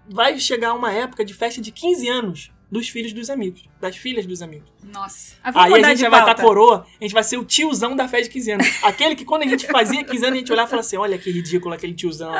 Vai 0.09 0.39
chegar 0.39 0.73
uma 0.75 0.93
época 0.93 1.25
de 1.25 1.35
festa 1.35 1.61
de 1.61 1.73
15 1.73 2.09
anos 2.09 2.53
dos 2.75 2.89
filhos 2.89 3.13
dos 3.13 3.31
amigos. 3.31 3.65
Das 3.81 3.97
filhas 3.97 4.27
dos 4.27 4.43
amigos. 4.43 4.71
Nossa. 4.83 5.37
Ah, 5.43 5.65
Aí 5.65 5.75
a 5.75 5.89
gente 5.89 6.01
já 6.01 6.11
vai 6.11 6.21
estar 6.21 6.35
pauta. 6.35 6.43
coroa, 6.43 6.87
a 7.01 7.05
gente 7.05 7.15
vai 7.15 7.23
ser 7.25 7.39
o 7.39 7.45
tiozão 7.45 7.95
da 7.97 8.07
festa 8.09 8.25
de 8.29 8.31
15 8.31 8.51
anos. 8.53 8.67
Aquele 8.85 9.15
que 9.15 9.25
quando 9.25 9.43
a 9.43 9.47
gente 9.47 9.67
fazia 9.67 10.05
15 10.05 10.25
anos, 10.27 10.37
a 10.37 10.39
gente 10.41 10.53
olhava 10.53 10.69
e 10.69 10.71
falava 10.71 10.87
assim: 10.87 10.97
olha 10.97 11.17
que 11.17 11.31
ridículo 11.31 11.75
aquele 11.75 11.95
tiozão. 11.95 12.33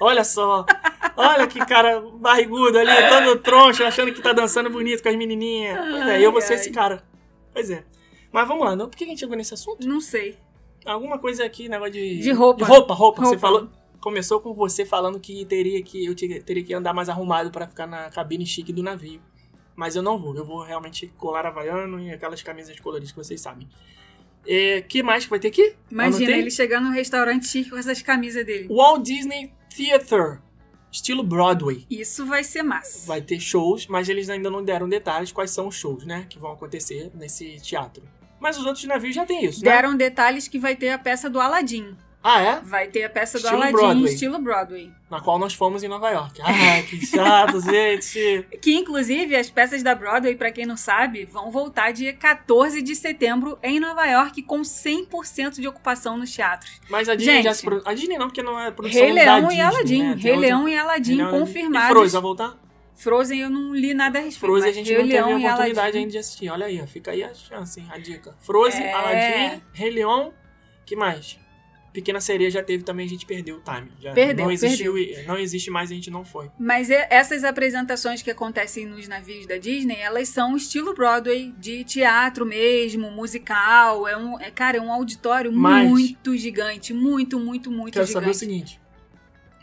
Olha 0.00 0.24
só. 0.24 0.64
Olha 1.16 1.46
que 1.46 1.58
cara 1.66 2.00
barrigudo 2.00 2.78
ali, 2.78 2.90
todo 3.08 3.38
troncho, 3.40 3.84
achando 3.84 4.12
que 4.12 4.22
tá 4.22 4.32
dançando 4.32 4.70
bonito 4.70 5.02
com 5.02 5.08
as 5.08 5.16
menininhas. 5.16 5.76
Pois 5.78 6.06
é, 6.08 6.20
eu 6.24 6.32
vou 6.32 6.40
ser 6.40 6.54
esse 6.54 6.70
cara. 6.70 7.04
Pois 7.52 7.70
é. 7.70 7.84
Mas 8.32 8.48
vamos 8.48 8.64
lá, 8.64 8.74
não? 8.74 8.88
por 8.88 8.96
que 8.96 9.04
a 9.04 9.06
gente 9.08 9.20
chegou 9.20 9.36
nesse 9.36 9.52
assunto? 9.52 9.86
Não 9.86 10.00
sei. 10.00 10.38
Alguma 10.86 11.18
coisa 11.18 11.44
aqui, 11.44 11.68
negócio 11.68 11.92
de. 11.92 12.18
De 12.20 12.32
roupa. 12.32 12.64
De 12.64 12.70
roupa, 12.70 12.94
roupa. 12.94 13.20
Você 13.22 13.26
Roupa. 13.34 13.40
falou. 13.40 13.68
Começou 14.00 14.40
com 14.40 14.52
você 14.52 14.84
falando 14.84 15.20
que 15.20 15.44
teria 15.44 15.80
que 15.80 16.04
eu 16.04 16.12
te- 16.12 16.40
teria 16.42 16.64
que 16.64 16.74
andar 16.74 16.92
mais 16.92 17.08
arrumado 17.08 17.52
pra 17.52 17.68
ficar 17.68 17.86
na 17.86 18.10
cabine 18.10 18.44
chique 18.44 18.72
do 18.72 18.82
navio. 18.82 19.20
Mas 19.82 19.96
eu 19.96 20.02
não 20.02 20.16
vou. 20.16 20.32
Eu 20.36 20.44
vou 20.44 20.62
realmente 20.62 21.08
colar 21.18 21.44
havaiano 21.44 21.98
e 21.98 22.12
aquelas 22.12 22.40
camisas 22.40 22.78
coloridas 22.78 23.10
que 23.10 23.16
vocês 23.16 23.40
sabem. 23.40 23.68
É, 24.46 24.80
que 24.80 25.02
mais 25.02 25.24
que 25.24 25.30
vai 25.30 25.40
ter 25.40 25.48
aqui? 25.48 25.74
Imagina 25.90 26.18
Anotei. 26.18 26.38
ele 26.40 26.52
chegando 26.52 26.84
num 26.84 26.92
restaurante 26.92 27.48
chique 27.48 27.70
com 27.70 27.76
essas 27.76 28.00
camisas 28.00 28.46
dele. 28.46 28.68
Walt 28.68 29.02
Disney 29.02 29.52
Theater, 29.76 30.40
estilo 30.88 31.24
Broadway. 31.24 31.84
Isso 31.90 32.24
vai 32.24 32.44
ser 32.44 32.62
massa. 32.62 33.08
Vai 33.08 33.20
ter 33.22 33.40
shows, 33.40 33.88
mas 33.88 34.08
eles 34.08 34.30
ainda 34.30 34.48
não 34.48 34.62
deram 34.62 34.88
detalhes 34.88 35.32
quais 35.32 35.50
são 35.50 35.66
os 35.66 35.74
shows, 35.74 36.06
né? 36.06 36.26
Que 36.30 36.38
vão 36.38 36.52
acontecer 36.52 37.10
nesse 37.12 37.60
teatro. 37.60 38.04
Mas 38.38 38.56
os 38.56 38.64
outros 38.64 38.84
navios 38.84 39.16
já 39.16 39.26
tem 39.26 39.44
isso, 39.44 39.64
né? 39.64 39.72
Deram 39.72 39.96
detalhes 39.96 40.46
que 40.46 40.60
vai 40.60 40.76
ter 40.76 40.90
a 40.90 40.98
peça 40.98 41.28
do 41.28 41.40
Aladdin. 41.40 41.96
Ah, 42.24 42.40
é? 42.40 42.60
Vai 42.60 42.86
ter 42.86 43.02
a 43.02 43.10
peça 43.10 43.32
do 43.38 43.42
Estilo 43.42 43.56
Aladdin 43.56 43.72
Broadway. 43.76 44.12
estilo 44.12 44.38
Broadway. 44.38 44.92
Na 45.10 45.20
qual 45.20 45.38
nós 45.40 45.54
fomos 45.54 45.82
em 45.82 45.88
Nova 45.88 46.08
York. 46.10 46.40
Ah, 46.40 46.80
que 46.88 47.04
chato, 47.04 47.58
gente. 47.68 48.46
Que, 48.60 48.76
inclusive, 48.76 49.34
as 49.34 49.50
peças 49.50 49.82
da 49.82 49.92
Broadway, 49.94 50.36
pra 50.36 50.52
quem 50.52 50.64
não 50.64 50.76
sabe, 50.76 51.24
vão 51.24 51.50
voltar 51.50 51.90
dia 51.92 52.12
14 52.12 52.80
de 52.80 52.94
setembro 52.94 53.58
em 53.62 53.80
Nova 53.80 54.06
York 54.06 54.40
com 54.42 54.60
100% 54.62 55.60
de 55.60 55.66
ocupação 55.66 56.16
nos 56.16 56.32
teatros. 56.32 56.80
Mas 56.88 57.08
a 57.08 57.14
Disney 57.16 57.34
Gente. 57.34 57.44
já 57.44 57.54
se 57.54 57.64
produ... 57.64 57.82
A 57.84 57.92
Disney 57.92 58.16
não, 58.18 58.28
porque 58.28 58.42
não 58.42 58.58
é 58.60 58.70
produção 58.70 59.00
Rei 59.02 59.14
da 59.14 59.22
Leão 59.36 59.40
Disney, 59.48 59.56
e 59.56 59.60
Aladdin. 59.60 60.02
né? 60.02 60.14
Rei 60.18 60.36
Leão 60.36 60.68
e 60.68 60.78
Aladdin 60.78 61.16
Rei 61.16 61.24
Leão 61.24 61.36
E 61.36 61.40
confirmados. 61.40 61.88
Frozen 61.88 62.12
vai 62.12 62.22
voltar? 62.22 62.56
Frozen 62.94 63.40
eu 63.40 63.50
não 63.50 63.74
li 63.74 63.94
nada 63.94 64.20
a 64.20 64.22
respeito. 64.22 64.40
Frozen 64.46 64.70
a 64.70 64.72
gente 64.72 64.90
não 64.92 65.00
teve 65.00 65.18
a 65.18 65.26
Leão 65.26 65.38
oportunidade 65.38 65.78
Aladdin. 65.80 65.98
ainda 65.98 66.10
de 66.12 66.18
assistir. 66.18 66.48
Olha 66.50 66.66
aí, 66.66 66.80
ó. 66.80 66.86
Fica 66.86 67.10
aí 67.10 67.24
a 67.24 67.34
chance, 67.34 67.80
hein? 67.80 67.88
A 67.90 67.98
dica. 67.98 68.32
Frozen, 68.38 68.84
É. 68.84 68.92
Aladdin, 68.92 69.62
Rei 69.72 69.90
Leão. 69.90 70.32
que 70.86 70.94
mais? 70.94 71.36
Pequena 71.92 72.20
Sereia 72.20 72.50
já 72.50 72.62
teve 72.62 72.82
também, 72.84 73.04
a 73.06 73.08
gente 73.08 73.26
perdeu 73.26 73.56
o 73.56 73.60
time. 73.60 73.88
Já 74.00 74.12
Perdeu, 74.12 74.46
não 74.46 74.52
existiu, 74.52 74.96
e- 74.96 75.22
Não 75.26 75.36
existe 75.38 75.70
mais, 75.70 75.90
a 75.90 75.94
gente 75.94 76.10
não 76.10 76.24
foi. 76.24 76.50
Mas 76.58 76.88
essas 76.90 77.44
apresentações 77.44 78.22
que 78.22 78.30
acontecem 78.30 78.86
nos 78.86 79.06
navios 79.06 79.46
da 79.46 79.58
Disney, 79.58 79.96
elas 80.00 80.28
são 80.28 80.56
estilo 80.56 80.94
Broadway, 80.94 81.52
de 81.58 81.84
teatro 81.84 82.46
mesmo, 82.46 83.10
musical. 83.10 84.08
É 84.08 84.16
um, 84.16 84.40
é, 84.40 84.50
cara, 84.50 84.78
é 84.78 84.80
um 84.80 84.92
auditório 84.92 85.52
Mas- 85.52 85.88
muito 85.88 86.36
gigante, 86.36 86.92
muito, 86.94 87.38
muito, 87.38 87.70
muito 87.70 87.94
Quero 87.94 88.06
gigante. 88.06 88.24
saber 88.24 88.30
o 88.30 88.38
seguinte. 88.38 88.80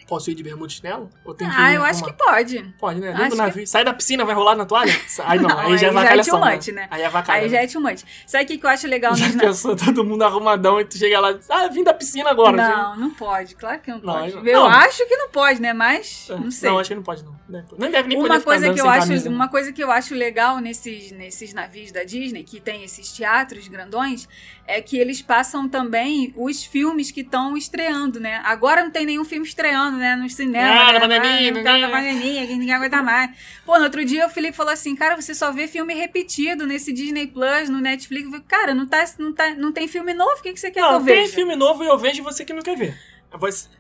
Posso 0.10 0.32
ir 0.32 0.34
de 0.36 0.41
bermuda 0.43 0.72
e 0.72 0.76
chinelo? 0.76 1.07
Ou 1.24 1.36
tem 1.36 1.47
que 1.47 1.55
ah, 1.55 1.72
ir 1.72 1.76
eu 1.76 1.84
acho 1.84 2.03
arrumado? 2.03 2.18
que 2.18 2.24
pode. 2.26 2.76
Pode, 2.80 2.99
né? 2.99 3.07
Dentro 3.14 3.26
do 3.26 3.32
que- 3.32 3.38
navio. 3.38 3.68
Sai 3.68 3.86
da 3.86 3.93
piscina, 3.93 4.26
vai 4.26 4.34
rolar 4.34 4.55
na 4.55 4.66
toalha? 4.66 4.91
Aí 5.26 5.39
não, 5.39 5.47
Não, 5.49 5.60
aí 5.60 5.66
já 5.66 5.70
é 5.70 5.74
aí 5.74 5.78
já 5.80 5.88
é 5.88 5.91
vacalhação. 5.91 6.39
much, 6.39 6.68
né? 6.70 6.88
Aí 6.89 7.01
é 7.03 7.10
vacalhação. 7.10 7.45
Aí 7.60 7.68
já 7.70 7.80
é 7.80 7.82
much. 7.82 8.03
Sabe 8.26 8.43
o 8.43 8.47
que, 8.47 8.57
que 8.57 8.66
eu 8.66 8.70
acho 8.72 8.88
legal 8.88 9.16
Já 9.16 9.28
nos 9.28 9.36
pensou 9.41 9.76
todo 9.76 10.03
mundo 10.03 10.24
arrumadão 10.24 10.82
e 10.82 10.86
tu 10.86 10.97
chega 10.97 11.20
lá 11.20 11.32
e 11.32 11.38
diz, 11.38 11.49
ah, 11.51 11.68
vim 11.68 11.84
da 11.84 11.93
piscina 11.93 12.32
agora. 12.32 12.57
Não, 12.57 12.95
não 12.97 13.10
pode. 13.12 13.53
Claro 13.55 13.80
que 13.80 13.91
não 13.91 13.99
Não, 13.99 14.14
pode. 14.16 14.36
não- 14.36 14.45
eu 14.45 14.60
não. 14.62 14.68
acho 14.68 15.05
que 15.07 15.16
não 15.16 15.30
pode, 15.30 15.62
né? 15.62 15.74
Mas, 15.74 16.07
Chega- 16.28 16.39
não 16.39 16.49
sei. 16.51 16.70
Não, 16.70 16.80
acho 16.80 16.89
que 16.89 16.95
não 16.95 17.03
pode 17.03 17.24
não. 17.24 17.38
Nem 17.78 17.91
deve 17.91 18.07
nem 18.10 18.18
poder 18.18 18.30
uma 18.32 18.39
ficar 18.39 18.51
coisa 18.51 18.74
que 18.74 18.82
eu 18.82 18.88
acho 18.89 19.07
camisa, 19.07 19.30
né? 19.30 19.36
uma 19.36 19.47
coisa 19.47 19.72
que 19.74 19.84
eu 19.84 19.91
acho 19.91 20.14
legal 20.16 20.60
nesses, 20.60 21.12
nesses 21.12 21.53
navios 21.53 21.91
da 21.91 22.03
Disney 22.03 22.43
que 22.43 22.60
tem 22.60 22.84
esses 22.84 23.12
teatros 23.12 23.68
grandões 23.68 24.28
é 24.70 24.82
que 24.82 24.97
eles 24.97 25.22
passam 25.22 25.67
também 25.67 26.34
os 26.38 26.63
filmes 26.63 27.11
que 27.11 27.22
estão 27.22 27.57
estreando 27.57 28.20
né 28.20 28.41
agora 28.45 28.84
não 28.84 28.91
tem 28.91 29.05
nenhum 29.05 29.26
filme 29.26 29.45
estreando 29.47 29.97
né 29.97 30.15
no 30.15 30.30
cinema 30.30 30.82
Ah, 30.82 30.86
né? 30.88 30.93
na 30.93 30.99
pandemia, 30.99 31.51
não 31.51 31.63
tá 31.63 31.78
na 31.78 31.89
pandemia 31.89 32.45
que 32.47 32.53
ninguém 32.53 32.74
aguenta 32.74 33.01
mais 33.01 33.32
pô 33.65 33.78
no 33.78 33.84
outro 33.86 34.05
dia 34.05 34.28
o 34.28 34.30
Felipe 34.30 34.55
falou 34.55 34.72
assim 34.72 34.95
cara 34.95 35.20
você 35.20 35.34
só 35.34 35.51
vê 35.51 35.67
filme 35.67 35.93
repetido 35.93 36.67
nesse 36.67 36.93
Disney 36.93 37.28
Plus 37.28 37.67
no 37.70 37.80
Netflix 37.80 38.26
Eu 38.26 38.32
falei, 38.32 38.45
cara 38.47 38.74
não 38.76 38.88
tá 38.88 39.03
não 39.17 39.34
tá 39.34 39.53
não 39.55 39.72
tem 39.72 39.88
filme 39.88 40.13
novo 40.13 40.39
o 40.39 40.41
que 40.43 40.53
que 40.53 40.59
você 40.59 40.72
quer 40.72 40.82
que 40.82 40.86
Não, 40.86 40.99
eu 40.99 41.05
tem 41.05 41.15
veja 41.15 41.34
filme 41.34 41.55
novo 41.55 41.84
e 41.84 41.88
eu 41.88 41.97
vejo 41.97 42.24
você 42.24 42.45
que 42.45 42.53
não 42.53 42.61
quer 42.61 42.78
ver. 42.78 42.97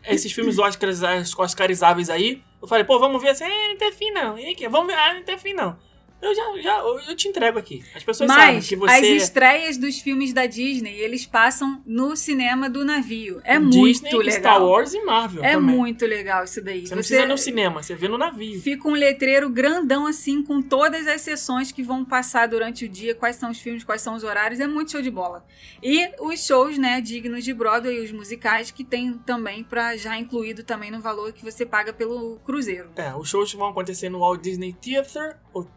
Esses 0.07 0.31
filmes 0.31 0.57
Oscarizáveis 0.59 2.09
aí, 2.09 2.43
eu 2.61 2.67
falei, 2.67 2.83
pô, 2.83 2.99
vamos 2.99 3.21
ver 3.21 3.29
assim, 3.29 3.45
não 3.45 3.77
tem 3.77 3.91
fim 3.91 4.11
não. 4.11 4.37
E 4.37 4.53
que? 4.53 4.67
Vamos 4.69 4.87
ver, 4.87 4.99
ah, 4.99 5.13
não 5.13 5.23
tem 5.23 5.37
fim 5.37 5.53
não. 5.53 5.75
Eu 6.21 6.35
já, 6.35 6.61
já 6.61 6.79
eu, 6.79 6.99
eu 7.07 7.15
te 7.15 7.27
entrego 7.27 7.57
aqui. 7.57 7.83
As 7.95 8.03
pessoas 8.03 8.29
sabem 8.29 8.55
Mas 8.55 8.67
que 8.67 8.75
as 8.75 8.79
você 8.81 9.15
estreias 9.15 9.77
dos 9.77 9.99
filmes 9.99 10.33
da 10.33 10.45
Disney, 10.45 10.97
eles 10.99 11.25
passam 11.25 11.81
no 11.85 12.15
cinema 12.15 12.69
do 12.69 12.83
navio. 12.83 13.39
É 13.43 13.57
Disney, 13.59 14.11
muito 14.11 14.31
Star 14.31 14.53
legal. 14.55 14.67
Wars 14.69 14.93
e 14.93 15.01
Marvel 15.03 15.43
É 15.43 15.53
também. 15.53 15.75
muito 15.75 16.05
legal 16.05 16.43
isso 16.43 16.61
daí. 16.61 16.81
Você 16.85 16.93
não 16.93 16.97
precisa 16.99 17.21
ir 17.21 17.27
no 17.27 17.37
cinema, 17.37 17.81
você 17.81 17.95
vê 17.95 18.07
no 18.07 18.17
navio. 18.17 18.59
Fica 18.61 18.87
um 18.87 18.93
letreiro 18.93 19.49
grandão 19.49 20.05
assim, 20.05 20.43
com 20.43 20.61
todas 20.61 21.07
as 21.07 21.21
sessões 21.21 21.71
que 21.71 21.81
vão 21.81 22.03
passar 22.03 22.47
durante 22.47 22.85
o 22.85 22.89
dia, 22.89 23.15
quais 23.15 23.37
são 23.37 23.51
os 23.51 23.59
filmes, 23.59 23.83
quais 23.83 24.01
são 24.01 24.15
os 24.15 24.23
horários, 24.23 24.59
é 24.59 24.67
muito 24.67 24.91
show 24.91 25.01
de 25.01 25.11
bola. 25.11 25.45
E 25.81 26.09
os 26.19 26.45
shows, 26.45 26.77
né, 26.77 26.99
dignos 26.99 27.43
de 27.43 27.53
Broadway, 27.53 28.03
os 28.03 28.11
musicais, 28.11 28.71
que 28.71 28.83
tem 28.83 29.13
também 29.13 29.63
pra 29.63 29.95
já 29.95 30.17
incluído 30.17 30.63
também 30.63 30.91
no 30.91 30.99
valor 30.99 31.31
que 31.31 31.43
você 31.43 31.65
paga 31.65 31.93
pelo 31.93 32.37
cruzeiro. 32.45 32.89
É, 32.95 33.15
os 33.15 33.29
shows 33.29 33.53
vão 33.53 33.69
acontecer 33.69 34.09
no 34.09 34.19
Walt 34.19 34.41
Disney 34.41 34.73
Theater, 34.73 35.37
ou 35.53 35.67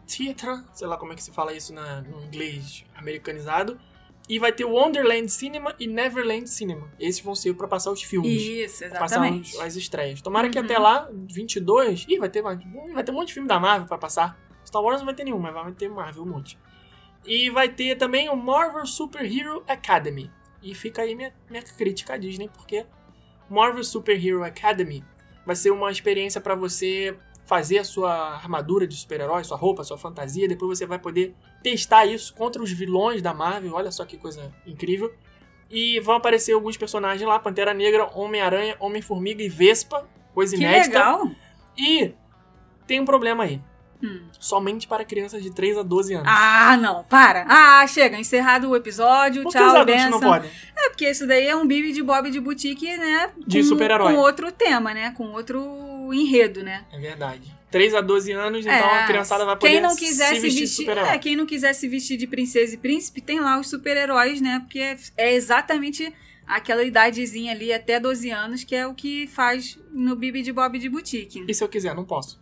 Sei 0.73 0.87
lá 0.87 0.97
como 0.97 1.13
é 1.13 1.15
que 1.15 1.23
se 1.23 1.31
fala 1.31 1.53
isso 1.53 1.73
na- 1.73 2.01
no 2.01 2.23
inglês 2.23 2.85
americanizado. 2.95 3.79
E 4.29 4.39
vai 4.39 4.53
ter 4.53 4.63
o 4.63 4.71
Wonderland 4.71 5.29
Cinema 5.29 5.75
e 5.77 5.85
Neverland 5.85 6.49
Cinema. 6.49 6.89
Esses 6.97 7.21
vão 7.21 7.35
ser 7.35 7.53
pra 7.55 7.67
passar 7.67 7.91
os 7.91 8.01
filmes. 8.01 8.41
Isso, 8.41 8.79
pra 8.89 8.99
passar 8.99 9.17
exatamente. 9.17 9.53
os- 9.55 9.59
as 9.59 9.75
estreias. 9.75 10.21
Tomara 10.21 10.49
que 10.49 10.57
Uhum. 10.57 10.63
até 10.63 10.77
lá, 10.77 11.09
22... 11.11 12.05
Ih, 12.07 12.17
vai 12.19 12.29
ter, 12.29 12.41
vai 12.41 12.57
ter 12.57 13.11
um 13.11 13.15
monte 13.15 13.27
de 13.27 13.33
filme 13.33 13.49
da 13.49 13.59
Marvel 13.59 13.85
pra 13.87 13.97
passar. 13.97 14.39
Star 14.65 14.81
Wars 14.81 14.99
não 14.99 15.05
vai 15.07 15.13
ter 15.13 15.25
nenhum, 15.25 15.39
mas 15.39 15.53
vai 15.53 15.71
ter 15.73 15.89
Marvel 15.89 16.23
um 16.23 16.27
monte. 16.27 16.57
E 17.25 17.49
vai 17.49 17.67
ter 17.67 17.97
também 17.97 18.29
o 18.29 18.35
Marvel 18.35 18.85
Super 18.85 19.25
Hero 19.25 19.61
Academy. 19.67 20.31
E 20.61 20.73
fica 20.73 21.01
aí 21.01 21.15
minha, 21.15 21.33
minha 21.49 21.61
crítica 21.61 22.13
à 22.13 22.17
Disney, 22.17 22.47
porque 22.49 22.85
Marvel 23.49 23.83
Super 23.83 24.25
Hero 24.25 24.41
Academy 24.43 25.03
vai 25.45 25.55
ser 25.57 25.71
uma 25.71 25.91
experiência 25.91 26.39
pra 26.39 26.55
você 26.55 27.17
fazer 27.45 27.79
a 27.79 27.83
sua 27.83 28.35
armadura 28.35 28.87
de 28.87 28.95
super-herói, 28.95 29.43
sua 29.43 29.57
roupa, 29.57 29.83
sua 29.83 29.97
fantasia. 29.97 30.47
Depois 30.47 30.77
você 30.77 30.85
vai 30.85 30.99
poder 30.99 31.35
testar 31.61 32.05
isso 32.05 32.33
contra 32.33 32.61
os 32.61 32.71
vilões 32.71 33.21
da 33.21 33.33
Marvel. 33.33 33.73
Olha 33.73 33.91
só 33.91 34.05
que 34.05 34.17
coisa 34.17 34.53
incrível. 34.65 35.13
E 35.69 35.99
vão 35.99 36.15
aparecer 36.15 36.53
alguns 36.53 36.77
personagens 36.77 37.27
lá: 37.27 37.39
Pantera 37.39 37.73
Negra, 37.73 38.09
Homem-Aranha, 38.13 38.75
Homem-Formiga 38.79 39.41
e 39.41 39.49
Vespa. 39.49 40.07
Coisa 40.33 40.55
Que 40.55 40.63
inédita. 40.63 40.97
legal! 40.99 41.31
E 41.77 42.13
tem 42.87 42.99
um 42.99 43.05
problema 43.05 43.43
aí. 43.43 43.61
Hum. 44.03 44.21
Somente 44.37 44.85
para 44.85 45.05
crianças 45.05 45.41
de 45.41 45.49
3 45.49 45.77
a 45.77 45.81
12 45.83 46.13
anos. 46.13 46.27
Ah, 46.29 46.75
não, 46.75 47.05
para. 47.05 47.45
Ah, 47.47 47.87
chega, 47.87 48.19
encerrado 48.19 48.69
o 48.69 48.75
episódio. 48.75 49.43
Por 49.43 49.51
que 49.53 49.57
os 49.57 49.63
tchau, 49.63 49.77
adultos 49.77 50.05
não 50.09 50.19
podem? 50.19 50.51
É, 50.75 50.89
porque 50.89 51.09
isso 51.09 51.25
daí 51.25 51.47
é 51.47 51.55
um 51.55 51.65
bibi 51.65 51.93
de 51.93 52.03
Bob 52.03 52.29
de 52.29 52.39
boutique, 52.41 52.97
né? 52.97 53.31
De 53.47 53.63
super-herói. 53.63 54.13
Com 54.13 54.19
outro 54.19 54.51
tema, 54.51 54.93
né? 54.93 55.11
Com 55.11 55.31
outro 55.31 55.63
enredo, 56.11 56.63
né? 56.63 56.85
É 56.91 56.97
verdade. 56.99 57.53
3 57.69 57.93
a 57.95 58.01
12 58.01 58.31
anos, 58.31 58.65
então 58.65 58.73
É, 58.75 59.03
a 59.03 59.07
criançada 59.07 59.45
vai 59.45 59.55
poder 59.55 59.71
quem 59.73 59.81
não 59.81 59.95
quiser 59.95 60.35
se 60.35 60.39
vestir, 60.41 60.67
super-herói. 60.67 61.09
é, 61.09 61.17
quem 61.19 61.35
não 61.35 61.45
quiser 61.45 61.73
se 61.73 61.87
vestir 61.87 62.17
de 62.17 62.25
princesa 62.27 62.73
e 62.73 62.77
príncipe, 62.77 63.19
tem 63.21 63.39
lá 63.39 63.59
os 63.59 63.67
super-heróis, 63.69 64.41
né? 64.41 64.59
Porque 64.59 64.79
é, 64.79 64.97
é 65.17 65.33
exatamente 65.33 66.13
aquela 66.45 66.83
idadezinha 66.83 67.51
ali 67.51 67.71
até 67.73 67.99
12 67.99 68.29
anos 68.29 68.63
que 68.63 68.75
é 68.75 68.85
o 68.85 68.93
que 68.93 69.25
faz 69.27 69.79
no 69.91 70.15
Bibi 70.15 70.41
de 70.41 70.51
Bob 70.51 70.77
de 70.77 70.89
Boutique. 70.89 71.45
E 71.47 71.53
se 71.53 71.63
eu 71.63 71.69
quiser, 71.69 71.95
não 71.95 72.05
posso. 72.05 72.39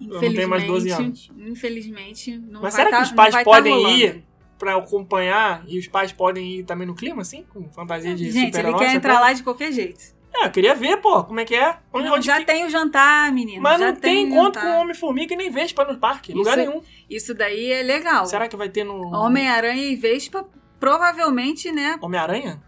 não 0.00 0.08
Infelizmente, 0.16 0.36
tenho 0.36 0.48
mais 0.48 0.64
12 0.66 0.90
anos. 0.92 1.30
infelizmente 1.36 2.38
não 2.38 2.62
Mas 2.62 2.74
vai 2.74 2.84
será 2.84 2.90
tá, 2.90 2.96
que 2.98 3.02
os 3.04 3.08
não 3.10 3.16
pais 3.16 3.34
tá 3.34 3.44
podem 3.44 3.72
rolando. 3.74 3.98
ir 3.98 4.24
pra 4.58 4.76
acompanhar 4.76 5.64
e 5.68 5.78
os 5.78 5.88
pais 5.88 6.12
podem 6.12 6.60
ir 6.60 6.64
também 6.64 6.86
no 6.86 6.94
clima, 6.94 7.22
assim? 7.22 7.44
Com 7.50 7.68
fantasia 7.70 8.14
de 8.14 8.30
Gente, 8.30 8.46
super-herói? 8.46 8.70
ele 8.70 8.78
quer 8.78 8.94
entrar 8.96 9.12
coisa? 9.14 9.26
lá 9.26 9.32
de 9.34 9.42
qualquer 9.42 9.72
jeito. 9.72 10.14
É, 10.36 10.46
eu 10.46 10.50
queria 10.50 10.74
ver, 10.74 10.96
pô, 10.96 11.22
como 11.22 11.38
é 11.38 11.44
que 11.44 11.54
é. 11.54 11.76
Onde, 11.92 12.08
Não, 12.08 12.14
onde 12.16 12.26
já 12.26 12.38
que- 12.38 12.44
tem 12.44 12.64
o 12.66 12.70
jantar, 12.70 13.30
menino. 13.32 13.62
Mas 13.62 13.78
já 13.78 13.92
não 13.92 13.96
tem 14.00 14.24
o 14.24 14.28
encontro 14.28 14.60
jantar. 14.60 14.76
com 14.76 14.82
Homem-Formiga 14.82 15.34
e 15.34 15.36
nem 15.36 15.50
Vespa 15.50 15.84
no 15.84 15.96
parque. 15.98 16.32
Lugar 16.32 16.58
Isso- 16.58 16.68
nenhum. 16.70 16.82
Isso 17.08 17.34
daí 17.34 17.70
é 17.70 17.82
legal. 17.82 18.26
Será 18.26 18.48
que 18.48 18.56
vai 18.56 18.68
ter 18.68 18.82
no... 18.84 19.14
Homem-Aranha 19.14 19.84
e 19.84 19.94
Vespa, 19.94 20.44
provavelmente, 20.80 21.70
né? 21.70 21.98
Homem-Aranha? 22.00 22.60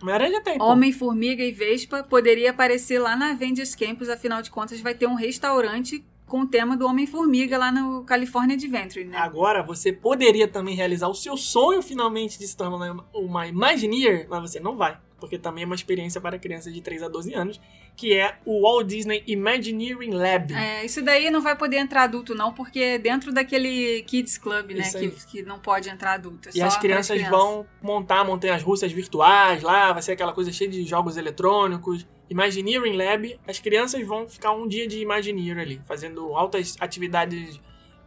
Homem-Aranha 0.00 0.32
já 0.32 0.40
tem, 0.40 0.58
pô. 0.58 0.64
Homem-Formiga 0.64 1.42
e 1.42 1.52
Vespa 1.52 2.02
poderia 2.02 2.50
aparecer 2.50 2.98
lá 2.98 3.16
na 3.16 3.30
Avengers 3.30 3.74
Campus, 3.74 4.08
afinal 4.08 4.42
de 4.42 4.50
contas 4.50 4.80
vai 4.80 4.94
ter 4.94 5.06
um 5.06 5.14
restaurante 5.14 6.04
com 6.26 6.40
o 6.40 6.46
tema 6.46 6.76
do 6.76 6.86
Homem-Formiga 6.86 7.58
lá 7.58 7.70
no 7.70 8.04
California 8.04 8.56
Adventure, 8.56 9.04
né? 9.04 9.18
Agora, 9.18 9.62
você 9.62 9.92
poderia 9.92 10.48
também 10.48 10.74
realizar 10.74 11.08
o 11.08 11.14
seu 11.14 11.36
sonho 11.36 11.82
finalmente 11.82 12.38
de 12.38 12.46
se 12.46 12.56
tornar 12.56 12.96
uma 13.12 13.46
Imagineer, 13.46 14.26
mas 14.30 14.40
você 14.50 14.58
não 14.58 14.74
vai. 14.76 14.96
Porque 15.22 15.38
também 15.38 15.62
é 15.62 15.66
uma 15.66 15.76
experiência 15.76 16.20
para 16.20 16.36
crianças 16.36 16.74
de 16.74 16.80
3 16.80 17.04
a 17.04 17.08
12 17.08 17.32
anos, 17.32 17.60
que 17.96 18.12
é 18.12 18.36
o 18.44 18.62
Walt 18.62 18.88
Disney 18.88 19.22
Imagineering 19.26 20.10
Lab. 20.10 20.52
É, 20.52 20.84
isso 20.84 21.00
daí 21.00 21.30
não 21.30 21.40
vai 21.40 21.56
poder 21.56 21.76
entrar 21.76 22.02
adulto, 22.02 22.34
não, 22.34 22.52
porque 22.52 22.80
é 22.80 22.98
dentro 22.98 23.32
daquele 23.32 24.02
Kids 24.02 24.36
Club, 24.36 24.72
né? 24.72 24.90
Que, 24.90 25.10
que 25.26 25.42
não 25.42 25.60
pode 25.60 25.88
entrar 25.88 26.14
adulto. 26.14 26.48
é 26.48 26.52
E 26.52 26.58
só 26.58 26.66
as 26.66 26.76
crianças 26.76 27.22
vão 27.28 27.64
montar 27.80 28.24
montanhas 28.24 28.62
russas 28.62 28.90
virtuais 28.90 29.62
lá, 29.62 29.92
vai 29.92 30.02
ser 30.02 30.12
aquela 30.12 30.32
coisa 30.32 30.50
cheia 30.50 30.68
de 30.68 30.84
jogos 30.84 31.16
eletrônicos. 31.16 32.04
Imagineering 32.28 32.96
Lab, 32.96 33.38
as 33.46 33.60
crianças 33.60 34.04
vão 34.06 34.28
ficar 34.28 34.52
um 34.52 34.66
dia 34.66 34.88
de 34.88 34.98
Imagineer 34.98 35.58
ali, 35.58 35.80
fazendo 35.86 36.34
altas 36.34 36.76
atividades 36.80 37.60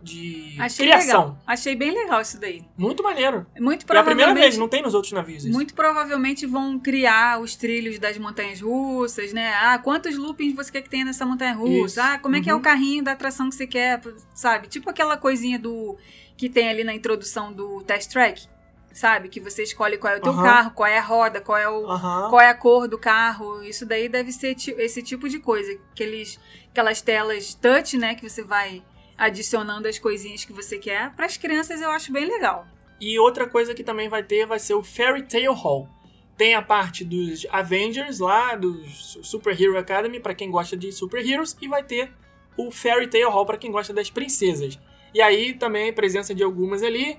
de 0.05 0.55
Achei 0.59 0.85
criação. 0.85 1.21
legal. 1.21 1.37
Achei 1.47 1.75
bem 1.75 1.91
legal 1.91 2.21
isso 2.21 2.39
daí. 2.39 2.63
Muito 2.77 3.01
maneiro. 3.03 3.45
Muito 3.59 3.81
É 3.91 3.97
a 3.97 4.03
primeira 4.03 4.31
provavelmente. 4.31 4.41
vez, 4.41 4.57
não 4.57 4.67
tem 4.69 4.81
nos 4.81 4.93
outros 4.93 5.11
navios 5.11 5.43
isso. 5.43 5.51
Muito 5.53 5.73
provavelmente 5.73 6.45
vão 6.45 6.79
criar 6.79 7.41
os 7.41 7.55
trilhos 7.55 7.97
das 7.99 8.17
montanhas 8.17 8.61
russas, 8.61 9.33
né? 9.33 9.51
Ah, 9.55 9.79
quantos 9.79 10.15
loopings 10.17 10.55
você 10.55 10.71
quer 10.71 10.81
que 10.81 10.89
tenha 10.89 11.03
nessa 11.05 11.25
montanha 11.25 11.53
russa? 11.53 11.85
Isso. 11.85 12.01
Ah, 12.01 12.19
como 12.19 12.35
é 12.35 12.41
que 12.41 12.49
é 12.49 12.53
Uhum. 12.53 12.59
o 12.59 12.63
carrinho 12.63 13.03
da 13.03 13.11
atração 13.13 13.49
que 13.49 13.55
você 13.55 13.65
quer, 13.67 13.99
sabe? 14.33 14.67
Tipo 14.67 14.89
aquela 14.89 15.17
coisinha 15.17 15.57
do 15.59 15.97
que 16.37 16.47
tem 16.49 16.69
ali 16.69 16.83
na 16.83 16.93
introdução 16.93 17.51
do 17.51 17.81
Test 17.83 18.11
Track, 18.11 18.47
sabe? 18.93 19.29
Que 19.29 19.39
você 19.39 19.63
escolhe 19.63 19.97
qual 19.97 20.13
é 20.13 20.17
o 20.17 20.21
teu 20.21 20.31
Aham. 20.33 20.43
carro, 20.43 20.71
qual 20.71 20.87
é 20.89 20.97
a 20.97 21.01
roda, 21.01 21.41
qual 21.41 21.57
é 21.57 21.67
o 21.67 21.85
Aham. 21.89 22.29
qual 22.29 22.41
é 22.41 22.49
a 22.49 22.53
cor 22.55 22.87
do 22.87 22.97
carro. 22.97 23.63
Isso 23.63 23.85
daí 23.85 24.07
deve 24.07 24.31
ser 24.31 24.55
esse 24.77 25.01
tipo 25.01 25.27
de 25.27 25.39
coisa, 25.39 25.71
aqueles 25.91 26.39
aquelas 26.71 27.01
telas 27.01 27.53
touch, 27.55 27.97
né, 27.97 28.15
que 28.15 28.27
você 28.29 28.43
vai 28.43 28.83
adicionando 29.17 29.87
as 29.87 29.99
coisinhas 29.99 30.43
que 30.43 30.53
você 30.53 30.77
quer. 30.77 31.13
Para 31.15 31.25
as 31.25 31.37
crianças 31.37 31.81
eu 31.81 31.89
acho 31.89 32.11
bem 32.11 32.25
legal. 32.25 32.67
E 32.99 33.19
outra 33.19 33.47
coisa 33.47 33.73
que 33.73 33.83
também 33.83 34.07
vai 34.07 34.23
ter 34.23 34.45
vai 34.45 34.59
ser 34.59 34.73
o 34.73 34.83
Fairy 34.83 35.23
Tail 35.23 35.53
Hall. 35.53 35.89
Tem 36.37 36.53
a 36.53 36.61
parte 36.61 37.05
dos 37.05 37.45
Avengers 37.49 38.19
lá, 38.19 38.55
dos 38.55 39.17
Super 39.23 39.59
Hero 39.59 39.77
Academy, 39.77 40.19
pra 40.19 40.35
quem 40.35 40.51
gosta 40.51 40.75
de 40.75 40.91
Super 40.91 41.25
Heroes, 41.25 41.55
e 41.61 41.67
vai 41.67 41.81
ter 41.81 42.11
o 42.57 42.71
Fairy 42.71 43.07
Tail 43.07 43.29
Hall 43.29 43.45
pra 43.45 43.57
quem 43.57 43.71
gosta 43.71 43.93
das 43.93 44.09
princesas. 44.09 44.77
E 45.13 45.21
aí 45.21 45.53
também 45.53 45.89
a 45.89 45.93
presença 45.93 46.35
de 46.35 46.43
algumas 46.43 46.83
ali. 46.83 47.17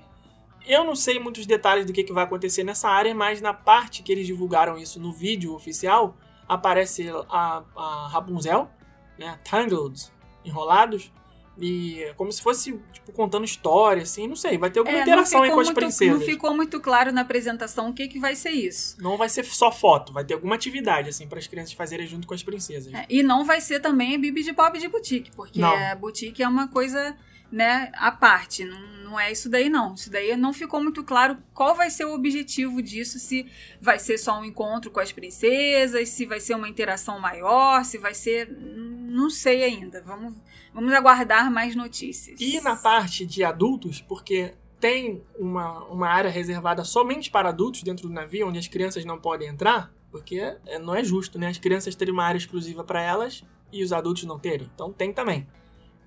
Eu 0.67 0.83
não 0.83 0.95
sei 0.95 1.19
muitos 1.19 1.45
detalhes 1.45 1.85
do 1.85 1.93
que, 1.93 2.03
que 2.03 2.13
vai 2.13 2.25
acontecer 2.25 2.63
nessa 2.63 2.89
área, 2.89 3.15
mas 3.15 3.41
na 3.41 3.53
parte 3.53 4.03
que 4.03 4.11
eles 4.11 4.27
divulgaram 4.27 4.77
isso 4.77 4.99
no 4.99 5.11
vídeo 5.11 5.55
oficial, 5.55 6.15
aparece 6.47 7.09
a, 7.29 7.63
a 7.75 8.07
Rapunzel, 8.09 8.69
né, 9.17 9.39
Tangled, 9.49 10.11
enrolados, 10.43 11.11
e 11.59 12.13
como 12.15 12.31
se 12.31 12.41
fosse 12.41 12.79
tipo, 12.93 13.11
contando 13.11 13.43
história, 13.45 14.03
assim, 14.03 14.27
não 14.27 14.35
sei, 14.35 14.57
vai 14.57 14.69
ter 14.69 14.79
alguma 14.79 14.97
É, 14.97 15.01
interação 15.01 15.41
aí 15.43 15.49
com 15.51 15.59
as 15.59 15.67
muito- 15.67 15.75
princesas. 15.79 16.19
Não 16.19 16.25
ficou 16.25 16.53
muito 16.55 16.79
claro 16.79 17.11
na 17.11 17.21
apresentação 17.21 17.89
o 17.89 17.93
que, 17.93 18.07
que 18.07 18.19
vai 18.19 18.35
ser 18.35 18.51
isso. 18.51 18.95
Não 19.01 19.17
vai 19.17 19.27
ser 19.29 19.43
só 19.45 19.71
foto, 19.71 20.13
vai 20.13 20.23
ter 20.23 20.35
alguma 20.35 20.55
atividade, 20.55 21.09
assim, 21.09 21.27
para 21.27 21.39
as 21.39 21.47
crianças 21.47 21.73
fazerem 21.73 22.05
junto 22.07 22.27
com 22.27 22.33
as 22.33 22.43
princesas. 22.43 22.93
É, 22.93 23.05
e 23.09 23.23
não 23.23 23.43
vai 23.45 23.59
ser 23.61 23.79
também 23.79 24.19
Bibi 24.19 24.43
de 24.43 24.51
Bob 24.51 24.77
de 24.79 24.87
Boutique, 24.87 25.31
porque 25.35 25.59
Não. 25.59 25.75
a 25.75 25.95
boutique 25.95 26.43
é 26.43 26.47
uma 26.47 26.67
coisa, 26.67 27.15
né, 27.51 27.89
à 27.93 28.11
parte. 28.11 28.63
Não, 28.65 28.77
não 29.07 29.17
é 29.17 29.31
isso 29.31 29.49
daí, 29.49 29.69
não. 29.69 29.93
Isso 29.93 30.11
daí 30.11 30.35
não 30.35 30.51
ficou 30.51 30.81
muito 30.83 31.03
claro 31.03 31.37
qual 31.53 31.73
vai 31.73 31.89
ser 31.89 32.05
o 32.05 32.13
objetivo 32.13 32.81
disso, 32.81 33.17
se 33.17 33.47
vai 33.81 33.97
ser 33.97 34.17
só 34.17 34.37
um 34.37 34.43
encontro 34.43 34.91
com 34.91 34.99
as 34.99 35.13
princesas, 35.13 36.09
se 36.09 36.25
vai 36.25 36.41
ser 36.41 36.55
uma 36.55 36.67
interação 36.67 37.17
maior, 37.19 37.85
se 37.85 37.97
vai 37.97 38.13
ser. 38.13 38.51
Não 38.51 39.29
sei 39.29 39.63
ainda. 39.63 40.01
Vamos, 40.03 40.35
vamos 40.73 40.93
aguardar 40.93 41.49
mais 41.49 41.75
notícias. 41.75 42.39
E 42.41 42.59
na 42.59 42.75
parte 42.75 43.25
de 43.25 43.43
adultos, 43.43 44.01
porque 44.01 44.53
tem 44.79 45.23
uma, 45.39 45.85
uma 45.85 46.09
área 46.09 46.29
reservada 46.29 46.83
somente 46.83 47.31
para 47.31 47.49
adultos 47.49 47.83
dentro 47.83 48.07
do 48.07 48.13
navio, 48.13 48.47
onde 48.47 48.59
as 48.59 48.67
crianças 48.67 49.05
não 49.05 49.17
podem 49.17 49.47
entrar, 49.47 49.91
porque 50.11 50.39
é, 50.65 50.77
não 50.77 50.93
é 50.93 51.03
justo, 51.03 51.39
né? 51.39 51.47
As 51.47 51.57
crianças 51.57 51.95
terem 51.95 52.13
uma 52.13 52.25
área 52.25 52.37
exclusiva 52.37 52.83
para 52.83 53.01
elas 53.01 53.43
e 53.71 53.83
os 53.83 53.93
adultos 53.93 54.25
não 54.25 54.37
terem. 54.37 54.69
Então 54.75 54.91
tem 54.91 55.13
também. 55.13 55.47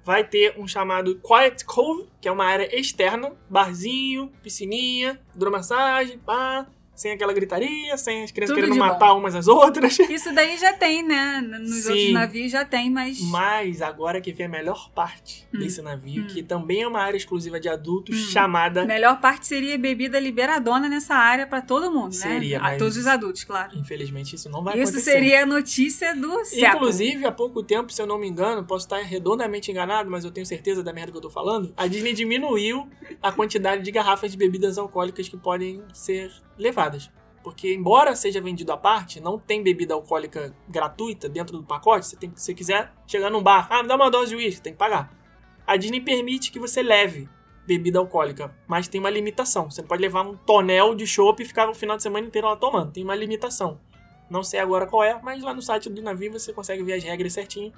Vai 0.05 0.24
ter 0.24 0.59
um 0.59 0.66
chamado 0.66 1.20
Quiet 1.20 1.64
Cove, 1.64 2.09
que 2.20 2.28
é 2.28 2.32
uma 2.32 2.44
área 2.44 2.74
externa, 2.78 3.32
barzinho, 3.48 4.32
piscininha, 4.42 5.20
hidromassagem, 5.34 6.18
pá, 6.18 6.66
sem 7.01 7.12
aquela 7.12 7.32
gritaria, 7.32 7.96
sem 7.96 8.22
as 8.24 8.30
crianças 8.30 8.55
Tudo 8.55 8.57
querendo 8.66 8.74
de 8.74 8.78
bom. 8.78 8.86
matar 8.86 9.14
umas 9.14 9.34
às 9.34 9.48
outras. 9.48 9.98
Isso 10.11 10.34
daí 10.34 10.59
já 10.59 10.72
tem, 10.74 11.03
né? 11.03 11.40
Nos 11.40 11.84
Sim. 11.84 11.90
outros 11.90 12.12
navios 12.12 12.53
já 12.53 12.62
tem, 12.64 12.90
mas. 12.90 13.20
Mas 13.22 13.80
agora 13.80 14.20
que 14.20 14.32
vem 14.32 14.44
a 14.46 14.48
melhor 14.51 14.90
parte 14.90 15.48
Hum. 15.55 15.59
desse 15.61 15.80
navio, 15.80 16.24
Hum. 16.24 16.26
que 16.26 16.42
também 16.42 16.82
é 16.82 16.86
uma 16.88 17.01
área 17.01 17.16
exclusiva 17.16 17.59
de 17.59 17.68
adultos, 17.70 18.14
Hum. 18.16 18.30
chamada 18.30 18.82
A 18.82 18.86
melhor 18.86 19.18
parte 19.18 19.46
seria 19.46 19.78
bebida 19.78 20.20
liberadona 20.20 20.88
nessa 20.90 21.14
área 21.14 21.46
pra 21.46 21.62
todo 21.62 21.90
mundo, 21.90 22.12
né? 22.12 22.20
Seria, 22.20 22.59
A 22.59 22.62
mas- 22.62 22.78
todos 22.78 22.96
os 22.98 23.07
adultos, 23.07 23.44
claro. 23.44 23.78
Infelizmente, 23.78 24.36
isso 24.36 24.51
não 24.51 24.62
vai 24.62 24.74
Isso 24.78 24.90
acontecer. 24.92 25.12
seria 25.12 25.42
a 25.42 25.46
notícia 25.46 26.14
do 26.14 26.44
século. 26.44 26.76
Inclusive, 26.76 27.24
há 27.24 27.32
pouco 27.32 27.62
tempo, 27.62 27.90
se 27.92 28.03
eu 28.03 28.07
não 28.07 28.18
me 28.18 28.28
engano, 28.28 28.62
posso 28.64 28.84
estar 28.84 28.98
redondamente 28.98 29.70
enganado, 29.70 30.11
mas 30.11 30.24
eu 30.24 30.30
tenho 30.30 30.44
certeza 30.46 30.82
da 30.82 30.92
merda 30.92 31.12
que 31.12 31.16
eu 31.16 31.22
tô 31.22 31.30
falando, 31.30 31.72
a 31.76 31.86
Disney 31.86 32.12
diminuiu 32.12 32.86
a 33.22 33.32
quantidade 33.32 33.82
de 33.82 33.90
garrafas 33.90 34.30
de 34.30 34.36
bebidas 34.36 34.76
alcoólicas 34.76 35.28
que 35.28 35.36
podem 35.36 35.82
ser 35.94 36.30
levadas. 36.61 37.11
Porque, 37.43 37.75
embora 37.75 38.15
seja 38.15 38.41
vendido 38.41 38.71
à 38.73 38.77
parte, 38.77 39.21
não 39.21 39.39
tem 39.39 39.63
bebida 39.63 39.95
alcoólica 39.95 40.55
gratuita 40.69 41.29
dentro 41.29 41.57
do 41.57 41.65
pacote. 41.65 42.07
Você 42.07 42.17
tem, 42.17 42.31
se 42.35 42.45
você 42.45 42.55
quiser 42.55 42.93
chegar 43.07 43.31
num 43.31 43.43
bar, 43.43 43.67
ah, 43.71 43.83
me 43.83 43.89
dá 43.89 43.97
uma 43.97 44.11
dose 44.11 44.31
de 44.31 44.37
uísque, 44.37 44.61
tem 44.61 44.73
que 44.73 44.79
pagar. 44.79 45.11
A 45.67 45.77
Disney 45.77 46.01
permite 46.01 46.53
que 46.53 46.59
você 46.59 46.83
leve 46.83 47.29
bebida 47.67 47.99
alcoólica, 47.99 48.55
mas 48.67 48.89
tem 48.89 49.01
uma 49.01 49.09
limitação. 49.09 49.71
Você 49.71 49.81
não 49.81 49.89
pode 49.89 50.03
levar 50.03 50.23
um 50.23 50.37
tonel 50.37 50.95
de 50.95 51.07
chopp 51.07 51.43
e 51.43 51.47
ficar 51.47 51.69
o 51.69 51.75
final 51.75 51.97
de 51.97 52.03
semana 52.03 52.27
inteiro 52.27 52.49
lá 52.49 52.57
tomando. 52.57 52.93
Tem 52.93 53.05
uma 53.05 53.15
limitação. 53.15 53.81
Não 54.29 54.43
sei 54.43 54.61
agora 54.61 54.87
qual 54.87 55.03
é, 55.03 55.19
mas 55.23 55.43
lá 55.43 55.55
no 55.55 55.63
site 55.63 55.89
do 55.89 56.03
navio 56.03 56.33
você 56.33 56.53
consegue 56.53 56.83
ver 56.83 56.95
as 56.95 57.05
regras 57.05 57.33
certinho. 57.33 57.73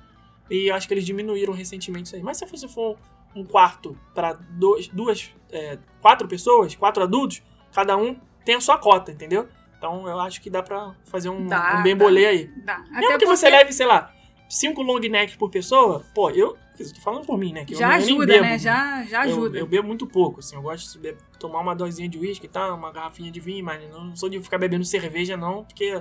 E 0.51 0.71
acho 0.71 0.89
que 0.89 0.95
eles 0.95 1.05
diminuíram 1.05 1.53
recentemente 1.53 2.07
isso 2.07 2.17
aí. 2.17 2.23
Mas 2.23 2.39
se 2.39 2.47
você 2.47 2.67
for 2.67 2.97
um 3.35 3.45
quarto 3.45 3.97
para 4.15 4.33
duas, 4.33 5.35
é, 5.51 5.79
quatro 6.01 6.27
pessoas, 6.27 6.75
quatro 6.75 7.03
adultos, 7.03 7.43
cada 7.73 7.97
um 7.97 8.17
tem 8.45 8.55
a 8.55 8.61
sua 8.61 8.79
cota, 8.79 9.11
entendeu? 9.13 9.49
Então 9.79 10.07
eu 10.09 10.19
acho 10.21 10.41
que 10.41 10.49
dá 10.49 10.63
pra 10.63 10.95
fazer 11.05 11.29
um, 11.29 11.47
Dá, 11.47 11.77
um 11.79 11.83
bem 11.83 11.97
bolê 11.97 12.27
aí. 12.27 12.51
Dá. 12.65 12.79
Mesmo 12.91 13.19
que 13.19 13.27
você 13.27 13.51
leve, 13.51 13.73
sei 13.73 13.87
lá, 13.87 14.13
cinco 14.49 14.81
long 14.83 15.01
necks 15.01 15.35
por 15.37 15.51
pessoa, 15.51 16.05
pô, 16.15 16.31
eu. 16.31 16.57
tô 16.79 17.01
falando 17.01 17.27
por 17.27 17.37
mim, 17.37 17.53
né? 17.53 17.65
Que 17.65 17.75
Já 17.75 17.89
eu 17.89 17.93
ajuda, 17.97 18.27
bebo. 18.27 18.43
né? 18.45 18.59
Já, 18.59 19.03
já 19.05 19.27
Eu- 19.27 19.33
ajuda. 19.33 19.59
Eu, 19.59 19.67
bebo 19.67 19.87
muito 19.89 20.07
pouco, 20.07 20.39
assim. 20.41 20.55
Eu 20.55 20.63
gosto 20.63 21.01
de 21.01 21.17
tomar 21.39 21.61
uma 21.61 21.75
dosinha 21.75 22.09
de 22.09 22.17
uísque 22.19 22.47
e 22.47 22.49
tal, 22.49 22.77
uma 22.77 22.93
garrafinha 22.93 23.31
de 23.31 23.41
vinho, 23.41 23.65
mas 23.65 23.83
não 23.91 24.15
sou 24.15 24.29
de 24.29 24.41
ficar 24.41 24.59
bebendo 24.59 24.85
cerveja, 24.85 25.37
não, 25.37 25.65
porque 25.65 26.01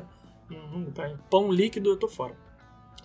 hum, 0.52 0.92
pão 1.30 1.52
líquido 1.52 1.89
eu 1.89 1.98
tô 1.98 2.08
fora. 2.08 2.36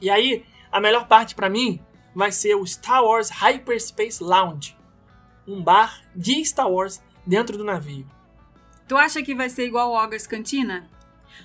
E 0.01 0.11
aí, 0.11 0.45
a 0.71 0.79
melhor 0.81 1.07
parte 1.09 1.35
pra 1.35 1.49
mim 1.49 1.81
vai 2.15 2.31
ser 2.33 2.55
o 2.55 2.67
Star 2.67 3.03
Wars 3.03 3.31
Hyperspace 3.31 4.23
Lounge. 4.23 4.77
Um 5.47 5.63
bar 5.63 6.03
de 6.15 6.45
Star 6.45 6.71
Wars 6.71 7.03
dentro 7.27 7.57
do 7.57 7.65
navio. 7.65 8.07
Tu 8.89 8.97
acha 8.97 9.23
que 9.23 9.35
vai 9.35 9.49
ser 9.49 9.67
igual 9.67 9.91
o 9.91 9.95
Ogas 9.95 10.27
Cantina? 10.27 10.89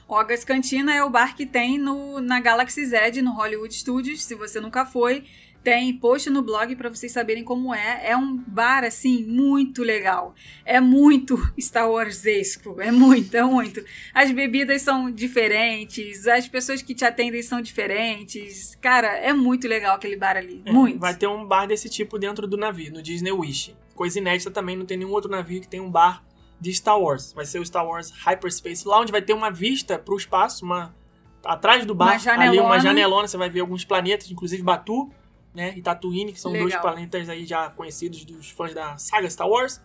Ogas 0.08 0.44
Cantina 0.44 0.94
é 0.94 1.04
o 1.04 1.10
bar 1.10 1.36
que 1.36 1.46
tem 1.46 1.78
no, 1.78 2.22
na 2.22 2.39
Galaxy 2.39 2.86
Z, 2.86 3.22
no 3.22 3.34
Hollywood 3.34 3.74
Studios. 3.74 4.24
Se 4.24 4.36
você 4.36 4.60
nunca 4.60 4.86
foi, 4.86 5.26
Tem 5.64 5.94
post 5.94 6.28
no 6.30 6.42
blog 6.42 6.76
pra 6.76 6.89
vocês 6.89 7.12
saberem 7.12 7.44
como 7.44 7.74
é. 7.74 8.10
É 8.10 8.18
um 8.18 8.36
bar, 8.36 8.84
assim, 8.84 9.24
muito 9.24 9.84
legal. 9.84 10.34
É 10.66 10.80
muito 10.80 11.38
Star 11.60 11.89
Wars-esco. 11.89 12.82
É 12.82 12.92
muito, 12.92 13.38
é 13.38 13.44
muito. 13.44 13.84
As 14.12 14.32
bebidas 14.32 14.82
são 14.82 15.12
diferentes, 15.12 16.28
as 16.28 16.48
pessoas 16.48 16.82
que 16.82 16.96
te 16.96 17.06
atendem 17.06 17.44
são 17.44 17.62
diferentes. 17.62 18.76
Cara, 18.82 19.10
é 19.20 19.32
muito 19.34 19.68
legal 19.68 19.96
aquele 19.96 20.16
bar 20.16 20.36
ali. 20.36 20.64
É, 20.66 20.72
muito. 20.72 21.00
Vai 21.00 21.16
ter 21.16 21.28
um 21.28 21.46
bar 21.46 21.68
desse 21.68 21.88
tipo 21.89 22.18
dentro 22.18 22.48
do 22.48 22.58
navio, 22.58 22.92
no 22.92 23.02
Disney 23.02 23.32
Wish. 23.32 23.76
Coisa 23.94 24.18
inédita 24.18 24.50
também, 24.50 24.76
não 24.76 24.86
tem 24.86 24.98
nenhum 24.98 25.12
outro 25.12 25.30
navio 25.30 25.62
que 25.62 25.68
tem 25.68 25.80
um 25.80 25.92
bar 25.92 26.24
de 26.62 26.72
Star 26.74 26.97
Wars. 26.97 27.34
Vai 27.34 27.45
ser 27.45 27.59
o 27.59 27.66
Star 27.66 27.86
Wars 27.86 28.12
Hyperspace 28.12 28.88
Lounge, 28.88 29.12
vai 29.12 29.22
ter 29.22 29.34
uma 29.34 29.49
vista 29.49 29.97
pro 29.97 30.16
espaço, 30.16 30.64
uma 30.64 30.95
atrás 31.43 31.86
do 31.88 31.95
bar, 31.95 32.22
Uma 32.24 32.43
ali 32.43 32.59
uma 32.59 32.80
janelona, 32.80 33.28
você 33.28 33.36
vai 33.36 33.49
ver 33.49 33.62
alguns 33.62 33.84
planetas, 33.84 34.30
inclusive 34.30 34.62
Batu, 34.62 35.09
né, 35.55 35.74
e 35.76 35.82
Tatooine, 35.82 36.32
que 36.32 36.39
são 36.39 36.51
dois 36.51 36.66
Legal. 36.66 36.82
planetas 36.82 37.28
aí 37.28 37.45
já 37.45 37.70
conhecidos 37.72 38.24
dos 38.24 38.51
fãs 38.51 38.76
da 38.76 38.95
saga 38.97 39.28
Star 39.28 39.49
Wars. 39.49 39.82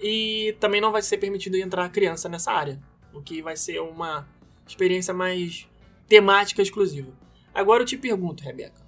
E 0.00 0.56
também 0.60 0.80
não 0.80 0.92
vai 0.92 1.02
ser 1.02 1.18
permitido 1.18 1.56
entrar 1.56 1.88
criança 1.88 2.28
nessa 2.28 2.52
área, 2.52 2.80
o 3.12 3.22
que 3.22 3.40
vai 3.40 3.56
ser 3.56 3.80
uma 3.80 4.28
experiência 4.66 5.14
mais 5.14 5.68
temática 6.08 6.60
exclusiva. 6.60 7.12
Agora 7.54 7.82
eu 7.82 7.86
te 7.86 7.96
pergunto, 7.96 8.42
Rebeca, 8.42 8.80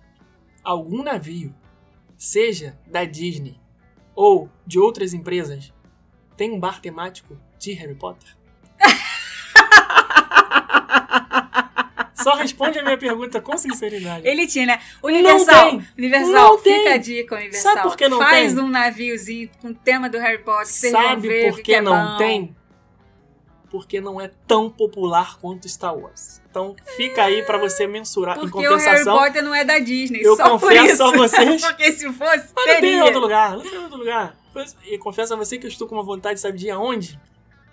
algum 0.63 1.03
navio, 1.03 1.55
seja 2.17 2.79
da 2.87 3.05
Disney 3.05 3.59
ou 4.15 4.49
de 4.67 4.79
outras 4.79 5.15
empresas, 5.15 5.73
tem 6.41 6.51
um 6.53 6.59
bar 6.59 6.81
temático 6.81 7.37
de 7.59 7.75
Harry 7.75 7.95
Potter? 7.95 8.27
Só 12.15 12.35
responde 12.37 12.79
a 12.79 12.83
minha 12.83 12.97
pergunta 12.97 13.43
com 13.43 13.59
sinceridade. 13.59 14.27
Ele 14.27 14.47
tinha, 14.47 14.65
né? 14.65 14.81
Universal. 15.03 15.71
tem. 15.71 15.87
Universal, 15.99 16.33
Não 16.33 16.59
fica 16.59 16.75
tem. 16.85 16.93
a 16.93 16.97
dica, 16.97 17.35
Universal. 17.35 17.73
Sabe 17.75 17.89
por 17.89 17.97
que 17.97 18.09
não 18.09 18.19
Faz 18.19 18.55
tem? 18.55 18.63
um 18.65 18.69
naviozinho 18.69 19.51
com 19.61 19.69
o 19.69 19.75
tema 19.75 20.09
do 20.09 20.19
Harry 20.19 20.39
Potter. 20.39 20.67
Sabe 20.67 21.29
ver 21.29 21.51
por 21.53 21.63
que 21.63 21.75
é 21.75 21.83
não 21.83 22.13
bom. 22.13 22.17
tem? 22.17 22.57
Porque 23.71 24.01
não 24.01 24.19
é 24.19 24.31
tão 24.47 24.71
popular 24.71 25.39
quanto 25.39 25.69
Star 25.69 25.95
Wars. 25.95 26.41
Então 26.51 26.75
fica 26.97 27.23
aí 27.25 27.43
pra 27.43 27.59
você 27.59 27.87
mensurar. 27.87 28.37
em 28.39 28.41
Porque 28.41 28.57
o 28.57 28.61
Harry 28.61 28.83
compensação, 28.83 29.19
Potter 29.19 29.43
não 29.45 29.55
é 29.55 29.63
da 29.65 29.79
Disney. 29.79 30.21
eu 30.23 30.37
só 30.37 30.45
por 30.59 30.61
confesso 30.61 30.93
isso. 30.95 31.03
a 31.03 31.11
vocês- 31.17 31.61
Porque 31.67 31.93
se 31.93 32.11
fosse, 32.15 32.49
mas 32.55 32.55
não 32.55 32.65
tem 32.65 32.75
em 32.77 32.81
teria. 32.81 33.05
outro 33.05 33.21
lugar. 33.21 33.53
Não 33.53 33.61
tem 33.63 33.75
em 33.75 33.79
outro 33.79 33.99
lugar. 33.99 34.37
E 34.85 34.99
confesso 34.99 35.35
a 35.35 35.37
você 35.37 35.59
que 35.59 35.67
eu 35.67 35.69
estou 35.71 35.87
com 35.89 35.95
uma 35.95 36.03
vontade, 36.05 36.41
sabe 36.41 36.59
de 36.59 36.71
aonde? 36.71 37.19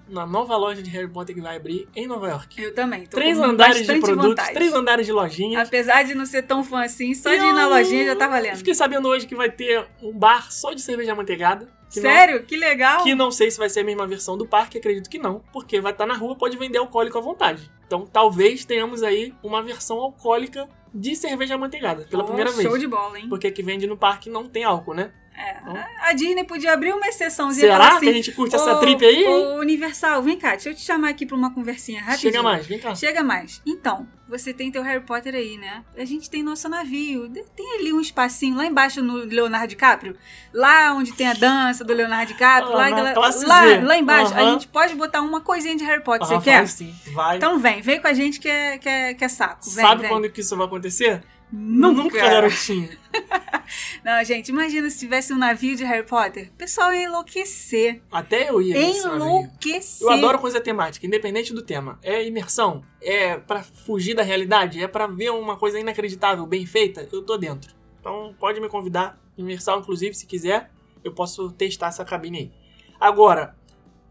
Na 0.09 0.25
nova 0.25 0.55
loja 0.55 0.81
de 0.81 0.89
Harry 0.91 1.09
Potter 1.09 1.35
que 1.35 1.41
vai 1.41 1.57
abrir 1.57 1.85
em 1.93 2.07
Nova 2.07 2.29
York. 2.29 2.61
Eu 2.61 2.73
também. 2.73 3.05
Tô 3.05 3.17
Três 3.17 3.37
andares 3.37 3.85
de 3.85 3.99
produtos, 3.99 4.25
vontade. 4.29 4.53
três 4.53 4.73
andares 4.73 5.05
de 5.05 5.11
lojinhas. 5.11 5.67
Apesar 5.67 6.03
de 6.03 6.15
não 6.15 6.25
ser 6.25 6.43
tão 6.43 6.63
fã 6.63 6.83
assim, 6.85 7.13
só 7.13 7.29
de 7.29 7.35
ir 7.43 7.51
na 7.51 7.67
lojinha 7.67 8.05
já 8.05 8.15
tá 8.15 8.25
valendo. 8.29 8.55
Fiquei 8.55 8.73
sabendo 8.73 9.05
hoje 9.09 9.27
que 9.27 9.35
vai 9.35 9.51
ter 9.51 9.85
um 10.01 10.17
bar 10.17 10.49
só 10.49 10.71
de 10.71 10.81
cerveja 10.81 11.11
amanteigada. 11.11 11.67
que 11.91 12.01
não- 12.01 12.09
Sério? 12.09 12.43
Que 12.43 12.55
legal. 12.57 13.03
Que 13.03 13.15
não 13.15 13.31
sei 13.31 13.49
se 13.51 13.57
vai 13.57 13.69
ser 13.69 13.79
a 13.79 13.83
mesma 13.83 14.05
versão 14.07 14.37
do 14.37 14.45
parque, 14.45 14.77
acredito 14.77 15.09
que 15.09 15.17
não, 15.17 15.41
porque 15.53 15.79
vai 15.81 15.93
estar 15.93 16.05
na 16.05 16.13
rua, 16.15 16.35
pode 16.37 16.57
vender 16.57 16.77
alcoólico 16.77 17.17
à 17.17 17.21
vontade. 17.21 17.69
Então 17.85 18.05
talvez 18.05 18.63
tenhamos 18.65 19.03
aí 19.03 19.33
uma 19.43 19.61
versão 19.63 19.97
alcoólica 19.99 20.67
de 20.93 21.15
cerveja 21.15 21.55
amanteigada, 21.55 22.05
pela 22.09 22.23
Pô, 22.23 22.27
primeira 22.27 22.51
vez. 22.51 22.67
Show 22.67 22.77
de 22.77 22.87
bola, 22.87 23.17
hein? 23.19 23.27
Porque 23.29 23.49
que 23.51 23.63
vende 23.63 23.87
no 23.87 23.95
parque 23.97 24.29
não 24.29 24.47
tem 24.49 24.63
álcool, 24.65 24.93
né? 24.93 25.11
É. 25.37 25.55
A 26.01 26.13
Disney 26.13 26.43
podia 26.43 26.73
abrir 26.73 26.91
uma 26.93 27.07
exceçãozinha 27.07 27.71
Será 27.73 27.89
assim, 27.89 27.99
que 27.99 28.09
a 28.09 28.13
gente 28.13 28.31
curte 28.31 28.55
essa 28.55 28.73
"Ô, 28.75 28.79
trip 28.79 29.05
aí? 29.05 29.23
Ô, 29.27 29.59
Universal, 29.59 30.23
vem 30.23 30.37
cá, 30.37 30.51
deixa 30.51 30.69
eu 30.69 30.73
te 30.75 30.81
chamar 30.81 31.09
aqui 31.09 31.25
pra 31.27 31.35
uma 31.37 31.53
conversinha 31.53 32.01
rapidinho. 32.01 32.31
Chega 32.33 32.43
mais, 32.43 32.65
vem 32.65 32.79
cá. 32.79 32.95
Chega 32.95 33.23
mais. 33.23 33.61
Então, 33.65 34.07
você 34.27 34.51
tem 34.51 34.71
teu 34.71 34.81
Harry 34.81 35.03
Potter 35.03 35.35
aí, 35.35 35.57
né? 35.57 35.83
A 35.95 36.03
gente 36.05 36.27
tem 36.29 36.41
nosso 36.41 36.67
navio. 36.67 37.29
Tem 37.55 37.79
ali 37.79 37.93
um 37.93 38.01
espacinho 38.01 38.57
lá 38.57 38.65
embaixo 38.65 39.01
no 39.03 39.13
Leonardo 39.25 39.67
DiCaprio. 39.67 40.15
Lá 40.53 40.93
onde 40.93 41.13
tem 41.13 41.27
a 41.27 41.33
dança 41.33 41.83
do 41.83 41.93
Leonardo 41.93 42.33
DiCaprio. 42.33 42.73
Ah, 42.73 42.77
lá, 42.77 42.89
galera- 42.89 43.19
lá, 43.19 43.65
lá 43.83 43.97
embaixo. 43.97 44.33
A 44.33 44.37
Aham. 44.41 44.53
gente 44.53 44.67
pode 44.67 44.95
botar 44.95 45.21
uma 45.21 45.39
coisinha 45.41 45.75
de 45.75 45.83
Harry 45.83 46.03
Potter. 46.03 46.23
Ah, 46.23 46.39
você 46.39 46.41
quer? 46.43 46.67
Sim, 46.67 46.95
vai. 47.13 47.37
Então 47.37 47.59
vem, 47.59 47.79
vem 47.81 48.01
com 48.01 48.07
a 48.07 48.13
gente 48.13 48.39
que 48.39 48.49
é, 48.49 48.77
que 48.79 48.89
é, 48.89 49.13
que 49.13 49.23
é 49.23 49.27
saco. 49.29 49.69
Vem, 49.69 49.85
Sabe 49.85 50.01
vem. 50.01 50.09
quando 50.09 50.29
que 50.31 50.41
isso 50.41 50.57
vai 50.57 50.65
acontecer? 50.65 51.21
Nunca. 51.51 52.03
Nunca, 52.03 52.17
garotinho. 52.17 52.89
Não, 54.03 54.23
gente, 54.23 54.49
imagina 54.49 54.89
se 54.89 54.99
tivesse 54.99 55.33
um 55.33 55.37
navio 55.37 55.75
de 55.75 55.83
Harry 55.83 56.05
Potter. 56.05 56.49
O 56.53 56.57
pessoal 56.57 56.93
ia 56.93 57.03
enlouquecer. 57.03 58.01
Até 58.11 58.49
eu 58.49 58.61
ia. 58.61 58.77
Enlouquecer. 58.77 60.05
Eu 60.05 60.11
adoro 60.11 60.39
coisa 60.39 60.59
temática, 60.59 61.05
independente 61.05 61.53
do 61.53 61.61
tema. 61.61 61.99
É 62.01 62.25
imersão, 62.25 62.83
é 63.01 63.37
pra 63.37 63.63
fugir 63.63 64.13
da 64.13 64.23
realidade, 64.23 64.81
é 64.81 64.87
pra 64.87 65.07
ver 65.07 65.31
uma 65.31 65.57
coisa 65.57 65.79
inacreditável, 65.79 66.45
bem 66.45 66.65
feita, 66.65 67.07
eu 67.11 67.21
tô 67.21 67.37
dentro. 67.37 67.73
Então 67.99 68.35
pode 68.39 68.59
me 68.59 68.69
convidar, 68.69 69.19
imersão 69.37 69.79
inclusive, 69.79 70.13
se 70.15 70.25
quiser, 70.25 70.69
eu 71.03 71.13
posso 71.13 71.51
testar 71.51 71.87
essa 71.87 72.05
cabine 72.05 72.37
aí. 72.37 72.51
Agora, 72.99 73.55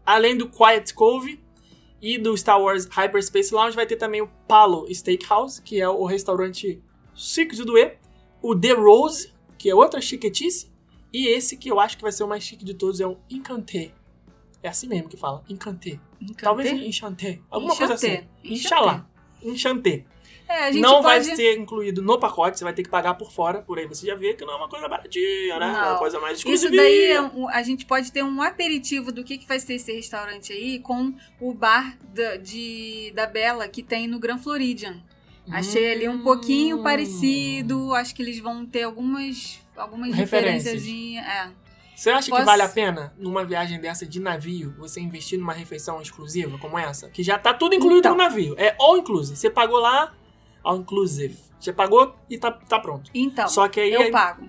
além 0.05 0.37
do 0.37 0.49
Quiet 0.49 0.93
Cove 0.93 1.39
e 2.01 2.17
do 2.17 2.35
Star 2.37 2.61
Wars 2.61 2.85
Hyperspace 2.85 3.53
Lounge, 3.53 3.75
vai 3.75 3.85
ter 3.85 3.95
também 3.95 4.21
o 4.21 4.29
Palo 4.47 4.87
Steakhouse, 4.93 5.61
que 5.61 5.81
é 5.81 5.89
o 5.89 6.05
restaurante 6.05 6.81
chique 7.17 7.55
de 7.55 7.65
Duê, 7.65 7.97
o 8.41 8.55
The 8.55 8.71
Rose, 8.73 9.33
que 9.57 9.69
é 9.69 9.75
outra 9.75 9.99
chiquetice, 9.99 10.71
e 11.11 11.27
esse 11.27 11.57
que 11.57 11.69
eu 11.69 11.79
acho 11.79 11.97
que 11.97 12.03
vai 12.03 12.11
ser 12.11 12.23
o 12.23 12.27
mais 12.27 12.43
chique 12.43 12.63
de 12.63 12.73
todos 12.73 13.01
é 13.01 13.07
o 13.07 13.17
Encanté. 13.29 13.91
É 14.61 14.69
assim 14.69 14.87
mesmo 14.87 15.09
que 15.09 15.17
fala, 15.17 15.43
Encanté. 15.49 15.99
Encanté? 16.21 16.43
Talvez 16.43 16.71
Enchanté. 16.71 17.39
Alguma 17.49 17.75
coisa 17.75 17.93
assim. 17.93 18.19
Inxalá. 18.43 19.07
Enchanté. 19.43 20.05
É, 20.49 20.71
Não 20.71 21.01
vai 21.01 21.21
pode... 21.21 21.35
ser 21.35 21.57
incluído 21.59 22.01
no 22.01 22.17
pacote, 22.17 22.57
você 22.57 22.63
vai 22.63 22.73
ter 22.73 22.81
que 22.81 22.89
pagar 22.89 23.15
por 23.15 23.31
fora. 23.33 23.61
Por 23.61 23.77
aí 23.77 23.85
você 23.85 24.07
já 24.07 24.15
vê 24.15 24.33
que 24.33 24.45
não 24.45 24.53
é 24.53 24.55
uma 24.55 24.69
coisa 24.69 24.87
baratinha, 24.87 25.59
né? 25.59 25.65
É 25.67 25.69
uma 25.71 25.91
Não. 25.91 25.97
coisa 25.99 26.19
mais 26.21 26.39
Isso 26.39 26.47
exclusiva. 26.47 26.81
daí, 26.81 27.05
é 27.11 27.21
um- 27.21 27.49
a 27.49 27.61
gente 27.63 27.85
pode 27.85 28.11
ter 28.13 28.23
um 28.23 28.41
aperitivo 28.41 29.11
do 29.11 29.25
que, 29.25 29.37
que 29.37 29.45
vai 29.45 29.59
ser 29.59 29.73
esse 29.73 29.91
restaurante 29.91 30.53
aí 30.53 30.79
com 30.79 31.13
o 31.41 31.53
bar 31.53 31.97
da, 32.13 32.37
de, 32.37 33.11
da 33.13 33.25
Bela 33.27 33.67
que 33.67 33.83
tem 33.83 34.07
no 34.07 34.19
Grand 34.19 34.37
Floridian. 34.39 35.03
Achei 35.51 35.91
ali 35.93 36.09
um 36.09 36.19
pouquinho 36.21 36.79
Hum. 36.79 36.83
parecido. 36.83 37.93
Acho 37.93 38.13
que 38.15 38.21
eles 38.21 38.39
vão 38.39 38.65
ter 38.65 38.83
algumas, 38.83 39.59
algumas 39.75 40.13
Referências. 40.13 40.73
referências. 40.83 41.25
É. 41.25 41.49
Você 41.95 42.09
acha 42.11 42.25
que 42.25 42.31
Posso- 42.31 42.45
vale 42.45 42.61
a 42.61 42.69
pena, 42.69 43.11
numa 43.17 43.43
viagem 43.43 43.79
dessa 43.79 44.05
de 44.05 44.19
navio, 44.19 44.75
você 44.77 44.99
investir 45.01 45.39
numa 45.39 45.53
refeição 45.53 45.99
exclusiva 46.01 46.57
como 46.59 46.77
essa? 46.77 47.09
Que 47.09 47.23
já 47.23 47.39
tá 47.39 47.53
tudo 47.53 47.73
incluído 47.73 47.99
Então. 47.99 48.11
no 48.11 48.17
navio. 48.19 48.53
É 48.57 48.75
all 48.79 48.97
inclusive. 48.97 49.35
Você 49.37 49.49
pagou 49.49 49.79
lá, 49.79 50.13
all 50.63 50.77
inclusive. 50.77 51.37
Você 51.59 51.73
pagou 51.73 52.15
e 52.29 52.37
tá, 52.37 52.51
tá 52.51 52.79
pronto. 52.79 53.09
Então, 53.15 53.47
Só 53.47 53.67
que 53.67 53.79
aí, 53.79 53.91
eu 53.93 54.11
pago. 54.11 54.47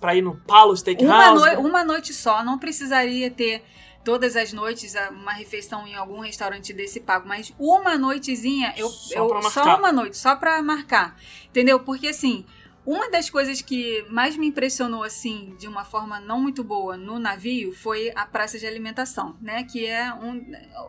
pra 0.00 0.16
ir 0.16 0.22
no 0.22 0.34
Palo 0.34 0.70
Uma, 0.70 0.76
Steakhouse... 0.76 1.40
noi- 1.40 1.56
uma 1.56 1.84
noite 1.84 2.12
só, 2.12 2.42
não 2.42 2.58
precisaria 2.58 3.30
ter 3.30 3.62
todas 4.08 4.36
as 4.36 4.54
noites 4.54 4.94
uma 5.10 5.32
refeição 5.32 5.86
em 5.86 5.94
algum 5.94 6.20
restaurante 6.20 6.72
desse 6.72 6.98
pago, 6.98 7.28
mas 7.28 7.52
uma 7.58 7.98
noitezinha, 7.98 8.72
eu, 8.74 8.88
Só 8.88 9.28
eu- 9.28 9.42
só 9.42 9.76
uma 9.76 9.92
noite, 9.92 10.16
só 10.16 10.34
pra 10.34 10.62
marcar. 10.62 11.14
Entendeu? 11.50 11.78
Porque 11.80 12.08
assim, 12.08 12.46
uma 12.86 13.10
das 13.10 13.28
coisas 13.28 13.60
que 13.60 14.02
mais 14.08 14.34
me 14.34 14.46
impressionou 14.46 15.02
assim, 15.02 15.54
de 15.58 15.68
uma 15.68 15.84
forma 15.84 16.18
não 16.20 16.40
muito 16.40 16.64
boa 16.64 16.96
no 16.96 17.18
navio 17.18 17.70
foi 17.74 18.10
a 18.16 18.24
praça 18.24 18.58
de 18.58 18.66
alimentação, 18.66 19.36
né, 19.42 19.64
que 19.64 19.84
é 19.84 20.10
um 20.14 20.42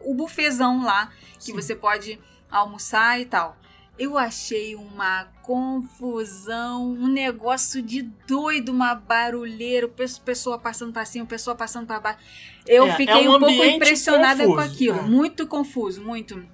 o 0.06 0.14
bufezão 0.14 0.82
lá 0.82 1.12
que 1.40 1.48
Sim. 1.48 1.54
você 1.54 1.76
pode 1.76 2.18
almoçar 2.50 3.20
e 3.20 3.26
tal. 3.26 3.58
Eu 4.00 4.18
achei 4.18 4.76
uma 4.76 5.26
confusão, 5.44 6.90
um 6.94 7.08
negócio 7.08 7.82
de 7.82 8.02
doido, 8.26 8.70
uma 8.72 8.96
barulheira, 8.96 9.88
pe- 9.90 10.06
pessoa 10.24 10.58
passando 10.58 10.94
pra 10.94 11.04
cima, 11.06 11.26
pessoa 11.26 11.56
passando 11.56 11.86
pra 11.86 12.00
baixo. 12.00 12.20
Eu 12.66 12.88
É, 12.88 12.96
fiquei 12.96 13.26
é 13.26 13.30
um 13.30 13.36
um 13.36 13.40
pouco 13.40 13.54
impressionada 13.66 14.46
com 14.46 14.56
confuso, 14.56 14.74
aquilo, 14.74 15.00
é. 15.00 15.02
muito 15.02 15.46
confuso, 15.48 16.02
muito. 16.04 16.46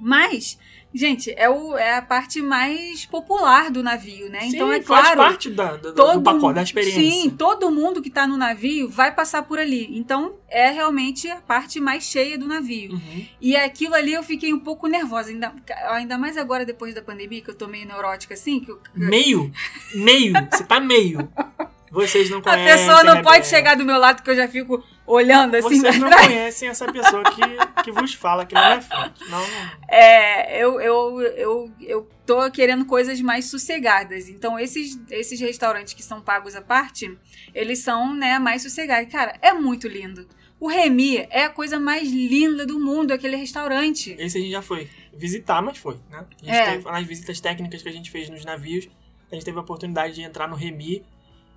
Mas, 0.00 0.58
gente, 0.96 1.32
é, 1.36 1.48
o, 1.48 1.76
é 1.76 1.96
a 1.96 2.02
parte 2.02 2.40
mais 2.40 3.04
popular 3.04 3.70
do 3.70 3.82
navio, 3.82 4.28
né? 4.30 4.40
então 4.46 4.68
Sim, 4.68 4.74
é 4.74 4.82
faz 4.82 5.02
claro, 5.02 5.16
parte 5.18 5.50
da, 5.50 5.76
da- 5.76 5.92
todo 5.92 6.14
do 6.18 6.22
pacote, 6.22 6.54
da 6.54 6.62
experiência. 6.62 7.00
Sim, 7.00 7.30
todo 7.30 7.70
mundo 7.70 8.00
que 8.00 8.08
tá 8.10 8.26
no 8.26 8.36
navio 8.36 8.88
vai 8.88 9.14
passar 9.14 9.42
por 9.42 9.58
ali. 9.58 9.88
Então, 9.96 10.34
é 10.48 10.70
realmente 10.70 11.28
a 11.28 11.36
parte 11.36 11.78
mais 11.80 12.04
cheia 12.04 12.38
do 12.38 12.46
navio. 12.46 12.92
Uhum. 12.92 13.26
E 13.40 13.54
aquilo 13.56 13.94
ali 13.94 14.12
eu 14.14 14.22
fiquei 14.22 14.52
um 14.52 14.58
pouco 14.60 14.86
nervosa, 14.86 15.30
ainda, 15.30 15.52
ainda 15.88 16.16
mais 16.16 16.36
agora 16.36 16.64
depois 16.64 16.94
da 16.94 17.02
pandemia, 17.02 17.40
que 17.42 17.50
eu 17.50 17.54
tô 17.54 17.66
meio 17.68 17.86
neurótica 17.86 18.34
assim, 18.34 18.60
que 18.60 18.70
eu- 18.70 18.80
Meio. 18.94 19.52
Meio. 19.94 20.32
Você 20.50 20.64
tá 20.64 20.80
meio. 20.80 21.28
Vocês 21.96 22.28
não 22.30 22.38
a 22.38 22.42
conhecem. 22.42 22.66
pessoa 22.86 23.02
não 23.04 23.14
Rebeca. 23.14 23.30
pode 23.32 23.46
chegar 23.46 23.74
do 23.74 23.84
meu 23.84 23.98
lado 23.98 24.22
que 24.22 24.30
eu 24.30 24.36
já 24.36 24.46
fico 24.46 24.84
olhando 25.06 25.54
assim. 25.56 25.80
Vocês 25.80 25.98
não 25.98 26.08
trás. 26.08 26.26
conhecem 26.26 26.68
essa 26.68 26.92
pessoa 26.92 27.22
que, 27.24 27.82
que 27.82 27.90
vos 27.90 28.12
fala 28.14 28.42
aqui 28.42 28.54
na 28.54 28.66
minha 28.66 28.82
frente. 28.82 29.20
Não, 29.30 29.40
não. 29.40 29.70
É, 29.88 30.62
eu, 30.62 30.80
eu, 30.80 31.20
eu, 31.22 31.70
eu 31.80 32.08
tô 32.26 32.50
querendo 32.50 32.84
coisas 32.84 33.20
mais 33.20 33.46
sossegadas. 33.46 34.28
Então, 34.28 34.58
esses, 34.58 34.98
esses 35.10 35.40
restaurantes 35.40 35.94
que 35.94 36.02
são 36.02 36.20
pagos 36.20 36.54
à 36.54 36.60
parte, 36.60 37.16
eles 37.54 37.78
são, 37.78 38.14
né, 38.14 38.38
mais 38.38 38.62
sossegados. 38.62 39.10
Cara, 39.10 39.36
é 39.40 39.52
muito 39.54 39.88
lindo. 39.88 40.26
O 40.60 40.68
Remy 40.68 41.26
é 41.30 41.44
a 41.44 41.50
coisa 41.50 41.78
mais 41.78 42.10
linda 42.10 42.64
do 42.66 42.78
mundo, 42.80 43.12
aquele 43.12 43.36
restaurante. 43.36 44.14
Esse 44.18 44.38
a 44.38 44.40
gente 44.40 44.50
já 44.50 44.62
foi 44.62 44.88
visitar, 45.14 45.60
mas 45.62 45.76
foi, 45.78 45.96
né? 46.10 46.24
A 46.42 46.44
gente 46.44 46.54
É. 46.56 46.70
teve, 46.72 46.84
nas 46.90 47.06
visitas 47.06 47.40
técnicas 47.40 47.82
que 47.82 47.88
a 47.88 47.92
gente 47.92 48.10
fez 48.10 48.28
nos 48.30 48.44
navios, 48.44 48.88
a 49.30 49.34
gente 49.34 49.44
teve 49.44 49.56
a 49.58 49.60
oportunidade 49.60 50.14
de 50.14 50.22
entrar 50.22 50.46
no 50.48 50.54
Remy 50.56 51.04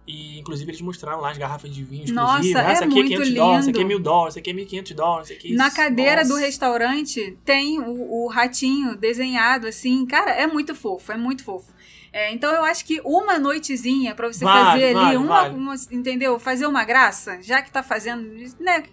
E, 0.08 0.40
inclusive, 0.40 0.72
eles 0.72 0.82
mostraram 0.82 1.22
lá 1.22 1.30
as 1.30 1.38
garrafas 1.38 1.72
de 1.72 1.84
vinho 1.84 2.12
Nossa, 2.14 2.40
exclusivo. 2.40 2.58
é 2.60 2.72
essa 2.72 2.86
aqui 2.86 3.00
é 3.00 3.04
500 3.04 3.34
dólares, 3.34 3.60
essa 3.62 3.70
aqui 3.70 3.78
é 3.78 3.82
lindo. 3.84 3.88
1000 3.90 4.00
dólares, 4.00 4.34
essa 4.34 4.40
aqui 4.40 4.50
é 4.50 4.54
1500 4.54 4.92
dólares, 4.96 5.32
aqui... 5.32 5.54
Na 5.54 5.70
cadeira 5.72 6.24
do 6.24 6.30
Nossa. 6.30 6.42
restaurante 6.42 7.38
tem 7.46 7.80
o, 7.80 8.24
o 8.24 8.28
ratinho 8.28 8.96
desenhado 8.96 9.68
assim. 9.68 10.06
Cara, 10.08 10.32
é 10.32 10.48
muito 10.48 10.74
fofo, 10.74 11.12
é 11.12 11.18
muito 11.18 11.44
fofo. 11.44 11.72
É, 12.12 12.32
então 12.34 12.52
eu 12.52 12.64
acho 12.64 12.84
que 12.86 13.00
uma 13.06 13.38
noitezinha 13.38 14.16
pra 14.16 14.28
você 14.28 14.44
Vale, 14.44 14.66
fazer 14.66 14.86
ali, 14.86 14.94
vale, 14.96 15.18
uma, 15.18 15.42
vale. 15.44 15.56
uma- 15.56 15.76
entendeu? 15.92 16.40
Fazer 16.40 16.66
uma 16.66 16.84
graça, 16.84 17.38
já 17.44 17.62
que 17.62 17.70
tá 17.70 17.84
fazendo, 17.84 18.28
né? 18.60 18.84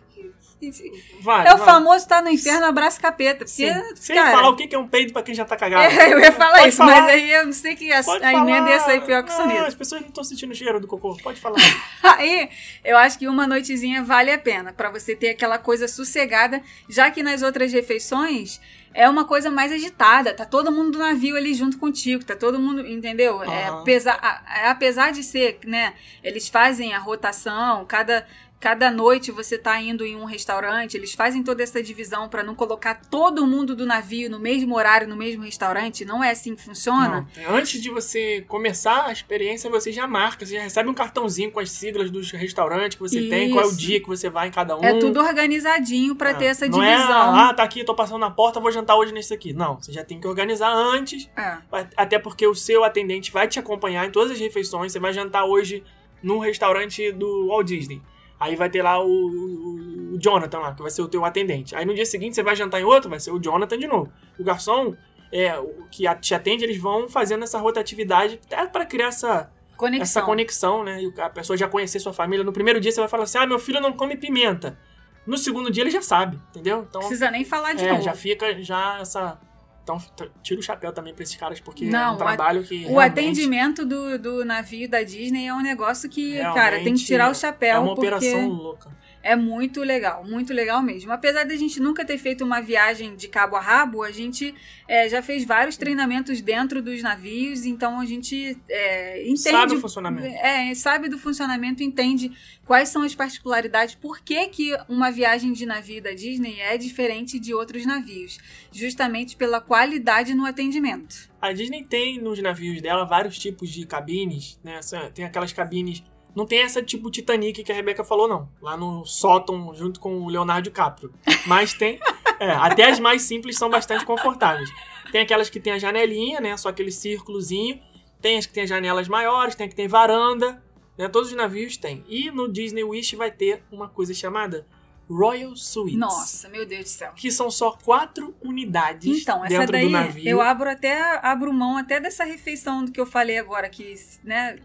Vale, 1.21 1.49
É 1.49 1.55
o 1.55 1.59
vale. 1.59 1.71
famoso 1.71 2.09
tá 2.09 2.23
no 2.23 2.31
inferno, 2.31 2.65
abraço 2.67 2.99
capeta. 3.01 3.45
Porque, 3.45 3.51
Sim. 3.51 3.95
Sem 3.95 4.17
cara, 4.17 4.31
falar 4.31 4.49
o 4.49 4.57
que 4.57 4.75
é 4.75 4.79
um 4.79 4.89
peido 4.89 5.13
pra 5.13 5.23
quem 5.23 5.35
já 5.35 5.45
tá 5.45 5.55
cagado. 5.57 5.83
é, 6.01 6.13
eu 6.13 6.19
ia 6.19 6.33
falar 6.33 6.57
Pode 6.59 6.69
isso, 6.69 6.79
falar. 6.79 7.03
mas 7.03 7.11
aí 7.11 7.31
eu 7.31 7.47
não 7.47 7.53
sei 7.53 7.77
que 7.77 7.93
a, 7.93 8.03
Pode 8.03 8.25
a 8.25 8.33
emenda 8.33 8.71
ia 8.71 8.81
sair 8.81 9.03
pior 9.05 9.23
que 9.23 9.31
o 9.31 9.37
Não, 9.37 9.43
soneto. 9.45 9.65
As 9.67 9.75
pessoas 9.75 10.01
não 10.01 10.09
estão 10.09 10.25
sentindo 10.25 10.53
o 10.53 10.55
cheiro 10.55 10.81
do 10.81 10.87
cocô. 10.87 11.15
Pode 11.23 11.39
falar. 11.41 11.57
Aí, 12.17 12.49
eu 12.85 12.97
acho 12.97 13.19
que 13.19 13.29
uma 13.29 13.47
noitezinha 13.47 14.03
vale 14.03 14.31
a 14.33 14.39
pena, 14.39 14.73
pra 14.73 14.91
você 14.91 15.15
ter 15.15 15.31
aquela 15.31 15.59
coisa 15.59 15.87
sossegada, 15.87 16.63
já 16.89 17.11
que 17.11 17.23
nas 17.23 17.43
outras 17.43 17.73
refeições 17.73 18.61
é 18.95 19.07
uma 19.11 19.27
coisa 19.27 19.51
mais 19.51 19.71
agitada, 19.71 20.33
tá 20.33 20.47
todo 20.47 20.73
mundo 20.73 20.93
do 20.93 20.99
navio 20.99 21.37
ali 21.37 21.53
junto 21.53 21.79
contigo, 21.79 22.25
tá 22.25 22.35
todo 22.35 22.59
mundo, 22.59 22.81
entendeu? 22.87 23.43
É, 23.43 23.67
Aham. 23.69 23.81
apesar, 23.83 24.19
a- 24.23 24.71
apesar 24.71 25.13
de 25.13 25.23
ser, 25.23 25.59
né, 25.67 25.93
eles 26.25 26.49
fazem 26.49 26.95
a 26.95 26.99
rotação, 26.99 27.85
cada 27.85 28.27
Cada 28.59 28.91
noite 28.91 29.31
você 29.31 29.59
tá 29.59 29.79
indo 29.81 30.05
em 30.05 30.17
um 30.17 30.25
restaurante, 30.25 30.97
eles 30.97 31.13
fazem 31.13 31.43
toda 31.43 31.63
essa 31.63 31.83
divisão 31.83 32.27
pra 32.27 32.43
não 32.43 32.55
colocar 32.55 32.95
todo 33.11 33.47
mundo 33.47 33.77
do 33.77 33.85
navio 33.85 34.31
no 34.31 34.39
mesmo 34.41 34.75
horário, 34.75 35.07
no 35.07 35.15
mesmo 35.15 35.43
restaurante. 35.45 36.07
Não 36.07 36.25
é 36.25 36.31
assim 36.31 36.57
que 36.57 36.63
funciona. 36.63 37.29
Não. 37.37 37.55
Antes 37.55 37.81
de 37.83 37.91
você 37.91 38.41
começar 38.49 39.07
a 39.07 39.13
experiência, 39.13 39.69
você 39.71 39.93
já 39.93 40.07
marca, 40.07 40.47
você 40.47 40.55
já 40.55 40.63
recebe 40.63 40.89
um 40.89 40.95
cartãozinho 40.95 41.51
com 41.53 41.61
as 41.61 41.71
siglas 41.71 42.11
dos 42.11 42.31
restaurantes 42.31 42.97
que 42.97 43.03
você 43.03 43.29
tem, 43.29 43.51
qual 43.51 43.63
é 43.63 43.67
o 43.67 43.71
Isso. 43.71 43.79
dia 43.79 44.01
que 44.01 44.09
você 44.09 44.31
vai 44.31 44.49
em 44.49 44.51
cada 44.51 44.75
um. 44.77 44.83
É 44.83 44.99
tudo 44.99 45.21
organizadinho 45.21 46.17
pra 46.17 46.31
É. 46.31 46.35
ter 46.35 46.45
essa 46.47 46.67
não 46.67 46.79
divisão. 46.81 47.37
É, 47.37 47.41
ah, 47.51 47.55
tá 47.55 47.63
aqui, 47.63 47.85
tô 47.85 47.95
passando 47.95 48.21
na 48.21 48.31
porta, 48.31 48.59
vou 48.59 48.73
jantar 48.73 48.97
hoje 48.97 49.13
nesse 49.13 49.35
aqui. 49.35 49.53
Não, 49.53 49.77
você 49.79 49.93
já 49.93 50.03
tem 50.03 50.19
que 50.19 50.27
organizar 50.27 50.73
antes, 50.73 51.29
É. 51.37 51.59
até 51.95 52.19
porque 52.19 52.47
o 52.47 52.55
seu 52.55 52.85
atendente 52.85 53.31
vai 53.31 53.47
te 53.47 53.59
acompanhar 53.59 54.07
em 54.07 54.11
todas 54.11 54.33
as 54.33 54.41
refeições. 54.41 54.93
Você 54.93 54.99
vai 54.99 55.13
jantar 55.13 55.45
hoje 55.45 55.85
num 56.23 56.39
restaurante 56.39 57.13
do 57.13 57.49
Walt 57.49 57.67
Disney. 57.67 58.01
Aí 58.39 58.55
vai 58.57 58.69
ter 58.69 58.83
lá 58.83 59.03
o, 59.03 59.07
o- 59.09 60.19
Jonathan 60.19 60.59
lá, 60.59 60.75
que 60.75 60.81
vai 60.83 60.91
ser 60.91 61.03
o 61.03 61.09
teu 61.09 61.25
atendente. 61.25 61.75
Aí 61.77 61.85
no 61.85 61.95
dia 61.95 62.07
seguinte 62.07 62.35
você 62.35 62.43
vai 62.43 62.57
jantar 62.57 62.81
em 62.81 62.85
outro, 62.85 63.11
vai 63.11 63.21
ser 63.21 63.31
o 63.33 63.39
Jonathan 63.39 63.79
de 63.79 63.87
novo. 63.87 64.11
O 64.39 64.45
garçom 64.45 64.95
é, 65.33 65.59
o 65.59 65.87
que 65.91 66.05
te 66.21 66.35
atende, 66.35 66.65
eles 66.65 66.79
vão 66.79 67.09
fazendo 67.09 67.43
essa 67.45 67.59
rotatividade 67.59 68.41
até 68.47 68.67
pra 68.67 68.87
criar 68.87 69.09
essa, 69.09 69.51
Conexão. 69.77 70.03
essa 70.03 70.23
conexão, 70.23 70.85
né? 70.85 71.03
E 71.03 71.21
a 71.21 71.29
pessoa 71.29 71.57
já 71.57 71.69
conhecer 71.69 71.99
sua 72.01 72.13
família. 72.13 72.45
No 72.45 72.53
primeiro 72.53 72.81
dia 72.81 72.91
você 72.93 73.01
vai 73.01 73.09
falar 73.09 73.25
assim: 73.25 73.39
ah, 73.39 73.47
meu 73.47 73.59
filho 73.59 73.81
não 73.81 73.93
come 73.93 74.17
pimenta. 74.17 74.79
No 75.27 75.37
segundo 75.37 75.71
dia 75.71 75.83
ele 75.83 75.91
já 75.91 76.01
sabe, 76.01 76.39
entendeu? 76.51 76.87
Então, 76.89 77.01
precisa 77.01 77.31
nem 77.31 77.45
falar 77.45 77.75
de 77.75 77.85
é, 77.85 77.91
novo. 77.91 78.03
já 78.03 78.15
fica 78.15 78.63
já 78.63 78.99
essa. 79.01 79.39
Então, 79.87 80.03
tira 80.43 80.59
o 80.59 80.63
chapéu 80.63 80.93
também 80.93 81.15
pra 81.15 81.23
esses 81.23 81.37
caras, 81.37 81.61
porque 81.61 81.85
é 81.85 81.89
Não, 81.89 82.15
um 82.15 82.17
trabalho 82.17 82.65
que. 82.65 82.87
O 82.87 82.99
realmente 82.99 83.21
atendimento 83.21 83.87
do, 83.87 84.19
do 84.19 84.45
navio 84.45 84.89
da 84.91 85.05
Disney 85.05 85.47
é 85.47 85.55
um 85.55 85.63
negócio 85.63 86.09
que, 86.11 86.33
Realmente 86.33 86.55
cara, 86.57 86.83
tem 86.83 86.95
que 86.95 87.05
tirar 87.05 87.31
o 87.31 87.35
chapéu. 87.35 87.77
É 87.77 87.79
uma 87.79 87.95
porque 87.95 88.09
operação 88.09 88.49
louca. 88.49 88.91
É 89.33 89.37
muito 89.37 89.81
legal, 89.83 90.25
muito 90.25 90.53
legal 90.55 90.83
mesmo. 90.83 91.11
Apesar 91.13 91.45
da 91.45 91.57
gente 91.57 91.81
nunca 91.81 92.05
ter 92.05 92.17
feito 92.19 92.45
uma 92.45 92.61
viagem 92.61 93.17
de 93.17 93.27
cabo 93.29 93.57
a 93.57 93.61
rabo, 93.61 94.03
a 94.03 94.11
gente 94.13 94.55
é, 94.87 95.09
já 95.09 95.21
fez 95.23 95.45
vários 95.45 95.77
treinamentos 95.77 96.41
dentro 96.41 96.81
dos 96.81 97.03
navios, 97.03 97.65
então 97.67 97.99
a 97.99 98.07
gente 98.07 98.57
é, 98.69 99.23
entende. 99.23 99.39
Sabe 99.41 99.75
o 99.75 99.81
funcionamento. 99.81 100.27
É, 100.27 100.75
sabe 100.75 101.09
do 101.09 101.19
funcionamento, 101.19 101.83
entende 101.83 102.31
quais 102.65 102.89
são 102.89 103.03
as 103.03 103.15
particularidades, 103.15 103.95
por 103.95 104.21
que, 104.21 104.47
que 104.49 104.77
uma 104.89 105.11
viagem 105.11 105.53
de 105.53 105.67
navio 105.67 106.03
da 106.03 106.13
Disney 106.13 106.61
é 106.61 106.77
diferente 106.79 107.39
de 107.41 107.53
outros 107.53 107.85
navios. 107.85 108.39
Justamente 108.73 109.37
pela 109.37 109.61
qualidade 109.61 110.35
no 110.35 110.45
atendimento. 110.47 111.29
A 111.41 111.53
Disney 111.53 111.83
tem 111.85 112.21
nos 112.21 112.39
navios 112.41 112.81
dela 112.81 113.05
vários 113.05 113.39
tipos 113.39 113.71
de 113.71 113.87
cabines, 113.87 114.59
né? 114.63 114.77
Essa- 114.79 115.11
Tem 115.11 115.25
aquelas 115.25 115.53
cabines. 115.53 116.03
Não 116.37 116.45
tem 116.45 116.59
essa 116.59 116.83
tipo 116.83 117.11
Titanic 117.11 117.65
que 117.65 117.73
a 117.73 117.75
Rebeca 117.75 118.05
falou, 118.05 118.29
não. 118.29 118.47
Lá 118.61 118.77
no 118.77 119.07
sótão, 119.07 119.75
junto 119.75 119.99
com 119.99 120.19
o 120.19 120.29
Leonardo 120.29 120.65
DiCaprio. 120.65 121.11
Mas 121.47 121.73
tem. 121.73 121.99
é, 122.39 122.51
até 122.51 122.91
as 122.91 123.01
mais 123.01 123.23
simples 123.23 123.57
são 123.57 123.71
bastante 123.71 124.05
confortáveis. 124.05 124.71
Tem 125.11 125.23
aquelas 125.23 125.49
que 125.49 125.59
tem 125.59 125.73
a 125.73 125.79
janelinha, 125.79 126.39
né? 126.39 126.55
Só 126.59 126.69
aquele 126.69 126.93
círculozinho. 126.93 127.81
Tem 128.21 128.37
as 128.37 128.45
que 128.45 128.53
tem 128.53 128.65
as 128.65 128.69
janelas 128.69 129.09
maiores, 129.09 129.55
tem 129.55 129.65
a 129.65 129.69
que 129.69 129.75
tem 129.75 129.89
varanda. 129.89 130.63
Né? 130.99 131.09
Todos 131.09 131.31
os 131.31 131.37
navios 131.37 131.79
têm. 131.79 132.05
E 132.07 132.31
no 132.31 132.53
Disney 132.53 132.85
Wish 132.85 133.17
vai 133.17 133.31
ter 133.31 133.63
uma 133.73 133.89
coisa 133.89 134.13
chamada 134.13 134.67
Royal 135.09 135.57
Suites. 135.57 135.99
Nossa, 135.99 136.51
meu 136.51 136.67
Deus 136.67 136.85
do 136.85 136.89
céu. 136.89 137.13
Que 137.17 137.31
são 137.31 137.51
só 137.51 137.71
quatro 137.73 138.35
unidades 138.43 139.23
Então, 139.23 139.43
essa 139.43 139.59
dentro 139.59 139.73
daí 139.73 139.87
do 139.87 139.91
navio. 139.91 140.29
eu 140.29 140.41
abro 140.41 140.69
até 140.69 141.19
abro 141.23 141.53
mão 141.53 141.79
até 141.79 141.99
dessa 142.01 142.25
refeição 142.25 142.85
do 142.85 142.93
que 142.93 143.01
eu 143.01 143.07
falei 143.07 143.39
agora 143.39 143.69
que, 143.69 143.95
né, 144.25 144.59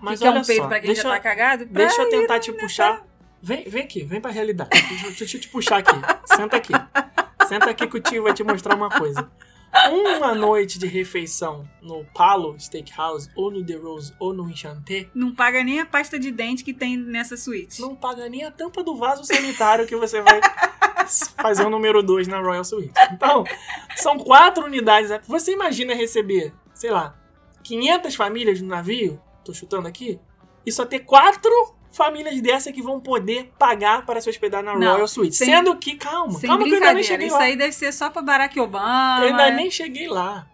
Mas 0.00 0.18
que 0.20 0.26
é 0.26 0.30
olha 0.30 0.40
um 0.40 0.44
peito 0.44 0.62
só, 0.62 0.68
pra 0.68 0.78
quem 0.80 0.86
deixa, 0.88 1.02
já 1.02 1.08
tá 1.10 1.20
cagado. 1.20 1.66
deixa 1.66 2.02
eu 2.02 2.08
tentar 2.10 2.38
te 2.40 2.52
puxar. 2.52 3.02
Vem, 3.40 3.64
vem 3.68 3.82
aqui, 3.82 4.02
vem 4.04 4.20
pra 4.20 4.30
realidade. 4.30 4.70
Deixa, 4.70 5.06
eu- 5.06 5.12
deixa 5.12 5.36
eu 5.36 5.40
te 5.40 5.48
puxar 5.48 5.78
aqui. 5.78 5.94
Senta 6.24 6.56
aqui. 6.56 6.72
Senta 7.48 7.70
aqui 7.70 7.86
que 7.86 7.96
o 7.96 8.00
tio 8.00 8.22
vai 8.24 8.32
te 8.34 8.42
mostrar 8.44 8.74
uma 8.74 8.90
coisa. 8.90 9.30
Uma 9.90 10.34
noite 10.34 10.78
de 10.78 10.86
refeição 10.86 11.68
no 11.82 12.04
Palo 12.14 12.58
Steakhouse, 12.58 13.28
ou 13.36 13.50
no 13.50 13.64
The 13.64 13.74
Rose, 13.74 14.12
ou 14.18 14.32
no 14.32 14.48
Enchanté, 14.50 15.08
Não 15.14 15.34
paga 15.34 15.62
nem 15.62 15.78
a 15.80 15.86
pasta 15.86 16.18
de 16.18 16.30
dente 16.30 16.64
que 16.64 16.72
tem 16.72 16.96
nessa 16.96 17.36
suíte. 17.36 17.80
não 17.80 17.94
paga 17.94 18.28
nem 18.30 18.44
a 18.44 18.50
tampa 18.50 18.82
do 18.82 18.96
vaso 18.96 19.24
sanitário 19.24 19.86
que 19.86 19.94
você 19.94 20.22
vai 20.22 20.40
fazer 21.40 21.64
o 21.66 21.70
número 21.70 22.02
2 22.02 22.26
na 22.26 22.40
Royal 22.40 22.64
Suite. 22.64 22.92
Então, 23.12 23.44
são 23.96 24.18
quatro 24.18 24.64
unidades. 24.64 25.10
Você 25.28 25.52
imagina 25.52 25.94
receber, 25.94 26.52
sei 26.72 26.90
lá, 26.90 27.14
500 27.62 28.14
famílias 28.14 28.60
no 28.62 28.68
navio, 28.68 29.20
tô 29.48 29.54
chutando 29.54 29.88
aqui, 29.88 30.18
e 30.64 30.70
só 30.72 30.84
ter 30.84 31.00
quatro 31.00 31.50
famílias 31.90 32.40
dessa 32.42 32.70
que 32.70 32.82
vão 32.82 33.00
poder 33.00 33.50
pagar 33.58 34.04
para 34.04 34.20
se 34.20 34.28
hospedar 34.28 34.62
na 34.62 34.76
Não, 34.76 34.92
Royal 34.92 35.08
Suite. 35.08 35.34
sem- 35.34 35.48
Sendo 35.48 35.74
que, 35.76 35.96
calma, 35.96 36.38
calma 36.40 36.64
que 36.64 36.70
eu 36.70 36.74
ainda 36.74 36.92
nem 36.92 37.02
cheguei 37.02 37.26
isso 37.28 37.36
lá. 37.36 37.42
aí 37.44 37.56
deve 37.56 37.72
ser 37.72 37.92
só 37.92 38.10
pra 38.10 38.20
Barack 38.22 38.60
Obama. 38.60 39.20
Eu 39.22 39.28
ainda 39.28 39.50
nem 39.50 39.70
cheguei 39.70 40.06
lá. 40.06 40.46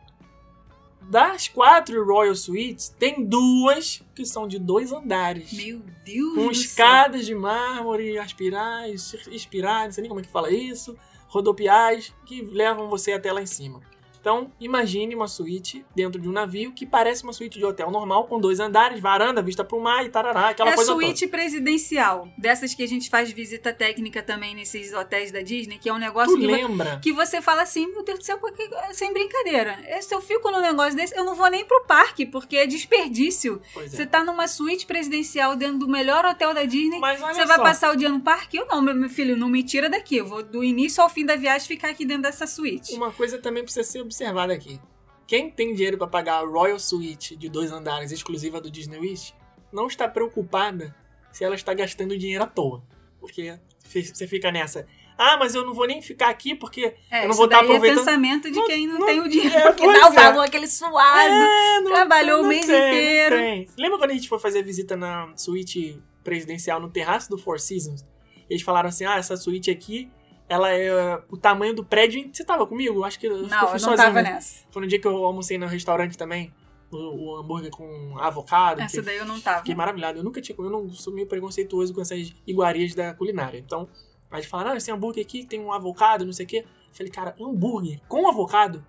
Das 1.11 1.49
quatro 1.49 2.03
Royal 2.07 2.35
Suites, 2.35 2.89
tem 2.89 3.25
duas 3.25 4.03
que 4.15 4.25
são 4.25 4.49
de 4.49 4.59
dois 4.59 4.91
andares. 4.93 5.53
Meu 5.53 5.81
Deus 6.05 6.35
com 6.35 6.47
do 6.49 6.55
céu. 6.55 6.63
escadas 6.65 7.27
de 7.27 7.35
mármore, 7.35 8.17
aspirais, 8.17 9.15
espirais, 9.31 9.85
não 9.87 9.93
sei 9.93 10.03
nem 10.03 10.09
como 10.09 10.21
é 10.21 10.25
que 10.25 10.31
fala 10.31 10.51
isso, 10.51 10.97
rodopiais, 11.29 12.15
que 12.25 12.41
levam 12.43 12.89
você 12.89 13.13
até 13.13 13.31
lá 13.33 13.43
em 13.43 13.47
cima. 13.47 13.81
Então, 14.25 14.51
imagine 14.59 15.15
uma 15.15 15.29
suíte 15.29 15.85
dentro 15.95 16.19
de 16.19 16.27
um 16.27 16.33
navio 16.33 16.73
que 16.73 16.87
parece 16.87 17.23
uma 17.25 17.33
suíte 17.35 17.59
de 17.59 17.65
hotel 17.67 17.91
normal, 17.91 18.25
com 18.25 18.41
dois 18.41 18.59
andares, 18.59 18.99
varanda, 18.99 19.43
vista 19.43 19.63
pro 19.63 19.79
mar 19.79 20.03
e 20.03 20.09
tarará, 20.09 20.49
aquela 20.49 20.71
é 20.71 20.75
coisa 20.75 20.93
suíte 20.93 21.27
presidencial. 21.27 22.27
Dessas 22.39 22.73
que 22.73 22.83
a 22.83 22.89
gente 22.89 23.11
faz 23.11 23.31
visita 23.31 23.71
técnica 23.71 24.23
também 24.23 24.55
nesses 24.55 24.95
hotéis 24.95 25.31
da 25.31 25.43
Disney, 25.43 25.77
que 25.77 25.91
é 25.91 25.93
um 25.93 25.99
negócio 25.99 26.33
toda. 26.33 26.43
Tu 26.43 26.49
que, 26.49 26.63
lembra? 26.63 27.01
que 27.03 27.13
você 27.13 27.43
fala 27.43 27.61
assim, 27.61 27.87
meu 27.87 28.03
Deus 28.03 28.21
do 28.21 28.25
céu, 28.25 28.39
porque, 28.39 28.67
sem 28.95 29.13
brincadeira. 29.13 29.79
Se 30.01 30.15
eu 30.15 30.23
fico 30.23 30.51
num 30.51 30.63
negócio 30.63 30.97
desse, 30.97 31.15
eu 31.15 31.23
não 31.23 31.35
vou 31.35 31.51
nem 31.51 31.63
pro 31.63 31.85
parque, 31.85 32.25
porque 32.25 32.57
é 32.57 32.67
desperdício. 32.67 33.61
É. 33.77 33.89
Você 33.89 34.07
tá 34.07 34.25
numa 34.25 34.49
suíte 34.49 34.87
presidencial 34.87 35.55
dentro 35.55 35.81
do 35.81 35.89
melhor 35.89 36.25
hotel 36.25 36.55
da 36.55 36.65
Disney. 36.65 36.99
Você 36.99 37.45
vai 37.45 37.59
só, 37.59 37.63
passar 37.63 37.93
o 37.93 37.97
dia 37.97 38.09
no 38.09 38.23
parque? 38.23 38.57
Eu 38.57 38.67
não, 38.69 38.81
meu 38.81 38.95
meu 38.95 39.11
filho, 39.11 39.37
não 39.37 39.51
me 39.51 39.63
tira 39.63 39.91
daqui. 39.91 40.17
Eu 40.17 40.27
vou 40.27 40.43
do 40.43 40.65
início 40.65 41.03
ao 41.03 41.11
fim 41.11 41.27
da 41.27 41.37
viagem 41.37 41.69
ficar 41.69 41.91
aqui 41.91 42.07
dentro 42.07 42.23
dessa 42.23 42.47
suíte. 42.47 42.95
uma 42.95 43.13
coisa 43.13 43.37
também 43.37 43.63
precisa 43.63 43.85
ser 43.85 44.01
observada 44.01 44.14
aqui. 44.23 44.81
Quem 45.27 45.51
tem 45.51 45.75
dinheiro 45.75 45.97
para 45.97 46.07
pagar 46.07 46.43
a 46.43 46.47
Royal 46.47 46.79
Suite 46.79 47.35
de 47.37 47.49
dois 47.49 47.73
andares 47.73 48.13
exclusiva 48.13 48.61
do 48.61 48.71
Disney 48.71 48.99
Wish, 48.99 49.35
não 49.73 49.87
está 49.87 50.07
preocupada 50.07 50.95
se 51.33 51.43
ela 51.45 51.55
está 51.55 51.73
gastando 51.75 52.17
dinheiro 52.17 52.45
à 52.45 52.47
toa. 52.47 52.83
Porque 53.19 53.59
você 53.89 54.27
fica 54.27 54.53
nessa. 54.53 54.87
Ah, 55.17 55.37
mas 55.39 55.55
eu 55.55 55.65
não 55.65 55.73
vou 55.73 55.87
nem 55.87 56.03
ficar 56.03 56.29
aqui 56.29 56.55
porque 56.55 56.95
É, 57.11 57.25
eu 57.25 57.29
não 57.29 57.35
vou 57.35 57.45
estar 57.47 57.59
daí 57.61 57.67
aproveitando. 57.67 57.99
é 58.01 58.05
pensamento 58.05 58.51
de 58.51 58.59
Não- 58.59 58.67
quem 58.67 58.87
não, 58.87 58.99
não- 58.99 59.07
tem 59.07 59.21
o 59.21 59.29
dinheiro. 59.29 59.55
é, 59.57 59.61
porque 59.73 59.85
pois 59.85 59.99
dá 60.01 60.09
o 60.09 60.13
é. 60.13 60.15
valor, 60.17 60.41
aquele 60.45 60.67
suado. 60.67 61.19
É, 61.33 61.81
não- 61.81 61.93
Trabalhou 61.93 62.43
o 62.43 62.47
mês 62.47 62.67
tem, 62.67 62.75
inteiro. 62.77 63.37
tem. 63.37 63.69
Lembra 63.79 63.99
quando 63.99 64.11
a 64.11 64.15
gente 64.15 64.29
foi 64.29 64.39
fazer 64.41 64.63
visita 64.63 64.97
na 64.97 65.33
suíte 65.37 66.03
presidencial 66.25 66.81
no 66.81 66.91
terraço 66.91 67.31
do 67.31 67.39
Four 67.39 67.61
Seasons? 67.61 68.05
Eles 68.51 68.63
falaram 68.63 68.89
assim: 68.89 69.05
ah, 69.05 69.17
essa 69.17 69.37
suíte 69.37 69.71
aqui, 69.71 70.11
ela 70.49 70.71
é 70.71 71.21
o 71.31 71.37
tamanho 71.37 71.75
do 71.75 71.85
prédio. 71.85 72.29
Você 72.33 72.45
tava 72.45 72.67
comigo? 72.67 73.03
Acho 73.05 73.19
que, 73.19 73.29
Não, 73.29 73.37
eu 73.37 73.43
eu 73.43 73.49
fui 73.49 73.59
não 73.59 73.79
sozinho. 73.79 73.97
tava 73.97 74.23
né? 74.23 74.33
nessa. 74.35 74.65
Foi 74.71 74.83
no 74.83 74.89
dia 74.89 75.01
que 75.01 75.07
eu 75.07 75.25
almocei 75.25 75.57
no 75.59 75.67
restaurante 75.67 76.17
também. 76.19 76.53
O, 76.91 76.97
o 76.97 77.37
hambúrguer 77.37 77.71
com 77.71 78.17
avocado. 78.19 78.81
Essa 78.81 79.03
daí 79.03 79.17
eu 79.17 79.25
não 79.25 79.41
tava. 79.41 79.59
Fiquei 79.59 79.75
maravilhado. 79.75 80.19
Eu 80.19 80.25
nunca 80.25 80.41
tinha 80.41 80.55
comido, 80.55 80.75
eu 80.75 80.83
não 80.85 80.91
sou 80.91 81.13
meio 81.13 81.27
preconceituoso 81.27 81.93
com 81.95 82.01
essas 82.01 82.33
iguarias 82.47 82.95
da 82.95 83.15
culinária. 83.15 83.59
Então, 83.59 83.89
a 84.31 84.37
gente 84.37 84.49
fala, 84.49 84.73
ah, 84.73 84.77
esse 84.77 84.91
hambúrguer 84.93 85.25
aqui 85.25 85.45
tem 85.45 85.61
um 85.61 85.73
avocado, 85.73 86.25
não 86.25 86.33
sei 86.33 86.45
o 86.45 86.49
quê. 86.49 86.59
Eu 86.59 86.95
falei, 86.95 87.11
cara, 87.11 87.35
hambúrguer 87.41 88.01
com 88.07 88.29
avocado? 88.29 88.85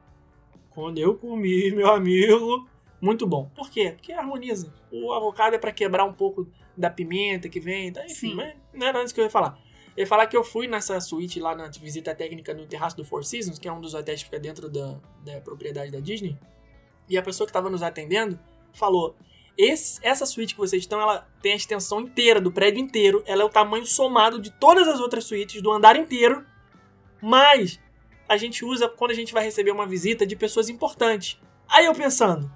Quando 0.69 0.97
eu 0.99 1.15
comi, 1.15 1.71
meu 1.75 1.89
amigo, 1.91 2.67
Muito 3.01 3.25
bom. 3.27 3.49
Por 3.55 3.69
quê? 3.69 3.93
Porque 3.95 4.11
harmoniza. 4.11 4.73
O 4.91 5.13
avocado 5.13 5.55
é 5.55 5.59
pra 5.59 5.71
quebrar 5.71 6.05
um 6.05 6.13
pouco 6.13 6.47
da 6.75 6.89
pimenta 6.89 7.47
que 7.49 7.59
vem. 7.59 7.91
Tá? 7.91 8.03
Enfim, 8.05 8.29
Sim. 8.29 8.35
mas 8.35 8.53
não 8.73 8.87
era 8.87 8.99
antes 8.99 9.13
que 9.13 9.19
eu 9.19 9.23
ia 9.25 9.29
falar. 9.29 9.57
Eu 9.95 10.01
ia 10.01 10.07
falar 10.07 10.27
que 10.27 10.35
eu 10.35 10.43
fui 10.43 10.67
nessa 10.67 10.99
suíte 10.99 11.39
lá 11.39 11.55
na 11.55 11.67
visita 11.69 12.13
técnica 12.13 12.53
no 12.53 12.65
terraço 12.65 12.97
do 12.97 13.05
Four 13.05 13.23
Seasons, 13.23 13.57
que 13.57 13.67
é 13.67 13.71
um 13.71 13.79
dos 13.79 13.93
hotéis 13.93 14.19
que 14.19 14.25
fica 14.25 14.39
dentro 14.39 14.69
da, 14.69 14.95
da 15.23 15.39
propriedade 15.41 15.91
da 15.91 15.99
Disney. 15.99 16.37
E 17.07 17.17
a 17.17 17.21
pessoa 17.21 17.45
que 17.47 17.51
estava 17.51 17.69
nos 17.69 17.81
atendendo 17.81 18.37
falou: 18.73 19.15
"Esse- 19.57 19.99
essa 20.03 20.25
suíte 20.25 20.53
que 20.53 20.59
vocês 20.59 20.83
estão, 20.83 20.99
ela 20.99 21.25
tem 21.41 21.53
a 21.53 21.55
extensão 21.55 22.01
inteira 22.01 22.41
do 22.41 22.51
prédio 22.51 22.81
inteiro. 22.81 23.23
Ela 23.25 23.41
é 23.43 23.45
o 23.45 23.49
tamanho 23.49 23.85
somado 23.85 24.37
de 24.39 24.49
todas 24.51 24.85
as 24.87 24.99
outras 24.99 25.23
suítes 25.23 25.61
do 25.61 25.71
andar 25.71 25.95
inteiro. 25.95 26.45
Mas 27.21 27.79
a 28.27 28.35
gente 28.37 28.65
usa 28.65 28.89
quando 28.89 29.11
a 29.11 29.15
gente 29.15 29.33
vai 29.33 29.43
receber 29.43 29.71
uma 29.71 29.85
visita 29.87 30.25
de 30.25 30.35
pessoas 30.35 30.67
importantes. 30.67 31.39
Aí 31.69 31.85
eu 31.85 31.93
pensando, 31.95 32.51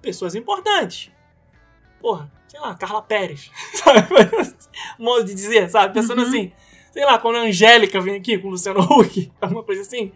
pessoas 0.00 0.34
importantes. 0.36 1.10
Porra, 2.00 2.30
sei 2.46 2.60
lá, 2.60 2.74
Carla 2.76 3.02
Pérez. 3.02 3.50
Sabe? 3.74 4.06
Modo 4.98 5.24
de 5.24 5.34
dizer, 5.34 5.68
sabe? 5.70 5.92
Pensando 5.94 6.22
Uhum. 6.22 6.28
assim, 6.28 6.52
sei 6.92 7.04
lá, 7.04 7.18
quando 7.18 7.36
a 7.36 7.40
Angélica 7.42 8.00
vem 8.00 8.16
aqui 8.16 8.38
com 8.38 8.48
o 8.48 8.50
Luciano 8.52 8.80
Huck, 8.80 9.30
alguma 9.40 9.62
coisa 9.62 9.82
assim. 9.82 10.12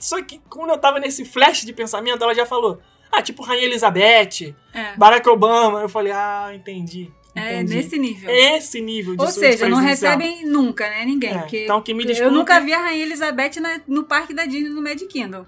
Só 0.00 0.20
que 0.22 0.40
quando 0.50 0.70
eu 0.70 0.78
tava 0.78 0.98
nesse 0.98 1.24
flash 1.24 1.62
de 1.64 1.72
pensamento, 1.72 2.22
ela 2.22 2.34
já 2.34 2.44
falou: 2.46 2.80
Ah, 3.10 3.22
tipo 3.22 3.42
Rainha 3.42 3.64
Elizabeth, 3.66 4.54
É, 4.74 4.96
Barack 4.96 5.28
Obama. 5.28 5.80
Eu 5.80 5.88
falei: 5.88 6.12
Ah, 6.12 6.50
entendi. 6.54 7.10
é 7.34 7.54
entendi. 7.60 7.74
nesse 7.76 7.98
nível. 7.98 8.28
Esse 8.30 8.80
nível 8.80 9.14
de 9.16 9.22
Ou 9.22 9.28
seja, 9.30 9.68
não 9.68 9.78
recebem 9.78 10.44
nunca, 10.44 10.88
né? 10.90 11.04
Ninguém. 11.04 11.30
É, 11.34 11.38
porque 11.38 11.64
então 11.64 11.80
que 11.80 11.94
me 11.94 12.02
eu 12.02 12.06
desculpe. 12.08 12.34
nunca 12.34 12.58
vi 12.60 12.72
a 12.72 12.78
Rainha 12.80 13.04
Elizabeth 13.04 13.60
na- 13.60 13.80
no 13.86 14.04
parque 14.04 14.34
da 14.34 14.44
Disney 14.44 14.70
no 14.70 14.82
Magic 14.82 15.06
Kingdom. 15.06 15.46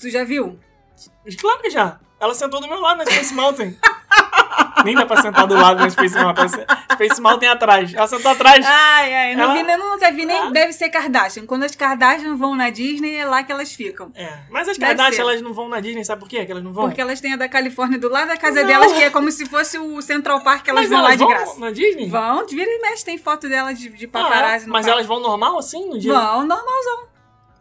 Tu 0.00 0.08
já 0.08 0.24
viu? 0.24 0.58
Claro 1.38 1.60
que 1.60 1.68
já. 1.70 2.00
Ela 2.18 2.34
sentou 2.34 2.60
do 2.60 2.66
meu 2.68 2.80
lado 2.80 2.98
na 2.98 3.04
Space 3.06 3.32
Mountain. 3.34 3.76
Nem 4.84 4.94
dá 4.94 5.04
pra 5.06 5.20
sentar 5.22 5.46
do 5.46 5.54
lado 5.54 5.80
na 5.80 5.90
Space 5.90 6.14
Mountain. 6.16 6.48
Space 6.92 7.20
Mountain 7.20 7.48
atrás. 7.48 7.94
Ela 7.94 8.06
sentou 8.06 8.30
atrás. 8.32 8.64
Ai, 8.66 9.14
ai, 9.14 9.36
não 9.36 9.44
Ela- 9.44 9.54
vi, 9.54 9.70
eu 9.70 9.78
nunca 9.78 10.10
vi 10.12 10.24
nem. 10.26 10.36
Ah. 10.38 10.50
Deve 10.50 10.72
ser 10.72 10.88
Kardashian. 10.88 11.46
Quando 11.46 11.64
as 11.64 11.74
Kardashian 11.74 12.36
vão 12.36 12.54
na 12.54 12.70
Disney, 12.70 13.16
é 13.16 13.24
lá 13.24 13.42
que 13.42 13.52
elas 13.52 13.72
ficam. 13.72 14.10
É. 14.14 14.32
Mas 14.50 14.68
as 14.68 14.76
Deve 14.78 14.94
Kardashian, 14.94 15.16
ser. 15.16 15.22
elas 15.22 15.42
não 15.42 15.52
vão 15.52 15.68
na 15.68 15.80
Disney, 15.80 16.04
sabe 16.04 16.20
por 16.20 16.28
quê? 16.28 16.44
Que 16.44 16.52
elas 16.52 16.64
não 16.64 16.72
vão? 16.72 16.84
Porque 16.86 17.00
elas 17.00 17.20
têm 17.20 17.32
a 17.32 17.36
da 17.36 17.48
Califórnia 17.48 17.98
do 17.98 18.08
lado 18.08 18.28
da 18.28 18.36
casa 18.36 18.60
Não. 18.60 18.66
delas, 18.68 18.92
que 18.92 19.02
é 19.02 19.10
como 19.10 19.30
se 19.30 19.46
fosse 19.46 19.78
o 19.78 20.00
Central 20.02 20.40
Park 20.40 20.64
que 20.64 20.70
elas 20.70 20.82
Mas 20.82 20.90
vão 20.90 21.02
lá 21.02 21.10
de 21.12 21.16
vão 21.18 21.28
graça. 21.28 21.60
na 21.60 21.70
Disney? 21.70 22.08
Vão, 22.08 22.44
de 22.46 22.54
vira 22.54 22.70
e 22.70 22.80
mexe, 22.80 23.04
tem 23.04 23.18
foto 23.18 23.48
delas 23.48 23.78
de, 23.78 23.88
de 23.90 24.06
Ah, 24.06 24.08
paparazzi 24.08 24.64
é? 24.64 24.66
no 24.66 24.72
Mas 24.72 24.86
parque. 24.86 24.90
elas 24.98 25.06
vão 25.06 25.20
normal 25.20 25.58
assim? 25.58 25.88
No 25.88 25.98
dia, 25.98 26.12
Vão, 26.12 26.46
normal. 26.46 27.10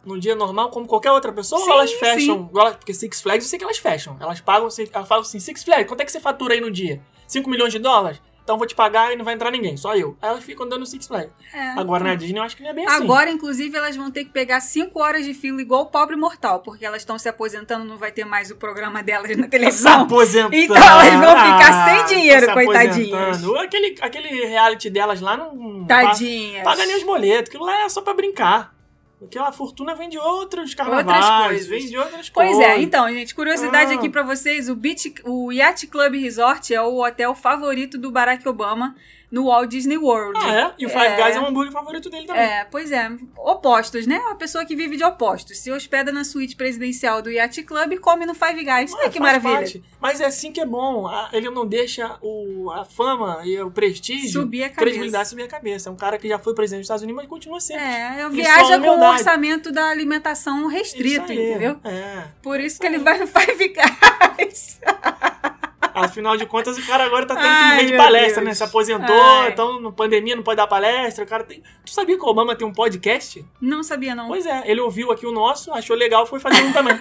No 0.05 0.19
dia 0.19 0.35
normal, 0.35 0.69
como 0.69 0.85
qualquer 0.87 1.11
outra 1.11 1.31
pessoa? 1.31 1.61
Sim, 1.61 1.67
ou 1.69 1.73
elas 1.73 1.91
fecham? 1.93 2.47
Porque 2.47 2.93
Six 2.93 3.21
Flags, 3.21 3.45
eu 3.45 3.49
sei 3.49 3.59
que 3.59 3.65
elas 3.65 3.77
fecham. 3.77 4.17
Elas 4.19 4.39
pagam, 4.41 4.67
elas 4.93 5.07
falam 5.07 5.21
assim: 5.23 5.39
Six 5.39 5.63
Flags, 5.63 5.87
quanto 5.87 6.01
é 6.01 6.05
que 6.05 6.11
você 6.11 6.19
fatura 6.19 6.53
aí 6.53 6.61
no 6.61 6.71
dia? 6.71 7.01
5 7.27 7.47
milhões 7.49 7.71
de 7.71 7.77
dólares? 7.79 8.19
Então 8.43 8.55
eu 8.55 8.57
vou 8.57 8.65
te 8.65 8.73
pagar 8.73 9.13
e 9.13 9.15
não 9.15 9.23
vai 9.23 9.35
entrar 9.35 9.51
ninguém, 9.51 9.77
só 9.77 9.95
eu. 9.95 10.17
Aí 10.19 10.27
elas 10.29 10.43
ficam 10.43 10.67
dando 10.67 10.83
Six 10.83 11.05
Flags. 11.05 11.29
É. 11.53 11.79
Agora 11.79 12.03
na 12.03 12.15
Disney 12.15 12.39
eu 12.39 12.43
acho 12.43 12.57
que 12.57 12.63
não 12.63 12.71
é 12.71 12.73
bem 12.73 12.83
assim. 12.87 13.03
Agora, 13.03 13.29
inclusive, 13.29 13.77
elas 13.77 13.95
vão 13.95 14.09
ter 14.09 14.25
que 14.25 14.31
pegar 14.31 14.59
5 14.59 14.99
horas 14.99 15.23
de 15.23 15.35
fila 15.35 15.61
igual 15.61 15.83
o 15.83 15.85
pobre 15.85 16.15
mortal, 16.15 16.61
porque 16.61 16.83
elas 16.83 17.03
estão 17.03 17.19
se 17.19 17.29
aposentando, 17.29 17.85
não 17.85 17.95
vai 17.99 18.11
ter 18.11 18.25
mais 18.25 18.49
o 18.49 18.55
programa 18.55 19.03
delas 19.03 19.37
na 19.37 19.43
Se 19.43 19.49
televisão. 19.49 20.01
aposentando. 20.01 20.55
Então 20.57 20.75
elas 20.75 21.13
vão 21.13 21.29
ficar 21.29 21.85
sem 21.85 21.99
Ah, 21.99 22.03
dinheiro, 22.03 22.45
se 22.47 22.53
coitadinhas. 22.53 23.43
Aquele, 23.59 23.95
aquele 24.01 24.45
reality 24.47 24.89
delas 24.89 25.21
lá 25.21 25.37
não. 25.37 25.85
Tadinhas. 25.85 26.63
Paga 26.63 26.87
nem 26.87 26.95
os 26.97 27.03
boletos. 27.03 27.49
Aquilo 27.49 27.65
lá 27.65 27.83
é 27.83 27.89
só 27.89 28.01
pra 28.01 28.15
brincar. 28.15 28.73
Aquela 29.21 29.51
fortuna 29.51 29.95
vem 29.95 30.07
de 30.07 30.17
outros 30.17 30.73
carnavais. 30.73 31.47
coisas. 31.47 31.67
Vem 31.67 31.85
de 31.87 31.97
outras 31.97 32.29
Pois 32.29 32.51
coisas. 32.51 32.65
é, 32.65 32.79
então, 32.81 33.07
gente, 33.09 33.35
curiosidade 33.35 33.91
Ah. 33.91 33.95
aqui 33.95 34.07
pra 34.09 34.23
vocês, 34.23 34.69
o, 34.69 34.75
Beach, 34.75 35.13
o 35.25 35.51
Yacht 35.51 35.87
Club 35.87 36.13
Resort 36.15 36.73
é 36.73 36.81
o 36.81 37.03
hotel 37.03 37.35
favorito 37.35 37.97
do 37.97 38.11
Barack 38.11 38.47
Obama 38.47 38.95
no 39.31 39.45
Walt 39.45 39.69
Disney 39.69 39.97
World. 39.97 40.39
Ah, 40.43 40.55
é? 40.55 40.73
E 40.79 40.85
o 40.85 40.89
Five 40.89 41.05
É. 41.05 41.21
Guys 41.23 41.35
é 41.35 41.39
o 41.39 41.45
hambúrguer 41.45 41.71
favorito 41.71 42.09
dele 42.09 42.25
também. 42.25 42.41
É, 42.41 42.65
pois 42.65 42.91
é. 42.91 43.11
Opostos, 43.37 44.07
né? 44.07 44.17
Uma 44.19 44.35
pessoa 44.35 44.65
que 44.65 44.75
vive 44.75 44.97
de 44.97 45.03
opostos. 45.03 45.57
Se 45.59 45.71
hospeda 45.71 46.11
na 46.11 46.23
suíte 46.23 46.55
presidencial 46.55 47.21
do 47.21 47.29
Yacht 47.29 47.61
Club 47.63 47.93
e 47.93 47.97
come 47.97 48.25
no 48.25 48.33
Five 48.33 48.63
Guys. 48.63 48.93
Ah, 48.93 48.97
Olha 49.01 49.09
que 49.09 49.19
maravilha. 49.19 49.53
parte. 49.55 49.83
Mas 50.01 50.19
é 50.21 50.25
assim 50.25 50.51
que 50.51 50.59
é 50.59 50.65
bom. 50.65 51.09
Ele 51.31 51.49
não 51.49 51.65
deixa 51.65 52.17
o, 52.21 52.71
a 52.71 52.83
fama 52.85 53.41
e 53.43 53.59
o 53.61 53.69
prestígio, 53.69 54.29
Subir 54.41 54.63
a 54.63 54.69
cabeça. 54.69 54.81
credibilidade 54.81 55.29
subir 55.29 55.43
a 55.43 55.47
cabeça. 55.47 55.89
É 55.89 55.91
um 55.91 55.95
cara 55.95 56.17
que 56.17 56.27
já 56.27 56.39
foi 56.39 56.55
presidente 56.55 56.81
dos 56.81 56.85
Estados 56.85 57.03
Unidos, 57.03 57.21
mas 57.21 57.29
continua 57.29 57.59
sendo. 57.59 57.79
É, 57.79 58.23
E 58.25 58.29
viaja 58.29 58.65
só 58.65 58.79
com 58.79 58.87
o 58.89 59.09
orçamento 59.09 59.71
da 59.71 59.89
alimentação 59.89 60.67
restrito, 60.67 61.31
aí. 61.31 61.49
entendeu? 61.51 61.79
É. 61.83 62.23
Por 62.41 62.59
isso 62.59 62.79
que 62.79 62.87
ele 62.87 62.97
vai 62.97 63.17
no 63.19 63.27
Five 63.27 63.73
Guys. 63.75 64.79
Afinal 66.05 66.37
de 66.37 66.45
contas, 66.45 66.77
o 66.77 66.85
cara 66.87 67.05
agora 67.05 67.25
tá 67.25 67.35
tendo 67.35 67.45
Ai, 67.47 67.71
que 67.79 67.83
viver 67.85 67.91
de 67.91 67.97
palestra, 67.97 68.35
Deus. 68.35 68.45
né? 68.45 68.53
Se 68.53 68.63
aposentou, 68.63 69.15
Ai. 69.21 69.49
então 69.51 69.79
na 69.81 69.91
pandemia 69.91 70.35
não 70.35 70.43
pode 70.43 70.57
dar 70.57 70.67
palestra. 70.67 71.23
O 71.23 71.27
cara 71.27 71.43
tem. 71.43 71.61
Tu 71.85 71.91
sabia 71.91 72.17
que 72.17 72.23
o 72.23 72.27
Obama 72.27 72.55
tem 72.55 72.65
um 72.67 72.73
podcast? 72.73 73.45
Não 73.61 73.83
sabia, 73.83 74.13
não. 74.15 74.27
Pois 74.27 74.45
é, 74.45 74.63
ele 74.69 74.81
ouviu 74.81 75.11
aqui 75.11 75.25
o 75.25 75.31
nosso, 75.31 75.71
achou 75.73 75.95
legal, 75.95 76.25
foi 76.25 76.39
fazer 76.39 76.61
um 76.63 76.71
também. 76.73 76.97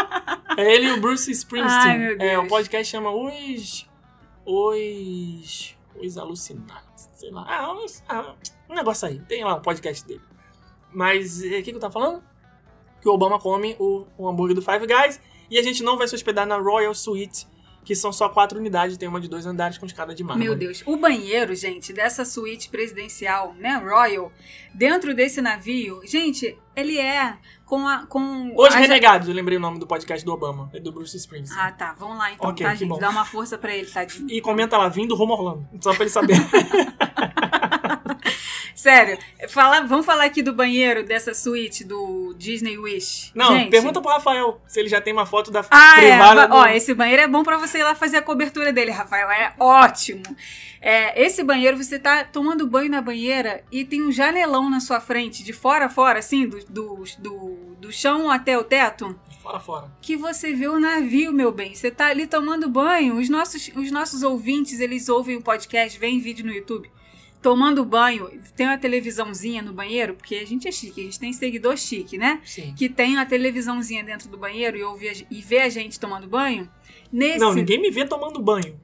é 0.56 0.74
ele 0.74 0.86
e 0.88 0.92
o 0.92 1.00
Bruce 1.00 1.30
Springsteen. 1.30 1.90
Ai, 1.92 1.98
meu 1.98 2.12
É, 2.12 2.16
Deus. 2.32 2.44
o 2.44 2.48
podcast 2.48 2.90
chama 2.90 3.10
Os. 3.10 3.86
Os. 4.44 5.76
Os 6.02 6.18
Alucinados. 6.18 7.08
Sei 7.14 7.30
lá. 7.30 7.44
Ah, 7.48 7.72
uns- 7.72 8.02
ah, 8.08 8.34
um 8.68 8.74
negócio 8.74 9.08
aí. 9.08 9.18
Tem 9.20 9.42
lá 9.44 9.54
um 9.56 9.60
podcast 9.62 10.06
dele. 10.06 10.20
Mas 10.92 11.42
eh, 11.42 11.46
o 11.46 11.50
que, 11.62 11.70
que 11.70 11.74
eu 11.74 11.80
tava 11.80 11.92
falando? 11.92 12.22
Que 13.00 13.08
o 13.08 13.12
Obama 13.12 13.38
come 13.38 13.76
o, 13.78 14.06
o 14.18 14.28
hambúrguer 14.28 14.54
do 14.54 14.62
Five 14.62 14.86
Guys 14.86 15.20
e 15.50 15.58
a 15.58 15.62
gente 15.62 15.82
não 15.82 15.96
vai 15.96 16.06
se 16.08 16.14
hospedar 16.14 16.46
na 16.46 16.56
Royal 16.56 16.94
Suite, 16.94 17.46
que 17.86 17.94
são 17.94 18.12
só 18.12 18.28
quatro 18.28 18.58
unidades, 18.58 18.96
tem 18.98 19.08
uma 19.08 19.20
de 19.20 19.28
dois 19.28 19.46
andares 19.46 19.78
com 19.78 19.86
escada 19.86 20.12
de 20.12 20.24
mármore. 20.24 20.48
Meu 20.48 20.58
Deus. 20.58 20.82
O 20.84 20.96
banheiro, 20.96 21.54
gente, 21.54 21.92
dessa 21.92 22.24
suíte 22.24 22.68
presidencial, 22.68 23.54
né, 23.54 23.76
Royal, 23.82 24.32
dentro 24.74 25.14
desse 25.14 25.40
navio, 25.40 26.00
gente, 26.04 26.58
ele 26.74 26.98
é 26.98 27.38
com 27.64 27.86
a. 27.86 28.04
Com 28.06 28.52
Os 28.56 28.74
a- 28.74 28.78
Renegados, 28.78 29.28
eu 29.28 29.34
lembrei 29.34 29.56
o 29.56 29.60
nome 29.60 29.78
do 29.78 29.86
podcast 29.86 30.26
do 30.26 30.32
Obama, 30.32 30.68
é 30.74 30.80
do 30.80 30.90
Bruce 30.92 31.16
Springsteen. 31.16 31.58
Ah, 31.60 31.70
tá. 31.70 31.94
Vamos 31.96 32.18
lá 32.18 32.32
então, 32.32 32.50
Ok, 32.50 32.66
tá, 32.66 32.74
gente? 32.74 32.88
bom. 32.88 32.98
Dá 32.98 33.08
uma 33.08 33.24
força 33.24 33.56
pra 33.56 33.72
ele, 33.74 33.86
tadinho. 33.86 34.28
E 34.30 34.40
comenta 34.40 34.76
lá, 34.76 34.88
vindo 34.88 35.14
rumo 35.14 35.32
a 35.34 35.36
Orlando, 35.36 35.68
só 35.80 35.94
pra 35.94 36.02
ele 36.02 36.10
saber. 36.10 36.36
Sério, 38.86 39.18
fala, 39.48 39.80
vamos 39.80 40.06
falar 40.06 40.24
aqui 40.26 40.42
do 40.42 40.52
banheiro 40.52 41.02
dessa 41.04 41.34
suíte 41.34 41.82
do 41.82 42.32
Disney 42.38 42.78
Wish. 42.78 43.32
Não, 43.34 43.48
gente. 43.56 43.68
pergunta 43.70 44.00
pro 44.00 44.10
Rafael 44.12 44.60
se 44.68 44.78
ele 44.78 44.88
já 44.88 45.00
tem 45.00 45.12
uma 45.12 45.26
foto 45.26 45.50
da 45.50 45.64
Ah, 45.70 45.94
é. 46.00 46.08
privada. 46.10 46.46
Va- 46.46 46.54
Ó, 46.54 46.62
do- 46.62 46.68
esse 46.68 46.94
banheiro 46.94 47.22
é 47.22 47.26
bom 47.26 47.42
pra 47.42 47.56
você 47.56 47.78
ir 47.78 47.82
lá 47.82 47.96
fazer 47.96 48.18
a 48.18 48.22
cobertura 48.22 48.72
dele, 48.72 48.92
Rafael. 48.92 49.28
É 49.30 49.52
ótimo. 49.58 50.22
É, 50.80 51.20
esse 51.20 51.42
banheiro, 51.42 51.76
você 51.76 51.98
tá 51.98 52.22
tomando 52.22 52.64
banho 52.64 52.88
na 52.88 53.02
banheira 53.02 53.64
e 53.72 53.84
tem 53.84 54.02
um 54.02 54.12
janelão 54.12 54.70
na 54.70 54.78
sua 54.78 55.00
frente, 55.00 55.42
de 55.42 55.52
fora 55.52 55.86
a 55.86 55.88
fora, 55.88 56.20
assim, 56.20 56.46
do, 56.46 56.58
do, 56.68 57.04
do, 57.18 57.58
do 57.80 57.92
chão 57.92 58.30
até 58.30 58.56
o 58.56 58.62
teto, 58.62 59.18
Fora, 59.42 59.58
fora. 59.58 59.90
que 60.00 60.16
você 60.16 60.52
vê 60.52 60.68
o 60.68 60.78
navio, 60.78 61.32
meu 61.32 61.50
bem. 61.50 61.74
Você 61.74 61.90
tá 61.90 62.06
ali 62.06 62.24
tomando 62.26 62.68
banho. 62.68 63.16
Os 63.16 63.28
nossos, 63.28 63.68
os 63.74 63.90
nossos 63.90 64.22
ouvintes, 64.22 64.78
eles 64.78 65.08
ouvem 65.08 65.36
o 65.36 65.42
podcast, 65.42 65.98
veem 65.98 66.20
vídeo 66.20 66.46
no 66.46 66.52
YouTube. 66.52 66.88
Tomando 67.46 67.84
banho, 67.84 68.28
tem 68.56 68.66
uma 68.66 68.76
televisãozinha 68.76 69.62
no 69.62 69.72
banheiro, 69.72 70.14
porque 70.14 70.34
a 70.34 70.44
gente 70.44 70.66
é 70.66 70.72
chique, 70.72 71.00
a 71.00 71.04
gente 71.04 71.20
tem 71.20 71.32
seguidor 71.32 71.76
chique, 71.76 72.18
né? 72.18 72.40
Sim. 72.44 72.74
que 72.76 72.88
tem 72.88 73.12
uma 73.14 73.24
televisãozinha 73.24 74.02
dentro 74.02 74.28
do 74.28 74.36
banheiro 74.36 74.76
e, 74.76 74.82
ouve 74.82 75.08
a 75.08 75.12
e 75.30 75.40
vê 75.40 75.60
a 75.60 75.68
gente 75.68 76.00
tomando 76.00 76.26
banho, 76.26 76.68
nesse 77.12 77.38
Não, 77.38 77.54
ninguém 77.54 77.80
me 77.80 77.88
vê 77.88 78.04
tomando 78.04 78.42
banho. 78.42 78.80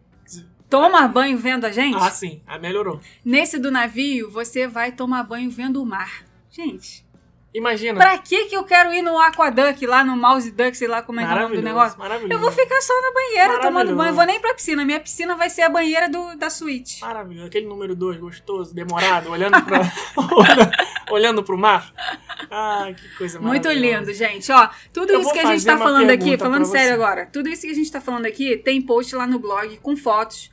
tomar 0.70 1.08
banho 1.08 1.36
vendo 1.38 1.64
a 1.64 1.72
gente, 1.72 1.96
Ah, 1.96 2.08
sim. 2.08 2.40
Ah, 2.46 2.56
melhorou. 2.56 3.00
nesse 3.24 3.58
do 3.58 3.68
navio 3.68 4.30
você 4.30 4.68
vai 4.68 4.92
tomar 4.92 5.24
banho 5.24 5.50
vendo 5.50 5.82
o 5.82 5.84
mar. 5.84 6.24
Gente, 6.48 7.04
Imagina. 7.54 8.00
pra 8.00 8.16
que 8.18 8.46
que 8.46 8.56
eu 8.56 8.64
quero 8.64 8.92
ir 8.94 9.02
no 9.02 9.18
Aquaduck, 9.18 9.86
lá 9.86 10.02
no 10.02 10.16
Mouse 10.16 10.50
Duck, 10.50 10.74
sei 10.74 10.88
lá 10.88 11.02
como 11.02 11.20
é 11.20 11.26
que 11.26 11.30
é 11.30 11.34
o 11.34 11.40
nome 11.40 11.56
do 11.56 11.62
negócio? 11.62 11.98
Maravilhoso. 11.98 12.32
Eu 12.32 12.38
vou 12.38 12.50
ficar 12.50 12.80
só 12.80 12.94
na 13.02 13.12
banheira 13.12 13.60
tomando 13.60 13.94
banho, 13.94 14.10
eu 14.10 14.14
vou 14.14 14.24
nem 14.24 14.40
pra 14.40 14.54
piscina. 14.54 14.84
Minha 14.84 15.00
piscina 15.00 15.36
vai 15.36 15.50
ser 15.50 15.62
a 15.62 15.68
banheira 15.68 16.08
do, 16.08 16.36
da 16.36 16.48
suíte. 16.48 17.00
Maravilhoso. 17.02 17.46
Aquele 17.48 17.66
número 17.66 17.94
2, 17.94 18.18
gostoso, 18.18 18.74
demorado, 18.74 19.30
olhando 19.30 19.62
pra. 19.62 19.80
olhando, 21.10 21.42
pro 21.42 21.58
mar. 21.58 21.92
Ah, 22.50 22.88
que 22.96 23.16
coisa 23.16 23.38
Muito 23.38 23.70
lindo, 23.70 24.12
gente. 24.14 24.50
Ó, 24.50 24.68
tudo 24.92 25.12
Eu 25.12 25.20
isso 25.20 25.32
que 25.32 25.38
a 25.38 25.46
gente 25.46 25.64
tá 25.64 25.76
falando 25.76 26.10
aqui, 26.10 26.38
falando 26.38 26.64
sério 26.64 26.88
você. 26.88 26.94
agora, 26.94 27.26
tudo 27.26 27.48
isso 27.48 27.62
que 27.62 27.72
a 27.72 27.74
gente 27.74 27.90
tá 27.92 28.00
falando 28.00 28.26
aqui 28.26 28.56
tem 28.56 28.80
post 28.80 29.14
lá 29.14 29.26
no 29.26 29.38
blog 29.38 29.78
com 29.78 29.96
fotos 29.96 30.50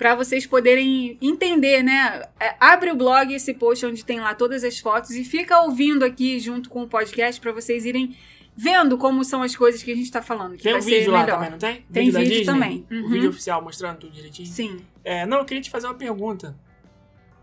pra 0.00 0.14
vocês 0.14 0.46
poderem 0.46 1.18
entender, 1.20 1.82
né? 1.82 2.22
É, 2.40 2.54
abre 2.58 2.90
o 2.90 2.94
blog, 2.96 3.34
esse 3.34 3.52
post 3.52 3.84
onde 3.84 4.02
tem 4.02 4.18
lá 4.18 4.34
todas 4.34 4.64
as 4.64 4.78
fotos 4.78 5.10
e 5.10 5.22
fica 5.24 5.60
ouvindo 5.60 6.02
aqui 6.06 6.40
junto 6.40 6.70
com 6.70 6.80
o 6.84 6.88
podcast 6.88 7.38
pra 7.38 7.52
vocês 7.52 7.84
irem 7.84 8.16
vendo 8.56 8.96
como 8.96 9.22
são 9.22 9.42
as 9.42 9.54
coisas 9.54 9.82
que 9.82 9.92
a 9.92 9.94
gente 9.94 10.10
tá 10.10 10.22
falando. 10.22 10.56
Que 10.56 10.62
Tem 10.62 10.72
vai 10.72 10.80
um 10.80 10.84
ser 10.84 10.90
vídeo 11.00 11.12
lá 11.12 11.20
melhor. 11.20 11.34
também, 11.34 11.50
não 11.50 11.58
tem? 11.58 11.84
Tem 11.92 12.10
da 12.10 12.18
vídeo 12.20 12.30
Disney? 12.38 12.44
também. 12.46 12.86
O 12.90 12.94
Uhum. 12.94 13.08
vídeo 13.10 13.28
oficial 13.28 13.60
mostrando 13.60 13.98
tudo 13.98 14.12
direitinho. 14.14 14.48
Sim. 14.48 14.80
É, 15.04 15.26
não, 15.26 15.36
eu 15.40 15.44
queria 15.44 15.62
te 15.62 15.68
fazer 15.68 15.86
uma 15.86 15.94
pergunta. 15.94 16.56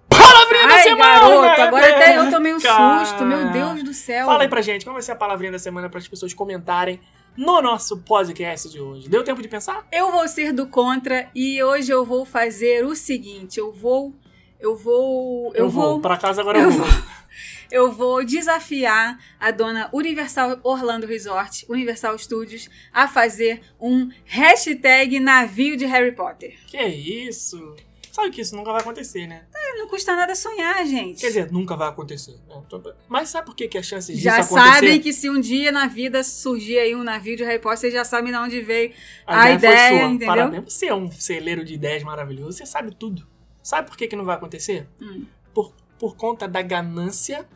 Palavrinha 0.09 0.67
da 0.67 0.73
Ai, 0.73 0.83
semana! 0.83 1.19
garoto, 1.19 1.61
agora 1.61 1.89
até 1.95 2.17
eu 2.17 2.31
tomei 2.31 2.53
um 2.55 2.59
Cara. 2.59 3.05
susto, 3.05 3.23
meu 3.23 3.51
Deus 3.51 3.83
do 3.83 3.93
céu. 3.93 4.25
Fala 4.25 4.41
aí 4.41 4.47
pra 4.49 4.61
gente, 4.61 4.83
qual 4.83 4.93
vai 4.95 5.03
ser 5.03 5.11
a 5.11 5.15
palavrinha 5.15 5.51
da 5.51 5.59
semana 5.59 5.89
para 5.89 5.99
as 5.99 6.07
pessoas 6.07 6.33
comentarem 6.33 6.99
no 7.37 7.61
nosso 7.61 7.97
podcast 7.99 8.67
de 8.67 8.81
hoje. 8.81 9.07
Deu 9.07 9.23
tempo 9.23 9.41
de 9.41 9.47
pensar? 9.47 9.87
Eu 9.91 10.11
vou 10.11 10.27
ser 10.27 10.51
do 10.51 10.67
contra 10.67 11.29
e 11.35 11.61
hoje 11.63 11.91
eu 11.91 12.03
vou 12.03 12.25
fazer 12.25 12.83
o 12.83 12.95
seguinte, 12.95 13.59
eu 13.59 13.71
vou 13.71 14.13
eu 14.59 14.75
vou 14.75 15.53
eu, 15.53 15.69
vou, 15.69 16.01
Pra 16.01 16.17
casa 16.17 16.41
agora 16.41 16.57
eu 16.57 16.65
eu 16.65 16.71
vou. 16.71 16.87
eu 17.69 17.91
vou 17.91 18.25
desafiar 18.25 19.19
a 19.39 19.51
dona 19.51 19.87
Universal 19.93 20.59
Orlando 20.63 21.05
Resort, 21.05 21.65
Universal 21.69 22.17
Studios, 22.17 22.67
a 22.91 23.07
fazer 23.07 23.61
um 23.79 24.09
hashtag 24.25 25.19
navio 25.19 25.77
de 25.77 25.85
Harry 25.85 26.13
Potter. 26.13 26.57
Que 26.65 26.83
isso? 26.83 27.75
Sabe 28.17 28.31
que 28.31 28.41
isso 28.41 28.55
nunca 28.55 28.71
vai 28.71 28.81
acontecer, 28.81 29.27
né? 29.27 29.45
Não 29.77 29.87
custa 29.87 30.15
nada 30.15 30.33
sonhar, 30.33 30.83
gente. 30.87 31.21
Quer 31.21 31.27
dizer, 31.27 31.51
nunca 31.51 31.75
vai 31.75 31.87
acontecer. 31.87 32.35
né? 32.47 32.93
Mas 33.07 33.29
sabe 33.29 33.45
por 33.45 33.55
que, 33.55 33.67
que 33.67 33.77
as 33.77 33.85
chances 33.85 34.15
disso 34.15 34.23
já 34.23 34.37
acontecer... 34.37 34.55
sabem 34.59 34.99
que 34.99 35.13
se 35.13 35.29
um 35.29 35.39
dia 35.39 35.71
na 35.71 35.85
vida 35.85 36.23
surgir 36.23 36.79
aí 36.79 36.95
um 36.95 37.03
navio 37.03 37.37
de 37.37 37.43
Harry 37.43 37.59
Potter, 37.59 37.77
vocês 37.77 37.93
já 37.93 38.03
sabem 38.03 38.31
de 38.31 38.37
onde 38.39 38.59
veio 38.63 38.91
a, 39.23 39.43
foi 39.43 39.51
ideia, 39.51 39.89
sua. 39.89 40.07
entendeu? 40.07 40.27
Parabéns. 40.29 40.73
Você 40.73 40.87
é 40.87 40.95
um 40.95 41.11
celeiro 41.11 41.63
de 41.63 41.75
ideias 41.75 42.01
maravilhoso. 42.01 42.57
Você 42.57 42.65
sabe 42.65 42.95
tudo. 42.95 43.27
Sabe 43.61 43.87
por 43.87 43.95
que, 43.95 44.07
que 44.07 44.15
não 44.15 44.25
vai 44.25 44.35
acontecer? 44.35 44.87
Hum. 44.99 45.27
Por, 45.53 45.71
por 45.99 46.15
conta 46.15 46.47
da 46.47 46.63
ganância. 46.63 47.47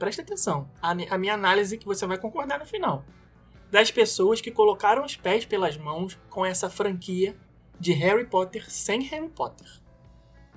Presta 0.00 0.20
atenção. 0.20 0.68
A, 0.82 0.90
a 1.10 1.16
minha 1.16 1.34
análise 1.34 1.78
que 1.78 1.86
você 1.86 2.04
vai 2.08 2.18
concordar 2.18 2.58
no 2.58 2.66
final. 2.66 3.04
Das 3.70 3.92
pessoas 3.92 4.40
que 4.40 4.50
colocaram 4.50 5.04
os 5.04 5.14
pés 5.14 5.44
pelas 5.44 5.76
mãos 5.76 6.18
com 6.28 6.44
essa 6.44 6.68
franquia 6.68 7.36
de 7.78 7.92
Harry 7.92 8.26
Potter 8.26 8.68
sem 8.68 9.00
Harry 9.02 9.28
Potter. 9.28 9.81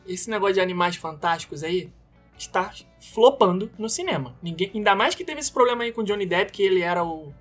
Esse 0.07 0.29
negócio 0.29 0.55
de 0.55 0.61
animais 0.61 0.95
fantásticos 0.95 1.63
aí 1.63 1.91
está 2.37 2.71
flopando 3.13 3.71
no 3.77 3.89
cinema. 3.89 4.35
Ninguém, 4.41 4.71
ainda 4.75 4.93
mais 4.95 5.15
que 5.15 5.23
teve 5.23 5.39
esse 5.39 5.51
problema 5.51 5.83
aí 5.83 5.91
com 5.91 6.03
Johnny 6.03 6.25
Depp, 6.25 6.51
que 6.51 6.61
ele 6.63 6.81
era 6.81 7.03
o, 7.03 7.33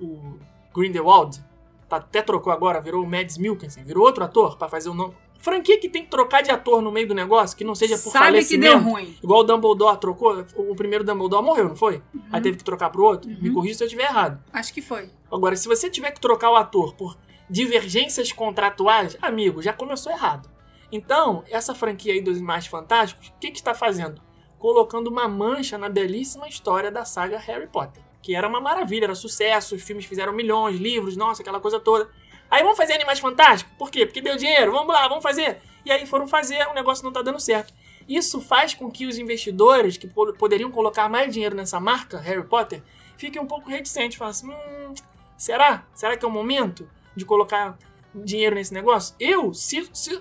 o 0.00 0.38
Grindelwald. 0.74 1.42
Tá, 1.88 1.96
até 1.96 2.20
trocou 2.20 2.52
agora, 2.52 2.80
virou 2.80 3.02
o 3.04 3.06
Mads 3.06 3.38
Mikkelsen, 3.38 3.84
virou 3.84 4.04
outro 4.04 4.24
ator 4.24 4.56
pra 4.56 4.68
fazer 4.68 4.88
o 4.88 4.94
nome. 4.94 5.14
Franquia 5.38 5.78
que 5.78 5.88
tem 5.88 6.02
que 6.02 6.10
trocar 6.10 6.42
de 6.42 6.50
ator 6.50 6.82
no 6.82 6.90
meio 6.90 7.06
do 7.06 7.14
negócio, 7.14 7.56
que 7.56 7.62
não 7.62 7.74
seja 7.74 7.94
por 7.96 8.10
Sabe 8.10 8.24
que 8.26 8.32
falecimento. 8.32 8.72
deu 8.78 8.82
ruim. 8.82 9.16
Igual 9.22 9.40
o 9.40 9.44
Dumbledore 9.44 9.98
trocou, 10.00 10.44
o 10.56 10.74
primeiro 10.74 11.04
Dumbledore 11.04 11.44
morreu, 11.44 11.68
não 11.68 11.76
foi? 11.76 12.02
Aí 12.32 12.40
teve 12.40 12.56
que 12.56 12.64
trocar 12.64 12.90
pro 12.90 13.04
outro. 13.04 13.30
Me 13.30 13.48
Uhum. 13.50 13.54
corrija 13.54 13.74
se 13.78 13.84
eu 13.84 13.86
estiver 13.86 14.04
errado. 14.04 14.42
Acho 14.52 14.72
que 14.74 14.82
foi. 14.82 15.08
Agora, 15.30 15.54
se 15.54 15.68
você 15.68 15.88
tiver 15.88 16.10
que 16.10 16.20
trocar 16.20 16.50
o 16.50 16.56
ator 16.56 16.94
por 16.94 17.16
divergências 17.48 18.32
contratuais, 18.32 19.16
amigo, 19.22 19.62
já 19.62 19.72
começou 19.72 20.10
errado. 20.10 20.48
Então, 20.90 21.42
essa 21.50 21.74
franquia 21.74 22.12
aí 22.12 22.20
dos 22.20 22.36
Animais 22.36 22.66
Fantásticos, 22.66 23.28
o 23.28 23.38
que 23.40 23.50
que 23.50 23.58
está 23.58 23.74
fazendo? 23.74 24.20
Colocando 24.58 25.08
uma 25.08 25.28
mancha 25.28 25.76
na 25.76 25.88
belíssima 25.88 26.48
história 26.48 26.90
da 26.90 27.04
saga 27.04 27.38
Harry 27.38 27.66
Potter. 27.66 28.02
Que 28.22 28.34
era 28.34 28.48
uma 28.48 28.60
maravilha, 28.60 29.04
era 29.04 29.14
sucesso, 29.14 29.74
os 29.74 29.82
filmes 29.82 30.04
fizeram 30.04 30.32
milhões, 30.32 30.76
livros, 30.80 31.16
nossa, 31.16 31.42
aquela 31.42 31.60
coisa 31.60 31.78
toda. 31.78 32.08
Aí 32.50 32.62
vamos 32.62 32.76
fazer 32.76 32.94
Animais 32.94 33.18
Fantásticos? 33.18 33.74
Por 33.76 33.90
quê? 33.90 34.06
Porque 34.06 34.20
deu 34.20 34.36
dinheiro, 34.36 34.72
vamos 34.72 34.92
lá, 34.94 35.06
vamos 35.08 35.22
fazer. 35.22 35.60
E 35.84 35.90
aí 35.90 36.06
foram 36.06 36.26
fazer, 36.26 36.66
o 36.68 36.74
negócio 36.74 37.04
não 37.04 37.12
tá 37.12 37.22
dando 37.22 37.38
certo. 37.40 37.74
Isso 38.08 38.40
faz 38.40 38.72
com 38.72 38.90
que 38.90 39.06
os 39.06 39.18
investidores 39.18 39.96
que 39.96 40.06
po- 40.06 40.32
poderiam 40.34 40.70
colocar 40.70 41.08
mais 41.08 41.32
dinheiro 41.32 41.56
nessa 41.56 41.80
marca, 41.80 42.18
Harry 42.18 42.44
Potter, 42.44 42.82
fiquem 43.16 43.42
um 43.42 43.46
pouco 43.46 43.68
reticentes. 43.68 44.16
Falam 44.16 44.30
assim, 44.30 44.48
hum, 44.48 44.94
será? 45.36 45.84
Será 45.92 46.16
que 46.16 46.24
é 46.24 46.28
o 46.28 46.30
momento 46.30 46.88
de 47.16 47.24
colocar 47.24 47.76
dinheiro 48.14 48.54
nesse 48.54 48.72
negócio? 48.72 49.14
Eu, 49.18 49.52
se, 49.52 49.88
se... 49.92 50.20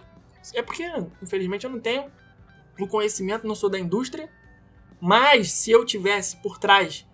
É 0.53 0.61
porque, 0.61 0.83
infelizmente, 1.21 1.65
eu 1.65 1.69
não 1.69 1.79
tenho 1.79 2.11
o 2.79 2.87
conhecimento, 2.87 3.47
não 3.47 3.55
sou 3.55 3.69
da 3.69 3.79
indústria. 3.79 4.29
Mas, 4.99 5.51
se 5.51 5.71
eu 5.71 5.85
tivesse 5.85 6.37
por 6.37 6.57
trás 6.57 7.05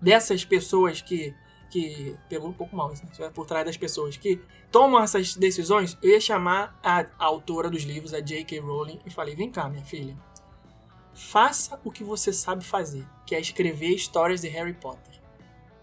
dessas 0.00 0.44
pessoas 0.44 1.00
que... 1.00 1.34
que 1.70 2.16
pegou 2.28 2.48
um 2.48 2.52
pouco 2.52 2.74
mal 2.74 2.92
isso, 2.92 3.04
né? 3.04 3.30
Por 3.30 3.46
trás 3.46 3.64
das 3.64 3.76
pessoas 3.76 4.16
que 4.16 4.40
tomam 4.70 5.02
essas 5.02 5.34
decisões, 5.34 5.96
eu 6.02 6.10
ia 6.10 6.20
chamar 6.20 6.78
a, 6.82 7.00
a 7.18 7.24
autora 7.24 7.68
dos 7.68 7.82
livros, 7.82 8.14
a 8.14 8.20
J.K. 8.20 8.60
Rowling, 8.60 9.00
e 9.04 9.10
falei: 9.10 9.34
vem 9.34 9.50
cá, 9.50 9.68
minha 9.68 9.84
filha. 9.84 10.16
Faça 11.12 11.78
o 11.84 11.90
que 11.90 12.04
você 12.04 12.32
sabe 12.32 12.64
fazer, 12.64 13.06
que 13.26 13.34
é 13.34 13.40
escrever 13.40 13.90
histórias 13.94 14.40
de 14.40 14.48
Harry 14.48 14.72
Potter. 14.72 15.20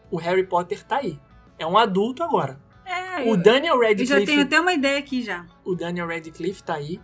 O 0.09 0.17
Harry 0.17 0.45
Potter 0.45 0.83
tá 0.83 0.97
aí. 0.97 1.19
É 1.59 1.67
um 1.67 1.77
adulto 1.77 2.23
agora. 2.23 2.59
É, 2.87 3.29
O 3.29 3.35
Daniel 3.35 3.75
eu 3.75 3.81
já 3.81 3.87
Radcliffe, 3.89 4.25
tenho 4.25 4.41
até 4.41 4.59
uma 4.59 4.73
ideia 4.73 4.97
aqui 4.97 5.21
já. 5.21 5.45
o 5.65 5.75
Daniel 5.75 6.07
Radcliffe 6.07 6.63
tá 6.63 6.75
aí. 6.75 7.01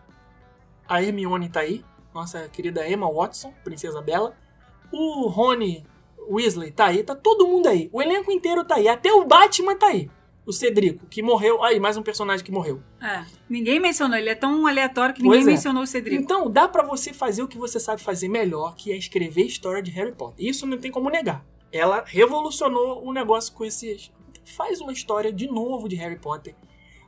A 0.87 1.01
Hermione 1.03 1.49
tá 1.49 1.59
aí. 1.61 1.83
Nossa 2.13 2.47
querida 2.49 2.87
Emma 2.87 3.11
Watson, 3.11 3.53
Princesa 3.63 4.01
Bela. 4.01 4.35
O 4.91 5.27
Rony 5.27 5.85
Weasley 6.29 6.71
tá 6.71 6.85
aí. 6.85 7.03
Tá 7.03 7.15
todo 7.15 7.47
mundo 7.47 7.67
aí. 7.67 7.89
O 7.91 8.01
elenco 8.01 8.31
inteiro 8.31 8.63
tá 8.63 8.75
aí. 8.75 8.87
Até 8.87 9.11
o 9.11 9.25
Batman 9.25 9.75
tá 9.75 9.87
aí. 9.87 10.09
O 10.45 10.51
Cedrico, 10.51 11.05
que 11.07 11.21
morreu. 11.23 11.63
Aí, 11.63 11.79
mais 11.79 11.95
um 11.95 12.03
personagem 12.03 12.45
que 12.45 12.51
morreu. 12.51 12.81
É. 13.01 13.23
Ninguém 13.49 13.79
mencionou, 13.79 14.17
ele 14.17 14.29
é 14.29 14.35
tão 14.35 14.67
aleatório 14.67 15.15
que 15.15 15.23
ninguém 15.23 15.41
é. 15.41 15.45
mencionou 15.45 15.83
o 15.83 15.87
Cedrico. 15.87 16.21
Então, 16.21 16.51
dá 16.51 16.67
pra 16.67 16.83
você 16.83 17.13
fazer 17.13 17.41
o 17.43 17.47
que 17.47 17.57
você 17.57 17.79
sabe 17.79 18.01
fazer 18.01 18.27
melhor, 18.27 18.75
que 18.75 18.91
é 18.91 18.97
escrever 18.97 19.45
história 19.45 19.81
de 19.81 19.89
Harry 19.91 20.11
Potter. 20.11 20.45
Isso 20.45 20.65
não 20.67 20.77
tem 20.77 20.91
como 20.91 21.09
negar. 21.09 21.45
Ela 21.71 22.03
revolucionou 22.05 23.03
o 23.05 23.13
negócio 23.13 23.53
com 23.53 23.63
esses. 23.63 24.11
Faz 24.45 24.81
uma 24.81 24.91
história 24.91 25.31
de 25.31 25.47
novo 25.47 25.87
de 25.87 25.95
Harry 25.95 26.19
Potter. 26.19 26.55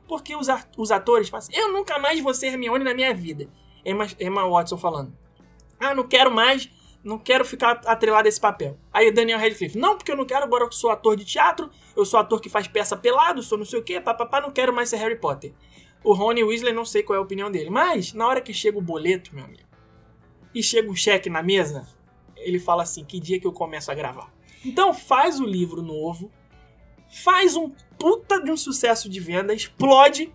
Porque 0.08 0.36
os, 0.36 0.46
os 0.76 0.90
atores 0.90 1.28
falam 1.28 1.44
assim, 1.46 1.56
eu 1.56 1.72
nunca 1.72 1.98
mais 1.98 2.20
vou 2.20 2.32
ser 2.32 2.48
Hermione 2.48 2.84
na 2.84 2.94
minha 2.94 3.12
vida. 3.12 3.48
Emma, 3.84 4.06
Emma 4.20 4.48
Watson 4.48 4.76
falando. 4.76 5.16
Ah, 5.78 5.94
não 5.94 6.06
quero 6.06 6.30
mais, 6.30 6.70
não 7.04 7.18
quero 7.18 7.44
ficar 7.44 7.80
atrelado 7.86 8.26
a 8.26 8.28
esse 8.28 8.40
papel. 8.40 8.76
Aí 8.92 9.08
o 9.08 9.14
Daniel 9.14 9.38
Radcliffe, 9.38 9.78
não, 9.78 9.96
porque 9.96 10.10
eu 10.10 10.16
não 10.16 10.24
quero, 10.24 10.44
agora 10.44 10.64
eu 10.64 10.72
sou 10.72 10.90
ator 10.90 11.16
de 11.16 11.24
teatro, 11.24 11.70
eu 11.96 12.04
sou 12.04 12.18
ator 12.18 12.40
que 12.40 12.48
faz 12.48 12.66
peça 12.66 12.96
pelado, 12.96 13.42
sou 13.42 13.56
não 13.56 13.64
sei 13.64 13.78
o 13.78 13.82
quê, 13.82 14.00
papapá, 14.00 14.40
não 14.40 14.50
quero 14.50 14.72
mais 14.72 14.88
ser 14.88 14.96
Harry 14.96 15.16
Potter. 15.16 15.52
O 16.02 16.12
Rony 16.12 16.42
Weasley, 16.42 16.72
não 16.72 16.84
sei 16.84 17.02
qual 17.02 17.16
é 17.16 17.18
a 17.18 17.22
opinião 17.22 17.50
dele, 17.50 17.70
mas 17.70 18.12
na 18.12 18.26
hora 18.26 18.40
que 18.40 18.52
chega 18.52 18.78
o 18.78 18.82
boleto, 18.82 19.34
meu 19.34 19.44
amigo, 19.44 19.62
e 20.54 20.62
chega 20.62 20.90
um 20.90 20.96
cheque 20.96 21.30
na 21.30 21.42
mesa, 21.42 21.86
ele 22.36 22.58
fala 22.58 22.82
assim, 22.82 23.04
que 23.04 23.20
dia 23.20 23.38
que 23.38 23.46
eu 23.46 23.52
começo 23.52 23.90
a 23.90 23.94
gravar? 23.94 24.32
Então 24.64 24.92
faz 24.92 25.38
o 25.38 25.44
livro 25.44 25.82
novo, 25.82 26.30
faz 27.08 27.56
um 27.56 27.70
puta 27.98 28.40
de 28.42 28.50
um 28.50 28.56
sucesso 28.56 29.08
de 29.08 29.20
venda, 29.20 29.54
explode, 29.54 30.32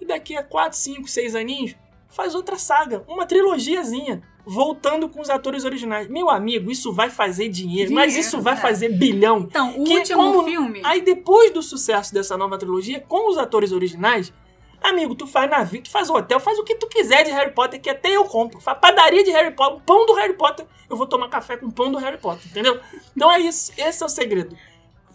e 0.00 0.04
daqui 0.04 0.36
a 0.36 0.42
4, 0.42 0.76
5, 0.78 1.08
6 1.08 1.34
aninhos, 1.34 1.74
faz 2.08 2.34
outra 2.34 2.56
saga, 2.58 3.04
uma 3.08 3.24
trilogiazinha, 3.26 4.22
voltando 4.44 5.08
com 5.08 5.20
os 5.20 5.30
atores 5.30 5.64
originais. 5.64 6.08
Meu 6.08 6.28
amigo, 6.30 6.70
isso 6.70 6.92
vai 6.92 7.08
fazer 7.10 7.48
dinheiro, 7.48 7.92
mas 7.92 8.08
Dinheiro, 8.12 8.26
isso 8.26 8.40
vai 8.40 8.54
é. 8.54 8.56
fazer 8.56 8.88
bilhão. 8.90 9.40
Então, 9.40 9.78
o 9.80 9.84
Que 9.84 9.98
último 9.98 10.18
como- 10.32 10.44
filme. 10.44 10.80
Aí 10.84 11.02
depois 11.02 11.50
do 11.52 11.62
sucesso 11.62 12.12
dessa 12.12 12.36
nova 12.36 12.58
trilogia, 12.58 13.00
com 13.00 13.30
os 13.30 13.38
atores 13.38 13.70
originais, 13.70 14.32
amigo, 14.82 15.14
tu 15.14 15.26
faz 15.26 15.48
navio, 15.50 15.82
tu 15.82 15.90
faz 15.90 16.08
hotel, 16.08 16.40
faz 16.40 16.58
o 16.58 16.64
que 16.64 16.74
tu 16.74 16.86
quiser 16.88 17.22
de 17.22 17.30
Harry 17.30 17.52
Potter, 17.52 17.80
que 17.80 17.90
até 17.90 18.10
eu 18.16 18.24
compro. 18.24 18.60
Faz 18.60 18.78
padaria 18.80 19.22
de 19.22 19.30
Harry 19.30 19.54
Potter, 19.54 19.76
um 19.76 19.80
pão 19.80 20.06
do 20.06 20.14
Harry 20.14 20.32
Potter, 20.34 20.66
eu 20.88 20.96
vou 20.96 21.06
tomar 21.06 21.28
café 21.28 21.56
com 21.58 21.70
pão 21.70 21.92
do 21.92 21.98
Harry 21.98 22.18
Potter, 22.18 22.46
entendeu? 22.50 22.80
Então 23.14 23.30
é 23.30 23.38
isso, 23.40 23.72
esse 23.76 24.02
é 24.02 24.06
o 24.06 24.08
segredo. 24.08 24.56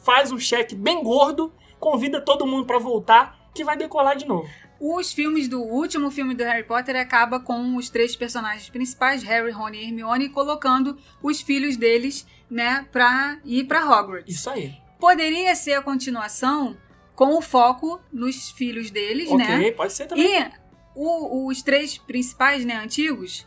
Faz 0.06 0.32
um 0.32 0.38
cheque 0.40 0.76
bem 0.76 1.04
gordo, 1.04 1.52
convida 1.80 2.22
todo 2.22 2.46
mundo 2.46 2.66
pra 2.66 2.78
voltar, 2.78 3.50
que 3.54 3.64
vai 3.64 3.76
decolar 3.76 4.16
de 4.16 4.26
novo. 4.28 4.48
Os 4.80 5.12
filmes 5.14 5.48
do 5.48 5.62
último 5.62 6.12
filme 6.12 6.36
do 6.36 6.44
Harry 6.44 6.64
Potter 6.64 6.96
acaba 6.98 7.40
com 7.40 7.76
os 7.76 7.90
três 7.90 8.16
personagens 8.16 8.70
principais, 8.70 9.24
Harry, 9.24 9.50
Rony 9.52 9.78
e 9.80 9.84
Hermione, 9.86 10.30
colocando 10.30 10.98
os 11.24 11.42
filhos 11.42 11.76
deles, 11.78 12.28
né, 12.50 12.86
pra 12.92 13.40
ir 13.44 13.64
pra 13.66 13.84
Hogwarts. 13.90 14.36
Isso 14.36 14.50
aí. 14.50 14.76
Poderia 15.00 15.56
ser 15.56 15.74
a 15.74 15.82
continuação 15.82 16.78
com 17.16 17.38
o 17.38 17.42
foco 17.42 18.00
nos 18.12 18.52
filhos 18.52 18.92
deles, 18.92 19.30
Ok, 19.32 19.38
né? 19.48 19.72
pode 19.72 19.94
ser 19.94 20.06
também. 20.08 20.26
E 20.42 20.52
o- 20.94 21.48
os 21.48 21.62
três 21.64 21.98
principais, 21.98 22.64
né, 22.66 22.76
antigos, 22.76 23.46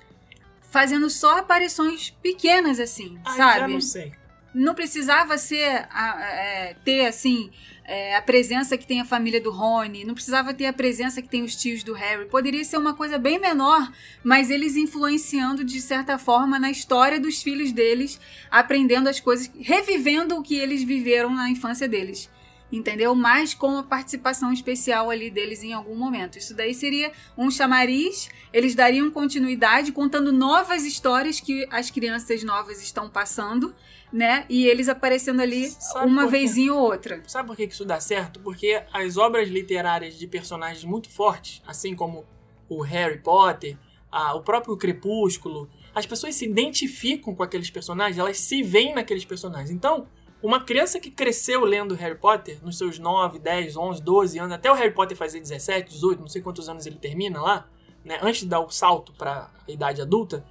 fazendo 0.70 1.08
só 1.10 1.38
aparições 1.38 2.10
pequenas, 2.22 2.80
assim, 2.80 3.18
Aí 3.24 3.36
sabe? 3.36 3.60
já 3.60 3.68
não 3.68 3.80
sei. 3.80 4.12
Não 4.54 4.74
precisava 4.74 5.36
ser 5.38 5.86
é, 5.94 6.74
ter 6.84 7.06
assim 7.06 7.50
é, 7.88 8.14
a 8.14 8.20
presença 8.22 8.76
que 8.76 8.86
tem 8.86 9.00
a 9.00 9.04
família 9.04 9.40
do 9.40 9.50
Rony, 9.50 10.04
não 10.04 10.12
precisava 10.12 10.52
ter 10.52 10.66
a 10.66 10.72
presença 10.72 11.22
que 11.22 11.28
tem 11.28 11.42
os 11.42 11.56
tios 11.56 11.82
do 11.82 11.94
Harry. 11.94 12.26
Poderia 12.26 12.62
ser 12.62 12.76
uma 12.76 12.92
coisa 12.92 13.18
bem 13.18 13.38
menor, 13.38 13.90
mas 14.22 14.50
eles 14.50 14.76
influenciando 14.76 15.64
de 15.64 15.80
certa 15.80 16.18
forma 16.18 16.58
na 16.58 16.70
história 16.70 17.18
dos 17.18 17.42
filhos 17.42 17.72
deles, 17.72 18.20
aprendendo 18.50 19.08
as 19.08 19.20
coisas, 19.20 19.50
revivendo 19.58 20.36
o 20.36 20.42
que 20.42 20.54
eles 20.54 20.82
viveram 20.82 21.34
na 21.34 21.48
infância 21.48 21.88
deles. 21.88 22.28
Entendeu? 22.70 23.14
Mas 23.14 23.54
com 23.54 23.78
a 23.78 23.82
participação 23.82 24.52
especial 24.52 25.08
ali 25.08 25.30
deles 25.30 25.62
em 25.62 25.72
algum 25.72 25.94
momento. 25.96 26.36
Isso 26.36 26.54
daí 26.54 26.74
seria 26.74 27.10
um 27.36 27.50
chamariz, 27.50 28.28
eles 28.52 28.74
dariam 28.74 29.10
continuidade 29.10 29.90
contando 29.90 30.30
novas 30.32 30.84
histórias 30.84 31.40
que 31.40 31.66
as 31.70 31.90
crianças 31.90 32.42
novas 32.44 32.82
estão 32.82 33.08
passando 33.08 33.74
né? 34.10 34.46
E 34.48 34.66
eles 34.66 34.88
aparecendo 34.88 35.40
ali 35.42 35.68
Sabe 35.68 36.06
uma 36.06 36.26
vezinha 36.26 36.72
ou 36.72 36.80
outra. 36.80 37.22
Sabe 37.26 37.46
por 37.46 37.54
que 37.56 37.66
que 37.66 37.74
isso 37.74 37.84
dá 37.84 38.00
certo? 38.00 38.40
Porque 38.40 38.82
as 38.90 39.18
obras 39.18 39.50
literárias 39.50 40.18
de 40.18 40.26
personagens 40.26 40.82
muito 40.82 41.10
fortes, 41.10 41.60
assim 41.66 41.94
como 41.94 42.24
o 42.70 42.80
Harry 42.80 43.18
Potter, 43.18 43.76
a- 44.10 44.34
o 44.34 44.40
próprio 44.40 44.78
Crepúsculo, 44.78 45.68
as 45.94 46.06
pessoas 46.06 46.34
se 46.36 46.46
identificam 46.46 47.34
com 47.34 47.42
aqueles 47.42 47.68
personagens, 47.70 48.16
elas 48.18 48.38
se 48.38 48.62
veem 48.62 48.94
naqueles 48.94 49.26
personagens. 49.26 49.70
Então, 49.70 50.06
Uma 50.40 50.60
criança 50.62 51.00
que 51.00 51.10
cresceu 51.10 51.64
lendo 51.64 51.94
Harry 51.96 52.16
Potter, 52.16 52.58
nos 52.62 52.78
seus 52.78 52.98
9, 52.98 53.38
10, 53.40 53.76
11, 53.76 54.02
12 54.02 54.38
anos, 54.38 54.52
até 54.52 54.70
o 54.70 54.74
Harry 54.74 54.94
Potter 54.94 55.16
fazer 55.16 55.40
17, 55.40 55.90
18, 55.90 56.20
não 56.20 56.28
sei 56.28 56.40
quantos 56.40 56.68
anos 56.68 56.86
ele 56.86 56.96
termina 56.96 57.42
lá, 57.42 57.68
né, 58.04 58.18
antes 58.22 58.42
de 58.42 58.46
dar 58.46 58.60
o 58.60 58.70
salto 58.70 59.12
para 59.14 59.50
a 59.66 59.70
idade 59.70 60.00
adulta, 60.00 60.46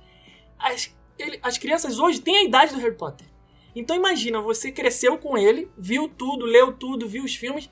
as, 0.59 0.93
ele- 1.17 1.39
as 1.41 1.57
crianças 1.57 1.99
hoje 1.99 2.19
têm 2.19 2.37
a 2.37 2.43
idade 2.43 2.73
do 2.73 2.79
Harry 2.81 2.95
Potter. 2.95 3.25
Então 3.73 3.95
imagina, 3.95 4.41
você 4.41 4.71
cresceu 4.71 5.17
com 5.17 5.37
ele, 5.37 5.71
viu 5.77 6.09
tudo, 6.09 6.45
leu 6.45 6.73
tudo, 6.73 7.07
viu 7.07 7.23
os 7.23 7.35
filmes, 7.35 7.69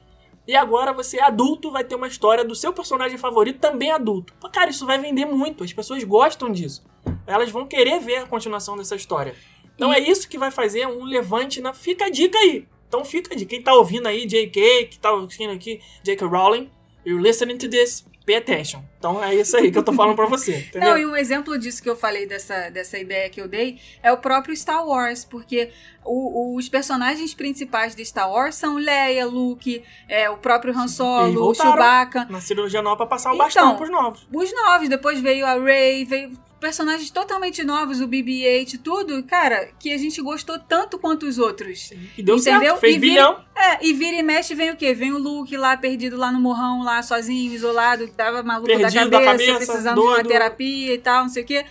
e 0.48 0.56
agora 0.56 0.94
você, 0.94 1.20
adulto, 1.20 1.72
vai 1.72 1.84
ter 1.84 1.96
uma 1.96 2.08
história 2.08 2.46
do 2.46 2.56
seu 2.56 2.72
personagem 2.72 3.18
favorito 3.18 3.60
também 3.60 3.92
adulto. 3.92 4.34
Cara, 4.54 4.70
isso 4.70 4.86
vai 4.86 5.00
vender 5.00 5.26
muito, 5.26 5.64
as 5.64 5.74
pessoas 5.74 6.04
gostam 6.04 6.52
disso. 6.52 6.86
Elas 7.26 7.50
vão 7.50 7.66
querer 7.66 8.00
ver 8.00 8.18
a 8.18 8.28
continuação 8.28 8.78
dessa 8.78 8.96
história. 8.96 9.36
Então 9.76 9.94
E- 9.94 9.98
é 9.98 10.00
isso 10.00 10.28
que 10.28 10.38
vai 10.38 10.52
fazer 10.52 10.88
um 10.88 11.04
levante 11.04 11.62
na. 11.62 11.74
Fica 11.74 12.06
a 12.06 12.10
dica 12.10 12.38
aí. 12.38 12.66
Então 12.88 13.04
fica 13.04 13.34
a 13.34 13.38
dica. 13.38 13.50
Quem 13.50 13.62
tá 13.62 13.74
ouvindo 13.74 14.08
aí, 14.08 14.26
JK, 14.26 14.86
que 14.90 15.00
tá 15.00 15.12
ouvindo 15.12 15.52
aqui, 15.52 15.82
J.K. 16.04 16.26
Rowling, 16.28 16.70
you're 17.06 17.22
listening 17.22 17.58
to 17.58 17.68
this, 17.70 18.06
pay 18.26 18.36
attention. 18.38 18.82
Então 18.98 19.22
é 19.24 19.36
isso 19.36 19.58
aí 19.58 19.72
que 19.72 19.78
eu 19.78 19.84
tô 19.84 19.92
falando 19.92 20.16
pra 20.16 20.28
você. 20.28 20.58
Entendeu? 20.70 20.90
Não, 20.92 20.98
e 20.98 21.06
um 21.06 21.16
exemplo 21.16 21.58
disso 21.60 21.84
que 21.84 21.90
eu 21.90 21.96
falei, 21.96 22.26
dessa, 22.26 22.70
dessa 22.70 22.98
ideia 22.98 23.30
que 23.30 23.42
eu 23.42 23.48
dei, 23.48 23.80
é 24.02 24.12
o 24.14 24.18
próprio 24.18 24.56
Star 24.56 24.86
Wars, 24.88 25.26
porque 25.26 25.72
o- 26.06 26.56
os 26.56 26.70
personagens 26.70 27.34
principais 27.34 27.96
de 27.96 28.06
Star 28.06 28.32
Wars 28.32 28.56
são 28.56 28.78
Leia, 28.78 29.26
Luke, 29.26 29.84
é, 30.08 30.30
o 30.30 30.38
próprio 30.38 30.74
Han 30.78 30.88
Solo, 30.88 31.50
o. 31.50 31.54
Chewbacca. 31.54 32.26
Na 32.30 32.40
cirurgia 32.40 32.82
nova 32.82 32.98
pra 32.98 33.08
passar 33.08 33.32
o 33.32 33.36
Então, 33.36 33.46
bastão 33.46 33.76
pros 33.76 33.90
novos. 33.90 34.28
Os 34.32 34.54
novos, 34.54 34.88
depois 34.90 35.20
veio 35.20 35.46
a 35.46 35.56
Rey, 35.60 36.06
veio 36.06 36.32
personagens 36.66 37.12
totalmente 37.12 37.64
novos, 37.64 38.02
o 38.02 38.08
BB-8, 38.08 38.80
tudo, 38.84 39.22
cara, 39.22 39.70
que 39.80 39.94
a 39.94 39.98
gente 40.00 40.20
gostou 40.20 40.58
tanto 40.58 40.98
quanto 40.98 41.28
os 41.28 41.38
outros. 41.38 41.92
E 42.18 42.24
deu 42.24 42.38
Entendeu? 42.38 42.40
certo, 42.40 42.80
fez 42.80 42.96
E 42.96 43.00
vira- 43.00 43.14
bilhão. 43.14 43.46
É, 43.56 43.86
e 43.86 43.94
vira 43.94 44.18
e 44.18 44.24
mexe 44.24 44.56
vem 44.56 44.72
o 44.72 44.76
quê? 44.76 44.92
Vem 44.92 45.14
o 45.14 45.20
Luke 45.20 45.56
lá, 45.56 45.78
perdido 45.78 46.18
lá 46.18 46.32
no 46.32 46.40
morrão, 46.40 46.82
lá 46.82 47.04
sozinho, 47.04 47.54
isolado, 47.54 48.08
tava 48.08 48.42
maluco 48.42 48.68
da 48.68 48.80
cabeça, 48.80 49.06
da 49.10 49.22
cabeça, 49.24 49.56
precisando 49.58 49.94
de 49.94 50.00
uma 50.02 50.14
doido. 50.16 50.28
terapia 50.28 50.94
e 50.96 50.98
tal, 50.98 51.22
não 51.22 51.30
sei 51.30 51.44
o 51.44 51.46
quê. 51.46 51.66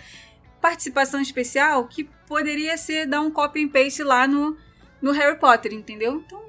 Participação 0.61 1.19
especial 1.19 1.85
que 1.89 2.05
poderia 2.25 2.77
ser 2.77 3.05
dar 3.05 3.19
um 3.19 3.29
copy 3.29 3.65
and 3.65 3.67
paste 3.67 4.01
lá 4.01 4.25
no, 4.25 4.55
no 5.01 5.11
Harry 5.11 5.37
Potter, 5.37 5.73
entendeu? 5.73 6.23
Então, 6.25 6.41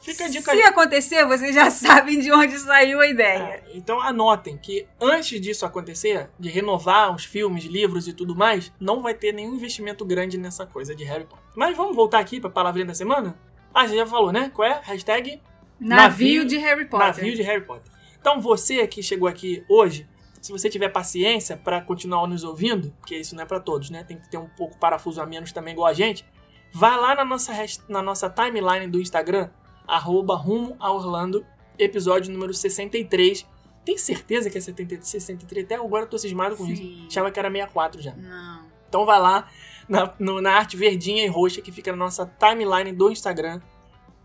Fica 0.00 0.24
a 0.24 0.28
dica 0.28 0.50
se 0.52 0.62
acontecer, 0.62 1.26
vocês 1.26 1.54
já 1.54 1.68
sabem 1.70 2.18
de 2.20 2.32
onde 2.32 2.58
saiu 2.58 3.00
a 3.00 3.06
ideia. 3.06 3.38
É, 3.38 3.62
então 3.74 4.00
anotem 4.00 4.56
que 4.56 4.86
antes 5.00 5.40
disso 5.40 5.66
acontecer, 5.66 6.30
de 6.38 6.48
renovar 6.48 7.14
os 7.14 7.24
filmes, 7.24 7.64
livros 7.64 8.08
e 8.08 8.12
tudo 8.12 8.34
mais, 8.34 8.72
não 8.80 9.02
vai 9.02 9.12
ter 9.14 9.32
nenhum 9.32 9.54
investimento 9.54 10.04
grande 10.04 10.38
nessa 10.38 10.64
coisa 10.66 10.94
de 10.94 11.04
Harry 11.04 11.24
Potter. 11.24 11.44
Mas 11.54 11.76
vamos 11.76 11.94
voltar 11.94 12.18
aqui 12.18 12.40
pra 12.40 12.48
palavrinha 12.48 12.86
da 12.86 12.94
semana? 12.94 13.38
Ah, 13.74 13.86
você 13.86 13.94
já 13.96 14.06
falou, 14.06 14.32
né? 14.32 14.50
Qual 14.54 14.66
é? 14.66 14.80
Hashtag 14.82 15.40
Navio, 15.78 15.96
Navio- 16.38 16.44
de 16.46 16.56
Harry 16.58 16.84
Potter. 16.86 17.06
Navio 17.06 17.34
de 17.36 17.42
Harry 17.42 17.64
Potter. 17.64 17.92
Então 18.20 18.40
você 18.40 18.86
que 18.86 19.02
chegou 19.02 19.28
aqui 19.28 19.64
hoje, 19.68 20.08
se 20.40 20.50
você 20.52 20.68
tiver 20.70 20.88
paciência 20.88 21.56
pra 21.56 21.80
continuar 21.82 22.26
nos 22.26 22.42
ouvindo, 22.44 22.92
porque 23.00 23.16
isso 23.16 23.34
não 23.36 23.42
é 23.42 23.46
pra 23.46 23.60
todos, 23.60 23.90
né? 23.90 24.02
Tem 24.04 24.18
que 24.18 24.28
ter 24.30 24.38
um 24.38 24.48
pouco 24.48 24.78
parafuso 24.78 25.20
a 25.20 25.26
menos 25.26 25.52
também 25.52 25.72
igual 25.72 25.86
a 25.88 25.92
gente. 25.92 26.24
Vá 26.72 26.96
lá 26.96 27.14
na 27.14 27.24
nossa, 27.24 27.52
na 27.88 28.00
nossa 28.02 28.28
timeline 28.30 28.86
do 28.86 29.00
Instagram, 29.00 29.50
arroba 29.94 30.34
rumo 30.36 30.76
a 30.78 30.92
Orlando, 30.92 31.44
episódio 31.78 32.32
número 32.32 32.52
63. 32.54 33.46
Tem 33.84 33.96
certeza 33.96 34.50
que 34.50 34.58
é 34.58 34.60
73, 34.60 35.08
63? 35.08 35.64
Até 35.64 35.74
agora 35.76 36.04
eu 36.04 36.08
tô 36.08 36.18
cismado 36.18 36.56
com 36.56 36.66
isso. 36.66 36.82
Sim. 36.82 37.06
Achava 37.08 37.30
que 37.30 37.38
era 37.38 37.48
64 37.50 38.02
já. 38.02 38.14
Não. 38.14 38.64
Então 38.88 39.06
vai 39.06 39.18
lá 39.20 39.48
na, 39.88 40.12
no- 40.18 40.40
na 40.40 40.52
arte 40.52 40.76
verdinha 40.76 41.24
e 41.24 41.28
roxa 41.28 41.60
que 41.62 41.72
fica 41.72 41.90
na 41.92 41.96
nossa 41.96 42.26
timeline 42.38 42.92
do 42.92 43.10
Instagram. 43.10 43.60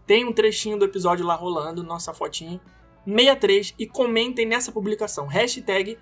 Tem 0.06 0.26
um 0.26 0.34
trechinho 0.34 0.78
do 0.78 0.86
episódio 0.86 1.26
lá 1.26 1.36
rolando, 1.36 1.84
nossa 1.84 2.14
fotinho. 2.14 2.60
63 3.06 3.76
e 3.80 3.86
comentem 3.88 4.46
nessa 4.46 4.72
publicação. 4.72 5.26
Hashtag 5.28 5.98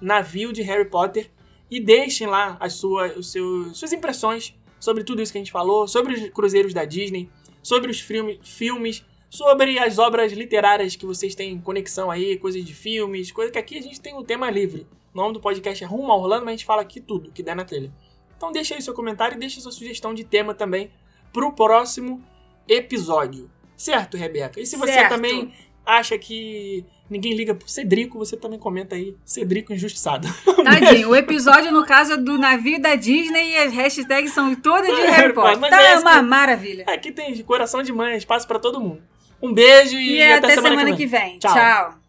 navio 0.00 0.52
de 0.52 0.62
Harry 0.62 0.88
Potter 0.88 1.30
e 1.70 1.80
deixem 1.80 2.26
lá 2.26 2.56
as 2.60 2.74
suas, 2.74 3.16
os 3.16 3.30
seus, 3.30 3.78
suas 3.78 3.92
impressões 3.92 4.54
sobre 4.78 5.04
tudo 5.04 5.22
isso 5.22 5.30
que 5.30 5.38
a 5.38 5.40
gente 5.40 5.52
falou, 5.52 5.86
sobre 5.86 6.14
os 6.14 6.30
cruzeiros 6.30 6.72
da 6.74 6.84
Disney, 6.84 7.30
sobre 7.62 7.90
os 7.90 8.00
filme, 8.00 8.40
filmes, 8.42 9.04
sobre 9.28 9.78
as 9.78 9.98
obras 9.98 10.32
literárias 10.32 10.96
que 10.96 11.06
vocês 11.06 11.34
têm 11.34 11.58
conexão 11.60 12.10
aí, 12.10 12.36
coisas 12.36 12.64
de 12.64 12.74
filmes, 12.74 13.30
coisa 13.30 13.52
que 13.52 13.58
aqui 13.58 13.78
a 13.78 13.82
gente 13.82 14.00
tem 14.00 14.14
o 14.14 14.24
tema 14.24 14.50
livre. 14.50 14.86
O 15.14 15.16
nome 15.16 15.34
do 15.34 15.40
podcast 15.40 15.82
é 15.82 15.86
Rumo 15.86 16.10
a 16.10 16.16
Orlando, 16.16 16.44
mas 16.44 16.54
a 16.54 16.56
gente 16.56 16.64
fala 16.66 16.82
aqui 16.82 17.00
tudo 17.00 17.32
que 17.32 17.42
der 17.42 17.56
na 17.56 17.64
telha. 17.64 17.92
Então 18.36 18.52
deixa 18.52 18.74
aí 18.74 18.82
seu 18.82 18.94
comentário 18.94 19.36
e 19.36 19.38
deixa 19.38 19.60
sua 19.60 19.72
sugestão 19.72 20.14
de 20.14 20.24
tema 20.24 20.54
também 20.54 20.90
pro 21.32 21.52
próximo 21.52 22.22
episódio. 22.66 23.50
Certo, 23.76 24.16
Rebeca? 24.16 24.60
E 24.60 24.66
se 24.66 24.76
você 24.76 24.92
Certo. 24.92 25.10
também 25.10 25.52
acha 25.84 26.18
que 26.18 26.84
ninguém 27.10 27.34
liga 27.34 27.54
pro 27.54 27.68
Cedrico, 27.68 28.16
você 28.18 28.36
também 28.36 28.58
comenta 28.58 28.94
aí, 28.94 29.14
Cedrico 29.24 29.72
injustiçado. 29.72 30.28
Tadinho, 30.64 31.10
o 31.10 31.16
episódio, 31.16 31.72
no 31.72 31.84
caso, 31.84 32.12
é 32.12 32.16
do 32.16 32.38
navio 32.38 32.80
da 32.80 32.94
Disney 32.94 33.50
e 33.52 33.56
as 33.58 33.72
hashtags 33.74 34.32
são 34.32 34.54
todas 34.54 34.94
de 34.94 35.02
É, 35.02 35.10
Harry 35.10 35.32
Potter. 35.32 35.58
mas 35.58 35.70
Tá 35.70 35.82
é 35.82 35.98
uma 35.98 36.14
que- 36.16 36.22
maravilha. 36.22 36.84
Aqui 36.88 37.10
tem 37.12 37.36
coração 37.42 37.82
de 37.82 37.92
mãe, 37.92 38.16
espaço 38.16 38.46
pra 38.46 38.58
todo 38.58 38.80
mundo. 38.80 39.02
Um 39.42 39.52
beijo 39.52 39.96
e, 39.96 40.18
E, 40.18 40.32
até, 40.32 40.50
semana, 40.54 40.76
que 40.76 40.84
vem. 40.84 40.96
que 40.96 41.06
vem. 41.06 41.38
Tchau. 41.38 41.52
Tchau. 41.54 41.99